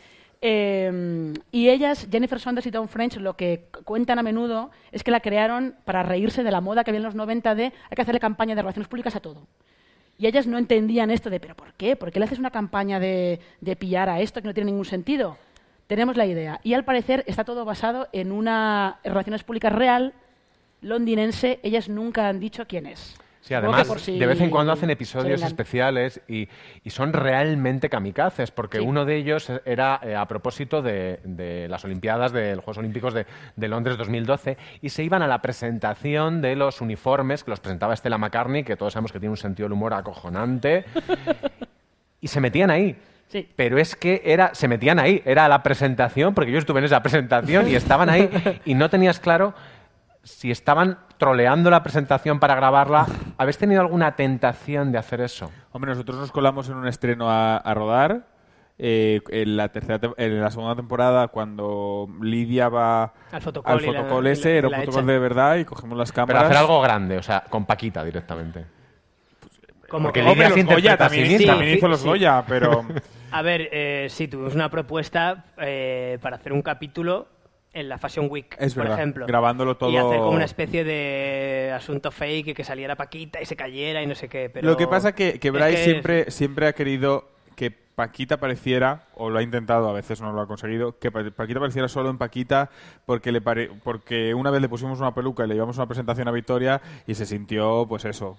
Eh, 0.42 1.34
y 1.52 1.68
ellas, 1.68 2.08
Jennifer 2.10 2.40
Saunders 2.40 2.66
y 2.66 2.70
Dawn 2.70 2.88
French, 2.88 3.16
lo 3.18 3.36
que 3.36 3.66
cuentan 3.84 4.18
a 4.18 4.22
menudo 4.22 4.70
es 4.90 5.04
que 5.04 5.10
la 5.10 5.20
crearon 5.20 5.76
para 5.84 6.02
reírse 6.02 6.42
de 6.42 6.50
la 6.50 6.62
moda 6.62 6.82
que 6.82 6.90
había 6.90 7.00
en 7.00 7.04
los 7.04 7.14
90 7.14 7.54
de 7.54 7.64
hay 7.64 7.72
que 7.94 8.00
hacerle 8.02 8.20
campaña 8.20 8.54
de 8.54 8.62
relaciones 8.62 8.88
públicas 8.88 9.14
a 9.14 9.20
todo. 9.20 9.46
Y 10.16 10.26
ellas 10.26 10.46
no 10.46 10.56
entendían 10.56 11.10
esto 11.10 11.28
de, 11.28 11.40
¿pero 11.40 11.54
por 11.54 11.72
qué? 11.74 11.96
¿Por 11.96 12.10
qué 12.10 12.18
le 12.18 12.26
haces 12.26 12.38
una 12.38 12.50
campaña 12.50 12.98
de, 12.98 13.40
de 13.60 13.76
pillar 13.76 14.08
a 14.08 14.20
esto 14.20 14.40
que 14.40 14.48
no 14.48 14.54
tiene 14.54 14.70
ningún 14.70 14.86
sentido? 14.86 15.36
Tenemos 15.90 16.16
la 16.16 16.24
idea. 16.24 16.60
Y 16.62 16.74
al 16.74 16.84
parecer 16.84 17.24
está 17.26 17.42
todo 17.42 17.64
basado 17.64 18.06
en 18.12 18.30
una 18.30 19.00
relaciones 19.02 19.42
públicas 19.42 19.72
real 19.72 20.14
londinense. 20.82 21.58
Ellas 21.64 21.88
nunca 21.88 22.28
han 22.28 22.38
dicho 22.38 22.64
quién 22.68 22.86
es. 22.86 23.18
Sí, 23.40 23.54
además, 23.54 23.88
si 24.00 24.16
de 24.16 24.24
vez 24.24 24.40
en 24.40 24.50
cuando 24.50 24.70
hacen 24.72 24.88
episodios 24.90 25.42
especiales 25.42 26.20
y, 26.28 26.48
y 26.84 26.90
son 26.90 27.12
realmente 27.12 27.88
kamikazes, 27.88 28.52
porque 28.52 28.78
Sí. 28.78 28.84
uno 28.86 29.04
de 29.04 29.16
ellos 29.16 29.50
era 29.64 29.98
eh, 30.04 30.14
a 30.14 30.28
propósito 30.28 30.80
de, 30.80 31.18
de 31.24 31.66
las 31.66 31.84
Olimpiadas, 31.84 32.30
de 32.30 32.54
los 32.54 32.64
Juegos 32.64 32.78
Olímpicos 32.78 33.12
de, 33.12 33.26
de 33.56 33.66
Londres 33.68 33.96
2012, 33.96 34.58
y 34.82 34.90
se 34.90 35.02
iban 35.02 35.22
a 35.22 35.26
la 35.26 35.42
presentación 35.42 36.40
de 36.40 36.54
los 36.54 36.80
uniformes, 36.80 37.42
que 37.42 37.50
los 37.50 37.58
presentaba 37.58 37.96
Stella 37.96 38.16
McCartney, 38.18 38.62
que 38.62 38.76
todos 38.76 38.92
sabemos 38.92 39.10
que 39.10 39.18
tiene 39.18 39.30
un 39.32 39.36
sentido 39.38 39.64
del 39.64 39.72
humor 39.72 39.92
acojonante, 39.94 40.84
y 42.20 42.28
se 42.28 42.40
metían 42.40 42.70
ahí. 42.70 42.96
Sí. 43.30 43.48
Pero 43.56 43.78
es 43.78 43.94
que 43.96 44.20
era, 44.24 44.54
se 44.54 44.66
metían 44.68 44.98
ahí, 44.98 45.22
era 45.24 45.48
la 45.48 45.62
presentación, 45.62 46.34
porque 46.34 46.50
yo 46.52 46.58
estuve 46.58 46.80
en 46.80 46.84
esa 46.86 47.00
presentación 47.02 47.68
y 47.68 47.74
estaban 47.76 48.10
ahí 48.10 48.28
y 48.64 48.74
no 48.74 48.90
tenías 48.90 49.20
claro 49.20 49.54
si 50.22 50.50
estaban 50.50 50.98
troleando 51.16 51.70
la 51.70 51.82
presentación 51.82 52.40
para 52.40 52.54
grabarla. 52.54 53.06
¿Habéis 53.38 53.56
tenido 53.56 53.80
alguna 53.80 54.16
tentación 54.16 54.92
de 54.92 54.98
hacer 54.98 55.20
eso? 55.20 55.50
Hombre, 55.72 55.92
nosotros 55.92 56.18
nos 56.18 56.32
colamos 56.32 56.68
en 56.68 56.74
un 56.76 56.86
estreno 56.88 57.30
a, 57.30 57.56
a 57.56 57.72
rodar. 57.74 58.26
eh, 58.82 59.20
en, 59.30 59.56
la 59.56 59.68
tercera, 59.68 60.00
tem- 60.00 60.14
en 60.16 60.40
la 60.40 60.50
segunda 60.50 60.74
temporada, 60.74 61.28
cuando 61.28 62.08
Lidia 62.22 62.68
va 62.70 63.12
Al 63.30 63.42
fotocall 63.42 63.78
al 63.78 63.86
la- 63.86 63.92
fotocall 64.02 64.24
la- 64.24 64.30
ese, 64.30 64.56
era 64.58 64.68
un 64.68 64.74
fotocall 64.74 65.06
de 65.06 65.18
verdad 65.18 65.56
y 65.56 65.64
cogemos 65.66 65.96
las 65.98 66.10
Pero 66.12 66.26
cámaras. 66.26 66.44
hacer 66.44 66.56
algo 66.56 66.80
grande, 66.80 67.16
o 67.18 67.22
sea, 67.22 67.44
con 67.48 67.64
Paquita 67.66 68.02
directamente. 68.04 68.64
Como 69.90 70.04
Porque 70.08 70.20
se 70.20 70.26
los 70.26 70.34
Goya 70.34 70.92
sí 70.92 70.96
también, 71.44 71.76
hizo 71.76 71.88
los 71.88 72.00
Sí. 72.00 72.06
Goya, 72.08 72.44
pero... 72.46 72.84
A 73.32 73.42
ver, 73.42 73.68
eh, 73.72 74.06
sí, 74.08 74.26
tuvimos 74.28 74.54
una 74.54 74.70
propuesta 74.70 75.44
eh, 75.58 76.18
para 76.22 76.36
hacer 76.36 76.52
un 76.52 76.62
capítulo 76.62 77.28
en 77.72 77.88
la 77.88 77.98
Fashion 77.98 78.26
Week, 78.30 78.56
Es 78.58 78.74
por 78.74 78.82
verdad, 78.84 78.98
ejemplo. 78.98 79.26
grabándolo 79.26 79.76
todo- 79.76 79.90
Y 79.90 79.96
hacer 79.96 80.18
como 80.18 80.30
una 80.30 80.44
especie 80.44 80.82
de 80.84 81.72
asunto 81.74 82.10
fake 82.10 82.48
y 82.48 82.54
que 82.54 82.64
saliera 82.64 82.96
Paquita 82.96 83.40
y 83.40 83.46
se 83.46 83.54
cayera 83.56 84.02
y 84.02 84.06
no 84.06 84.14
sé 84.16 84.28
qué. 84.28 84.50
Pero 84.50 84.66
Lo 84.68 84.76
que 84.76 84.86
pasa 84.88 85.12
que, 85.14 85.38
que 85.38 85.48
es 85.48 85.54
Bryce 85.54 85.70
que- 85.76 85.84
siempre, 85.84 86.30
siempre 86.30 86.66
ha 86.66 86.72
querido 86.72 87.28
que 87.54 87.70
Paquita 87.70 88.38
pareciera, 88.40 89.02
o 89.14 89.28
lo 89.30 89.38
ha 89.38 89.42
intentado, 89.42 89.88
a 89.88 89.92
veces 89.92 90.20
no 90.20 90.32
lo 90.32 90.40
ha 90.40 90.46
conseguido, 90.48 90.98
que 90.98 91.12
Pa- 91.12 91.30
Paquita 91.30 91.60
pareciera 91.60 91.86
solo 91.86 92.10
en 92.10 92.18
Paquita 92.18 92.70
porque, 93.06 93.30
le 93.30 93.40
pare- 93.40 93.70
porque 93.84 94.34
una 94.34 94.50
vez 94.50 94.60
le 94.62 94.68
pusimos 94.68 94.98
una 94.98 95.14
peluca 95.14 95.44
y 95.44 95.48
le 95.48 95.54
llevamos 95.54 95.76
una 95.76 95.86
presentación 95.86 96.26
a 96.26 96.32
Victoria 96.32 96.80
y 97.06 97.14
se 97.14 97.26
sintió, 97.26 97.86
pues 97.88 98.04
eso. 98.06 98.36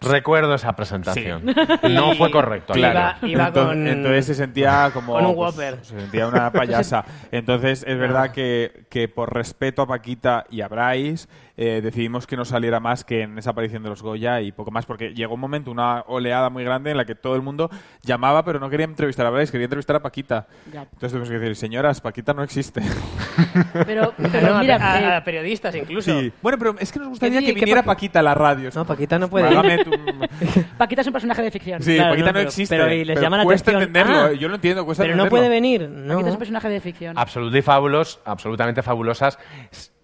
Recuerdo 0.00 0.54
esa 0.54 0.74
presentación. 0.74 1.44
No 1.82 2.12
Y- 2.12 2.16
fue 2.16 2.30
correcto. 2.30 2.76
Iba- 2.76 2.90
claro. 2.90 3.26
iba 3.26 3.46
entonces, 3.48 3.68
con- 3.76 3.86
entonces 3.88 4.26
se 4.26 4.34
sentía 4.34 4.90
como... 4.94 5.12
con 5.14 5.26
un 5.26 5.34
pues, 5.34 5.54
Whopper. 5.56 5.78
se 5.82 5.98
sentía 6.00 6.26
una 6.26 6.50
payasa. 6.52 7.04
Entonces 7.32 7.84
es 7.86 7.98
verdad 7.98 8.30
que, 8.32 8.84
que 8.88 9.08
por 9.08 9.34
respeto 9.34 9.82
a 9.82 9.86
Paquita 9.86 10.46
y 10.50 10.60
a 10.62 10.68
Bryce 10.68 11.28
eh, 11.56 11.80
decidimos 11.82 12.26
que 12.26 12.36
no 12.36 12.44
saliera 12.44 12.80
más 12.80 13.04
que 13.04 13.22
en 13.22 13.38
esa 13.38 13.50
aparición 13.50 13.82
de 13.82 13.88
los 13.90 14.02
Goya 14.02 14.40
y 14.40 14.52
poco 14.52 14.70
más, 14.70 14.86
porque 14.86 15.14
llegó 15.14 15.34
un 15.34 15.40
momento, 15.40 15.70
una 15.70 16.02
oleada 16.06 16.50
muy 16.50 16.64
grande 16.64 16.90
en 16.92 16.96
la 16.96 17.04
que 17.04 17.14
todo 17.14 17.36
el 17.36 17.42
mundo 17.42 17.70
llamaba, 18.02 18.44
pero 18.44 18.58
no 18.60 18.70
quería 18.70 18.86
entrevistar 18.86 19.26
a 19.26 19.30
Bryce, 19.30 19.52
quería 19.52 19.64
entrevistar 19.66 19.96
a 19.96 20.00
Paquita. 20.02 20.46
Ya. 20.72 20.82
Entonces 20.82 21.10
tuvimos 21.12 21.28
que 21.28 21.38
decir, 21.38 21.56
señoras, 21.56 22.00
Paquita 22.00 22.32
no 22.34 22.42
existe. 22.42 22.80
Pero, 23.86 24.12
No, 24.18 24.28
pero 24.30 24.54
a- 24.56 24.60
mira, 24.60 24.76
a, 24.76 25.00
eh, 25.00 25.16
a 25.16 25.24
periodistas 25.24 25.74
incluso. 25.74 26.18
Sí. 26.20 26.32
Bueno, 26.42 26.58
pero 26.58 26.74
es 26.78 26.92
que 26.92 26.98
nos 26.98 27.08
gustaría 27.08 27.40
Sí, 27.40 27.46
que 27.46 27.54
¿qué 27.54 27.60
viniera 27.60 27.82
pa- 27.82 27.92
Paquita 27.94 28.20
a 28.20 28.22
la 28.22 28.34
radio. 28.34 28.70
No, 28.74 28.84
Paquita 28.84 29.18
no 29.18 29.28
puede 29.28 29.48
ir. 29.50 29.56
Válgame 29.56 29.84
tú. 29.84 29.90
Paquita 30.78 31.00
es 31.00 31.06
un 31.06 31.12
personaje 31.12 31.42
de 31.42 31.50
ficción. 31.50 31.82
Sí, 31.82 31.94
Claro, 31.96 32.10
Paquita 32.10 32.26
no, 32.26 32.32
no, 32.32 32.38
pero- 32.38 32.48
existe. 32.48 32.76
pero 32.76 32.92
y 32.92 33.04
les 33.04 33.20
llama 33.20 33.38
la 33.38 33.44
cuesta 33.44 33.70
atención. 33.70 33.88
entenderlo, 33.96 34.20
Ah, 34.28 34.32
yo 34.32 34.48
lo 34.48 34.54
entiendo, 34.56 34.84
cuesta 34.84 35.04
Pero 35.04 35.16
no 35.16 35.28
puede 35.28 35.48
venir. 35.48 35.88
No. 35.88 36.14
Paquita 36.14 36.28
es 36.28 36.34
un 36.34 36.38
personaje 36.38 36.68
de 36.68 36.80
ficción. 36.80 37.18
Absolutely 37.18 37.58
y 37.60 37.62
fabulos, 37.62 38.20
absolutamente 38.24 38.82
fabulosas. 38.82 39.38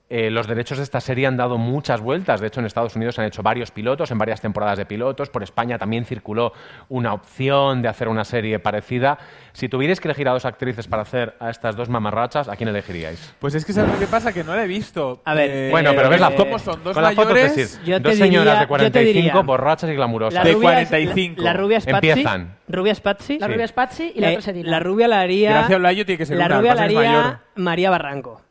Eh, 0.08 0.30
los 0.30 0.46
derechos 0.46 0.78
de 0.78 0.84
esta 0.84 1.00
serie 1.00 1.26
han 1.26 1.36
dado 1.36 1.58
muchas 1.58 2.00
vueltas. 2.00 2.40
De 2.40 2.46
hecho, 2.46 2.60
en 2.60 2.66
Estados 2.66 2.94
Unidos 2.94 3.16
se 3.16 3.22
han 3.22 3.26
hecho 3.26 3.42
varios 3.42 3.72
pilotos, 3.72 4.08
en 4.12 4.18
varias 4.18 4.40
temporadas 4.40 4.78
de 4.78 4.86
pilotos. 4.86 5.30
Por 5.30 5.42
España 5.42 5.78
también 5.78 6.04
circuló 6.04 6.52
una 6.88 7.12
opción 7.12 7.82
de 7.82 7.88
hacer 7.88 8.06
una 8.06 8.24
serie 8.24 8.60
parecida. 8.60 9.18
Si 9.52 9.68
tuvierais 9.68 9.98
que 10.00 10.06
elegir 10.06 10.28
a 10.28 10.32
dos 10.32 10.44
actrices 10.44 10.86
para 10.86 11.02
hacer 11.02 11.34
a 11.40 11.50
estas 11.50 11.74
dos 11.74 11.88
mamarrachas, 11.88 12.48
¿a 12.48 12.54
quién 12.54 12.68
elegiríais? 12.68 13.34
Pues 13.40 13.56
es 13.56 13.64
que 13.64 13.72
¿sabes 13.72 13.92
lo 13.94 13.98
que 13.98 14.06
pasa? 14.06 14.32
Que 14.32 14.44
no 14.44 14.54
la 14.54 14.62
he 14.62 14.68
visto. 14.68 15.22
A 15.24 15.34
ver, 15.34 15.50
Eh, 15.50 15.68
Bueno, 15.72 15.90
pero 15.96 16.08
ves 16.08 16.20
la 16.20 16.28
eh, 16.28 16.34
¿Cómo 16.36 16.58
son? 16.60 16.84
¿Dos 16.84 16.94
con 16.94 17.02
mayores? 17.02 17.80
Yo 17.84 18.00
te 18.00 18.08
Dos 18.10 18.18
señoras 18.18 18.44
diría- 18.44 18.52
de 18.54 18.58
yo 18.58 18.60
te 18.60 18.68
45, 18.68 19.12
diría- 19.12 19.40
borrachas 19.42 19.90
y 19.90 19.92
La 19.92 19.96
glamurosas. 19.96 20.44
De 20.44 20.52
rubia 20.52 20.80
es- 20.82 20.88
45. 20.88 21.42
La, 21.42 21.52
la 21.52 21.58
rubia 21.58 21.78
es 21.78 21.84
Patsy. 21.86 22.08
Empiezan. 22.10 22.56
Rubia 22.68 22.92
es 22.92 23.00
Patsy. 23.00 23.38
La 23.40 23.46
Sí. 23.48 23.52
rubia 23.52 23.64
es 23.64 23.72
Patsy 23.72 24.12
y 24.14 24.20
la 24.20 24.28
Eh, 24.28 24.30
otra 24.30 24.38
es 24.38 24.48
Edina. 24.48 24.70
la 24.70 24.78
rubia 24.80 25.08
la 25.08 25.20
haría. 25.20 25.50
Gracia 25.50 25.76
Olayo 25.76 26.06
tiene 26.06 26.18
que 26.18 26.26
ser 26.26 26.36
La 26.36 26.46
una, 26.46 26.58
rubia 26.60 26.74
la 26.76 26.82
haría. 26.82 27.40
María 27.56 27.90
Barranco. 27.90 28.42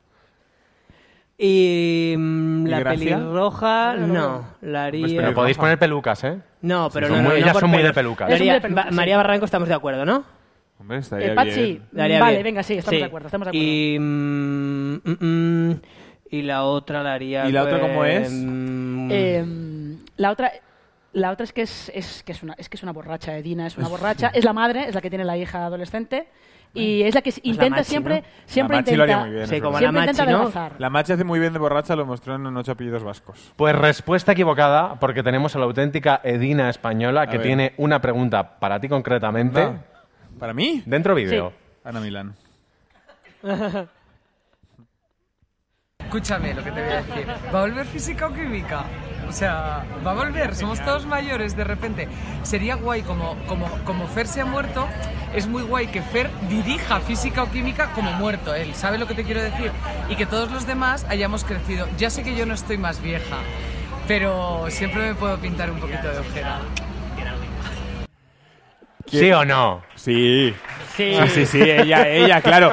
Y 1.38 2.16
mm, 2.18 2.68
¿Y 2.68 2.70
la 2.70 2.80
Gracia? 2.80 3.18
pelirroja, 3.18 3.96
no. 3.96 4.46
La 4.62 4.86
haría. 4.86 5.22
Pero 5.22 5.34
podéis 5.34 5.58
poner 5.58 5.78
pelucas, 5.78 6.24
¿eh? 6.24 6.40
No, 6.62 6.90
pero 6.94 7.08
Sí, 7.08 7.14
son 7.14 7.24
no, 7.24 7.24
no, 7.24 7.30
muy- 7.30 7.40
no 7.40 7.44
ellas 7.46 7.54
por 7.54 7.62
son 7.62 7.70
muy 7.72 7.80
de. 7.80 7.84
La 7.84 7.90
Es 7.90 8.06
muy 8.06 8.34
haría- 8.50 8.60
de 8.60 8.68
Ba- 8.70 8.86
sí. 8.90 8.96
María 8.96 9.18
Barranco 9.18 9.46
estamos 9.46 9.68
de 9.68 9.74
acuerdo, 9.74 10.06
¿no? 10.06 10.24
Hombre, 10.80 10.98
estaría 11.00 11.32
Eh, 11.34 11.36
Patsy, 11.36 11.62
bien. 11.62 11.84
Le 11.92 12.02
haría 12.04 12.20
vale, 12.20 12.32
bien. 12.34 12.44
venga, 12.44 12.64
sí, 12.64 12.74
estamos 12.76 12.96
Sí. 12.96 13.00
de 13.02 13.06
acuerdo, 13.06 13.28
estamos 13.28 13.46
de 13.46 13.50
acuerdo. 13.50 13.66
Y, 13.68 13.98
mm, 14.00 14.94
mm, 15.04 15.18
mm, 15.72 15.82
y 16.32 16.42
la 16.42 16.64
otra 16.64 17.04
la 17.04 17.14
haría. 17.14 17.48
¿Y 17.48 17.52
la 17.52 17.64
otra 17.64 17.80
pues, 17.80 17.92
cómo 17.92 18.06
es? 18.06 18.32
mm, 18.32 19.10
Eh, 19.12 19.46
La 20.18 20.32
otra, 20.32 20.52
la 21.14 21.32
otra 21.32 21.44
es 21.44 21.52
que 21.54 21.62
es, 21.64 21.92
es 21.94 22.24
que 22.24 22.32
es 22.32 22.44
una 22.44 22.54
es 22.58 22.70
que 22.70 22.78
es 22.78 22.84
una 22.84 22.92
borracha, 22.94 23.38
Edina 23.38 23.68
es 23.68 23.78
una 23.78 23.88
borracha, 23.90 24.32
es 24.34 24.46
la 24.46 24.54
madre, 24.54 24.88
es 24.88 24.96
la 24.96 25.02
que 25.02 25.10
tiene 25.10 25.26
la 25.26 25.38
hija 25.38 25.66
adolescente 25.66 26.28
y 26.76 27.04
es 27.04 27.16
la 27.16 27.22
que 27.22 27.34
intenta 27.44 27.78
Machi, 27.78 27.90
siempre 27.90 28.22
¿no? 28.22 28.28
siempre 28.46 28.76
La 28.76 28.82
Machi 28.82 28.96
lo 28.96 29.04
haría 29.04 29.16
intenta 29.16 29.26
muy 29.28 29.36
bien, 29.36 29.48
Sí, 29.48 29.62
como 29.62 29.80
la 29.80 29.88
intenta 29.88 30.26
Machi, 30.26 30.58
¿no? 30.58 30.70
La 30.78 30.90
Machi 30.90 31.14
hace 31.14 31.24
muy 31.24 31.40
bien 31.40 31.54
de 31.54 31.60
borracha, 31.60 31.96
lo 31.96 32.06
mostró 32.06 32.36
en 32.36 32.46
ocho 32.58 32.74
apellidos 32.74 33.04
vascos. 33.04 33.54
Pues 33.56 33.76
respuesta 33.76 34.34
equivocada, 34.34 35.00
porque 35.00 35.24
tenemos 35.24 35.56
a 35.56 35.60
la 35.60 35.66
auténtica 35.66 36.22
Edina 36.24 36.70
española 36.70 37.28
que 37.28 37.38
ver. 37.38 37.48
tiene 37.48 37.74
una 37.78 38.02
pregunta 38.02 38.60
para 38.60 38.80
ti 38.80 38.90
concretamente. 38.90 39.68
¿Para 40.38 40.54
mí? 40.54 40.84
Dentro 40.86 41.16
vídeo. 41.16 41.54
Ana 41.84 42.02
Milán. 42.02 42.36
Escúchame 46.00 46.54
lo 46.54 46.64
que 46.64 46.72
te 46.72 46.82
voy 46.84 46.92
a 46.92 47.02
decir. 47.02 47.28
¿Va 47.54 47.60
a 47.60 47.62
volver 47.62 47.86
física 47.86 48.28
o 48.28 48.34
química? 48.34 48.86
O 49.28 49.32
sea, 49.32 49.84
va 50.06 50.12
a 50.12 50.14
volver, 50.14 50.56
somos 50.56 50.80
todos 50.84 51.06
mayores 51.06 51.56
de 51.58 51.64
repente. 51.64 52.08
Sería 52.44 52.76
guay 52.76 53.02
como, 53.02 53.36
como, 53.48 53.68
como 53.84 54.08
Fer 54.08 54.28
se 54.28 54.42
ha 54.42 54.46
muerto, 54.46 54.88
es 55.34 55.48
muy 55.48 55.64
guay 55.64 55.88
que 55.88 56.02
Fer 56.02 56.30
dirija 56.50 57.00
física 57.00 57.44
o 57.44 57.52
química 57.52 57.92
como 57.94 58.12
muerto 58.14 58.54
él, 58.56 58.74
¿sabe 58.76 58.98
lo 58.98 59.08
que 59.08 59.16
te 59.16 59.24
quiero 59.24 59.42
decir? 59.42 59.72
Y 60.10 60.16
que 60.16 60.26
todos 60.26 60.52
los 60.52 60.66
demás 60.68 61.06
hayamos 61.10 61.44
crecido. 61.44 61.88
Ya 61.98 62.10
sé 62.10 62.24
que 62.24 62.36
yo 62.36 62.46
no 62.46 62.54
estoy 62.54 62.78
más 62.78 63.02
vieja, 63.02 63.38
pero 64.08 64.66
siempre 64.70 65.08
me 65.10 65.16
puedo 65.16 65.38
pintar 65.38 65.72
un 65.72 65.80
poquito 65.80 66.08
de 66.10 66.20
ojera. 66.20 66.60
¿Sí 69.08 69.32
o 69.32 69.46
no? 69.46 69.84
Sí. 69.96 70.54
Sí. 70.96 71.16
Sí, 71.22 71.28
sí, 71.30 71.46
sí, 71.46 71.62
ella, 71.62 72.08
ella, 72.08 72.42
claro. 72.42 72.72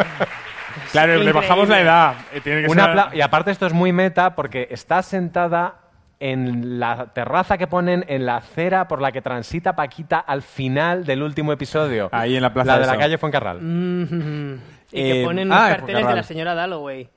Claro, 0.93 1.17
le 1.17 1.33
bajamos 1.33 1.69
la 1.69 1.81
edad. 1.81 2.15
Eh, 2.33 2.41
Tiene 2.41 2.63
que 2.63 2.69
Un 2.69 2.75
ser- 2.77 2.97
y 3.15 3.21
aparte 3.21 3.51
esto 3.51 3.67
es 3.67 3.73
muy 3.73 3.93
meta 3.93 4.35
porque 4.35 4.69
está 4.71 5.03
sentada 5.03 5.75
en 6.23 6.79
la 6.79 7.07
terraza 7.13 7.59
que 7.59 7.67
ponen 7.67 8.05
en 8.07 8.25
la 8.27 8.37
acera 8.37 8.87
por 8.87 9.01
la 9.03 9.11
que 9.11 9.21
transita 9.21 9.75
Paquita 9.75 10.21
al 10.21 10.43
final 10.43 11.05
del 11.05 11.23
último 11.23 11.53
episodio. 11.53 12.09
Ahí 12.13 12.37
en 12.37 12.43
la 12.43 12.53
plaza 12.55 12.73
La 12.73 12.79
de 12.79 12.87
de 12.87 12.93
la 12.93 12.99
calle 12.99 13.19
Fuencarral. 13.19 13.59
Mm, 13.61 14.55
y 14.93 15.03
que 15.03 15.23
Eh, 15.23 15.25
ponen 15.25 15.53
ah, 15.53 15.57
unos 15.57 15.69
en 15.71 15.75
carteles 15.77 16.07
de 16.07 16.15
la 16.15 16.23
señora 16.23 16.55
Dalloway. 16.55 17.09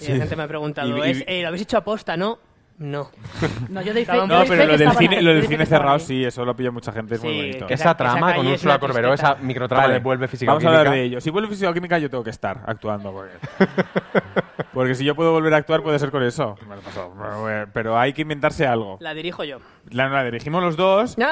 Y 0.00 0.04
Sí. 0.04 0.12
la 0.12 0.18
gente 0.18 0.36
me 0.36 0.44
ha 0.44 0.48
preguntado, 0.48 0.88
Y- 0.96 1.00
y- 1.08 1.10
¿es, 1.10 1.24
eh, 1.26 1.42
¿lo 1.42 1.48
habéis 1.48 1.62
hecho 1.62 1.78
aposta? 1.78 2.16
No. 2.16 2.38
No. 2.78 3.10
No, 3.70 3.82
yo 3.82 3.92
doy 3.92 4.04
fe, 4.04 4.14
yo 4.16 4.26
No, 4.26 4.44
pero 4.46 4.66
lo 4.66 4.78
del 4.78 4.92
cine, 4.92 5.16
lo 5.20 5.30
yo 5.32 5.36
del 5.36 5.46
cine 5.48 5.66
cerrado, 5.66 5.94
ahí. 5.94 6.00
sí, 6.00 6.24
eso 6.24 6.44
lo 6.44 6.54
pilla 6.54 6.70
mucha 6.70 6.92
gente, 6.92 7.16
es 7.16 7.22
muy 7.22 7.32
Sí, 7.32 7.36
bonito. 7.38 7.66
que 7.66 7.74
Esa 7.74 7.84
esa 7.84 7.96
trama 7.96 8.28
calle 8.28 8.36
con 8.36 8.46
es 8.46 8.52
Úrsula 8.52 8.74
una 8.74 8.80
Corberó, 8.80 9.12
esa 9.14 9.26
tristeza. 9.26 9.46
microtrama 9.46 9.82
Vale. 9.82 9.94
de 9.94 10.00
vuelve 10.00 10.28
física 10.28 10.52
Vamos 10.52 10.64
a 10.64 10.68
hablar 10.68 10.90
de 10.90 11.02
ello. 11.02 11.20
Si 11.20 11.30
vuelve 11.30 11.48
física 11.48 11.70
o 11.70 11.74
química, 11.74 11.98
yo 11.98 12.08
tengo 12.08 12.22
que 12.24 12.30
estar 12.30 12.60
actuando. 12.66 13.12
Porque, 13.12 13.32
porque 14.72 14.94
si 14.94 15.04
yo 15.04 15.14
puedo 15.16 15.32
volver 15.32 15.52
a 15.54 15.56
actuar, 15.58 15.82
puede 15.82 15.98
ser 15.98 16.10
con 16.12 16.22
eso. 16.22 16.54
Pero 17.72 17.98
hay 17.98 18.12
que 18.12 18.22
inventarse 18.22 18.64
algo. 18.66 18.96
La 19.00 19.12
dirijo 19.12 19.42
yo. 19.44 19.58
La, 19.90 20.08
la 20.08 20.22
dirigimos 20.24 20.62
los 20.62 20.76
dos 20.76 21.16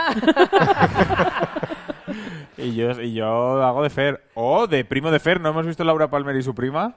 y 2.59 2.75
yo, 2.75 2.91
y 3.01 3.13
yo 3.15 3.63
hago 3.63 3.83
de 3.83 3.91
Fer. 3.91 4.23
O 4.35 4.67
de 4.67 4.85
primo 4.85 5.11
de 5.11 5.21
Fer. 5.21 5.41
¿No 5.41 5.51
hemos 5.51 5.67
visto 5.67 5.85
Laura 5.85 6.09
Palmer 6.09 6.35
y 6.37 6.43
su 6.43 6.55
prima? 6.55 6.95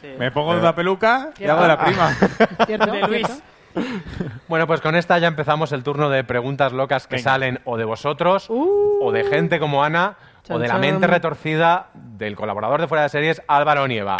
Sí. 0.00 0.08
Me 0.18 0.30
pongo 0.30 0.52
una 0.52 0.74
peluca 0.74 1.30
y 1.38 1.44
hago 1.44 1.62
de 1.62 1.68
la 1.68 1.84
prima. 1.84 2.14
¿Cierto? 2.66 2.92
De 2.92 3.08
Luis. 3.08 3.42
Bueno, 4.48 4.66
pues 4.66 4.80
con 4.80 4.96
esta 4.96 5.18
ya 5.18 5.28
empezamos 5.28 5.72
el 5.72 5.82
turno 5.82 6.10
de 6.10 6.24
preguntas 6.24 6.72
locas 6.72 7.06
que 7.06 7.16
Venga. 7.16 7.30
salen 7.30 7.60
o 7.64 7.76
de 7.76 7.84
vosotros, 7.84 8.46
o 8.48 9.10
de 9.12 9.24
gente 9.24 9.58
como 9.60 9.84
Ana, 9.84 10.16
o 10.48 10.58
de 10.58 10.66
la 10.66 10.74
chan. 10.74 10.80
mente 10.80 11.06
retorcida 11.06 11.88
del 11.94 12.36
colaborador 12.36 12.80
de 12.80 12.88
Fuera 12.88 13.02
de 13.04 13.08
Series, 13.10 13.42
Álvaro 13.46 13.86
Nieva. 13.86 14.16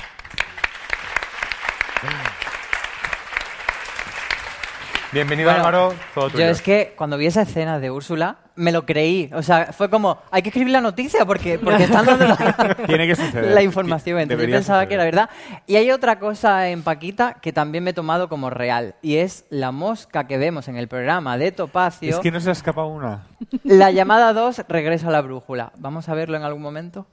Bienvenido 5.12 5.50
Bueno, 5.50 5.66
Álvaro, 5.66 5.94
todo 6.14 6.30
tuyo. 6.30 6.44
Yo 6.44 6.50
es 6.50 6.62
que 6.62 6.92
cuando 6.96 7.16
vi 7.16 7.26
esa 7.26 7.42
escena 7.42 7.80
de 7.80 7.90
Úrsula, 7.90 8.36
me 8.54 8.70
lo 8.70 8.86
creí. 8.86 9.28
O 9.34 9.42
sea, 9.42 9.72
fue 9.72 9.90
como, 9.90 10.18
hay 10.30 10.42
que 10.42 10.50
escribir 10.50 10.72
la 10.72 10.80
noticia 10.80 11.26
porque, 11.26 11.58
porque 11.58 11.82
están 11.82 12.06
dando 12.06 12.28
la, 12.28 12.76
Tiene 12.86 13.08
que 13.08 13.16
suceder. 13.16 13.52
la 13.52 13.60
información. 13.60 14.20
Entonces 14.20 14.46
yo 14.46 14.54
pensaba 14.54 14.78
suceder. 14.82 14.88
que 14.88 14.94
era 14.94 15.04
verdad. 15.04 15.30
Y 15.66 15.74
hay 15.74 15.90
otra 15.90 16.20
cosa 16.20 16.68
en 16.68 16.82
Paquita 16.82 17.38
que 17.42 17.52
también 17.52 17.82
me 17.82 17.90
he 17.90 17.92
tomado 17.92 18.28
como 18.28 18.50
real. 18.50 18.94
Y 19.02 19.16
es 19.16 19.46
la 19.50 19.72
mosca 19.72 20.28
que 20.28 20.38
vemos 20.38 20.68
en 20.68 20.76
el 20.76 20.86
programa 20.86 21.38
de 21.38 21.50
Topacio. 21.50 22.10
Es 22.10 22.18
que 22.20 22.30
no 22.30 22.38
se 22.38 22.50
ha 22.50 22.52
escapado 22.52 22.86
una. 22.86 23.26
La 23.64 23.90
llamada 23.90 24.32
2 24.32 24.62
regresa 24.68 25.08
a 25.08 25.10
la 25.10 25.22
brújula. 25.22 25.72
¿Vamos 25.78 26.08
a 26.08 26.14
verlo 26.14 26.36
en 26.36 26.44
algún 26.44 26.62
momento? 26.62 27.06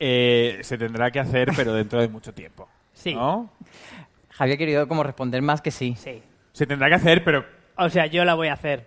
Eh, 0.00 0.58
se 0.62 0.76
tendrá 0.76 1.12
que 1.12 1.20
hacer, 1.20 1.52
pero 1.54 1.74
dentro 1.74 2.00
de 2.00 2.08
mucho 2.08 2.34
tiempo. 2.34 2.68
Sí. 2.92 3.14
¿No? 3.14 3.50
Javier 4.30 4.56
ha 4.56 4.58
querido 4.58 4.88
como 4.88 5.04
responder 5.04 5.42
más 5.42 5.60
que 5.62 5.70
sí. 5.70 5.94
Sí. 5.96 6.22
Se 6.52 6.66
tendrá 6.66 6.88
que 6.88 6.94
hacer, 6.96 7.22
pero, 7.24 7.44
O 7.76 7.88
sea, 7.88 8.06
yo 8.06 8.24
la 8.24 8.34
voy 8.34 8.48
a 8.48 8.54
hacer. 8.54 8.86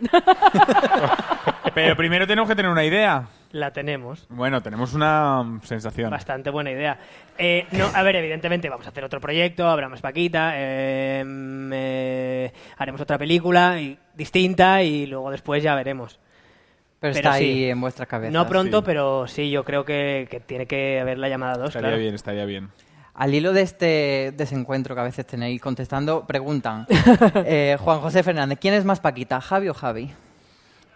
pero 1.74 1.96
primero 1.96 2.26
tenemos 2.26 2.48
que 2.48 2.56
tener 2.56 2.70
una 2.70 2.84
idea. 2.84 3.26
La 3.52 3.72
tenemos. 3.72 4.26
Bueno, 4.28 4.62
tenemos 4.62 4.94
una 4.94 5.42
mm, 5.42 5.62
sensación. 5.62 6.10
Bastante 6.10 6.50
buena 6.50 6.70
idea. 6.70 6.98
Eh, 7.36 7.66
no, 7.72 7.86
a 7.92 8.02
ver, 8.02 8.16
evidentemente 8.16 8.68
vamos 8.68 8.86
a 8.86 8.90
hacer 8.90 9.04
otro 9.04 9.20
proyecto, 9.20 9.68
habrá 9.68 9.88
más 9.88 10.00
Paquita, 10.00 10.52
eh, 10.54 11.24
mm, 11.26 11.70
eh, 11.74 12.52
haremos 12.78 13.00
otra 13.00 13.18
película 13.18 13.80
y- 13.80 13.98
distinta 14.14 14.82
y 14.82 15.06
luego 15.06 15.30
después 15.30 15.62
ya 15.62 15.74
veremos. 15.74 16.18
Pero, 17.00 17.14
Pero 17.14 17.28
está 17.28 17.38
sí. 17.38 17.44
ahí 17.44 17.64
en 17.70 17.80
vuestras 17.80 18.06
cabezas. 18.06 18.32
No 18.32 18.46
pronto, 18.46 18.78
sí. 18.80 18.82
pero 18.86 19.26
sí, 19.26 19.50
yo 19.50 19.64
creo 19.64 19.84
que, 19.84 20.28
que 20.30 20.38
tiene 20.38 20.66
que 20.66 21.00
haber 21.00 21.18
la 21.18 21.28
llamada 21.28 21.54
2. 21.54 21.68
Estaría 21.68 21.88
claro. 21.88 22.00
bien, 22.00 22.14
estaría 22.14 22.44
bien. 22.44 22.68
Al 23.20 23.34
hilo 23.34 23.52
de 23.52 23.60
este 23.60 24.32
desencuentro 24.34 24.94
que 24.94 25.02
a 25.02 25.04
veces 25.04 25.26
tenéis 25.26 25.60
contestando, 25.60 26.26
preguntan. 26.26 26.86
eh, 27.44 27.76
Juan 27.78 28.00
José 28.00 28.22
Fernández, 28.22 28.58
¿quién 28.58 28.72
es 28.72 28.86
más 28.86 28.98
Paquita, 29.00 29.42
Javi 29.42 29.68
o 29.68 29.74
Javi? 29.74 30.10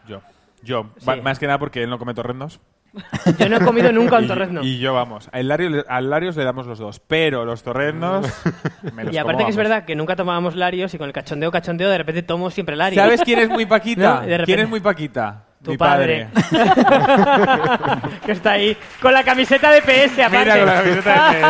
Yo. 0.08 0.22
Yo. 0.62 0.86
Sí. 0.96 1.20
Más 1.22 1.38
que 1.38 1.46
nada 1.46 1.58
porque 1.58 1.82
él 1.82 1.90
no 1.90 1.98
come 1.98 2.14
torrendos. 2.14 2.60
Yo 3.38 3.48
no 3.50 3.56
he 3.56 3.60
comido 3.60 3.92
nunca 3.92 4.16
un 4.16 4.24
Y- 4.24 4.28
torrezno. 4.28 4.62
Y, 4.62 4.78
yo, 4.78 4.94
vamos. 4.94 5.28
A 5.32 5.42
Larios, 5.42 5.70
le- 5.72 5.84
a 5.86 6.00
Larios 6.00 6.34
le 6.36 6.44
damos 6.44 6.66
los 6.66 6.78
dos. 6.78 6.98
Pero 7.00 7.44
los 7.44 7.62
torrendos. 7.62 8.26
me 8.94 9.04
los 9.04 9.12
Y 9.12 9.18
aparte 9.18 9.38
como, 9.38 9.46
que 9.46 9.50
es 9.50 9.56
verdad 9.56 9.84
que 9.84 9.94
nunca 9.94 10.16
tomábamos 10.16 10.56
Larios 10.56 10.94
y 10.94 10.98
con 10.98 11.08
el 11.08 11.12
cachondeo, 11.12 11.50
cachondeo, 11.50 11.90
de 11.90 11.98
repente 11.98 12.22
tomo 12.22 12.50
siempre 12.50 12.74
Larios. 12.76 13.02
¿Sabes 13.02 13.20
quién 13.22 13.40
es 13.40 13.50
muy 13.50 13.66
Paquita? 13.66 14.24
No, 14.26 14.44
¿Quién 14.44 14.60
es 14.60 14.68
muy 14.68 14.80
Paquita? 14.80 15.44
Tu 15.64 15.70
Mi 15.72 15.76
padre. 15.78 16.28
que 18.26 18.32
está 18.32 18.52
ahí 18.52 18.76
con 19.00 19.12
la 19.14 19.24
camiseta 19.24 19.72
de 19.72 19.80
PS 19.80 20.18
aparte. 20.18 20.38
Mira 20.38 20.58
con 20.58 20.66
la 20.66 20.82
camiseta 20.82 21.32
de 21.32 21.42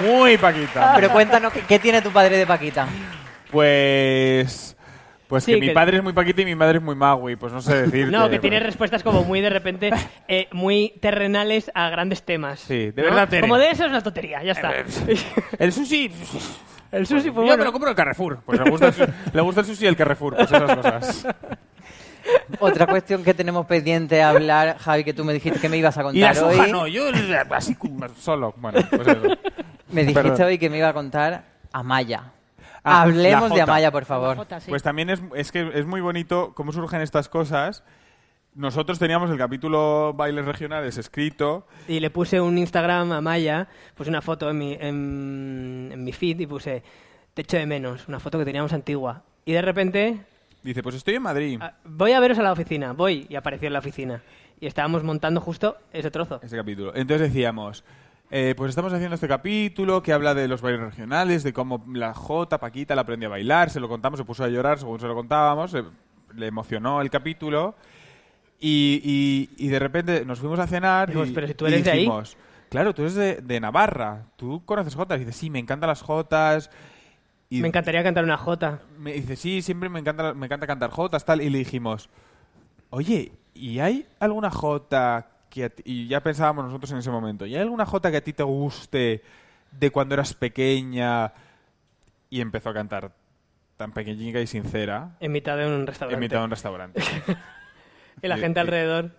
PS. 0.00 0.02
Muy 0.02 0.38
Paquita. 0.38 0.92
Pero 0.96 1.10
cuéntanos, 1.10 1.52
¿qué, 1.68 1.78
tiene 1.78 2.00
tu 2.00 2.10
padre 2.10 2.38
de 2.38 2.46
Paquita? 2.46 2.86
Pues. 3.50 4.74
Pues 5.28 5.44
Sí, 5.44 5.52
que 5.54 5.60
mi 5.60 5.68
que- 5.68 5.72
padre 5.74 5.98
es 5.98 6.02
muy 6.02 6.12
Paquita 6.12 6.42
y 6.42 6.44
mi 6.44 6.54
madre 6.54 6.78
es 6.78 6.84
muy 6.84 6.94
Magui. 6.94 7.36
Pues 7.36 7.52
no 7.52 7.60
sé 7.60 7.82
decir. 7.82 8.10
No, 8.10 8.28
que 8.30 8.38
tiene 8.38 8.58
respuestas 8.60 9.02
como 9.02 9.22
muy 9.24 9.40
de 9.40 9.50
repente, 9.50 9.90
eh, 10.28 10.48
muy 10.52 10.94
terrenales 11.00 11.70
a 11.74 11.88
grandes 11.90 12.22
temas. 12.22 12.60
Sí, 12.60 12.90
de 12.90 13.02
¿no? 13.02 13.04
verdad, 13.04 13.28
Tere. 13.28 13.40
Como 13.42 13.58
de 13.58 13.70
eso 13.70 13.84
es 13.84 13.90
una 13.90 14.02
tontería, 14.02 14.42
ya 14.42 14.52
está. 14.52 14.72
El 15.58 15.72
sushi. 15.72 16.10
el 16.92 17.06
sushi 17.06 17.30
fue 17.30 17.42
Yo 17.42 17.42
bueno. 17.42 17.56
me 17.58 17.64
lo 17.64 17.72
compro 17.72 17.88
en 17.88 17.92
el 17.92 17.96
Carrefour. 17.96 18.40
Pues 18.44 18.60
le 18.60 18.70
gusta 18.70 18.88
el, 18.88 18.94
le 19.32 19.40
gusta 19.40 19.60
el 19.62 19.66
sushi 19.66 19.84
y 19.84 19.88
el 19.88 19.96
Carrefour. 19.96 20.36
Pues 20.36 20.50
esas 20.52 20.76
cosas. 20.76 21.26
Otra 22.60 22.86
cuestión 22.86 23.22
que 23.24 23.34
tenemos 23.34 23.66
pendiente 23.66 24.22
a 24.22 24.30
hablar, 24.30 24.78
Javi, 24.78 25.04
que 25.04 25.12
tú 25.12 25.24
me 25.24 25.32
dijiste 25.32 25.60
que 25.60 25.68
me 25.68 25.76
ibas 25.76 25.96
a 25.98 26.00
Y 26.12 26.20
la 26.20 26.28
contar 26.28 26.36
soja 26.36 26.64
hoy. 26.64 26.72
no, 26.72 26.86
yo 26.86 27.04
así 27.50 27.76
solo. 28.18 28.54
Bueno, 28.56 28.80
pues 28.90 29.06
eso. 29.08 29.20
Me 29.90 30.02
dijiste 30.02 30.22
Perdón. 30.22 30.42
hoy 30.46 30.58
que 30.58 30.70
me 30.70 30.78
iba 30.78 30.88
a 30.88 30.92
contar 30.92 31.44
Amaya. 31.72 32.32
Ah, 32.82 33.02
Hablemos 33.02 33.52
de. 33.54 33.60
Amaya, 33.62 33.90
por 33.90 34.04
favor. 34.04 34.36
Jota, 34.36 34.60
sí. 34.60 34.68
Pues 34.70 34.82
también 34.82 35.10
es, 35.10 35.20
es 35.34 35.52
que 35.52 35.70
es 35.74 35.86
muy 35.86 36.00
bonito 36.00 36.52
cómo 36.54 36.72
surgen 36.72 37.00
estas 37.00 37.28
cosas. 37.28 37.82
Nosotros 38.54 38.98
teníamos 38.98 39.30
el 39.30 39.38
capítulo 39.38 40.12
Bailes 40.14 40.44
Regionales 40.44 40.96
escrito. 40.96 41.66
Y 41.88 41.98
le 41.98 42.10
puse 42.10 42.40
un 42.40 42.56
Instagram 42.56 43.10
a 43.12 43.20
Maya, 43.20 43.66
puse 43.96 44.10
una 44.10 44.22
foto 44.22 44.48
en 44.50 44.58
mi, 44.58 44.74
en, 44.74 45.88
en 45.92 46.04
mi 46.04 46.12
feed 46.12 46.38
y 46.40 46.46
puse 46.46 46.82
te 47.34 47.42
echo 47.42 47.56
de 47.56 47.66
menos, 47.66 48.06
una 48.06 48.20
foto 48.20 48.38
que 48.38 48.44
teníamos 48.44 48.72
antigua. 48.72 49.22
Y 49.44 49.52
de 49.52 49.62
repente, 49.62 50.20
Dice, 50.64 50.82
pues 50.82 50.96
estoy 50.96 51.14
en 51.14 51.22
Madrid. 51.22 51.58
ah, 51.60 51.74
voy 51.84 52.12
a 52.12 52.20
veros 52.20 52.38
a 52.38 52.42
la 52.42 52.50
oficina, 52.50 52.92
voy, 52.92 53.26
y 53.28 53.36
apareció 53.36 53.66
en 53.68 53.74
la 53.74 53.78
oficina. 53.78 54.22
Y 54.58 54.66
estábamos 54.66 55.04
montando 55.04 55.40
justo 55.40 55.76
ese 55.92 56.10
trozo. 56.10 56.40
Ese 56.42 56.56
capítulo. 56.56 56.92
Entonces 56.96 57.28
decíamos, 57.28 57.84
eh, 58.30 58.54
pues 58.56 58.70
estamos 58.70 58.92
haciendo 58.92 59.14
este 59.14 59.28
capítulo 59.28 60.02
que 60.02 60.12
habla 60.12 60.34
de 60.34 60.48
los 60.48 60.62
bailes 60.62 60.80
regionales, 60.80 61.42
de 61.42 61.52
cómo 61.52 61.84
la 61.92 62.14
J, 62.14 62.58
Paquita, 62.58 62.94
la 62.94 63.02
aprendió 63.02 63.28
a 63.28 63.32
bailar, 63.32 63.68
se 63.70 63.78
lo 63.78 63.88
contamos, 63.88 64.18
se 64.18 64.24
puso 64.24 64.42
a 64.42 64.48
llorar 64.48 64.78
según 64.78 64.98
se 64.98 65.06
lo 65.06 65.14
contábamos, 65.14 65.74
eh, 65.74 65.84
le 66.34 66.46
emocionó 66.46 67.00
el 67.02 67.10
capítulo 67.10 67.74
y, 68.58 69.00
y- 69.58 69.66
y 69.66 69.68
de 69.68 69.78
repente 69.78 70.24
nos 70.24 70.38
fuimos 70.40 70.58
a 70.58 70.66
cenar 70.66 71.08
Dijimos, 71.08 71.28
y, 71.28 71.32
"Pero 71.32 71.46
si 71.46 71.54
tú 71.54 71.66
y 71.66 71.68
eres 71.68 71.84
de 71.84 71.90
ahí". 71.90 71.98
dijimos, 71.98 72.36
claro, 72.70 72.94
tú 72.94 73.02
eres 73.02 73.14
de, 73.14 73.34
de 73.42 73.60
Navarra, 73.60 74.28
tú 74.36 74.64
conoces 74.64 74.94
Jotas. 74.94 75.20
Y 75.20 75.24
dice, 75.26 75.32
sí, 75.38 75.50
me 75.50 75.58
encantan 75.58 75.88
las 75.88 76.00
Jotas. 76.00 76.70
Y 77.58 77.62
Me 77.62 77.68
encantaría 77.68 78.02
cantar 78.02 78.24
una 78.24 78.36
Jota. 78.36 78.80
me 78.98 79.12
dice, 79.12 79.36
sí, 79.36 79.62
siempre 79.62 79.88
me 79.88 80.00
encanta, 80.00 80.34
me 80.34 80.46
encanta 80.46 80.66
cantar 80.66 80.90
jotas, 80.90 81.24
tal. 81.24 81.40
Y 81.40 81.50
le 81.50 81.58
dijimos, 81.58 82.08
oye, 82.90 83.32
¿y 83.54 83.78
hay 83.78 84.06
alguna 84.18 84.50
jota 84.50 85.28
que 85.50 85.64
a 85.64 85.68
ti-" 85.70 85.82
Y 85.84 86.08
ya 86.08 86.20
pensábamos 86.22 86.64
nosotros 86.64 86.90
en 86.92 86.98
ese 86.98 87.10
momento, 87.10 87.46
¿y 87.46 87.54
hay 87.54 87.62
alguna 87.62 87.86
jota 87.86 88.10
que 88.10 88.16
a 88.18 88.24
ti 88.24 88.32
te 88.32 88.42
guste 88.42 89.22
de 89.70 89.90
cuando 89.90 90.14
eras 90.14 90.34
pequeña? 90.34 91.32
Y 92.30 92.40
empezó 92.40 92.70
a 92.70 92.74
cantar 92.74 93.12
tan 93.76 93.92
pequeñica 93.92 94.40
y 94.40 94.46
sincera 94.46 95.16
En 95.20 95.32
mitad 95.32 95.56
de 95.56 95.66
un 95.66 95.74
en 95.74 95.86
restaurante. 95.86 96.20
mitad 96.20 96.38
de 96.38 96.44
un 96.44 96.50
restaurante. 96.50 97.02
Y 98.22 98.28
la 98.28 98.38
Y- 98.38 98.40
gente 98.40 98.58
y- 98.58 98.62
alrededor. 98.62 99.10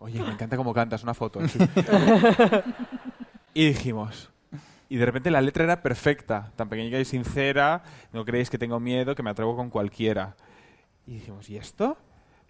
Oye, 0.00 0.20
me 0.20 0.28
encanta 0.30 0.56
cómo 0.56 0.74
cantas, 0.74 1.02
una 1.04 1.14
foto. 1.14 1.40
y 3.54 3.66
dijimos, 3.68 4.30
y 4.94 4.96
de 4.96 5.06
repente 5.06 5.30
la 5.30 5.40
letra 5.40 5.64
era 5.64 5.82
perfecta, 5.82 6.52
tan 6.54 6.68
pequeñica 6.68 6.98
y 7.00 7.04
sincera, 7.04 7.82
no 8.12 8.24
creéis 8.24 8.48
que 8.48 8.58
tengo 8.58 8.78
miedo, 8.78 9.14
que 9.16 9.22
me 9.24 9.30
atrevo 9.30 9.56
con 9.56 9.68
cualquiera. 9.70 10.36
Y 11.06 11.14
dijimos, 11.14 11.50
¿y 11.50 11.56
esto? 11.56 11.96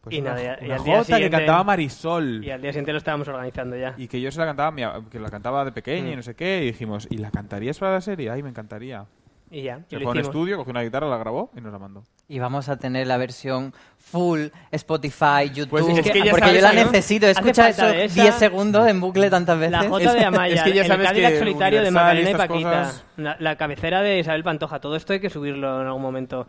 Pues 0.03 0.15
Y 0.15 0.21
una, 0.21 0.35
nada, 0.35 0.59
y- 0.61 0.65
y 0.65 0.67
una 0.67 0.75
al 0.77 0.85
día 0.85 0.99
jota 0.99 1.19
que 1.19 1.31
cantaba 1.31 1.65
Marisol. 1.65 2.45
Y 2.45 2.51
al 2.51 2.61
día 2.61 2.71
siguiente 2.73 2.93
lo 2.93 2.99
estábamos 2.99 3.27
organizando 3.29 3.77
ya. 3.77 3.95
Y 3.97 4.07
que 4.09 4.21
yo 4.21 4.31
se 4.31 4.39
la 4.39 4.45
cantaba, 4.47 5.03
que 5.11 5.19
la 5.19 5.31
cantaba 5.31 5.65
de 5.65 5.73
pequeña 5.73 6.11
y 6.11 6.13
Mm. 6.13 6.17
no 6.17 6.23
sé 6.23 6.35
qué. 6.35 6.63
Y 6.65 6.67
dijimos, 6.67 7.07
¿y 7.11 7.17
la 7.17 7.31
cantarías 7.31 7.79
para 7.79 7.93
la 7.95 8.01
serie? 8.03 8.29
Ay, 8.31 8.43
me 8.43 8.51
encantaría. 8.51 9.07
Y 9.51 9.63
ya, 9.63 9.79
y 9.87 9.91
Se 9.91 9.97
lo 9.97 10.03
fue 10.03 10.11
a 10.11 10.13
un 10.13 10.19
estudio, 10.19 10.57
cogió 10.57 10.71
una 10.73 10.83
guitarra, 10.83 11.07
la 11.09 11.17
grabó 11.19 11.51
y 11.57 11.61
nos 11.61 11.73
la 11.73 11.79
mandó. 11.79 12.03
Y 12.29 12.39
vamos 12.41 12.69
a 12.69 12.77
tener 12.77 13.07
la 13.07 13.19
versión 13.19 13.73
full 13.99 14.47
Spotify, 14.73 15.51
YouTube. 15.53 15.69
Pues 15.71 15.99
es 15.99 16.11
que 16.11 16.19
ya 16.25 16.31
porque 16.31 16.47
sabes 16.47 16.61
yo 16.63 16.69
la 16.69 16.73
¿no? 16.73 16.91
necesito. 16.91 17.27
Escucha 17.27 17.69
eso 17.69 17.87
de 17.87 18.07
esa- 18.07 18.23
10 18.23 18.35
segundos 18.37 18.89
en 18.89 19.01
bucle 19.01 19.31
tantas 19.31 19.57
veces. 19.59 19.73
La 19.73 19.89
Jota 19.89 20.13
de 20.15 20.25
Amaya, 20.25 20.55
es 20.55 20.63
que 20.63 20.73
ya 20.73 20.83
el 20.83 20.89
sabes 20.89 21.07
Cadillac 21.09 21.33
que 21.35 21.39
solitario 21.39 21.83
de 21.83 21.89
y 21.89 21.91
Macarena 21.93 22.31
y 22.31 22.35
Paquita. 22.35 22.71
cosas- 22.83 23.05
La, 23.17 23.37
la 23.39 23.57
cabecera 23.57 24.03
de 24.03 24.19
Isabel 24.19 24.43
Pantoja. 24.43 24.81
Todo 24.81 24.97
esto 24.97 25.13
hay 25.13 25.21
que 25.21 25.31
subirlo 25.31 25.83
en 25.83 25.87
algún 25.87 26.03
momento 26.03 26.47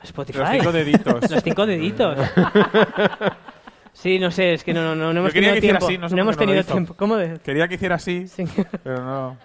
a 0.00 0.02
Spotify. 0.04 0.38
Los 0.38 0.50
cinco 0.50 0.72
deditos. 0.72 1.30
Los 1.30 1.42
cinco 1.44 1.66
deditos. 1.66 2.18
sí, 3.92 4.18
no 4.18 4.30
sé, 4.30 4.54
es 4.54 4.64
que 4.64 4.72
no, 4.74 4.82
no, 4.82 4.94
no, 4.94 5.12
no 5.12 5.20
hemos 5.20 5.32
tenido 5.32 5.54
que 5.54 5.60
tiempo. 5.60 5.86
así, 5.86 5.98
no 5.98 6.06
hemos 6.06 6.12
no 6.12 6.30
lo 6.32 6.36
tenido 6.36 6.64
tiempo. 6.64 6.94
¿Cómo 6.94 7.16
de? 7.16 7.38
Quería 7.40 7.68
que 7.68 7.74
hiciera 7.74 7.96
así, 7.96 8.26
Sí. 8.28 8.44
pero 8.82 9.04
no. 9.04 9.36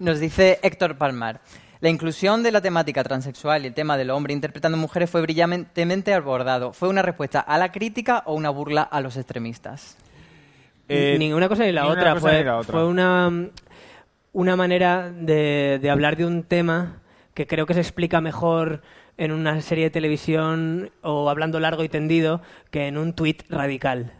Nos 0.00 0.18
dice 0.20 0.58
Héctor 0.62 0.96
Palmar. 0.96 1.40
La 1.84 1.90
inclusión 1.90 2.42
de 2.42 2.50
la 2.50 2.62
temática 2.62 3.04
transexual 3.04 3.64
y 3.64 3.66
el 3.66 3.74
tema 3.74 3.98
del 3.98 4.08
hombre 4.08 4.32
interpretando 4.32 4.78
mujeres 4.78 5.10
fue 5.10 5.20
brillantemente 5.20 6.14
abordado. 6.14 6.72
¿Fue 6.72 6.88
una 6.88 7.02
respuesta 7.02 7.40
a 7.40 7.58
la 7.58 7.72
crítica 7.72 8.22
o 8.24 8.32
una 8.32 8.48
burla 8.48 8.80
a 8.80 9.02
los 9.02 9.18
extremistas? 9.18 9.98
Eh, 10.88 11.16
ni 11.18 11.34
una 11.34 11.46
cosa 11.46 11.64
ni 11.64 11.72
la 11.72 11.86
otra. 11.86 12.14
cosa 12.14 12.20
Fue, 12.20 12.38
ni 12.38 12.44
la 12.44 12.56
otra. 12.56 12.72
fue 12.72 12.86
una, 12.86 13.50
una 14.32 14.56
manera 14.56 15.10
de, 15.10 15.78
de 15.78 15.90
hablar 15.90 16.16
de 16.16 16.24
un 16.24 16.44
tema 16.44 17.02
que 17.34 17.46
creo 17.46 17.66
que 17.66 17.74
se 17.74 17.80
explica 17.80 18.22
mejor 18.22 18.80
en 19.18 19.30
una 19.30 19.60
serie 19.60 19.84
de 19.84 19.90
televisión 19.90 20.90
o 21.02 21.28
hablando 21.28 21.60
largo 21.60 21.84
y 21.84 21.90
tendido 21.90 22.40
que 22.70 22.86
en 22.86 22.96
un 22.96 23.12
tuit 23.12 23.42
radical. 23.50 24.10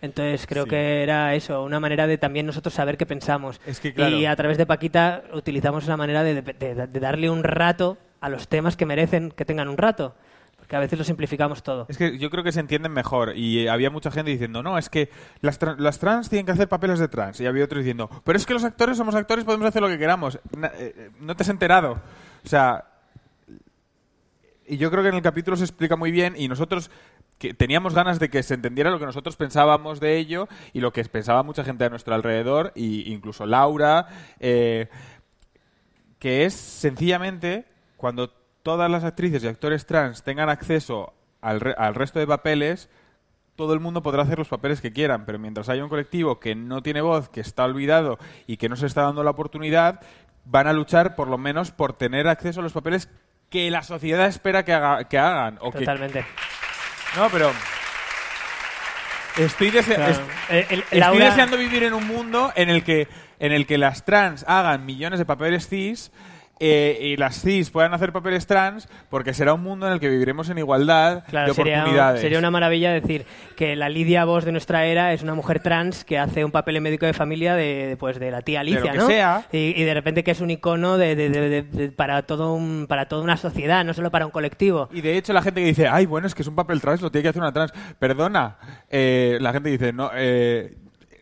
Entonces 0.00 0.46
creo 0.46 0.64
Sí. 0.64 0.70
que 0.70 1.02
era 1.02 1.34
eso, 1.34 1.62
una 1.64 1.80
manera 1.80 2.06
de 2.06 2.18
también 2.18 2.46
nosotros 2.46 2.72
saber 2.74 2.96
qué 2.96 3.04
pensamos. 3.06 3.60
Es 3.66 3.80
que, 3.80 3.92
claro. 3.92 4.16
Y 4.16 4.26
a 4.26 4.36
través 4.36 4.56
de 4.58 4.64
Paquita 4.66 5.24
utilizamos 5.34 5.84
esa 5.84 5.96
manera 5.96 6.22
de, 6.22 6.40
de- 6.42 6.52
de- 6.74 6.86
de 6.86 7.00
darle 7.00 7.28
un 7.30 7.42
rato 7.42 7.98
a 8.20 8.28
los 8.28 8.46
temas 8.48 8.76
que 8.76 8.86
merecen 8.86 9.30
que 9.32 9.44
tengan 9.44 9.68
un 9.68 9.76
rato. 9.76 10.14
Porque 10.56 10.76
a 10.76 10.80
veces 10.80 10.98
lo 10.98 11.04
simplificamos 11.04 11.62
todo. 11.62 11.86
Es 11.88 11.96
que 11.96 12.18
yo 12.18 12.28
creo 12.30 12.44
que 12.44 12.52
se 12.52 12.60
entienden 12.60 12.92
mejor. 12.92 13.32
Y 13.36 13.68
había 13.68 13.90
mucha 13.90 14.10
gente 14.10 14.30
diciendo, 14.30 14.62
no, 14.62 14.76
es 14.76 14.90
que 14.90 15.08
las, 15.40 15.58
tra- 15.58 15.78
las 15.78 15.98
trans 15.98 16.28
tienen 16.28 16.44
que 16.46 16.52
hacer 16.52 16.68
papeles 16.68 16.98
de 16.98 17.08
trans. 17.08 17.40
Y 17.40 17.46
había 17.46 17.64
otros 17.64 17.78
diciendo, 17.82 18.10
pero 18.24 18.36
es 18.36 18.44
que 18.44 18.52
los 18.52 18.64
actores 18.64 18.96
somos 18.98 19.14
actores, 19.14 19.44
podemos 19.44 19.66
hacer 19.66 19.80
lo 19.82 19.88
que 19.88 19.98
queramos. 19.98 20.34
Eh, 20.36 20.40
eh, 20.74 21.10
no 21.20 21.34
te 21.36 21.42
has 21.42 21.48
enterado. 21.48 22.00
O 22.44 22.48
sea, 22.48 22.84
y 24.66 24.76
yo 24.76 24.90
creo 24.90 25.02
que 25.02 25.08
en 25.08 25.14
el 25.14 25.22
capítulo 25.22 25.56
se 25.56 25.64
explica 25.64 25.96
muy 25.96 26.10
bien 26.10 26.34
y 26.36 26.46
nosotros 26.48 26.90
que 27.38 27.54
teníamos 27.54 27.94
ganas 27.94 28.18
de 28.18 28.28
que 28.30 28.42
se 28.42 28.54
entendiera 28.54 28.90
lo 28.90 28.98
que 28.98 29.06
nosotros 29.06 29.36
pensábamos 29.36 30.00
de 30.00 30.16
ello 30.16 30.48
y 30.72 30.80
lo 30.80 30.92
que 30.92 31.04
pensaba 31.04 31.42
mucha 31.42 31.62
gente 31.64 31.84
a 31.84 31.88
nuestro 31.88 32.14
alrededor, 32.14 32.72
y 32.74 33.12
incluso 33.12 33.46
Laura, 33.46 34.08
eh, 34.40 34.88
que 36.18 36.44
es 36.44 36.54
sencillamente 36.54 37.64
cuando 37.96 38.30
todas 38.62 38.90
las 38.90 39.04
actrices 39.04 39.42
y 39.44 39.46
actores 39.48 39.86
trans 39.86 40.22
tengan 40.22 40.48
acceso 40.48 41.12
al, 41.40 41.60
re- 41.60 41.74
al 41.78 41.94
resto 41.94 42.18
de 42.18 42.26
papeles, 42.26 42.88
todo 43.56 43.72
el 43.72 43.80
mundo 43.80 44.02
podrá 44.02 44.22
hacer 44.22 44.38
los 44.38 44.48
papeles 44.48 44.80
que 44.80 44.92
quieran, 44.92 45.24
pero 45.24 45.38
mientras 45.38 45.68
haya 45.68 45.82
un 45.82 45.88
colectivo 45.88 46.38
que 46.40 46.54
no 46.54 46.82
tiene 46.82 47.00
voz, 47.00 47.28
que 47.28 47.40
está 47.40 47.64
olvidado 47.64 48.18
y 48.46 48.56
que 48.56 48.68
no 48.68 48.76
se 48.76 48.86
está 48.86 49.02
dando 49.02 49.22
la 49.24 49.30
oportunidad, 49.30 50.00
van 50.44 50.66
a 50.66 50.72
luchar 50.72 51.14
por 51.14 51.28
lo 51.28 51.38
menos 51.38 51.70
por 51.70 51.92
tener 51.92 52.26
acceso 52.28 52.60
a 52.60 52.62
los 52.62 52.72
papeles 52.72 53.08
que 53.50 53.70
la 53.70 53.82
sociedad 53.82 54.26
espera 54.26 54.64
que, 54.64 54.72
haga- 54.72 55.04
que 55.04 55.18
hagan. 55.18 55.58
Totalmente. 55.80 56.24
No, 57.16 57.28
pero 57.30 57.52
estoy, 59.36 59.70
dese- 59.70 59.94
Claro. 59.94 60.10
est- 60.12 60.22
El- 60.50 60.56
el- 60.70 60.80
estoy 60.80 60.98
Laura- 61.00 61.24
deseando 61.26 61.56
vivir 61.56 61.82
en 61.84 61.94
un 61.94 62.06
mundo 62.06 62.52
en 62.56 62.70
el 62.70 62.82
que 62.84 63.08
en 63.40 63.52
el 63.52 63.66
que 63.66 63.78
las 63.78 64.04
trans 64.04 64.44
hagan 64.48 64.84
millones 64.84 65.20
de 65.20 65.24
papeles 65.24 65.68
cis 65.68 66.10
eh, 66.60 66.98
y 67.00 67.16
las 67.16 67.40
cis 67.40 67.70
puedan 67.70 67.94
hacer 67.94 68.12
papeles 68.12 68.46
trans 68.46 68.88
porque 69.10 69.32
será 69.34 69.54
un 69.54 69.62
mundo 69.62 69.86
en 69.86 69.92
el 69.92 70.00
que 70.00 70.08
viviremos 70.08 70.48
en 70.50 70.58
igualdad 70.58 71.24
Claro, 71.28 71.46
de 71.46 71.52
oportunidades. 71.52 72.20
sería 72.20 72.38
una 72.38 72.50
maravilla 72.50 72.92
decir 72.92 73.26
que 73.56 73.76
la 73.76 73.88
Lidia 73.88 74.24
Voss 74.24 74.44
de 74.44 74.52
nuestra 74.52 74.84
era 74.86 75.12
es 75.12 75.22
una 75.22 75.34
mujer 75.34 75.60
trans 75.60 76.04
que 76.04 76.18
hace 76.18 76.44
un 76.44 76.50
papel 76.50 76.76
en 76.76 76.82
médico 76.82 77.06
de 77.06 77.12
familia 77.12 77.54
de, 77.54 77.96
pues, 77.98 78.18
de 78.18 78.30
la 78.30 78.42
tía 78.42 78.60
De 78.64 78.70
lo 78.70 78.76
Alicia, 78.78 78.92
que 78.92 78.98
¿no? 78.98 79.06
sea. 79.06 79.46
Y, 79.52 79.80
y 79.80 79.84
de 79.84 79.94
repente 79.94 80.24
que 80.24 80.32
es 80.32 80.40
un 80.40 80.50
icono 80.50 80.98
de, 80.98 81.92
para, 81.96 82.22
todo 82.22 82.54
un, 82.54 82.86
para 82.88 83.06
toda 83.06 83.22
una 83.22 83.36
sociedad, 83.36 83.84
no 83.84 83.94
solo 83.94 84.10
para 84.10 84.26
un 84.26 84.32
colectivo. 84.32 84.88
Y 84.92 85.00
de 85.00 85.16
hecho 85.16 85.32
la 85.32 85.42
gente 85.42 85.60
que 85.60 85.66
dice, 85.68 85.88
ay, 85.88 86.06
bueno, 86.06 86.26
es 86.26 86.34
que 86.34 86.42
es 86.42 86.48
un 86.48 86.54
papel 86.56 86.80
trans, 86.80 87.00
lo 87.00 87.10
tiene 87.10 87.22
que 87.22 87.28
hacer 87.28 87.42
una 87.42 87.52
trans. 87.52 87.72
Perdona, 87.98 88.56
eh, 88.90 89.38
la 89.40 89.52
gente 89.52 89.68
dice, 89.70 89.92
no, 89.92 90.10
eh, 90.14 90.74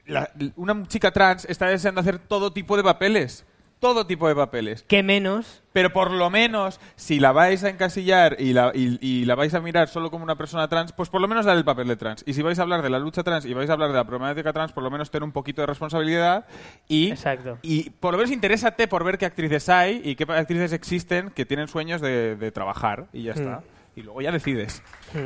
la- 0.07 0.31
una 0.57 0.83
chica 0.87 1.11
trans 1.11 1.45
está 1.47 1.67
deseando 1.67 2.01
hacer 2.01 2.19
todo 2.19 2.53
tipo 2.53 2.77
de 2.77 2.83
papeles. 2.83 3.45
Todo 3.79 4.07
tipo 4.07 4.27
de 4.27 4.35
papeles. 4.35 4.85
¿Qué 4.89 5.03
menos? 5.03 5.63
Pero 5.75 5.93
por 5.93 6.11
lo 6.11 6.31
menos, 6.31 6.81
si 6.97 7.21
la 7.21 7.33
vais 7.33 7.63
a 7.63 7.69
encasillar 7.69 8.37
y 8.39 8.55
la, 8.55 8.73
y, 8.75 8.99
y 9.07 9.27
la 9.27 9.35
vais 9.35 9.53
a 9.53 9.61
mirar 9.61 9.89
solo 9.89 10.11
como 10.11 10.25
una 10.25 10.37
persona 10.37 10.67
trans, 10.67 10.93
pues 10.93 11.11
por 11.11 11.21
lo 11.21 11.29
menos 11.29 11.45
dar 11.45 11.59
el 11.59 11.65
papel 11.65 11.87
de 11.89 11.97
trans. 11.97 12.25
Y 12.27 12.33
si 12.33 12.41
vais 12.41 12.59
a 12.59 12.63
hablar 12.63 12.81
de 12.81 12.89
la 12.89 12.99
lucha 12.99 13.23
trans 13.23 13.45
y 13.45 13.53
vais 13.53 13.69
a 13.69 13.75
hablar 13.75 13.91
de 13.91 13.97
la 13.97 14.05
problemática 14.07 14.53
trans, 14.55 14.73
por 14.73 14.83
lo 14.83 14.91
menos 14.91 15.11
tener 15.11 15.25
un 15.25 15.33
poquito 15.33 15.61
de 15.61 15.67
responsabilidad 15.67 16.47
y, 16.89 17.11
Exacto. 17.11 17.59
y 17.61 17.91
por 17.91 18.13
lo 18.13 18.19
menos 18.19 18.33
interésate 18.33 18.89
por 18.89 19.05
ver 19.05 19.19
qué 19.19 19.27
actrices 19.27 19.69
hay 19.69 20.01
y 20.03 20.17
qué 20.17 20.25
actrices 20.25 20.73
existen 20.73 21.29
que 21.31 21.45
tienen 21.45 21.69
sueños 21.69 22.01
de, 22.01 22.35
de 22.37 22.51
trabajar 22.53 23.09
y 23.13 23.25
ya 23.25 23.33
está. 23.33 23.63
Y 23.95 24.03
luego 24.03 24.23
ya 24.23 24.33
decides. 24.33 24.83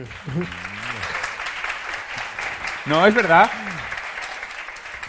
No, 2.86 3.06
es 3.06 3.14
verdad. 3.14 3.50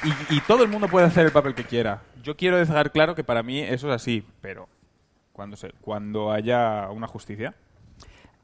Y, 0.03 0.35
y 0.35 0.41
todo 0.41 0.63
el 0.63 0.69
mundo 0.69 0.87
puede 0.87 1.05
hacer 1.07 1.25
el 1.25 1.31
papel 1.31 1.55
que 1.55 1.63
quiera. 1.63 2.01
Yo 2.23 2.35
quiero 2.37 2.57
dejar 2.57 2.91
claro 2.91 3.15
que 3.15 3.23
para 3.23 3.43
mí 3.43 3.59
eso 3.59 3.89
es 3.89 3.95
así, 3.95 4.23
pero 4.41 4.67
cuando, 5.33 5.55
se, 5.57 5.71
cuando 5.81 6.31
haya 6.31 6.89
una 6.91 7.07
justicia. 7.07 7.53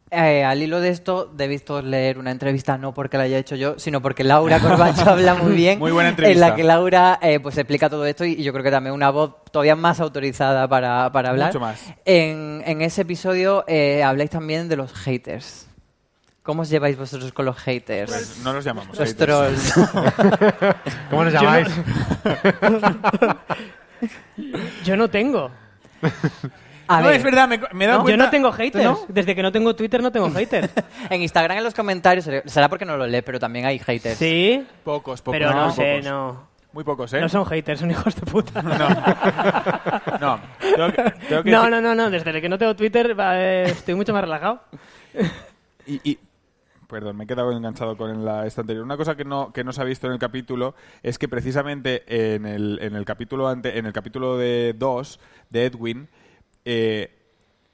Eh, 0.09 0.41
al 0.45 0.61
hilo 0.61 0.79
de 0.79 0.87
esto, 0.87 1.25
debéis 1.35 1.65
todos 1.65 1.83
leer 1.83 2.17
una 2.17 2.31
entrevista, 2.31 2.77
no 2.77 2.93
porque 2.93 3.17
la 3.17 3.23
haya 3.23 3.37
hecho 3.37 3.57
yo, 3.57 3.77
sino 3.77 4.01
porque 4.01 4.23
Laura 4.23 4.59
Corbacho 4.61 5.09
habla 5.09 5.35
muy 5.35 5.51
bien. 5.53 5.79
Muy 5.79 5.91
buena 5.91 6.09
En 6.09 6.13
entrevista. 6.13 6.47
la 6.49 6.55
que 6.55 6.63
Laura 6.63 7.19
eh, 7.21 7.41
pues 7.41 7.57
explica 7.57 7.89
todo 7.89 8.05
esto 8.05 8.23
y, 8.23 8.31
y 8.33 8.43
yo 8.43 8.53
creo 8.53 8.63
que 8.63 8.71
también 8.71 8.93
una 8.95 9.09
voz 9.09 9.35
todavía 9.51 9.75
más 9.75 9.99
autorizada 9.99 10.65
para, 10.69 11.11
para 11.11 11.31
hablar. 11.31 11.47
Mucho 11.49 11.59
más. 11.59 11.83
En, 12.05 12.63
en 12.65 12.81
ese 12.81 13.01
episodio 13.01 13.65
eh, 13.67 14.01
habláis 14.01 14.29
también 14.29 14.69
de 14.69 14.77
los 14.77 14.93
haters. 14.93 15.66
¿Cómo 16.47 16.61
os 16.61 16.69
lleváis 16.69 16.97
vosotros 16.97 17.33
con 17.33 17.43
los 17.43 17.57
haters? 17.57 18.09
Pues 18.09 18.37
no 18.41 18.53
los 18.53 18.63
llamamos 18.63 18.97
Los 18.97 19.09
haters. 19.09 19.17
trolls. 19.17 19.73
¿Cómo 21.09 21.25
nos 21.25 21.33
Yo 21.33 21.41
llamáis? 21.41 21.67
Yo 24.85 24.95
no 24.95 25.09
tengo. 25.09 25.51
A 26.87 27.01
no, 27.01 27.07
ver, 27.07 27.17
es 27.17 27.23
verdad, 27.23 27.49
me, 27.49 27.59
me 27.73 27.83
he 27.83 27.87
dado 27.89 27.99
Yo 27.99 28.03
cuenta... 28.05 28.23
no 28.23 28.29
tengo 28.31 28.53
haters. 28.53 28.81
¿No? 28.85 28.97
Desde 29.09 29.35
que 29.35 29.43
no 29.43 29.51
tengo 29.51 29.75
Twitter 29.75 30.01
no 30.01 30.09
tengo 30.09 30.31
haters. 30.31 30.69
En 31.09 31.21
Instagram 31.21 31.57
en 31.57 31.65
los 31.65 31.73
comentarios, 31.73 32.29
será 32.45 32.69
porque 32.69 32.85
no 32.85 32.95
lo 32.95 33.05
lee, 33.05 33.23
pero 33.23 33.41
también 33.41 33.65
hay 33.65 33.77
haters. 33.79 34.17
sí, 34.17 34.65
Pocos, 34.85 35.21
pocos. 35.21 35.37
pero 35.37 35.53
no, 35.53 35.69
sé, 35.71 35.95
pocos. 35.97 36.05
no. 36.05 36.47
Muy 36.71 36.83
pocos, 36.85 37.11
¿eh? 37.13 37.19
No 37.19 37.27
son 37.27 37.45
haters, 37.45 37.81
son 37.81 37.91
hijos 37.91 38.15
de 38.15 38.21
puta. 38.21 38.61
No. 38.61 38.77
No, 40.21 40.39
tengo 40.59 40.91
que, 40.93 41.03
tengo 41.27 41.43
que 41.43 41.51
No, 41.51 41.63
decir- 41.63 41.71
no, 41.71 41.81
no, 41.81 41.93
no, 41.95 42.09
desde 42.09 42.41
que 42.41 42.47
no 42.47 42.57
tengo 42.57 42.73
Twitter 42.75 43.13
eh, 43.19 43.63
estoy 43.67 43.95
mucho 43.95 44.13
más 44.13 44.21
relajado. 44.21 44.61
Y, 45.85 46.11
y- 46.11 46.19
perdón, 46.87 47.17
me 47.17 47.25
he 47.25 47.27
quedado 47.27 47.51
enganchado 47.51 47.97
con 47.97 48.25
la 48.25 48.45
esta 48.45 48.61
anterior. 48.61 48.83
Una 48.83 48.97
cosa 48.97 49.15
que 49.15 49.25
no, 49.25 49.51
que 49.53 49.63
no 49.63 49.73
se 49.73 49.81
ha 49.81 49.83
visto 49.83 50.07
en 50.07 50.13
el 50.13 50.19
capítulo 50.19 50.75
es 51.03 51.19
que 51.19 51.27
precisamente 51.27 52.03
en 52.35 52.45
el, 52.45 52.79
en 52.81 52.95
el 52.95 53.05
capítulo 53.05 53.47
ante, 53.47 53.77
en 53.77 53.85
el 53.85 53.93
capítulo 53.93 54.37
de 54.37 54.73
2 54.77 55.19
de 55.49 55.65
Edwin 55.65 56.07
eh, 56.65 57.13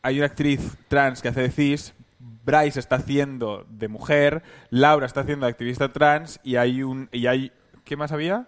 hay 0.02 0.18
una 0.18 0.28
actriz 0.28 0.78
trans 0.88 1.22
que 1.22 1.30
hace 1.30 1.42
de 1.42 1.52
cis, 1.52 1.94
Bryce 2.20 2.80
está 2.80 2.98
haciendo 2.98 3.66
de 3.70 3.88
mujer, 3.88 4.44
Laura 4.70 5.06
está 5.06 5.22
haciendo 5.22 5.46
de 5.46 5.52
activista 5.52 5.94
trans 5.94 6.40
y 6.44 6.58
hay 6.58 6.84
un 6.84 7.10
y 7.12 7.28
hay 7.28 7.52
¿qué 7.86 7.96
más 7.96 8.12
había? 8.12 8.48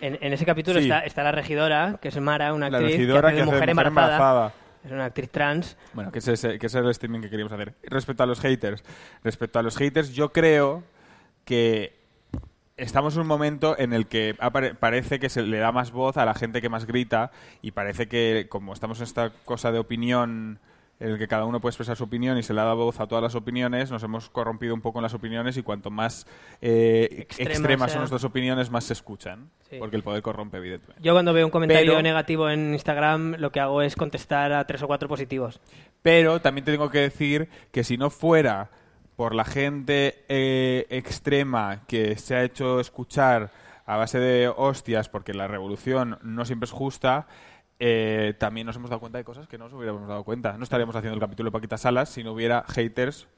En, 0.00 0.18
en 0.20 0.32
ese 0.32 0.44
capítulo 0.44 0.80
Sí. 0.80 0.86
está, 0.86 1.00
está 1.00 1.22
la 1.22 1.32
regidora, 1.32 1.98
que 2.00 2.08
es 2.08 2.20
Mara, 2.20 2.52
una 2.52 2.66
actriz 2.66 2.96
que 2.96 3.02
hace 3.02 3.06
de 3.06 3.12
que 3.12 3.18
hace 3.18 3.36
de 3.36 3.44
mujer, 3.44 3.58
mujer 3.58 3.70
embarazada. 3.70 4.16
embarazada. 4.16 4.52
Es 4.84 4.92
una 4.92 5.06
actriz 5.06 5.30
trans. 5.30 5.76
Bueno, 5.94 6.12
que 6.12 6.18
ese, 6.18 6.34
es- 6.34 6.58
que 6.60 6.66
es 6.66 6.74
el 6.74 6.88
streaming 6.90 7.20
que 7.20 7.30
queríamos 7.30 7.52
hacer. 7.52 7.74
Respecto 7.84 8.22
a 8.22 8.26
los 8.26 8.40
haters, 8.40 8.82
respecto 9.22 9.58
a 9.58 9.62
los 9.62 9.76
haters, 9.76 10.10
yo 10.12 10.32
creo 10.32 10.82
que 11.44 11.94
estamos 12.76 13.14
en 13.14 13.22
un 13.22 13.26
momento 13.28 13.78
en 13.78 13.92
el 13.92 14.06
que 14.08 14.36
parece 14.80 15.18
que 15.20 15.28
se 15.28 15.42
le 15.42 15.58
da 15.58 15.72
más 15.72 15.92
voz 15.92 16.16
a 16.16 16.24
la 16.24 16.34
gente 16.34 16.60
que 16.60 16.68
más 16.68 16.86
grita 16.86 17.30
y 17.62 17.70
parece 17.70 18.08
que 18.08 18.46
como 18.50 18.72
estamos 18.72 18.98
en 18.98 19.04
esta 19.04 19.30
cosa 19.44 19.70
de 19.72 19.78
opinión 19.78 20.58
en 21.00 21.10
el 21.10 21.18
que 21.18 21.26
cada 21.26 21.44
uno 21.44 21.60
puede 21.60 21.70
expresar 21.70 21.96
su 21.96 22.04
opinión 22.04 22.38
y 22.38 22.42
se 22.42 22.54
le 22.54 22.60
da 22.60 22.72
voz 22.74 23.00
a 23.00 23.06
todas 23.06 23.22
las 23.22 23.34
opiniones, 23.34 23.90
nos 23.90 24.02
hemos 24.02 24.30
corrompido 24.30 24.74
un 24.74 24.80
poco 24.80 25.00
en 25.00 25.02
las 25.02 25.14
opiniones 25.14 25.56
y 25.56 25.62
cuanto 25.62 25.90
más 25.90 26.26
eh, 26.60 27.26
Extremas 27.36 27.90
son 27.90 28.00
nuestras 28.00 28.24
opiniones, 28.24 28.70
más 28.70 28.84
se 28.84 28.92
escuchan. 28.92 29.50
Sí. 29.68 29.76
Porque 29.78 29.96
el 29.96 30.02
poder 30.02 30.22
corrompe, 30.22 30.58
evidentemente. 30.58 31.02
Yo 31.02 31.12
cuando 31.12 31.32
veo 31.32 31.46
un 31.46 31.50
comentario 31.50 31.92
Pero- 31.92 32.02
negativo 32.02 32.48
en 32.48 32.72
Instagram, 32.72 33.36
lo 33.38 33.50
que 33.50 33.60
hago 33.60 33.82
es 33.82 33.96
contestar 33.96 34.52
a 34.52 34.66
tres 34.66 34.82
o 34.82 34.86
cuatro 34.86 35.08
positivos. 35.08 35.60
Pero 36.02 36.40
también 36.40 36.64
te 36.64 36.72
tengo 36.72 36.90
que 36.90 36.98
decir 36.98 37.48
que 37.72 37.82
si 37.82 37.96
no 37.96 38.10
fuera 38.10 38.70
por 39.16 39.34
la 39.34 39.44
gente 39.44 40.24
eh, 40.28 40.86
extrema 40.90 41.82
que 41.86 42.16
se 42.16 42.36
ha 42.36 42.44
hecho 42.44 42.80
escuchar 42.80 43.50
a 43.86 43.96
base 43.96 44.18
de 44.18 44.48
hostias, 44.48 45.08
porque 45.08 45.34
la 45.34 45.46
revolución 45.46 46.18
no 46.22 46.44
siempre 46.44 46.64
es 46.64 46.70
justa, 46.72 47.26
eh, 47.86 48.32
también 48.38 48.66
nos 48.66 48.76
hemos 48.76 48.88
dado 48.88 49.00
cuenta 49.00 49.18
de 49.18 49.24
cosas 49.24 49.46
que 49.46 49.58
no 49.58 49.64
nos 49.64 49.74
hubiéramos 49.74 50.08
dado 50.08 50.24
cuenta. 50.24 50.56
No 50.56 50.64
estaríamos 50.64 50.96
haciendo 50.96 51.14
el 51.16 51.20
capítulo 51.20 51.48
de 51.48 51.52
Paquita 51.52 51.76
Salas 51.76 52.08
si 52.08 52.24
no 52.24 52.32
hubiera 52.32 52.64
haters 52.68 53.28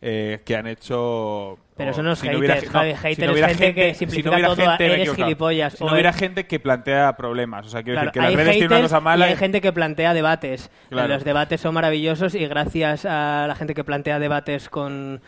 eh, 0.00 0.42
que 0.44 0.54
han 0.54 0.68
hecho... 0.68 1.58
Pero 1.76 1.90
eso 1.90 2.04
no 2.04 2.14
si 2.14 2.28
hubiera- 2.28 2.54
haters, 2.54 2.70
Javi. 2.70 2.90
si 2.92 2.96
Haters 2.96 3.26
no 3.26 3.32
hubiera 3.32 3.48
gente 3.48 3.74
que 3.74 3.94
si 3.94 4.06
no 4.06 4.12
simplifica 4.12 4.46
todo 4.46 4.54
gente- 4.56 4.86
eres 4.86 5.14
gilipollas, 5.16 5.72
Si 5.72 5.84
no 5.84 5.92
hubiera 5.92 6.12
gente 6.12 6.46
que 6.46 6.60
plantea 6.60 7.16
problemas. 7.16 7.66
O 7.66 7.68
sea, 7.68 7.82
quiero 7.82 7.96
Claro, 8.00 8.12
decir 8.12 8.12
que 8.22 8.26
las 8.28 8.36
redes 8.36 8.52
tienen 8.58 8.70
una 8.72 8.82
cosa 8.82 9.00
mala 9.00 9.26
y 9.26 9.28
hay 9.30 9.34
y- 9.34 9.38
gente 9.38 9.60
que 9.60 9.72
plantea 9.72 10.14
debates. 10.14 10.70
Claro. 10.90 11.08
Los 11.08 11.24
debates 11.24 11.60
son 11.60 11.74
maravillosos 11.74 12.36
y 12.36 12.46
gracias 12.46 13.04
a 13.04 13.46
la 13.48 13.56
gente 13.56 13.74
que 13.74 13.82
plantea 13.82 14.20
debates 14.20 14.68
con, 14.68 15.20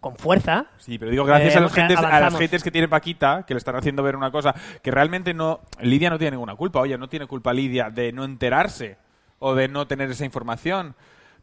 con 0.00 0.16
fuerza. 0.16 0.66
Sí, 0.78 0.98
pero 0.98 1.10
digo, 1.10 1.24
gracias 1.24 1.54
eh, 1.54 1.58
a, 1.58 1.60
los 1.60 1.72
haters, 1.72 2.00
a 2.02 2.20
las 2.20 2.36
haters 2.36 2.62
que 2.62 2.70
tiene 2.70 2.88
Paquita, 2.88 3.44
que 3.46 3.54
le 3.54 3.58
están 3.58 3.76
haciendo 3.76 4.02
ver 4.02 4.16
una 4.16 4.30
cosa 4.30 4.54
que 4.82 4.90
realmente 4.90 5.34
no. 5.34 5.60
Lidia 5.80 6.10
no 6.10 6.18
tiene 6.18 6.32
ninguna 6.32 6.54
culpa. 6.56 6.80
Oye, 6.80 6.96
no 6.98 7.08
tiene 7.08 7.26
culpa 7.26 7.52
Lidia 7.52 7.90
de 7.90 8.12
no 8.12 8.24
enterarse 8.24 8.96
o 9.38 9.54
de 9.54 9.68
no 9.68 9.86
tener 9.86 10.10
esa 10.10 10.24
información. 10.24 10.94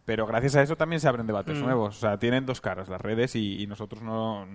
Pero 0.05 0.27
gracias 0.27 0.55
a 0.55 0.61
eso 0.61 0.75
también 0.75 0.99
se 0.99 1.07
abren 1.07 1.25
debates 1.25 1.57
Mm. 1.57 1.63
nuevos. 1.63 1.97
O 1.97 1.99
sea, 1.99 2.17
tienen 2.19 2.45
dos 2.45 2.61
caras 2.61 2.87
las 2.87 3.01
redes 3.01 3.35
y, 3.35 3.61
y 3.61 3.67
nosotros 3.67 4.01
no. 4.03 4.47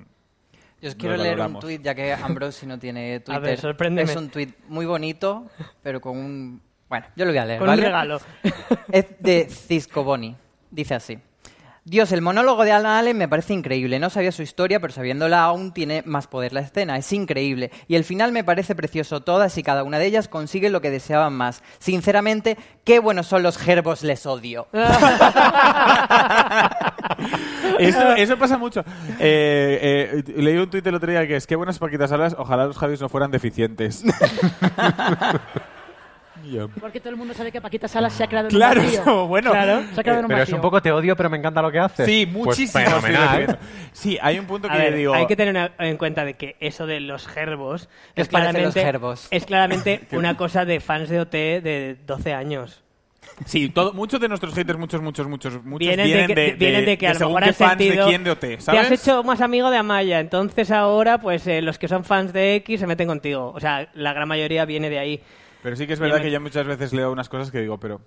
Yo 0.80 0.88
os 0.88 0.94
quiero 0.94 1.16
leer 1.16 1.40
un 1.40 1.58
tuit, 1.58 1.82
ya 1.82 1.94
que 1.94 2.12
Ambrosi 2.14 2.66
no 2.66 2.78
tiene 2.78 3.20
Twitter. 3.24 3.42
ver, 3.42 3.58
sorpréndeme. 3.58 4.10
Es 4.10 4.16
un 4.16 4.30
tuit 4.30 4.56
muy 4.68 4.86
bonito, 4.86 5.46
pero 5.82 6.00
con 6.00 6.16
un... 6.16 6.62
Bueno, 6.88 7.06
yo 7.16 7.24
lo 7.24 7.32
voy 7.32 7.38
a 7.38 7.44
leer, 7.44 7.58
Con 7.58 7.68
un 7.68 7.72
¿vale? 7.72 7.82
regalo. 7.84 8.18
Es 8.92 9.06
de 9.20 9.44
Cisco 9.50 10.02
Boni. 10.04 10.34
Dice 10.70 10.94
así. 10.94 11.18
Dios, 11.84 12.12
el 12.12 12.20
monólogo 12.20 12.64
de 12.64 12.72
Alan 12.72 12.98
Allen 12.98 13.16
me 13.16 13.26
parece 13.26 13.54
increíble. 13.54 13.98
No 13.98 14.10
sabía 14.10 14.32
su 14.32 14.42
historia, 14.42 14.80
pero 14.80 14.92
sabiéndola 14.92 15.42
aún 15.42 15.72
tiene 15.72 16.02
más 16.04 16.26
poder 16.26 16.52
la 16.52 16.60
escena. 16.60 16.98
Es 16.98 17.10
increíble. 17.12 17.70
Y 17.88 17.96
el 17.96 18.04
final 18.04 18.32
me 18.32 18.44
parece 18.44 18.74
precioso. 18.74 19.22
Todas 19.22 19.56
y 19.56 19.62
cada 19.62 19.82
una 19.82 19.98
de 19.98 20.06
ellas 20.06 20.28
consiguen 20.28 20.72
lo 20.72 20.82
que 20.82 20.90
deseaban 20.90 21.32
más. 21.32 21.62
Sinceramente, 21.78 22.58
qué 22.84 22.98
buenos 22.98 23.26
son 23.28 23.42
los 23.42 23.56
gerbos, 23.56 24.02
les 24.02 24.26
odio. 24.26 24.68
Eso, 27.78 28.14
eso 28.16 28.36
pasa 28.36 28.58
mucho. 28.58 28.80
Eh, 29.18 30.22
eh, 30.26 30.32
leí 30.36 30.56
un 30.56 30.68
tuit 30.68 30.86
el 30.86 30.94
otro 30.94 31.10
día 31.10 31.26
que 31.26 31.36
es: 31.36 31.46
Qué 31.46 31.56
buenas 31.56 31.78
Paquitas 31.78 32.10
Salas, 32.10 32.34
ojalá 32.36 32.66
los 32.66 32.76
Javis 32.76 33.00
no 33.00 33.08
fueran 33.08 33.30
deficientes. 33.30 34.04
Porque 36.80 37.00
todo 37.00 37.10
el 37.10 37.16
mundo 37.16 37.34
sabe 37.34 37.52
que 37.52 37.60
Paquita 37.60 37.88
Salas 37.88 38.12
se 38.12 38.24
ha 38.24 38.26
creado 38.26 38.48
en 38.48 38.54
Claro, 38.54 38.80
un 38.80 38.86
vacío. 38.86 39.26
bueno. 39.28 39.50
Claro, 39.52 39.82
se 39.94 40.00
ha 40.00 40.02
creado 40.02 40.18
en 40.20 40.24
un 40.24 40.28
Pero 40.28 40.38
es 40.42 40.46
vacío. 40.48 40.56
un 40.56 40.62
poco 40.62 40.82
te 40.82 40.92
odio, 40.92 41.16
pero 41.16 41.30
me 41.30 41.36
encanta 41.38 41.62
lo 41.62 41.70
que 41.70 41.78
haces. 41.78 42.06
Sí, 42.06 42.26
Pues 42.26 42.46
muchísimo. 42.46 42.84
fenomenal. 42.84 43.40
estoy 43.42 43.56
Sí, 43.92 44.18
hay 44.20 44.38
un 44.38 44.46
punto 44.46 44.68
que 44.68 44.76
ver, 44.76 44.90
yo 44.92 44.96
digo. 44.98 45.14
hay 45.14 45.26
que 45.26 45.36
tener 45.36 45.52
una- 45.54 45.72
en 45.78 45.96
cuenta 45.96 46.24
de 46.24 46.34
que 46.34 46.56
eso 46.60 46.86
de 46.86 47.00
los 47.00 47.26
gerbos 47.26 47.88
¿Qué 48.14 48.22
es 48.22 48.28
parecen 48.28 48.62
los 48.64 48.72
claramente, 48.74 48.80
gerbos? 48.84 49.28
es 49.30 49.44
claramente 49.46 50.00
una 50.12 50.36
cosa 50.36 50.64
de 50.64 50.80
fans 50.80 51.08
de 51.08 51.20
OT 51.20 51.32
de 51.60 51.96
12 52.06 52.32
años. 52.34 52.82
Sí, 53.46 53.68
todo, 53.70 53.92
muchos 53.92 54.20
de 54.20 54.28
nuestros 54.28 54.54
haters, 54.54 54.78
muchos, 54.78 55.00
muchos, 55.00 55.26
muchos, 55.28 55.64
muchos 55.64 55.78
Vienen, 55.78 56.06
vienen 56.06 56.26
de, 56.26 56.34
que, 56.34 56.40
de, 56.40 56.52
vienen 56.54 56.84
de 56.84 56.98
que 56.98 57.06
a 57.06 57.14
lo 57.14 57.20
mejor 57.28 57.44
han 57.44 57.54
fans 57.54 57.70
sentido 57.78 58.04
de 58.04 58.10
quién 58.10 58.24
de 58.24 58.30
OT, 58.32 58.40
te 58.40 58.60
¿sabes? 58.60 58.80
has 58.80 58.90
hecho 58.92 59.22
más 59.22 59.40
amigo 59.40 59.70
de 59.70 59.76
Amaya, 59.78 60.20
entonces 60.20 60.70
ahora 60.70 61.18
pues 61.18 61.46
eh, 61.46 61.62
los 61.62 61.78
que 61.78 61.86
son 61.88 62.04
fans 62.04 62.32
de 62.32 62.56
X 62.56 62.80
se 62.80 62.86
meten 62.86 63.06
contigo. 63.08 63.52
O 63.54 63.60
sea, 63.60 63.88
la 63.94 64.12
gran 64.12 64.26
mayoría 64.28 64.64
viene 64.64 64.90
de 64.90 64.98
ahí. 64.98 65.20
Pero 65.62 65.76
sí 65.76 65.86
que 65.86 65.92
es 65.94 66.00
verdad 66.00 66.20
que 66.22 66.30
yo 66.30 66.40
muchas 66.40 66.66
veces 66.66 66.92
leo 66.92 67.12
unas 67.12 67.28
cosas 67.28 67.50
que 67.50 67.60
digo, 67.60 67.78
pero 67.78 68.00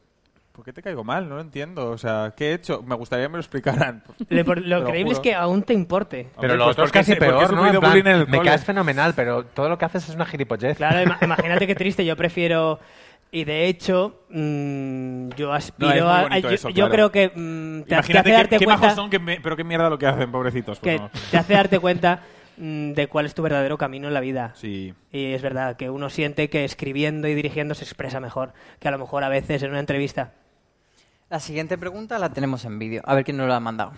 ¿por 0.51 0.63
qué 0.65 0.73
te 0.73 0.81
caigo 0.81 1.03
mal? 1.03 1.27
No 1.30 1.35
lo 1.35 1.41
entiendo. 1.41 1.89
O 1.91 1.97
sea, 1.97 2.34
¿qué 2.35 2.49
he 2.51 2.53
hecho? 2.53 2.81
Me 2.84 2.95
gustaría 2.95 3.25
que 3.25 3.30
me 3.30 3.38
lo 3.38 3.41
explicaran. 3.41 4.03
Lo, 4.30 4.45
por- 4.45 4.61
Te 4.61 4.67
lo 4.67 4.80
increíble 4.80 5.13
es 5.13 5.19
que 5.19 5.34
aún 5.35 5.63
te 5.63 5.73
importe. 5.73 6.30
Pero 6.39 6.55
lo 6.55 6.65
pues 6.65 6.73
otro 6.73 6.85
es 6.85 6.91
casi 6.91 7.15
peor, 7.15 7.53
¿no? 7.53 7.65
En 7.67 7.80
plan, 7.80 7.91
bullying 7.91 8.05
en 8.07 8.15
el 8.21 8.27
me 8.27 8.41
caes 8.41 8.63
fenomenal, 8.65 9.13
pero 9.15 9.45
todo 9.45 9.69
lo 9.69 9.77
que 9.77 9.85
haces 9.85 10.09
es 10.09 10.15
una 10.15 10.25
gilipollez. 10.25 10.77
Claro, 10.77 10.99
ima- 11.01 11.17
imagínate 11.23 11.67
qué 11.67 11.75
triste. 11.75 12.05
Yo 12.05 12.15
prefiero. 12.15 12.80
Y 13.31 13.45
de 13.45 13.65
hecho, 13.67 14.25
mm, 14.30 15.30
yo 15.35 15.51
aspiro 15.53 15.89
No, 16.05 16.17
es 16.17 16.30
muy 16.30 16.38
a. 16.38 16.39
yo, 16.39 16.49
eso, 16.51 16.69
yo 16.69 16.75
claro. 16.88 16.91
creo 16.91 17.11
que. 17.11 17.27
mm, 17.35 17.80
te, 17.81 17.85
te 17.89 17.93
Imagínate 17.95 18.19
hace 18.19 18.23
qué, 18.30 18.34
darte 18.35 18.57
qué 18.59 18.65
cuenta. 18.65 18.81
majos 18.81 18.95
son, 18.95 19.09
que 19.09 19.17
me- 19.19 19.39
pero 19.41 19.55
qué 19.55 19.63
mierda 19.63 19.89
lo 19.89 19.97
que 19.97 20.05
hacen, 20.05 20.31
pobrecitos. 20.31 20.80
Pues 20.80 20.95
que 20.95 20.99
no. 21.01 21.09
te 21.31 21.38
hace 21.38 21.53
darte 21.53 21.80
cuenta 21.80 22.21
de 22.57 23.07
cuál 23.09 23.25
es 23.25 23.34
tu 23.34 23.41
verdadero 23.41 23.77
camino 23.77 24.07
en 24.07 24.13
la 24.13 24.19
vida. 24.19 24.53
Sí. 24.55 24.93
Y 25.11 25.34
es 25.34 25.41
verdad 25.41 25.75
que 25.75 25.89
uno 25.89 26.09
siente 26.09 26.49
que 26.49 26.65
escribiendo 26.65 27.27
y 27.27 27.34
dirigiendo 27.35 27.75
se 27.75 27.84
expresa 27.84 28.19
mejor 28.19 28.53
que 28.80 28.88
a 28.88 28.91
lo 28.91 28.99
mejor 28.99 29.23
a 29.23 29.30
veces 29.30 29.63
en 29.63 29.71
una 29.71 29.80
entrevista. 29.80 30.34
La 31.30 31.39
siguiente 31.39 31.77
pregunta 31.77 32.19
la 32.19 32.31
tenemos 32.31 32.63
en 32.65 32.77
vídeo. 32.77 33.01
A 33.05 33.15
ver 33.15 33.23
quién 33.23 33.38
nos 33.38 33.47
lo 33.47 33.53
ha 33.53 33.59
mandado. 33.59 33.93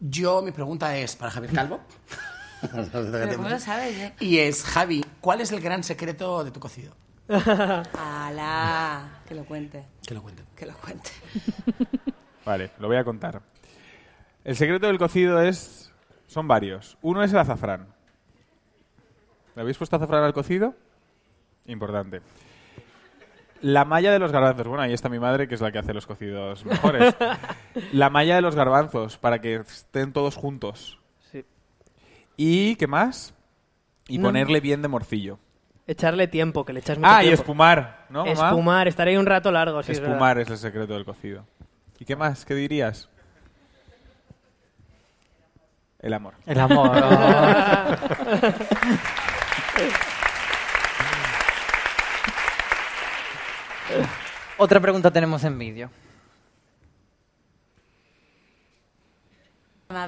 Yo, 0.00 0.42
mi 0.42 0.50
pregunta 0.50 0.96
es 0.96 1.14
para 1.14 1.30
Javier 1.30 1.52
Calvo. 1.52 1.80
Pero 2.92 3.36
¿cómo 3.36 3.48
lo 3.48 3.58
sabes? 3.58 3.96
eh? 3.96 4.14
Y 4.20 4.38
es, 4.38 4.64
Javi, 4.64 5.04
¿cuál 5.20 5.40
es 5.40 5.52
el 5.52 5.60
gran 5.60 5.82
secreto 5.84 6.44
de 6.44 6.50
tu 6.50 6.60
cocido? 6.60 6.94
¡Hala! 7.28 9.20
Que 9.26 9.34
lo 9.34 9.44
cuente. 9.44 9.84
Que 10.06 10.14
lo 10.14 10.22
cuente. 10.22 10.42
Que 10.56 10.66
lo 10.66 10.74
cuente. 10.74 11.10
Vale, 12.44 12.70
lo 12.78 12.88
voy 12.88 12.96
a 12.96 13.04
contar. 13.04 13.40
El 14.44 14.56
secreto 14.56 14.86
del 14.86 14.98
cocido 14.98 15.40
es... 15.40 15.92
Son 16.26 16.48
varios. 16.48 16.96
Uno 17.02 17.22
es 17.22 17.32
el 17.32 17.38
azafrán. 17.38 17.86
¿Le 19.54 19.62
habéis 19.62 19.76
puesto 19.78 19.96
azafrán 19.96 20.24
al 20.24 20.32
cocido? 20.32 20.74
Importante. 21.66 22.22
La 23.60 23.84
malla 23.84 24.10
de 24.10 24.18
los 24.18 24.32
garbanzos. 24.32 24.66
Bueno, 24.66 24.82
ahí 24.82 24.92
está 24.92 25.08
mi 25.08 25.20
madre, 25.20 25.46
que 25.46 25.54
es 25.54 25.60
la 25.60 25.70
que 25.70 25.78
hace 25.78 25.94
los 25.94 26.06
cocidos 26.06 26.64
mejores. 26.64 27.14
La 27.92 28.10
malla 28.10 28.34
de 28.34 28.42
los 28.42 28.56
garbanzos, 28.56 29.18
para 29.18 29.40
que 29.40 29.54
estén 29.56 30.12
todos 30.12 30.34
juntos. 30.36 30.98
Sí. 31.30 31.44
¿Y 32.36 32.74
qué 32.76 32.86
más? 32.88 33.34
Y 34.08 34.18
No. 34.18 34.28
ponerle 34.28 34.60
bien 34.60 34.82
de 34.82 34.88
morcillo. 34.88 35.38
Echarle 35.86 36.26
tiempo, 36.26 36.64
que 36.64 36.72
le 36.72 36.80
echas 36.80 36.98
mucho 36.98 37.08
Ah, 37.10 37.22
y 37.22 37.26
tiempo. 37.26 37.42
espumar, 37.42 38.06
¿no, 38.08 38.24
mamá? 38.26 38.48
Espumar, 38.48 38.88
estar 38.88 39.06
ahí 39.06 39.16
un 39.16 39.26
rato 39.26 39.52
largo. 39.52 39.82
Sí, 39.82 39.92
es 39.92 40.00
verdad. 40.00 40.14
Espumar 40.14 40.38
es 40.38 40.50
el 40.50 40.58
secreto 40.58 40.94
del 40.94 41.04
cocido. 41.04 41.44
¿Y 42.02 42.04
qué 42.04 42.16
más? 42.16 42.44
¿Qué 42.44 42.56
dirías? 42.56 43.08
El 46.00 46.12
amor. 46.14 46.34
El 46.46 46.58
amor. 46.58 46.90
Otra 54.58 54.80
pregunta 54.80 55.12
tenemos 55.12 55.44
en 55.44 55.56
vídeo. 55.56 55.90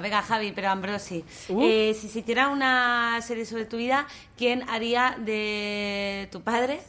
Venga, 0.01 0.23
Javi, 0.23 0.53
pero 0.53 0.71
Ambrosi. 0.71 1.25
Uh. 1.49 1.63
Eh, 1.63 1.95
si 1.99 2.09
se 2.09 2.21
hiciera 2.21 2.49
una 2.49 3.21
serie 3.23 3.45
sobre 3.45 3.65
tu 3.67 3.77
vida, 3.77 4.07
¿quién 4.37 4.69
haría 4.69 5.17
de 5.19 6.29
tu 6.33 6.41
padre, 6.43 6.81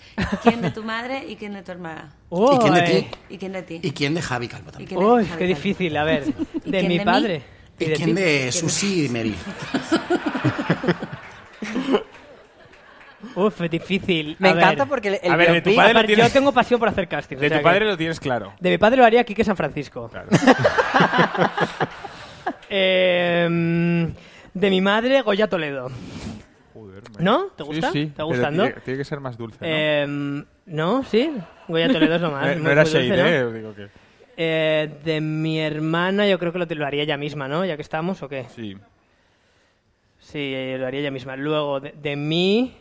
quién 0.43 0.61
de 0.61 0.71
tu 0.71 0.83
madre 0.83 1.25
y 1.27 1.35
quién 1.35 1.53
de 1.53 1.61
tu 1.63 1.71
hermana? 1.71 2.13
¿Y 2.31 2.57
quién 2.59 2.73
de 2.73 2.81
ti? 2.81 3.07
¿Y 3.29 3.37
quién 3.37 3.51
de 3.53 3.61
ti? 3.63 3.79
¿Y 3.83 3.91
quién 3.91 4.13
de 4.13 4.21
Javi 4.21 4.47
Calvo 4.47 4.69
¿Y 4.69 4.85
también? 4.85 5.03
Uy, 5.03 5.25
qué 5.37 5.43
difícil. 5.45 5.95
A 5.97 6.03
ver, 6.03 6.23
¿Y 6.65 6.71
de 6.71 6.83
mi 6.83 6.97
de 6.99 7.05
padre. 7.05 7.41
¿Y 7.77 7.85
de 7.85 7.93
quién 7.95 8.15
ti? 8.15 8.21
de 8.21 8.51
Susi 8.51 9.05
y 9.05 9.09
Mary? 9.09 9.35
Uf, 13.35 13.59
es 13.61 13.71
difícil. 13.71 14.35
Me 14.39 14.49
A 14.49 14.51
encanta 14.51 14.83
ver. 14.83 14.87
porque 14.89 15.07
el, 15.09 15.19
el 15.21 15.31
A 15.31 15.35
ver, 15.35 15.51
de 15.51 15.61
tu 15.61 15.75
padre 15.75 15.93
ver, 15.93 16.05
tienes- 16.05 16.27
Yo 16.27 16.31
tengo 16.31 16.53
pasión 16.53 16.79
por 16.79 16.87
hacer 16.87 17.07
castings. 17.07 17.41
De 17.41 17.47
o 17.47 17.49
sea 17.49 17.57
tu 17.57 17.63
que- 17.63 17.69
padre 17.69 17.85
lo 17.85 17.97
tienes 17.97 18.19
claro. 18.19 18.53
De 18.59 18.69
mi 18.69 18.77
padre 18.77 18.97
lo 18.97 19.03
haría 19.05 19.23
Quique 19.25 19.43
San 19.43 19.57
Francisco. 19.57 20.09
Claro. 20.09 20.29
Eh, 22.69 24.07
de 24.53 24.69
mi 24.69 24.81
madre, 24.81 25.21
Goya 25.21 25.47
Toledo. 25.47 25.89
Joder, 26.73 27.03
¿No? 27.19 27.45
¿Te 27.55 27.63
Sí, 27.63 27.67
gusta? 27.69 27.91
sí, 27.91 28.05
¿Te 28.07 28.11
pero 28.15 28.27
gustando? 28.27 28.63
Tiene, 28.63 28.81
tiene 28.81 28.97
que 28.97 29.05
ser 29.05 29.19
más 29.19 29.37
dulce, 29.37 29.57
¿no? 29.61 29.65
Eh, 29.67 30.43
¿No? 30.65 31.03
¿Sí? 31.03 31.31
Goya 31.67 31.87
Toledo 31.91 32.15
es 32.15 32.21
lo 32.21 32.31
más. 32.31 32.57
no, 32.57 32.69
era 32.71 32.83
shade, 32.83 33.09
¿no? 33.09 33.25
¿eh? 33.25 33.53
Digo 33.53 33.73
que... 33.75 33.87
Eh, 34.37 34.89
de 35.05 35.21
mi 35.21 35.59
hermana, 35.59 36.27
yo 36.27 36.37
creo 36.39 36.51
que 36.51 36.59
lo, 36.59 36.65
lo 36.69 36.85
haría 36.85 37.03
ella 37.03 37.17
misma, 37.17 37.47
¿no? 37.47 37.63
Ya 37.65 37.75
que 37.77 37.81
estamos, 37.81 38.21
¿o 38.23 38.27
qué? 38.29 38.45
Sí. 38.55 38.75
Sí, 40.19 40.53
lo 40.77 40.85
haría 40.87 40.99
ella 41.01 41.11
misma. 41.11 41.35
Luego, 41.37 41.79
de, 41.79 41.91
de 41.93 42.15
mí... 42.15 42.75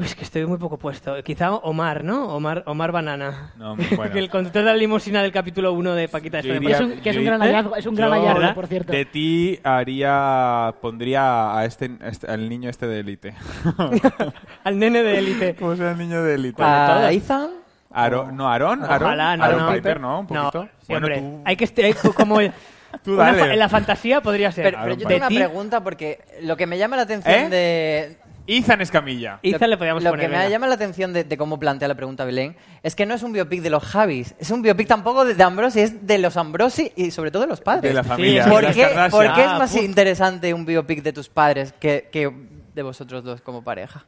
Uy, 0.00 0.06
es 0.06 0.14
que 0.14 0.24
estoy 0.24 0.46
muy 0.46 0.56
poco 0.58 0.78
puesto. 0.78 1.22
Quizá 1.22 1.52
Omar, 1.52 2.02
¿no? 2.04 2.34
Omar, 2.34 2.62
Omar 2.66 2.90
Banana. 2.90 3.52
No, 3.56 3.76
bueno. 3.96 4.16
el 4.16 4.30
conductor 4.30 4.62
de 4.62 4.70
la 4.70 4.76
limusina 4.76 5.22
del 5.22 5.30
capítulo 5.30 5.72
1 5.74 5.94
de 5.94 6.08
Paquita 6.08 6.40
Yo 6.40 6.54
iría-. 6.54 6.76
Es 6.76 6.80
un- 6.80 7.00
que 7.00 7.10
es 7.10 7.16
un 7.18 7.24
gran 7.24 7.40
hallazgo, 7.40 7.76
es 7.76 7.86
un 7.86 7.94
gran 7.94 8.10
hallazgo, 8.10 8.54
por 8.54 8.66
cierto. 8.66 8.92
De 8.92 9.04
ti 9.04 9.60
haría, 9.62 10.74
pondría 10.80 11.56
a 11.58 11.64
este, 11.66 11.90
este- 12.02 12.30
al 12.30 12.48
niño 12.48 12.70
este 12.70 12.86
de 12.86 13.00
élite. 13.00 13.34
Al 14.64 14.78
nene 14.78 15.02
de 15.02 15.18
élite. 15.18 15.54
¿Cómo 15.56 15.76
se 15.76 15.88
el 15.90 15.98
niño 15.98 16.22
de 16.22 16.34
élite? 16.34 16.62
¿A 16.62 17.10
Ethan? 17.12 17.50
Aro- 17.92 18.30
no, 18.32 18.48
Aarón, 18.48 18.84
Aarón, 18.84 19.02
Ojalá, 19.08 19.36
no, 19.36 19.44
Aarón 19.44 19.66
no. 19.66 19.72
Piper, 19.72 20.00
¿no? 20.00 20.20
Un 20.20 20.26
poquito. 20.26 20.68
Bueno, 20.88 21.06
hombre. 21.06 21.20
tú, 21.20 21.42
Hay 21.44 21.56
que 21.56 21.64
estar 21.64 21.84
como 22.14 22.38
tú 23.04 23.16
dale. 23.16 23.56
la 23.56 23.68
fantasía 23.68 24.20
podría 24.20 24.52
ser. 24.52 24.64
Pero, 24.64 24.78
pero 24.82 24.94
yo 24.94 25.06
tengo 25.08 25.26
una 25.26 25.28
pregunta 25.28 25.82
porque 25.82 26.20
lo 26.42 26.56
que 26.56 26.66
me 26.66 26.78
llama 26.78 26.96
la 26.96 27.02
atención 27.02 27.34
¿Eh? 27.34 27.48
de... 27.48 28.16
Ethan 28.58 28.80
Escamilla. 28.80 29.38
Ethan 29.42 29.70
le 29.70 29.76
podíamos 29.76 30.02
Lo 30.02 30.10
poner. 30.10 30.26
que 30.26 30.32
me 30.32 30.38
venga. 30.38 30.50
llama 30.50 30.66
la 30.66 30.74
atención 30.74 31.12
de, 31.12 31.24
de 31.24 31.36
cómo 31.36 31.58
plantea 31.58 31.86
la 31.88 31.94
pregunta 31.94 32.24
Belén 32.24 32.56
es 32.82 32.94
que 32.96 33.06
no 33.06 33.14
es 33.14 33.22
un 33.22 33.32
biopic 33.32 33.62
de 33.62 33.70
los 33.70 33.84
Javis, 33.84 34.34
es 34.38 34.50
un 34.50 34.62
biopic 34.62 34.88
tampoco 34.88 35.24
de, 35.24 35.34
de 35.34 35.42
Ambrosi, 35.42 35.80
es 35.80 36.06
de 36.06 36.18
los 36.18 36.36
Ambrosi 36.36 36.92
y 36.96 37.10
sobre 37.12 37.30
todo 37.30 37.42
de 37.42 37.48
los 37.48 37.60
padres. 37.60 37.90
De 37.90 37.94
la 37.94 38.02
familia. 38.04 38.44
sí, 38.44 38.50
¿Por, 38.50 38.66
de 38.66 38.72
qué, 38.72 38.88
por 39.10 39.32
qué 39.34 39.40
es 39.42 39.46
Ah, 39.48 39.58
más 39.58 39.72
puf. 39.72 39.82
interesante 39.84 40.52
un 40.52 40.64
biopic 40.66 41.02
de 41.02 41.12
tus 41.12 41.28
padres 41.28 41.72
que, 41.78 42.08
que 42.10 42.30
de 42.74 42.82
vosotros 42.82 43.22
dos 43.22 43.40
como 43.40 43.62
pareja? 43.62 44.04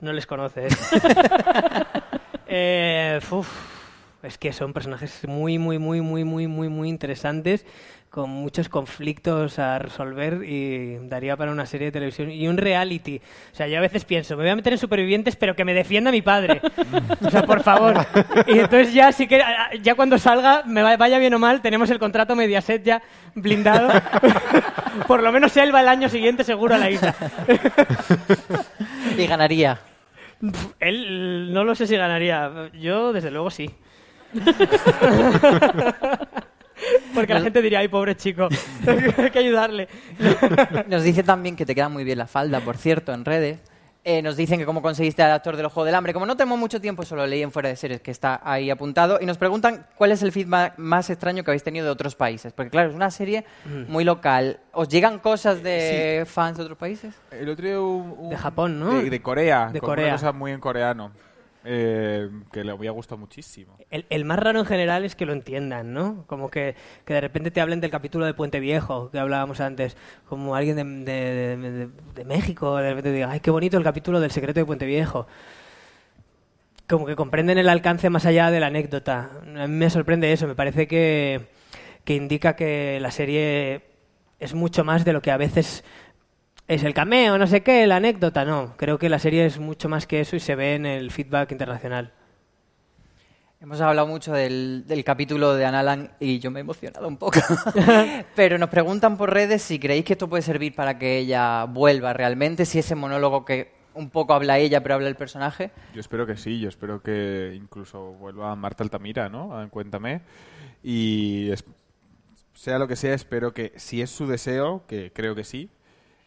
No 0.00 0.12
les 0.12 0.26
conoces. 0.26 0.72
eh, 2.46 3.20
uf, 3.30 3.48
es 4.22 4.38
que 4.38 4.52
son 4.52 4.72
personajes 4.72 5.26
muy, 5.26 5.58
muy, 5.58 5.78
muy, 5.78 6.00
muy, 6.00 6.24
muy, 6.24 6.46
muy, 6.46 6.68
muy 6.68 6.88
interesantes, 6.88 7.64
con 8.12 8.28
muchos 8.28 8.68
conflictos 8.68 9.58
a 9.58 9.78
resolver 9.78 10.44
y 10.44 10.98
daría 11.08 11.34
para 11.34 11.50
una 11.50 11.64
serie 11.64 11.86
de 11.86 11.92
televisión 11.92 12.30
y 12.30 12.46
un 12.46 12.58
reality. 12.58 13.22
O 13.50 13.56
sea, 13.56 13.66
yo 13.68 13.78
a 13.78 13.80
veces 13.80 14.04
pienso, 14.04 14.36
me 14.36 14.42
voy 14.42 14.50
a 14.50 14.56
meter 14.56 14.74
en 14.74 14.78
supervivientes, 14.78 15.34
pero 15.34 15.56
que 15.56 15.64
me 15.64 15.72
defienda 15.72 16.10
mi 16.10 16.20
padre. 16.20 16.60
O 17.24 17.30
sea, 17.30 17.44
por 17.44 17.62
favor. 17.62 17.94
Y 18.46 18.58
entonces 18.58 18.92
ya 18.92 19.12
sí 19.12 19.26
que, 19.26 19.42
ya 19.80 19.94
cuando 19.94 20.18
salga, 20.18 20.62
me 20.66 20.82
va- 20.82 20.98
vaya 20.98 21.18
bien 21.18 21.32
o 21.32 21.38
mal, 21.38 21.62
tenemos 21.62 21.88
el 21.88 21.98
contrato 21.98 22.36
Mediaset 22.36 22.84
ya 22.84 23.00
blindado. 23.34 23.88
por 25.08 25.22
lo 25.22 25.32
menos 25.32 25.56
él 25.56 25.74
va 25.74 25.80
el 25.80 25.88
año 25.88 26.10
siguiente 26.10 26.44
seguro 26.44 26.74
a 26.74 26.78
la 26.78 26.90
isla. 26.90 27.14
Y 29.16 29.26
ganaría. 29.26 29.80
Él 30.80 31.50
no 31.54 31.64
lo 31.64 31.74
sé 31.74 31.86
si 31.86 31.96
ganaría. 31.96 32.68
Yo, 32.78 33.14
desde 33.14 33.30
luego, 33.30 33.50
sí. 33.50 33.70
Porque 37.14 37.34
la 37.34 37.40
gente 37.40 37.60
diría, 37.62 37.80
ay, 37.80 37.88
pobre 37.88 38.16
chico, 38.16 38.48
hay 39.18 39.30
que 39.30 39.38
ayudarle. 39.38 39.88
Nos 40.88 41.02
dice 41.02 41.22
también 41.22 41.56
que 41.56 41.66
te 41.66 41.74
queda 41.74 41.88
muy 41.88 42.04
bien 42.04 42.18
la 42.18 42.26
falda, 42.26 42.60
por 42.60 42.76
cierto, 42.76 43.12
en 43.12 43.24
redes. 43.24 43.58
Eh, 44.04 44.20
nos 44.20 44.36
dicen 44.36 44.58
que 44.58 44.66
cómo 44.66 44.82
conseguiste 44.82 45.22
al 45.22 45.30
actor 45.30 45.54
del 45.56 45.66
Ojo 45.66 45.84
del 45.84 45.94
Hambre. 45.94 46.12
Como 46.12 46.26
no 46.26 46.36
tenemos 46.36 46.58
mucho 46.58 46.80
tiempo, 46.80 47.04
solo 47.04 47.24
leí 47.24 47.40
en 47.40 47.52
Fuera 47.52 47.68
de 47.68 47.76
Series 47.76 48.00
que 48.00 48.10
está 48.10 48.40
ahí 48.42 48.68
apuntado. 48.68 49.18
Y 49.20 49.26
nos 49.26 49.38
preguntan 49.38 49.86
cuál 49.94 50.10
es 50.10 50.20
el 50.24 50.32
feedback 50.32 50.76
más 50.76 51.08
extraño 51.08 51.44
que 51.44 51.52
habéis 51.52 51.62
tenido 51.62 51.84
de 51.86 51.92
otros 51.92 52.16
países. 52.16 52.52
Porque 52.52 52.70
claro, 52.70 52.88
es 52.90 52.96
una 52.96 53.12
serie 53.12 53.44
Mm. 53.64 53.92
muy 53.92 54.02
local. 54.02 54.58
¿Os 54.72 54.88
llegan 54.88 55.20
cosas 55.20 55.62
de 55.62 56.24
fans 56.26 56.56
de 56.58 56.64
otros 56.64 56.78
países? 56.78 57.14
El 57.30 57.48
otro 57.48 57.64
día 57.64 57.80
un- 57.80 58.16
un- 58.18 58.30
De 58.30 58.36
Japón, 58.36 58.80
¿no? 58.80 58.92
De, 59.02 59.08
de 59.08 59.22
Corea. 59.22 59.70
De 59.72 59.78
con 59.78 59.90
Corea. 59.90 60.06
Una 60.06 60.14
cosa 60.14 60.32
muy 60.32 60.50
en 60.50 60.58
coreano. 60.58 61.12
Eh, 61.64 62.28
que 62.52 62.64
le 62.64 62.72
había 62.72 62.90
gustado 62.90 63.18
muchísimo. 63.18 63.76
El, 63.90 64.04
el 64.10 64.24
más 64.24 64.38
raro 64.38 64.58
en 64.60 64.66
general 64.66 65.04
es 65.04 65.14
que 65.14 65.26
lo 65.26 65.32
entiendan, 65.32 65.92
¿no? 65.92 66.24
Como 66.26 66.50
que, 66.50 66.74
que 67.04 67.14
de 67.14 67.20
repente 67.20 67.50
te 67.50 67.60
hablen 67.60 67.80
del 67.80 67.90
capítulo 67.90 68.26
de 68.26 68.34
Puente 68.34 68.58
Viejo, 68.60 69.10
que 69.10 69.18
hablábamos 69.18 69.60
antes, 69.60 69.96
como 70.28 70.54
alguien 70.56 70.76
de, 70.76 70.84
de- 71.12 71.88
de- 72.14 72.24
México, 72.24 72.76
de 72.76 72.90
repente 72.90 73.12
diga, 73.12 73.30
ay, 73.30 73.40
qué 73.40 73.50
bonito 73.50 73.76
el 73.76 73.84
capítulo 73.84 74.20
del 74.20 74.30
secreto 74.30 74.60
de 74.60 74.66
Puente 74.66 74.86
Viejo. 74.86 75.26
Como 76.88 77.06
que 77.06 77.16
comprenden 77.16 77.58
el 77.58 77.68
alcance 77.68 78.10
más 78.10 78.26
allá 78.26 78.50
de 78.50 78.60
la 78.60 78.66
anécdota. 78.66 79.30
A 79.56 79.66
mí 79.66 79.74
me 79.74 79.88
sorprende 79.88 80.32
eso, 80.32 80.46
me 80.46 80.54
parece 80.54 80.86
que, 80.86 81.46
que 82.04 82.14
indica 82.14 82.54
que 82.56 82.98
la 83.00 83.10
serie 83.10 83.82
es 84.40 84.54
mucho 84.54 84.84
más 84.84 85.04
de 85.04 85.12
lo 85.12 85.22
que 85.22 85.30
a 85.30 85.36
veces 85.36 85.84
es 86.68 86.82
el 86.84 86.94
cameo, 86.94 87.36
no 87.38 87.46
sé 87.46 87.62
qué, 87.62 87.86
la 87.86 87.96
anécdota, 87.96 88.44
no. 88.44 88.74
Creo 88.76 88.98
que 88.98 89.08
la 89.08 89.18
serie 89.18 89.44
es 89.46 89.58
mucho 89.58 89.88
más 89.88 90.06
que 90.06 90.20
eso 90.20 90.36
y 90.36 90.40
se 90.40 90.54
ve 90.54 90.74
en 90.74 90.86
el 90.86 91.10
feedback 91.10 91.52
internacional. 91.52 92.12
Hemos 93.60 93.80
hablado 93.80 94.08
mucho 94.08 94.32
del, 94.32 94.84
del 94.88 95.04
capítulo 95.04 95.54
de 95.54 95.64
Analan 95.64 96.10
y 96.18 96.40
yo 96.40 96.50
me 96.50 96.58
he 96.58 96.62
emocionado 96.62 97.06
un 97.06 97.16
poco. 97.16 97.38
Pero 98.34 98.58
nos 98.58 98.68
preguntan 98.70 99.16
por 99.16 99.32
redes 99.32 99.62
si 99.62 99.78
creéis 99.78 100.04
que 100.04 100.14
esto 100.14 100.28
puede 100.28 100.42
servir 100.42 100.74
para 100.74 100.98
que 100.98 101.18
ella 101.18 101.64
vuelva 101.66 102.12
realmente, 102.12 102.64
si 102.64 102.80
ese 102.80 102.96
monólogo 102.96 103.44
que 103.44 103.70
un 103.94 104.08
poco 104.10 104.32
habla 104.32 104.58
ella 104.58 104.82
pero 104.82 104.94
habla 104.94 105.08
el 105.08 105.16
personaje. 105.16 105.70
Yo 105.94 106.00
espero 106.00 106.26
que 106.26 106.36
sí, 106.38 106.58
yo 106.58 106.70
espero 106.70 107.02
que 107.02 107.52
incluso 107.54 108.14
vuelva 108.14 108.56
Marta 108.56 108.82
Altamira, 108.82 109.28
¿no? 109.28 109.68
Cuéntame. 109.70 110.22
Y 110.82 111.50
es- 111.50 111.62
sea 112.54 112.78
lo 112.78 112.88
que 112.88 112.96
sea, 112.96 113.12
espero 113.14 113.52
que, 113.52 113.72
si 113.76 114.00
es 114.02 114.10
su 114.10 114.26
deseo, 114.26 114.82
que 114.88 115.12
creo 115.14 115.34
que 115.34 115.44
sí, 115.44 115.68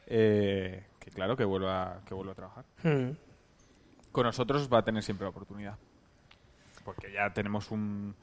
eh, 0.07 0.85
que 0.99 1.11
claro, 1.11 1.35
que 1.35 1.45
vuelva, 1.45 2.01
que 2.05 2.13
vuelva 2.13 2.31
a 2.33 2.35
trabajar. 2.35 2.65
Hmm. 2.83 3.11
Con 4.11 4.25
nosotros 4.25 4.69
va 4.71 4.79
a 4.79 4.83
tener 4.83 5.03
siempre 5.03 5.25
la 5.25 5.29
oportunidad. 5.29 5.77
Porque 6.83 7.11
ya 7.11 7.33
tenemos 7.33 7.71
un, 7.71 8.15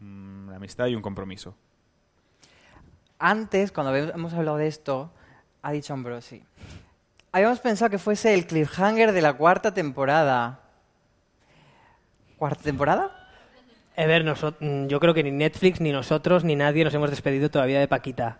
una 0.00 0.56
amistad 0.56 0.86
y 0.86 0.94
un 0.94 1.02
compromiso. 1.02 1.54
Antes, 3.18 3.72
cuando 3.72 3.94
hemos 3.96 4.32
hablado 4.34 4.58
de 4.58 4.68
esto, 4.68 5.10
ha 5.62 5.72
dicho 5.72 5.92
Ambrosi. 5.92 6.44
Habíamos 7.32 7.58
pensado 7.60 7.90
que 7.90 7.98
fuese 7.98 8.32
el 8.32 8.46
cliffhanger 8.46 9.12
de 9.12 9.22
la 9.22 9.34
cuarta 9.34 9.74
temporada. 9.74 10.60
¿Cuarta 12.36 12.62
temporada? 12.62 13.18
A 13.96 14.06
ver, 14.06 14.24
mm, 14.24 14.86
yo 14.86 15.00
creo 15.00 15.12
que 15.12 15.24
ni 15.24 15.32
Netflix, 15.32 15.80
ni 15.80 15.90
nosotros, 15.90 16.44
ni 16.44 16.54
nadie 16.54 16.84
nos 16.84 16.94
hemos 16.94 17.10
despedido 17.10 17.50
todavía 17.50 17.80
de 17.80 17.88
Paquita. 17.88 18.38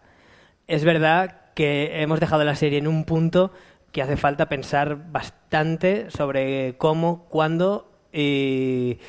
Es 0.68 0.84
verdad 0.84 1.47
que 1.58 2.02
hemos 2.02 2.20
dejado 2.20 2.44
la 2.44 2.54
serie 2.54 2.78
en 2.78 2.86
un 2.86 3.02
punto 3.02 3.50
que 3.90 4.00
hace 4.00 4.16
falta 4.16 4.48
pensar 4.48 5.10
bastante 5.10 6.08
sobre 6.08 6.76
cómo, 6.78 7.24
cuándo 7.28 7.90
y, 8.12 9.00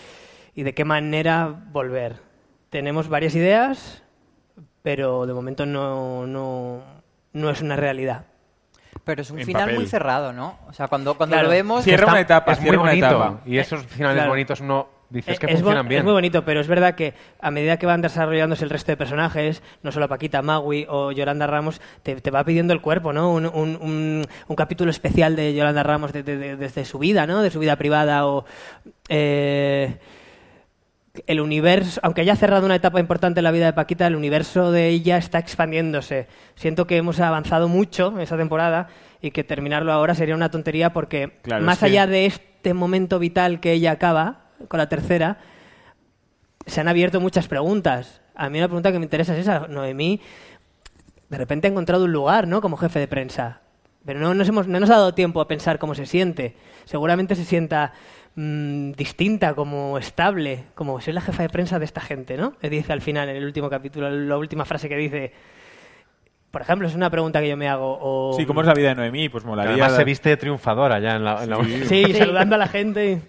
y 0.55 0.63
de 0.63 0.73
qué 0.73 0.83
manera 0.83 1.45
volver. 1.71 2.15
Tenemos 2.71 3.07
varias 3.07 3.35
ideas, 3.35 4.01
pero 4.81 5.27
de 5.27 5.33
momento 5.35 5.67
no, 5.67 6.25
no, 6.25 6.81
no 7.33 7.49
es 7.51 7.61
una 7.61 7.75
realidad. 7.75 8.25
Pero 9.03 9.21
es 9.21 9.29
un 9.29 9.39
En 9.41 9.45
final 9.45 9.61
papel. 9.65 9.75
muy 9.75 9.85
cerrado, 9.85 10.33
¿no? 10.33 10.57
O 10.67 10.73
sea, 10.73 10.87
cuando, 10.87 11.13
cuando 11.15 11.35
Claro. 11.35 11.49
lo 11.49 11.51
vemos... 11.53 11.83
Cierra 11.83 12.01
Está- 12.05 12.11
una 12.13 12.21
etapa, 12.21 12.51
es 12.53 12.57
muy 12.57 12.63
cierra 12.69 12.81
una 12.81 12.89
bonito. 12.91 13.07
etapa. 13.07 13.41
Y 13.45 13.57
esos 13.59 13.85
finales 13.85 14.15
Claro. 14.15 14.29
bonitos 14.31 14.61
no 14.61 14.87
dices 15.09 15.39
que 15.39 15.47
Eh, 15.47 15.49
es, 15.53 15.55
funcionan 15.61 15.87
bien. 15.87 15.99
es 15.99 16.03
muy 16.05 16.13
bonito, 16.13 16.43
pero 16.45 16.59
es 16.59 16.67
verdad 16.67 16.95
que 16.95 17.13
a 17.39 17.51
medida 17.51 17.77
que 17.77 17.85
van 17.85 18.01
desarrollándose 18.01 18.63
el 18.63 18.69
resto 18.69 18.91
de 18.91 18.97
personajes, 18.97 19.63
no 19.83 19.91
solo 19.91 20.07
Paquita, 20.07 20.41
Magui 20.41 20.85
o 20.89 21.11
Yolanda 21.11 21.47
Ramos, 21.47 21.81
te, 22.03 22.15
te 22.21 22.31
va 22.31 22.43
pidiendo 22.43 22.73
el 22.73 22.81
cuerpo, 22.81 23.13
¿no? 23.13 23.31
Un, 23.33 23.45
un- 23.47 23.77
un- 23.81 24.25
un 24.47 24.55
capítulo 24.55 24.91
especial 24.91 25.35
de 25.35 25.53
Yolanda 25.53 25.83
Ramos 25.83 26.13
de- 26.13 26.23
de- 26.23 26.37
de- 26.37 26.55
desde 26.57 26.85
su 26.85 26.99
vida, 26.99 27.25
¿no? 27.27 27.41
De 27.41 27.49
su 27.51 27.59
vida 27.59 27.75
privada 27.75 28.25
o... 28.27 28.45
eh, 29.09 29.97
el 31.27 31.41
universo, 31.41 31.99
aunque 32.03 32.21
haya 32.21 32.35
cerrado 32.35 32.65
una 32.65 32.75
etapa 32.75 32.99
importante 32.99 33.39
en 33.39 33.43
la 33.43 33.51
vida 33.51 33.65
de 33.65 33.73
Paquita, 33.73 34.07
el 34.07 34.15
universo 34.15 34.71
de 34.71 34.87
ella 34.89 35.17
está 35.17 35.39
expandiéndose. 35.39 36.27
Siento 36.55 36.87
que 36.87 36.97
hemos 36.97 37.19
avanzado 37.19 37.67
mucho 37.67 38.17
esa 38.19 38.37
temporada 38.37 38.87
y 39.21 39.31
que 39.31 39.43
terminarlo 39.43 39.91
ahora 39.91 40.13
sería 40.15 40.35
una 40.35 40.49
tontería 40.51 40.93
porque 40.93 41.39
Claro, 41.41 41.65
más 41.65 41.77
es 41.77 41.79
que- 41.79 41.85
allá 41.87 42.07
de 42.07 42.25
este 42.27 42.73
momento 42.73 43.19
vital 43.19 43.59
que 43.59 43.73
ella 43.73 43.91
acaba 43.91 44.43
con 44.67 44.77
la 44.77 44.89
tercera, 44.89 45.37
se 46.65 46.81
han 46.81 46.87
abierto 46.87 47.19
muchas 47.21 47.47
preguntas. 47.47 48.21
A 48.35 48.49
mí 48.49 48.57
una 48.57 48.67
pregunta 48.67 48.91
que 48.91 48.99
me 48.99 49.05
interesa 49.05 49.33
es 49.33 49.39
esa. 49.39 49.67
Noemí, 49.67 50.21
de 51.29 51.37
repente 51.37 51.67
ha 51.67 51.71
encontrado 51.71 52.05
un 52.05 52.11
lugar, 52.11 52.47
¿no? 52.47 52.61
Como 52.61 52.77
jefe 52.77 52.99
de 52.99 53.07
prensa. 53.07 53.61
Pero 54.05 54.19
no 54.19 54.33
nos, 54.33 54.47
hemos, 54.47 54.67
no 54.67 54.79
nos 54.79 54.89
ha 54.89 54.93
dado 54.93 55.13
tiempo 55.13 55.41
a 55.41 55.47
pensar 55.47 55.77
cómo 55.77 55.93
se 55.95 56.05
siente. 56.05 56.55
Seguramente 56.85 57.35
se 57.35 57.43
sienta 57.43 57.93
mm, 58.35 58.91
distinta, 58.91 59.53
como 59.53 59.97
estable, 59.97 60.63
como 60.75 61.01
soy 61.01 61.13
la 61.13 61.21
jefa 61.21 61.43
de 61.43 61.49
prensa 61.49 61.79
de 61.79 61.85
esta 61.85 62.01
gente, 62.01 62.37
¿no? 62.37 62.53
Le 62.61 62.69
dice 62.69 62.93
al 62.93 63.01
final, 63.01 63.27
en 63.29 63.35
el 63.35 63.45
último 63.45 63.69
capítulo, 63.69 64.09
la 64.09 64.37
última 64.37 64.65
frase 64.65 64.87
que 64.89 64.95
dice. 64.95 65.33
Por 66.49 66.61
ejemplo, 66.63 66.87
es 66.87 66.95
una 66.95 67.11
pregunta 67.11 67.41
que 67.41 67.49
yo 67.49 67.57
me 67.57 67.67
hago. 67.69 67.99
O, 68.01 68.33
Sí, 68.35 68.45
¿cómo 68.45 68.61
es 68.61 68.67
la 68.67 68.73
vida 68.73 68.89
de 68.89 68.95
Noemí? 68.95 69.29
Pues 69.29 69.43
molaría... 69.45 69.73
Además 69.73 69.95
se 69.95 70.03
viste 70.03 70.35
triunfadora 70.37 70.97
ya 70.99 71.15
en 71.17 71.23
la... 71.23 71.43
en 71.43 71.49
la- 71.51 71.63
Sí, 71.87 72.11
saludando 72.17 72.55
a 72.55 72.57
la 72.57 72.67
gente. 72.67 73.11
y- 73.11 73.21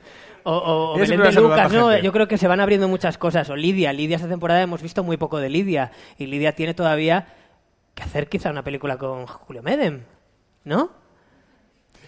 O, 0.45 0.93
o- 0.95 0.99
Belén 0.99 1.21
de 1.23 1.33
Lucas, 1.33 1.73
¿no? 1.73 1.97
Yo 1.99 2.13
creo 2.13 2.27
que 2.29 2.39
se 2.39 2.49
van 2.49 2.61
abriendo 2.61 2.89
muchas 2.89 3.19
cosas. 3.19 3.49
O 3.51 3.57
Lidia. 3.57 3.93
Lidia 3.93 4.17
esta 4.17 4.29
temporada 4.29 4.63
hemos 4.63 4.83
visto 4.83 5.03
muy 5.05 5.17
poco 5.17 5.39
de 5.39 5.49
Lidia. 5.49 5.91
Y 6.19 6.27
Lidia 6.27 6.55
tiene 6.55 6.75
todavía 6.75 7.27
que 7.95 8.03
hacer 8.03 8.29
quizá 8.29 8.51
una 8.51 8.63
película 8.63 8.97
con 8.97 9.27
Julio 9.27 9.63
Medem. 9.63 10.03
¿No? 10.65 10.91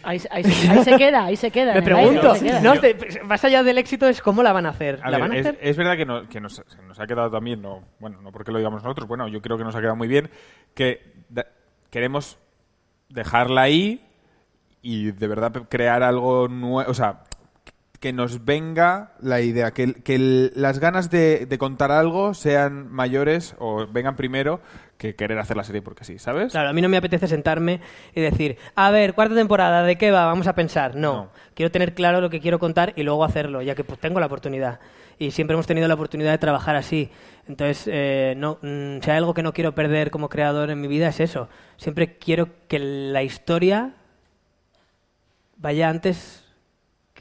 Ahí, 0.04 0.20
ahí 0.32 0.42
se- 0.42 0.68
ahí 0.68 0.82
se 0.84 0.96
queda, 0.96 1.24
ahí 1.26 1.36
se 1.36 1.50
queda. 1.52 1.72
Me 1.74 1.78
aire, 1.78 1.94
pregunto. 1.94 2.32
ahí 2.32 2.38
se 2.40 2.44
queda. 2.46 2.60
No, 2.60 2.80
te- 2.80 3.22
más 3.22 3.44
allá 3.44 3.62
del 3.62 3.78
éxito 3.78 4.09
es 4.09 4.20
cómo 4.20 4.42
la 4.42 4.52
van 4.52 4.66
a 4.66 4.70
hacer. 4.70 4.98
A 5.02 5.10
¿La 5.10 5.18
ver, 5.18 5.20
van 5.28 5.32
a 5.32 5.36
es, 5.38 5.46
hacer? 5.46 5.59
es 5.62 5.76
verdad 5.76 5.96
que, 5.96 6.04
no- 6.04 6.28
que 6.28 6.40
nos, 6.40 6.54
se 6.56 6.82
nos 6.82 6.98
ha 6.98 7.06
quedado 7.06 7.30
también, 7.30 7.62
no, 7.62 7.84
bueno, 8.00 8.20
no 8.20 8.32
porque 8.32 8.50
lo 8.50 8.59
digamos 8.59 8.82
nosotros, 8.82 9.06
bueno, 9.06 9.28
yo 9.28 9.40
creo 9.40 9.56
que 9.59 9.64
nos 9.64 9.76
ha 9.76 9.80
quedado 9.80 9.94
muy 9.96 10.09
bien, 10.09 10.28
que 10.74 11.12
da- 11.28 11.46
queremos 11.90 12.36
dejarla 13.10 13.62
ahí 13.62 14.04
y 14.82 15.12
de 15.12 15.26
verdad 15.28 15.52
crear 15.68 16.02
algo 16.02 16.48
nuevo, 16.48 16.90
o 16.90 16.94
sea, 16.94 17.22
que 18.02 18.12
nos 18.12 18.44
venga 18.44 19.12
la 19.20 19.40
idea, 19.42 19.70
que, 19.70 19.94
que 19.94 20.16
el- 20.16 20.52
las 20.56 20.80
ganas 20.80 21.08
de, 21.08 21.46
de 21.46 21.56
contar 21.56 21.92
algo 21.92 22.34
sean 22.34 22.90
mayores 22.92 23.54
o 23.60 23.86
vengan 23.86 24.16
primero 24.16 24.60
que 24.98 25.14
querer 25.14 25.38
hacer 25.38 25.56
la 25.56 25.62
serie 25.62 25.82
porque 25.82 26.02
sí, 26.02 26.18
¿sabes? 26.18 26.50
Claro, 26.50 26.68
a 26.70 26.72
mí 26.72 26.82
no 26.82 26.88
me 26.88 26.96
apetece 26.96 27.28
sentarme 27.28 27.80
y 28.12 28.20
decir, 28.20 28.56
a 28.74 28.90
ver, 28.90 29.14
cuarta 29.14 29.36
temporada, 29.36 29.84
¿de 29.84 29.96
qué 29.96 30.10
va? 30.10 30.26
Vamos 30.26 30.48
a 30.48 30.54
pensar. 30.56 30.96
No, 30.96 31.30
quiero 31.54 31.70
tener 31.70 31.94
claro 31.94 32.20
lo 32.20 32.28
que 32.28 32.40
quiero 32.40 32.58
contar 32.58 32.92
y 32.96 33.04
luego 33.04 33.22
hacerlo, 33.24 33.62
ya 33.62 33.76
que 33.76 33.84
pues 33.84 34.00
tengo 34.00 34.18
la 34.18 34.26
oportunidad. 34.26 34.80
Y 35.20 35.30
siempre 35.30 35.54
hemos 35.54 35.68
tenido 35.68 35.86
la 35.86 35.94
oportunidad 35.94 36.32
de 36.32 36.38
trabajar 36.38 36.74
así. 36.74 37.08
Entonces, 37.46 37.84
eh, 37.86 38.34
no, 38.36 38.58
mm, 38.62 38.98
si 39.00 39.10
hay 39.12 39.16
algo 39.16 39.32
que 39.32 39.44
no 39.44 39.52
quiero 39.52 39.76
perder 39.76 40.10
como 40.10 40.28
creador 40.28 40.70
en 40.70 40.80
mi 40.80 40.88
vida 40.88 41.06
es 41.06 41.20
eso. 41.20 41.48
Siempre 41.76 42.16
quiero 42.18 42.48
que 42.66 42.80
la 42.80 43.22
historia 43.22 43.94
vaya 45.56 45.88
antes 45.88 46.41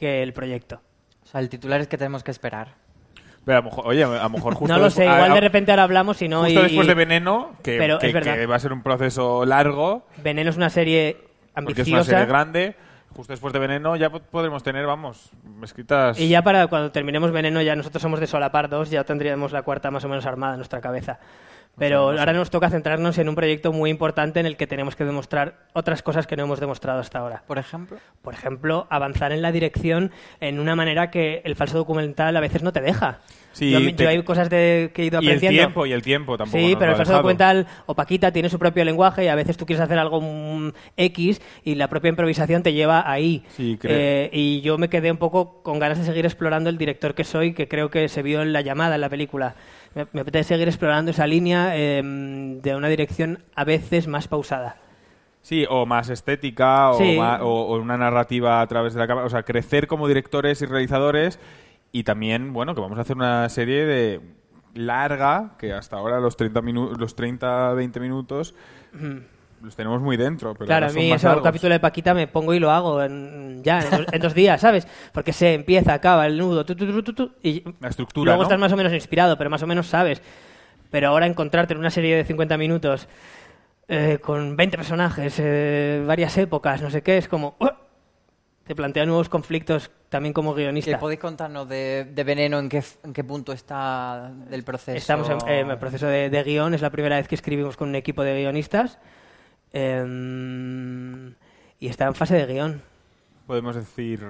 que 0.02 0.20
el 0.24 0.32
proyecto. 0.32 0.80
O 1.22 1.26
sea, 1.28 1.40
el 1.40 1.48
titular 1.48 1.80
es 1.80 1.86
que 1.86 1.96
tenemos 1.96 2.24
que 2.24 2.32
esperar. 2.32 2.74
Pero 3.44 3.58
a 3.58 3.60
lo 3.60 3.70
mejor, 3.70 3.86
oye, 3.86 4.02
a 4.02 4.08
lo 4.24 4.30
mejor 4.30 4.54
justo 4.56 4.74
no 4.74 4.80
lo 4.80 4.90
sé, 4.90 5.06
a- 5.08 5.14
igual 5.14 5.30
a- 5.30 5.34
de 5.36 5.40
repente 5.40 5.70
ahora 5.70 5.84
hablamos 5.84 6.20
y 6.22 6.28
no... 6.28 6.40
justo 6.42 6.58
y- 6.58 6.62
después 6.64 6.88
de 6.88 6.94
Veneno, 6.94 7.52
que, 7.62 7.78
Pero 7.78 8.00
que- 8.00 8.08
es 8.08 8.12
verdad. 8.12 8.34
que 8.34 8.46
va 8.46 8.56
a 8.56 8.58
ser 8.58 8.72
un 8.72 8.82
proceso 8.82 9.44
largo, 9.46 10.04
Veneno 10.16 10.50
es 10.50 10.56
una 10.56 10.70
serie 10.70 11.18
porque 11.54 11.82
es 11.82 11.88
ambiciosa. 11.88 11.92
una 11.92 12.04
serie 12.04 12.26
grande, 12.26 12.74
justo 13.14 13.32
después 13.32 13.52
de 13.52 13.60
Veneno 13.60 13.94
ya 13.94 14.10
po- 14.10 14.18
podremos 14.22 14.64
tener, 14.64 14.86
vamos, 14.86 15.30
escritas... 15.62 16.18
Y 16.18 16.28
ya 16.28 16.42
para 16.42 16.66
cuando 16.66 16.90
terminemos 16.90 17.30
Veneno, 17.30 17.62
ya 17.62 17.76
nosotros 17.76 18.02
somos 18.02 18.18
de 18.18 18.26
solapar 18.26 18.68
dos, 18.68 18.90
ya 18.90 19.04
tendríamos 19.04 19.52
la 19.52 19.62
cuarta 19.62 19.92
más 19.92 20.04
o 20.04 20.08
menos 20.08 20.26
armada 20.26 20.54
en 20.54 20.58
nuestra 20.58 20.80
cabeza. 20.80 21.20
Pero 21.78 22.12
sé. 22.12 22.20
ahora 22.20 22.32
nos 22.32 22.50
toca 22.50 22.68
centrarnos 22.68 23.16
en 23.18 23.28
un 23.28 23.34
proyecto 23.34 23.72
muy 23.72 23.90
importante 23.90 24.40
en 24.40 24.46
el 24.46 24.56
que 24.56 24.66
tenemos 24.66 24.94
que 24.94 25.04
demostrar 25.04 25.66
otras 25.72 26.02
cosas 26.02 26.26
que 26.26 26.36
no 26.36 26.44
hemos 26.44 26.60
demostrado 26.60 27.00
hasta 27.00 27.18
ahora. 27.18 27.42
Por 27.46 27.58
ejemplo. 27.58 27.98
Por 28.20 28.34
ejemplo, 28.34 28.86
avanzar 28.90 29.32
en 29.32 29.42
la 29.42 29.52
dirección 29.52 30.10
en 30.40 30.60
una 30.60 30.76
manera 30.76 31.10
que 31.10 31.40
el 31.44 31.56
falso 31.56 31.78
documental 31.78 32.36
a 32.36 32.40
veces 32.40 32.62
no 32.62 32.72
te 32.72 32.80
deja. 32.80 33.20
Sí, 33.52 33.94
yo, 33.96 34.08
hay 34.08 34.22
cosas 34.22 34.48
de, 34.48 34.92
que 34.94 35.02
he 35.02 35.04
ido 35.06 35.20
y 35.20 35.26
el 35.26 35.32
aprendiendo. 35.32 35.58
tiempo, 35.58 35.86
y 35.86 35.92
el 35.92 36.02
tiempo 36.02 36.38
tampoco 36.38 36.58
Sí, 36.58 36.74
pero 36.78 36.92
el 36.92 36.96
falso 36.96 37.12
documental 37.12 37.66
o 37.86 37.94
Paquita 37.94 38.32
tiene 38.32 38.48
su 38.48 38.58
propio 38.58 38.84
lenguaje 38.84 39.24
y 39.24 39.28
a 39.28 39.34
veces 39.34 39.56
tú 39.56 39.66
quieres 39.66 39.82
hacer 39.82 39.98
algo 39.98 40.20
mm, 40.20 40.72
X 40.96 41.42
y 41.62 41.74
la 41.74 41.88
propia 41.88 42.08
improvisación 42.08 42.62
te 42.62 42.72
lleva 42.72 43.10
ahí. 43.10 43.44
Sí, 43.48 43.76
creo. 43.78 43.96
Eh, 43.98 44.30
y 44.32 44.62
yo 44.62 44.78
me 44.78 44.88
quedé 44.88 45.10
un 45.10 45.18
poco 45.18 45.62
con 45.62 45.78
ganas 45.78 45.98
de 45.98 46.04
seguir 46.04 46.24
explorando 46.24 46.70
el 46.70 46.78
director 46.78 47.14
que 47.14 47.24
soy, 47.24 47.52
que 47.52 47.68
creo 47.68 47.90
que 47.90 48.08
se 48.08 48.22
vio 48.22 48.40
en 48.40 48.52
la 48.52 48.62
llamada, 48.62 48.94
en 48.94 49.02
la 49.02 49.10
película. 49.10 49.54
Me, 49.94 50.06
me 50.12 50.20
apetece 50.22 50.44
seguir 50.54 50.68
explorando 50.68 51.10
esa 51.10 51.26
línea 51.26 51.76
eh, 51.76 52.02
de 52.04 52.74
una 52.76 52.88
dirección 52.88 53.42
a 53.54 53.64
veces 53.64 54.06
más 54.08 54.28
pausada. 54.28 54.76
Sí, 55.42 55.66
o 55.68 55.86
más 55.86 56.08
estética, 56.08 56.90
o, 56.92 56.96
o- 57.42 57.74
o 57.74 57.76
una 57.80 57.98
narrativa 57.98 58.60
a 58.60 58.66
través 58.68 58.94
de 58.94 59.00
la 59.00 59.06
cámara. 59.08 59.26
O 59.26 59.30
sea, 59.30 59.42
crecer 59.42 59.86
como 59.88 60.06
directores 60.08 60.62
y 60.62 60.66
realizadores. 60.66 61.38
Y 61.90 62.04
también, 62.04 62.52
bueno, 62.52 62.74
que 62.74 62.80
vamos 62.80 62.96
a 62.98 63.02
hacer 63.02 63.16
una 63.16 63.48
serie 63.48 63.84
de 63.84 64.20
larga, 64.74 65.56
que 65.58 65.72
hasta 65.74 65.96
ahora 65.96 66.20
los 66.20 66.36
30, 66.36 66.62
minu- 66.62 66.96
los 66.96 67.14
30 67.16 67.74
20 67.74 68.00
minutos 68.00 68.54
los 69.62 69.76
tenemos 69.76 70.00
muy 70.00 70.16
dentro. 70.16 70.54
Pero 70.54 70.66
claro, 70.66 70.86
a 70.86 70.90
mí 70.90 71.12
eso, 71.12 71.36
un 71.36 71.42
capítulo 71.42 71.72
de 71.72 71.80
Paquita 71.80 72.14
me 72.14 72.26
pongo 72.26 72.52
y 72.54 72.58
lo 72.58 72.70
hago 72.70 73.02
en, 73.02 73.62
ya, 73.62 73.80
en 73.80 73.90
dos, 73.90 74.06
en 74.12 74.20
dos 74.20 74.34
días, 74.34 74.60
¿sabes? 74.60 74.86
Porque 75.12 75.32
se 75.32 75.54
empieza, 75.54 75.94
acaba 75.94 76.26
el 76.26 76.38
nudo, 76.38 76.64
tu, 76.64 76.74
tu, 76.74 76.86
tu, 76.86 77.02
tu, 77.02 77.12
tu, 77.12 77.32
y 77.42 77.62
La 77.80 77.88
estructura, 77.88 78.30
luego 78.30 78.42
¿no? 78.42 78.44
estás 78.44 78.58
más 78.58 78.72
o 78.72 78.76
menos 78.76 78.92
inspirado, 78.92 79.38
pero 79.38 79.50
más 79.50 79.62
o 79.62 79.66
menos 79.66 79.86
sabes. 79.86 80.20
Pero 80.90 81.08
ahora 81.08 81.26
encontrarte 81.26 81.72
en 81.74 81.80
una 81.80 81.90
serie 81.90 82.16
de 82.16 82.24
50 82.24 82.56
minutos 82.58 83.08
eh, 83.88 84.18
con 84.20 84.56
20 84.56 84.76
personajes, 84.76 85.34
eh, 85.38 86.02
varias 86.06 86.36
épocas, 86.38 86.82
no 86.82 86.90
sé 86.90 87.02
qué, 87.02 87.18
es 87.18 87.28
como... 87.28 87.56
¡uh! 87.60 87.68
Te 88.64 88.76
plantea 88.76 89.04
nuevos 89.06 89.28
conflictos 89.28 89.90
también 90.08 90.32
como 90.32 90.52
¿Y 90.52 90.62
guionista. 90.62 90.96
podéis 91.00 91.18
contarnos 91.18 91.68
de, 91.68 92.06
de 92.08 92.24
Veneno 92.24 92.60
en 92.60 92.68
qué, 92.68 92.80
en 93.02 93.12
qué 93.12 93.24
punto 93.24 93.52
está 93.52 94.30
del 94.48 94.62
proceso? 94.62 94.96
Estamos 94.96 95.28
en, 95.28 95.48
en 95.48 95.70
el 95.70 95.78
proceso 95.78 96.06
de, 96.06 96.30
de 96.30 96.42
guion, 96.44 96.72
es 96.72 96.80
la 96.80 96.90
primera 96.90 97.16
vez 97.16 97.26
que 97.26 97.34
escribimos 97.34 97.76
con 97.76 97.88
un 97.88 97.96
equipo 97.96 98.22
de 98.22 98.40
guionistas. 98.40 99.00
Em, 99.72 101.34
y 101.78 101.88
está 101.88 102.06
en 102.06 102.14
fase 102.14 102.34
de 102.34 102.46
guion. 102.52 102.82
Podemos 103.46 103.74
decir, 103.76 104.24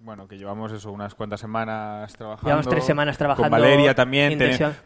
bueno, 0.00 0.26
que 0.28 0.38
llevamos 0.38 0.72
eso 0.72 0.90
unas 0.92 1.14
cuantas 1.14 1.40
semanas 1.40 2.12
trabajando. 2.14 2.48
Llevamos 2.48 2.68
tres 2.68 2.84
semanas 2.84 3.18
trabajando 3.18 3.50
Con 3.50 3.60
Valeria 3.60 3.94
también. 3.94 4.38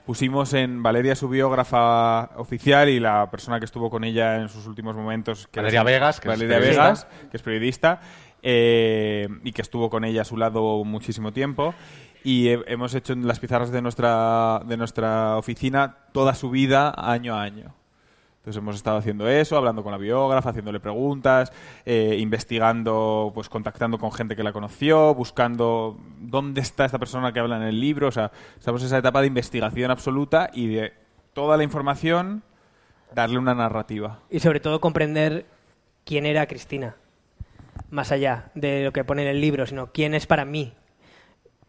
pusimos 0.04 0.52
en 0.54 0.82
Valeria 0.82 1.14
su 1.14 1.28
biógrafa 1.28 2.30
oficial 2.36 2.88
y 2.88 3.00
la 3.00 3.30
persona 3.30 3.58
que 3.58 3.64
estuvo 3.64 3.90
con 3.90 4.04
ella 4.04 4.36
en 4.40 4.48
sus 4.48 4.66
últimos 4.66 4.96
momentos. 4.96 5.46
Que 5.48 5.60
Valeria 5.60 5.80
era- 5.80 5.90
Vegas, 5.90 6.20
que 6.20 6.28
es 6.28 6.32
Valeria 6.34 6.56
periodista. 6.56 6.82
Vegas, 6.84 7.06
que 7.30 7.36
es 7.36 7.42
periodista. 7.42 8.00
eh, 8.42 9.28
y 9.44 9.52
que 9.52 9.60
estuvo 9.60 9.90
con 9.90 10.02
ella 10.02 10.22
a 10.22 10.24
su 10.24 10.38
lado 10.38 10.82
muchísimo 10.84 11.30
tiempo. 11.30 11.74
Y 12.24 12.48
he- 12.48 12.64
hemos 12.68 12.94
hecho 12.94 13.12
en 13.12 13.26
las 13.28 13.38
pizarras 13.38 13.70
de 13.70 13.82
nuestra, 13.82 14.62
de 14.64 14.78
nuestra 14.78 15.36
oficina 15.36 15.96
toda 16.12 16.34
su 16.34 16.48
vida 16.48 16.90
año 16.96 17.34
a 17.34 17.42
año. 17.42 17.74
Entonces 18.40 18.62
hemos 18.62 18.76
estado 18.76 18.96
haciendo 18.96 19.28
eso, 19.28 19.58
hablando 19.58 19.82
con 19.82 19.92
la 19.92 19.98
biógrafa, 19.98 20.48
haciéndole 20.48 20.80
preguntas, 20.80 21.52
eh, 21.84 22.16
investigando, 22.18 23.32
pues 23.34 23.50
contactando 23.50 23.98
con 23.98 24.10
gente 24.12 24.34
que 24.34 24.42
la 24.42 24.54
conoció, 24.54 25.14
buscando 25.14 25.98
dónde 26.18 26.62
está 26.62 26.86
esta 26.86 26.98
persona 26.98 27.34
que 27.34 27.40
habla 27.40 27.58
en 27.58 27.64
el 27.64 27.78
libro. 27.78 28.08
O 28.08 28.10
sea, 28.10 28.32
estamos 28.58 28.80
en 28.80 28.86
esa 28.86 28.96
etapa 28.96 29.20
de 29.20 29.26
investigación 29.26 29.90
absoluta 29.90 30.48
y 30.54 30.68
de 30.68 30.94
toda 31.34 31.58
la 31.58 31.64
información 31.64 32.42
darle 33.14 33.36
una 33.36 33.54
narrativa. 33.54 34.20
Y 34.30 34.40
sobre 34.40 34.60
todo 34.60 34.80
comprender 34.80 35.44
quién 36.06 36.24
era 36.24 36.46
Cristina. 36.46 36.96
Más 37.90 38.10
allá 38.10 38.52
de 38.54 38.84
lo 38.84 38.92
que 38.94 39.04
pone 39.04 39.20
en 39.20 39.28
el 39.28 39.42
libro, 39.42 39.66
sino 39.66 39.92
quién 39.92 40.14
es 40.14 40.26
para 40.26 40.46
mí. 40.46 40.72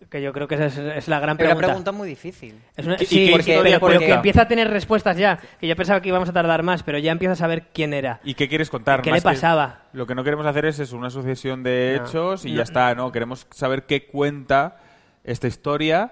Que 0.09 0.21
yo 0.21 0.33
creo 0.33 0.47
que 0.47 0.55
esa 0.55 0.65
es, 0.65 0.77
es 0.77 1.07
la 1.07 1.19
gran 1.19 1.37
Pero 1.37 1.49
una 1.49 1.55
pregunta. 1.55 1.67
pregunta 1.67 1.91
muy 1.93 2.07
difícil. 2.09 2.59
Es 2.75 2.85
una- 2.85 2.95
¿Y 2.99 3.05
sí, 3.05 3.25
qué 3.27 3.31
porque, 3.31 3.51
pero, 3.63 3.63
pero 3.63 3.79
cuenta? 3.79 4.05
que 4.05 4.11
empieza 4.11 4.41
a 4.41 4.47
tener 4.47 4.69
respuestas 4.69 5.15
ya. 5.15 5.39
Que 5.59 5.67
yo 5.67 5.75
pensaba 5.75 6.01
que 6.01 6.09
íbamos 6.09 6.27
a 6.27 6.33
tardar 6.33 6.63
más, 6.63 6.83
pero 6.83 6.97
ya 6.97 7.11
empieza 7.11 7.33
a 7.33 7.35
saber 7.37 7.67
quién 7.73 7.93
era. 7.93 8.19
¿Y 8.23 8.33
qué 8.33 8.49
quieres 8.49 8.69
contar? 8.69 9.01
¿Qué 9.01 9.09
Más 9.11 9.19
le 9.19 9.21
pasaba? 9.23 9.83
lo 9.93 10.05
que 10.07 10.15
no 10.15 10.23
queremos 10.23 10.45
hacer 10.45 10.65
es 10.65 10.79
eso, 10.79 10.97
una 10.97 11.09
sucesión 11.09 11.63
de 11.63 11.97
No. 11.99 12.05
hechos 12.07 12.45
y 12.45 12.51
No. 12.51 12.57
ya 12.57 12.63
está, 12.63 12.93
¿no? 12.95 13.11
Queremos 13.11 13.47
saber 13.51 13.83
qué 13.83 14.05
cuenta 14.07 14.77
esta 15.23 15.47
historia 15.47 16.11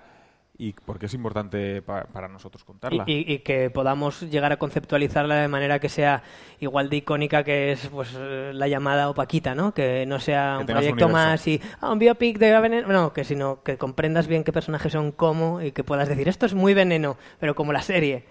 y 0.62 0.74
por 0.74 1.00
qué 1.00 1.06
es 1.06 1.14
importante 1.14 1.82
pa- 1.82 2.04
para 2.04 2.28
nosotros 2.28 2.64
contarla. 2.66 3.06
Y, 3.08 3.14
y- 3.14 3.34
y 3.34 3.40
que 3.40 3.70
podamos 3.70 4.22
llegar 4.22 4.52
a 4.52 4.58
conceptualizarla 4.58 5.36
de 5.36 5.48
manera 5.48 5.80
que 5.80 5.88
sea 5.90 6.22
igual 6.60 6.90
de 6.90 6.98
icónica 6.98 7.44
que 7.46 7.72
es 7.72 7.88
pues 7.88 8.14
la 8.14 8.68
llamada 8.68 9.10
o 9.10 9.14
Paquita, 9.14 9.56
¿no? 9.56 9.74
Que 9.74 10.06
no 10.06 10.20
sea 10.20 10.56
Que 10.58 10.62
un 10.62 10.68
proyecto 10.68 11.08
más 11.10 11.48
y 11.48 11.62
ah, 11.80 11.92
un 11.92 11.98
biopic 12.00 12.38
de 12.38 12.60
veneno, 12.60 12.88
no, 12.90 13.14
que 13.14 13.24
sino 13.24 13.64
que 13.64 13.78
comprendas 13.78 14.28
bien 14.28 14.44
qué 14.44 14.52
personajes 14.52 14.92
son 14.92 15.14
cómo 15.14 15.62
y 15.62 15.72
que 15.72 15.84
puedas 15.86 16.10
decir 16.10 16.28
esto 16.28 16.46
es 16.46 16.54
muy 16.54 16.74
veneno, 16.74 17.18
pero 17.40 17.56
como 17.56 17.72
la 17.74 17.82
serie. 17.82 18.26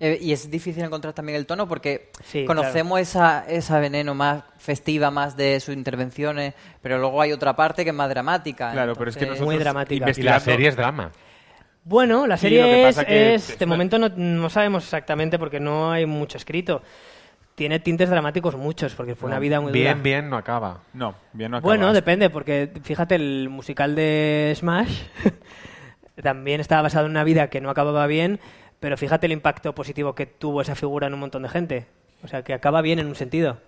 Eh, 0.00 0.18
y 0.20 0.32
es 0.32 0.50
difícil 0.50 0.82
encontrar 0.82 1.14
también 1.14 1.36
el 1.38 1.46
tono 1.46 1.68
porque 1.68 2.10
Sí, 2.24 2.44
conocemos 2.44 2.98
esa, 2.98 3.44
esa 3.48 3.78
veneno 3.78 4.16
más 4.16 4.42
festiva, 4.58 5.12
más 5.12 5.36
de 5.36 5.60
sus 5.60 5.76
intervenciones, 5.76 6.54
pero 6.80 6.98
luego 6.98 7.22
hay 7.22 7.30
otra 7.30 7.54
parte 7.54 7.84
que 7.84 7.90
es 7.90 7.94
más 7.96 8.08
dramática. 8.10 8.72
Claro, 8.72 8.94
pero 8.96 9.10
es 9.10 9.16
que 9.16 9.22
entonces- 9.22 9.44
Muy 9.46 9.58
dramática. 9.58 10.10
Y 10.16 10.22
la 10.22 10.40
serie 10.40 10.68
es 10.68 10.74
drama. 10.76 11.12
Bueno, 11.84 12.26
la 12.26 12.36
Sí, 12.36 12.42
serie 12.42 12.62
lo 12.62 12.68
que 12.68 12.80
es, 12.88 12.94
pasa 12.96 13.04
que 13.06 13.34
es- 13.34 13.50
es 13.50 13.58
de 13.58 13.66
momento 13.66 13.98
no, 13.98 14.08
no 14.08 14.48
sabemos 14.50 14.84
exactamente 14.84 15.38
porque 15.38 15.58
no 15.60 15.90
hay 15.90 16.06
mucho 16.06 16.36
escrito. 16.38 16.82
Tiene 17.54 17.80
tintes 17.80 18.08
dramáticos 18.08 18.56
muchos 18.56 18.94
porque 18.94 19.14
fue 19.14 19.28
una 19.28 19.38
vida 19.38 19.60
muy 19.60 19.72
dura. 19.72 19.92
Bien, 19.92 20.02
bien, 20.02 20.30
no 20.30 20.36
acaba. 20.36 20.80
No, 20.94 21.14
bien 21.32 21.50
no 21.50 21.58
acaba. 21.58 21.68
Bueno, 21.74 21.92
depende, 21.92 22.30
porque 22.30 22.72
fíjate, 22.82 23.14
el 23.16 23.48
musical 23.50 23.94
de 23.94 24.52
Smash 24.56 25.02
también 26.22 26.60
estaba 26.60 26.82
basado 26.82 27.06
en 27.06 27.10
una 27.12 27.24
vida 27.24 27.48
que 27.48 27.60
no 27.60 27.68
acababa 27.70 28.06
bien, 28.06 28.40
pero 28.80 28.96
fíjate 28.96 29.26
el 29.26 29.32
impacto 29.32 29.74
positivo 29.74 30.14
que 30.14 30.26
tuvo 30.26 30.60
esa 30.62 30.74
figura 30.74 31.06
en 31.08 31.14
un 31.14 31.20
montón 31.20 31.42
de 31.42 31.48
gente. 31.48 31.86
O 32.22 32.28
sea, 32.28 32.42
que 32.42 32.54
acaba 32.54 32.80
bien 32.82 32.98
en 33.00 33.06
un 33.08 33.16
sentido. 33.16 33.58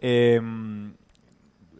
Eh, 0.00 0.40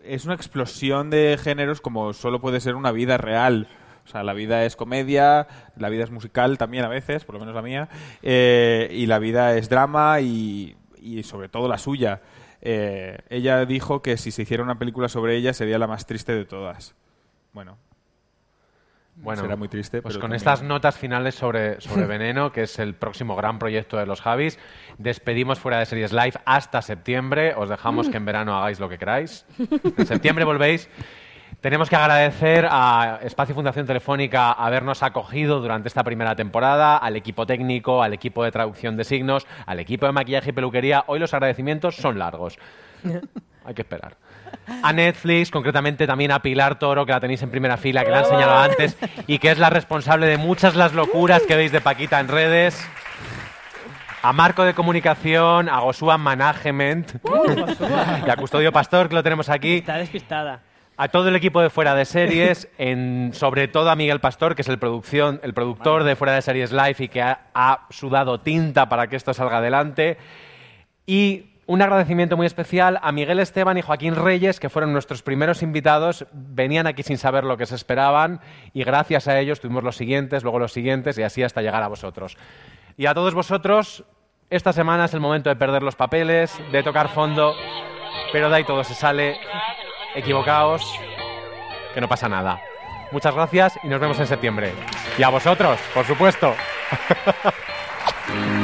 es 0.04 0.24
una 0.24 0.34
explosión 0.34 1.10
de 1.10 1.38
géneros 1.40 1.80
como 1.80 2.12
solo 2.12 2.40
puede 2.40 2.60
ser 2.60 2.74
una 2.74 2.90
vida 2.92 3.18
real. 3.18 3.68
O 4.06 4.08
sea, 4.08 4.22
la 4.22 4.32
vida 4.32 4.64
es 4.64 4.76
comedia, 4.76 5.48
la 5.76 5.88
vida 5.88 6.04
es 6.04 6.10
musical 6.12 6.56
también 6.58 6.84
a 6.84 6.88
veces, 6.88 7.24
por 7.24 7.34
lo 7.34 7.40
menos 7.40 7.54
la 7.54 7.62
mía, 7.62 7.88
eh, 8.22 8.88
y 8.92 9.06
la 9.06 9.18
vida 9.18 9.54
es 9.56 9.68
drama 9.68 10.20
y, 10.20 10.76
y 11.00 11.24
sobre 11.24 11.48
todo 11.48 11.66
la 11.68 11.76
suya. 11.76 12.22
Eh, 12.62 13.18
ella 13.28 13.64
dijo 13.66 14.02
que 14.02 14.16
si 14.16 14.30
se 14.30 14.42
hiciera 14.42 14.62
una 14.62 14.78
película 14.78 15.08
sobre 15.08 15.36
ella 15.36 15.52
sería 15.52 15.78
la 15.78 15.86
más 15.86 16.06
triste 16.06 16.34
de 16.34 16.44
todas. 16.44 16.94
Bueno, 17.52 17.78
Bueno, 19.16 19.42
será 19.42 19.56
muy 19.56 19.68
triste. 19.68 20.02
Pues 20.02 20.14
pero 20.14 20.20
con 20.20 20.30
también- 20.30 20.36
estas 20.36 20.62
notas 20.62 20.96
finales 20.96 21.34
sobre, 21.34 21.80
sobre 21.80 22.06
Veneno, 22.06 22.52
que 22.52 22.62
es 22.64 22.78
el 22.78 22.94
próximo 22.94 23.34
gran 23.34 23.58
proyecto 23.58 23.96
de 23.96 24.06
los 24.06 24.20
Javis, 24.20 24.58
despedimos 24.98 25.58
fuera 25.58 25.78
de 25.78 25.86
series 25.86 26.12
live 26.12 26.34
hasta 26.44 26.82
septiembre. 26.82 27.54
Os 27.56 27.68
dejamos 27.68 28.08
que 28.08 28.18
en 28.18 28.24
verano 28.24 28.56
hagáis 28.56 28.78
lo 28.78 28.88
que 28.88 28.98
queráis. 28.98 29.46
En 29.96 30.06
septiembre 30.06 30.44
volvéis. 30.44 30.88
Tenemos 31.60 31.88
que 31.88 31.96
agradecer 31.96 32.68
a 32.70 33.18
Espacio 33.22 33.54
Fundación 33.54 33.86
Telefónica 33.86 34.52
habernos 34.52 35.02
acogido 35.02 35.60
durante 35.60 35.88
esta 35.88 36.04
primera 36.04 36.36
temporada, 36.36 36.96
al 36.96 37.16
equipo 37.16 37.46
técnico, 37.46 38.02
al 38.02 38.12
equipo 38.12 38.44
de 38.44 38.52
traducción 38.52 38.96
de 38.96 39.04
signos, 39.04 39.46
al 39.64 39.80
equipo 39.80 40.06
de 40.06 40.12
maquillaje 40.12 40.50
y 40.50 40.52
peluquería. 40.52 41.04
Hoy 41.06 41.18
los 41.18 41.34
agradecimientos 41.34 41.96
son 41.96 42.18
largos. 42.18 42.58
Hay 43.64 43.74
que 43.74 43.82
esperar. 43.82 44.16
A 44.82 44.92
Netflix, 44.92 45.50
concretamente 45.50 46.06
también 46.06 46.30
a 46.30 46.40
Pilar 46.40 46.78
Toro, 46.78 47.04
que 47.04 47.12
la 47.12 47.20
tenéis 47.20 47.42
en 47.42 47.50
primera 47.50 47.76
fila, 47.76 48.04
que 48.04 48.10
la 48.10 48.18
he 48.18 48.22
enseñado 48.22 48.58
antes, 48.58 48.96
y 49.26 49.38
que 49.38 49.50
es 49.50 49.58
la 49.58 49.70
responsable 49.70 50.26
de 50.26 50.36
muchas 50.36 50.76
las 50.76 50.92
locuras 50.92 51.42
que 51.42 51.56
veis 51.56 51.72
de 51.72 51.80
Paquita 51.80 52.20
en 52.20 52.28
redes. 52.28 52.88
A 54.22 54.32
Marco 54.32 54.62
de 54.62 54.74
Comunicación, 54.74 55.68
a 55.68 55.80
Gosua 55.80 56.16
Management 56.16 57.14
y 58.26 58.30
a 58.30 58.36
Custodio 58.36 58.72
Pastor, 58.72 59.08
que 59.08 59.14
lo 59.14 59.22
tenemos 59.22 59.48
aquí. 59.48 59.78
Está 59.78 59.96
despistada. 59.96 60.60
A 60.98 61.09
todo 61.09 61.28
el 61.28 61.36
equipo 61.36 61.60
de 61.60 61.68
Fuera 61.68 61.94
de 61.94 62.05
Series, 62.05 62.68
en, 62.78 63.31
sobre 63.35 63.68
todo 63.68 63.90
a 63.90 63.97
Miguel 63.97 64.20
Pastor, 64.20 64.55
que 64.55 64.62
es 64.62 64.68
el, 64.68 64.78
producción, 64.78 65.40
el 65.43 65.52
productor 65.52 66.05
de 66.05 66.16
Fuera 66.16 66.35
de 66.35 66.43
Series 66.43 66.73
Live 66.73 66.97
y 66.98 67.09
que 67.09 67.23
ha, 67.23 67.48
ha 67.55 67.86
sudado 67.90 68.40
tinta 68.40 68.89
para 68.89 69.06
que 69.09 69.16
esto 69.16 69.35
salga 69.35 69.59
adelante. 69.59 70.16
Y 71.05 71.51
un 71.66 71.82
agradecimiento 71.82 72.36
muy 72.36 72.47
especial 72.47 73.01
a 73.02 73.10
Miguel 73.10 73.40
Esteban 73.40 73.77
y 73.77 73.82
Joaquín 73.82 74.14
Reyes, 74.14 74.60
que 74.60 74.70
fueron 74.70 74.93
nuestros 74.93 75.23
primeros 75.23 75.62
invitados. 75.62 76.27
Venían 76.32 76.86
aquí 76.86 77.02
sin 77.02 77.18
saber 77.18 77.44
lo 77.44 77.56
que 77.56 77.66
se 77.66 77.74
esperaban 77.74 78.40
y 78.73 78.85
gracias 78.85 79.27
a 79.27 79.39
ellos 79.39 79.60
tuvimos 79.60 79.82
los 79.82 79.97
siguientes, 79.97 80.44
luego 80.44 80.60
los 80.60 80.73
siguientes 80.73 81.18
y 81.18 81.24
así 81.24 81.43
hasta 81.43 81.62
llegar 81.62 81.82
a 81.82 81.89
vosotros. 81.89 82.36
Y 82.97 83.06
a 83.06 83.14
todos 83.14 83.35
vosotros, 83.35 84.05
esta 84.48 84.73
semana 84.73 85.06
es 85.06 85.14
el 85.14 85.20
momento 85.20 85.51
de 85.51 85.56
perder 85.56 85.82
los 85.82 85.97
papeles, 85.97 86.56
de 86.70 86.82
tocar 86.85 87.09
fondo, 87.09 87.55
pero 88.32 88.48
de 88.48 88.56
ahí 88.56 88.64
todo 88.64 88.85
se 88.85 88.94
sale. 88.94 89.36
Equivocaos, 90.16 90.98
que 91.94 92.01
no 92.01 92.09
pasa 92.09 92.28
nada. 92.28 92.60
Muchas 93.12 93.34
gracias 93.34 93.78
y 93.82 93.88
nos 93.88 94.01
vemos 94.01 94.18
en 94.18 94.26
septiembre. 94.26 94.72
Y 95.16 95.22
a 95.22 95.28
vosotros, 95.28 95.78
por 95.94 96.05
supuesto. 96.05 96.55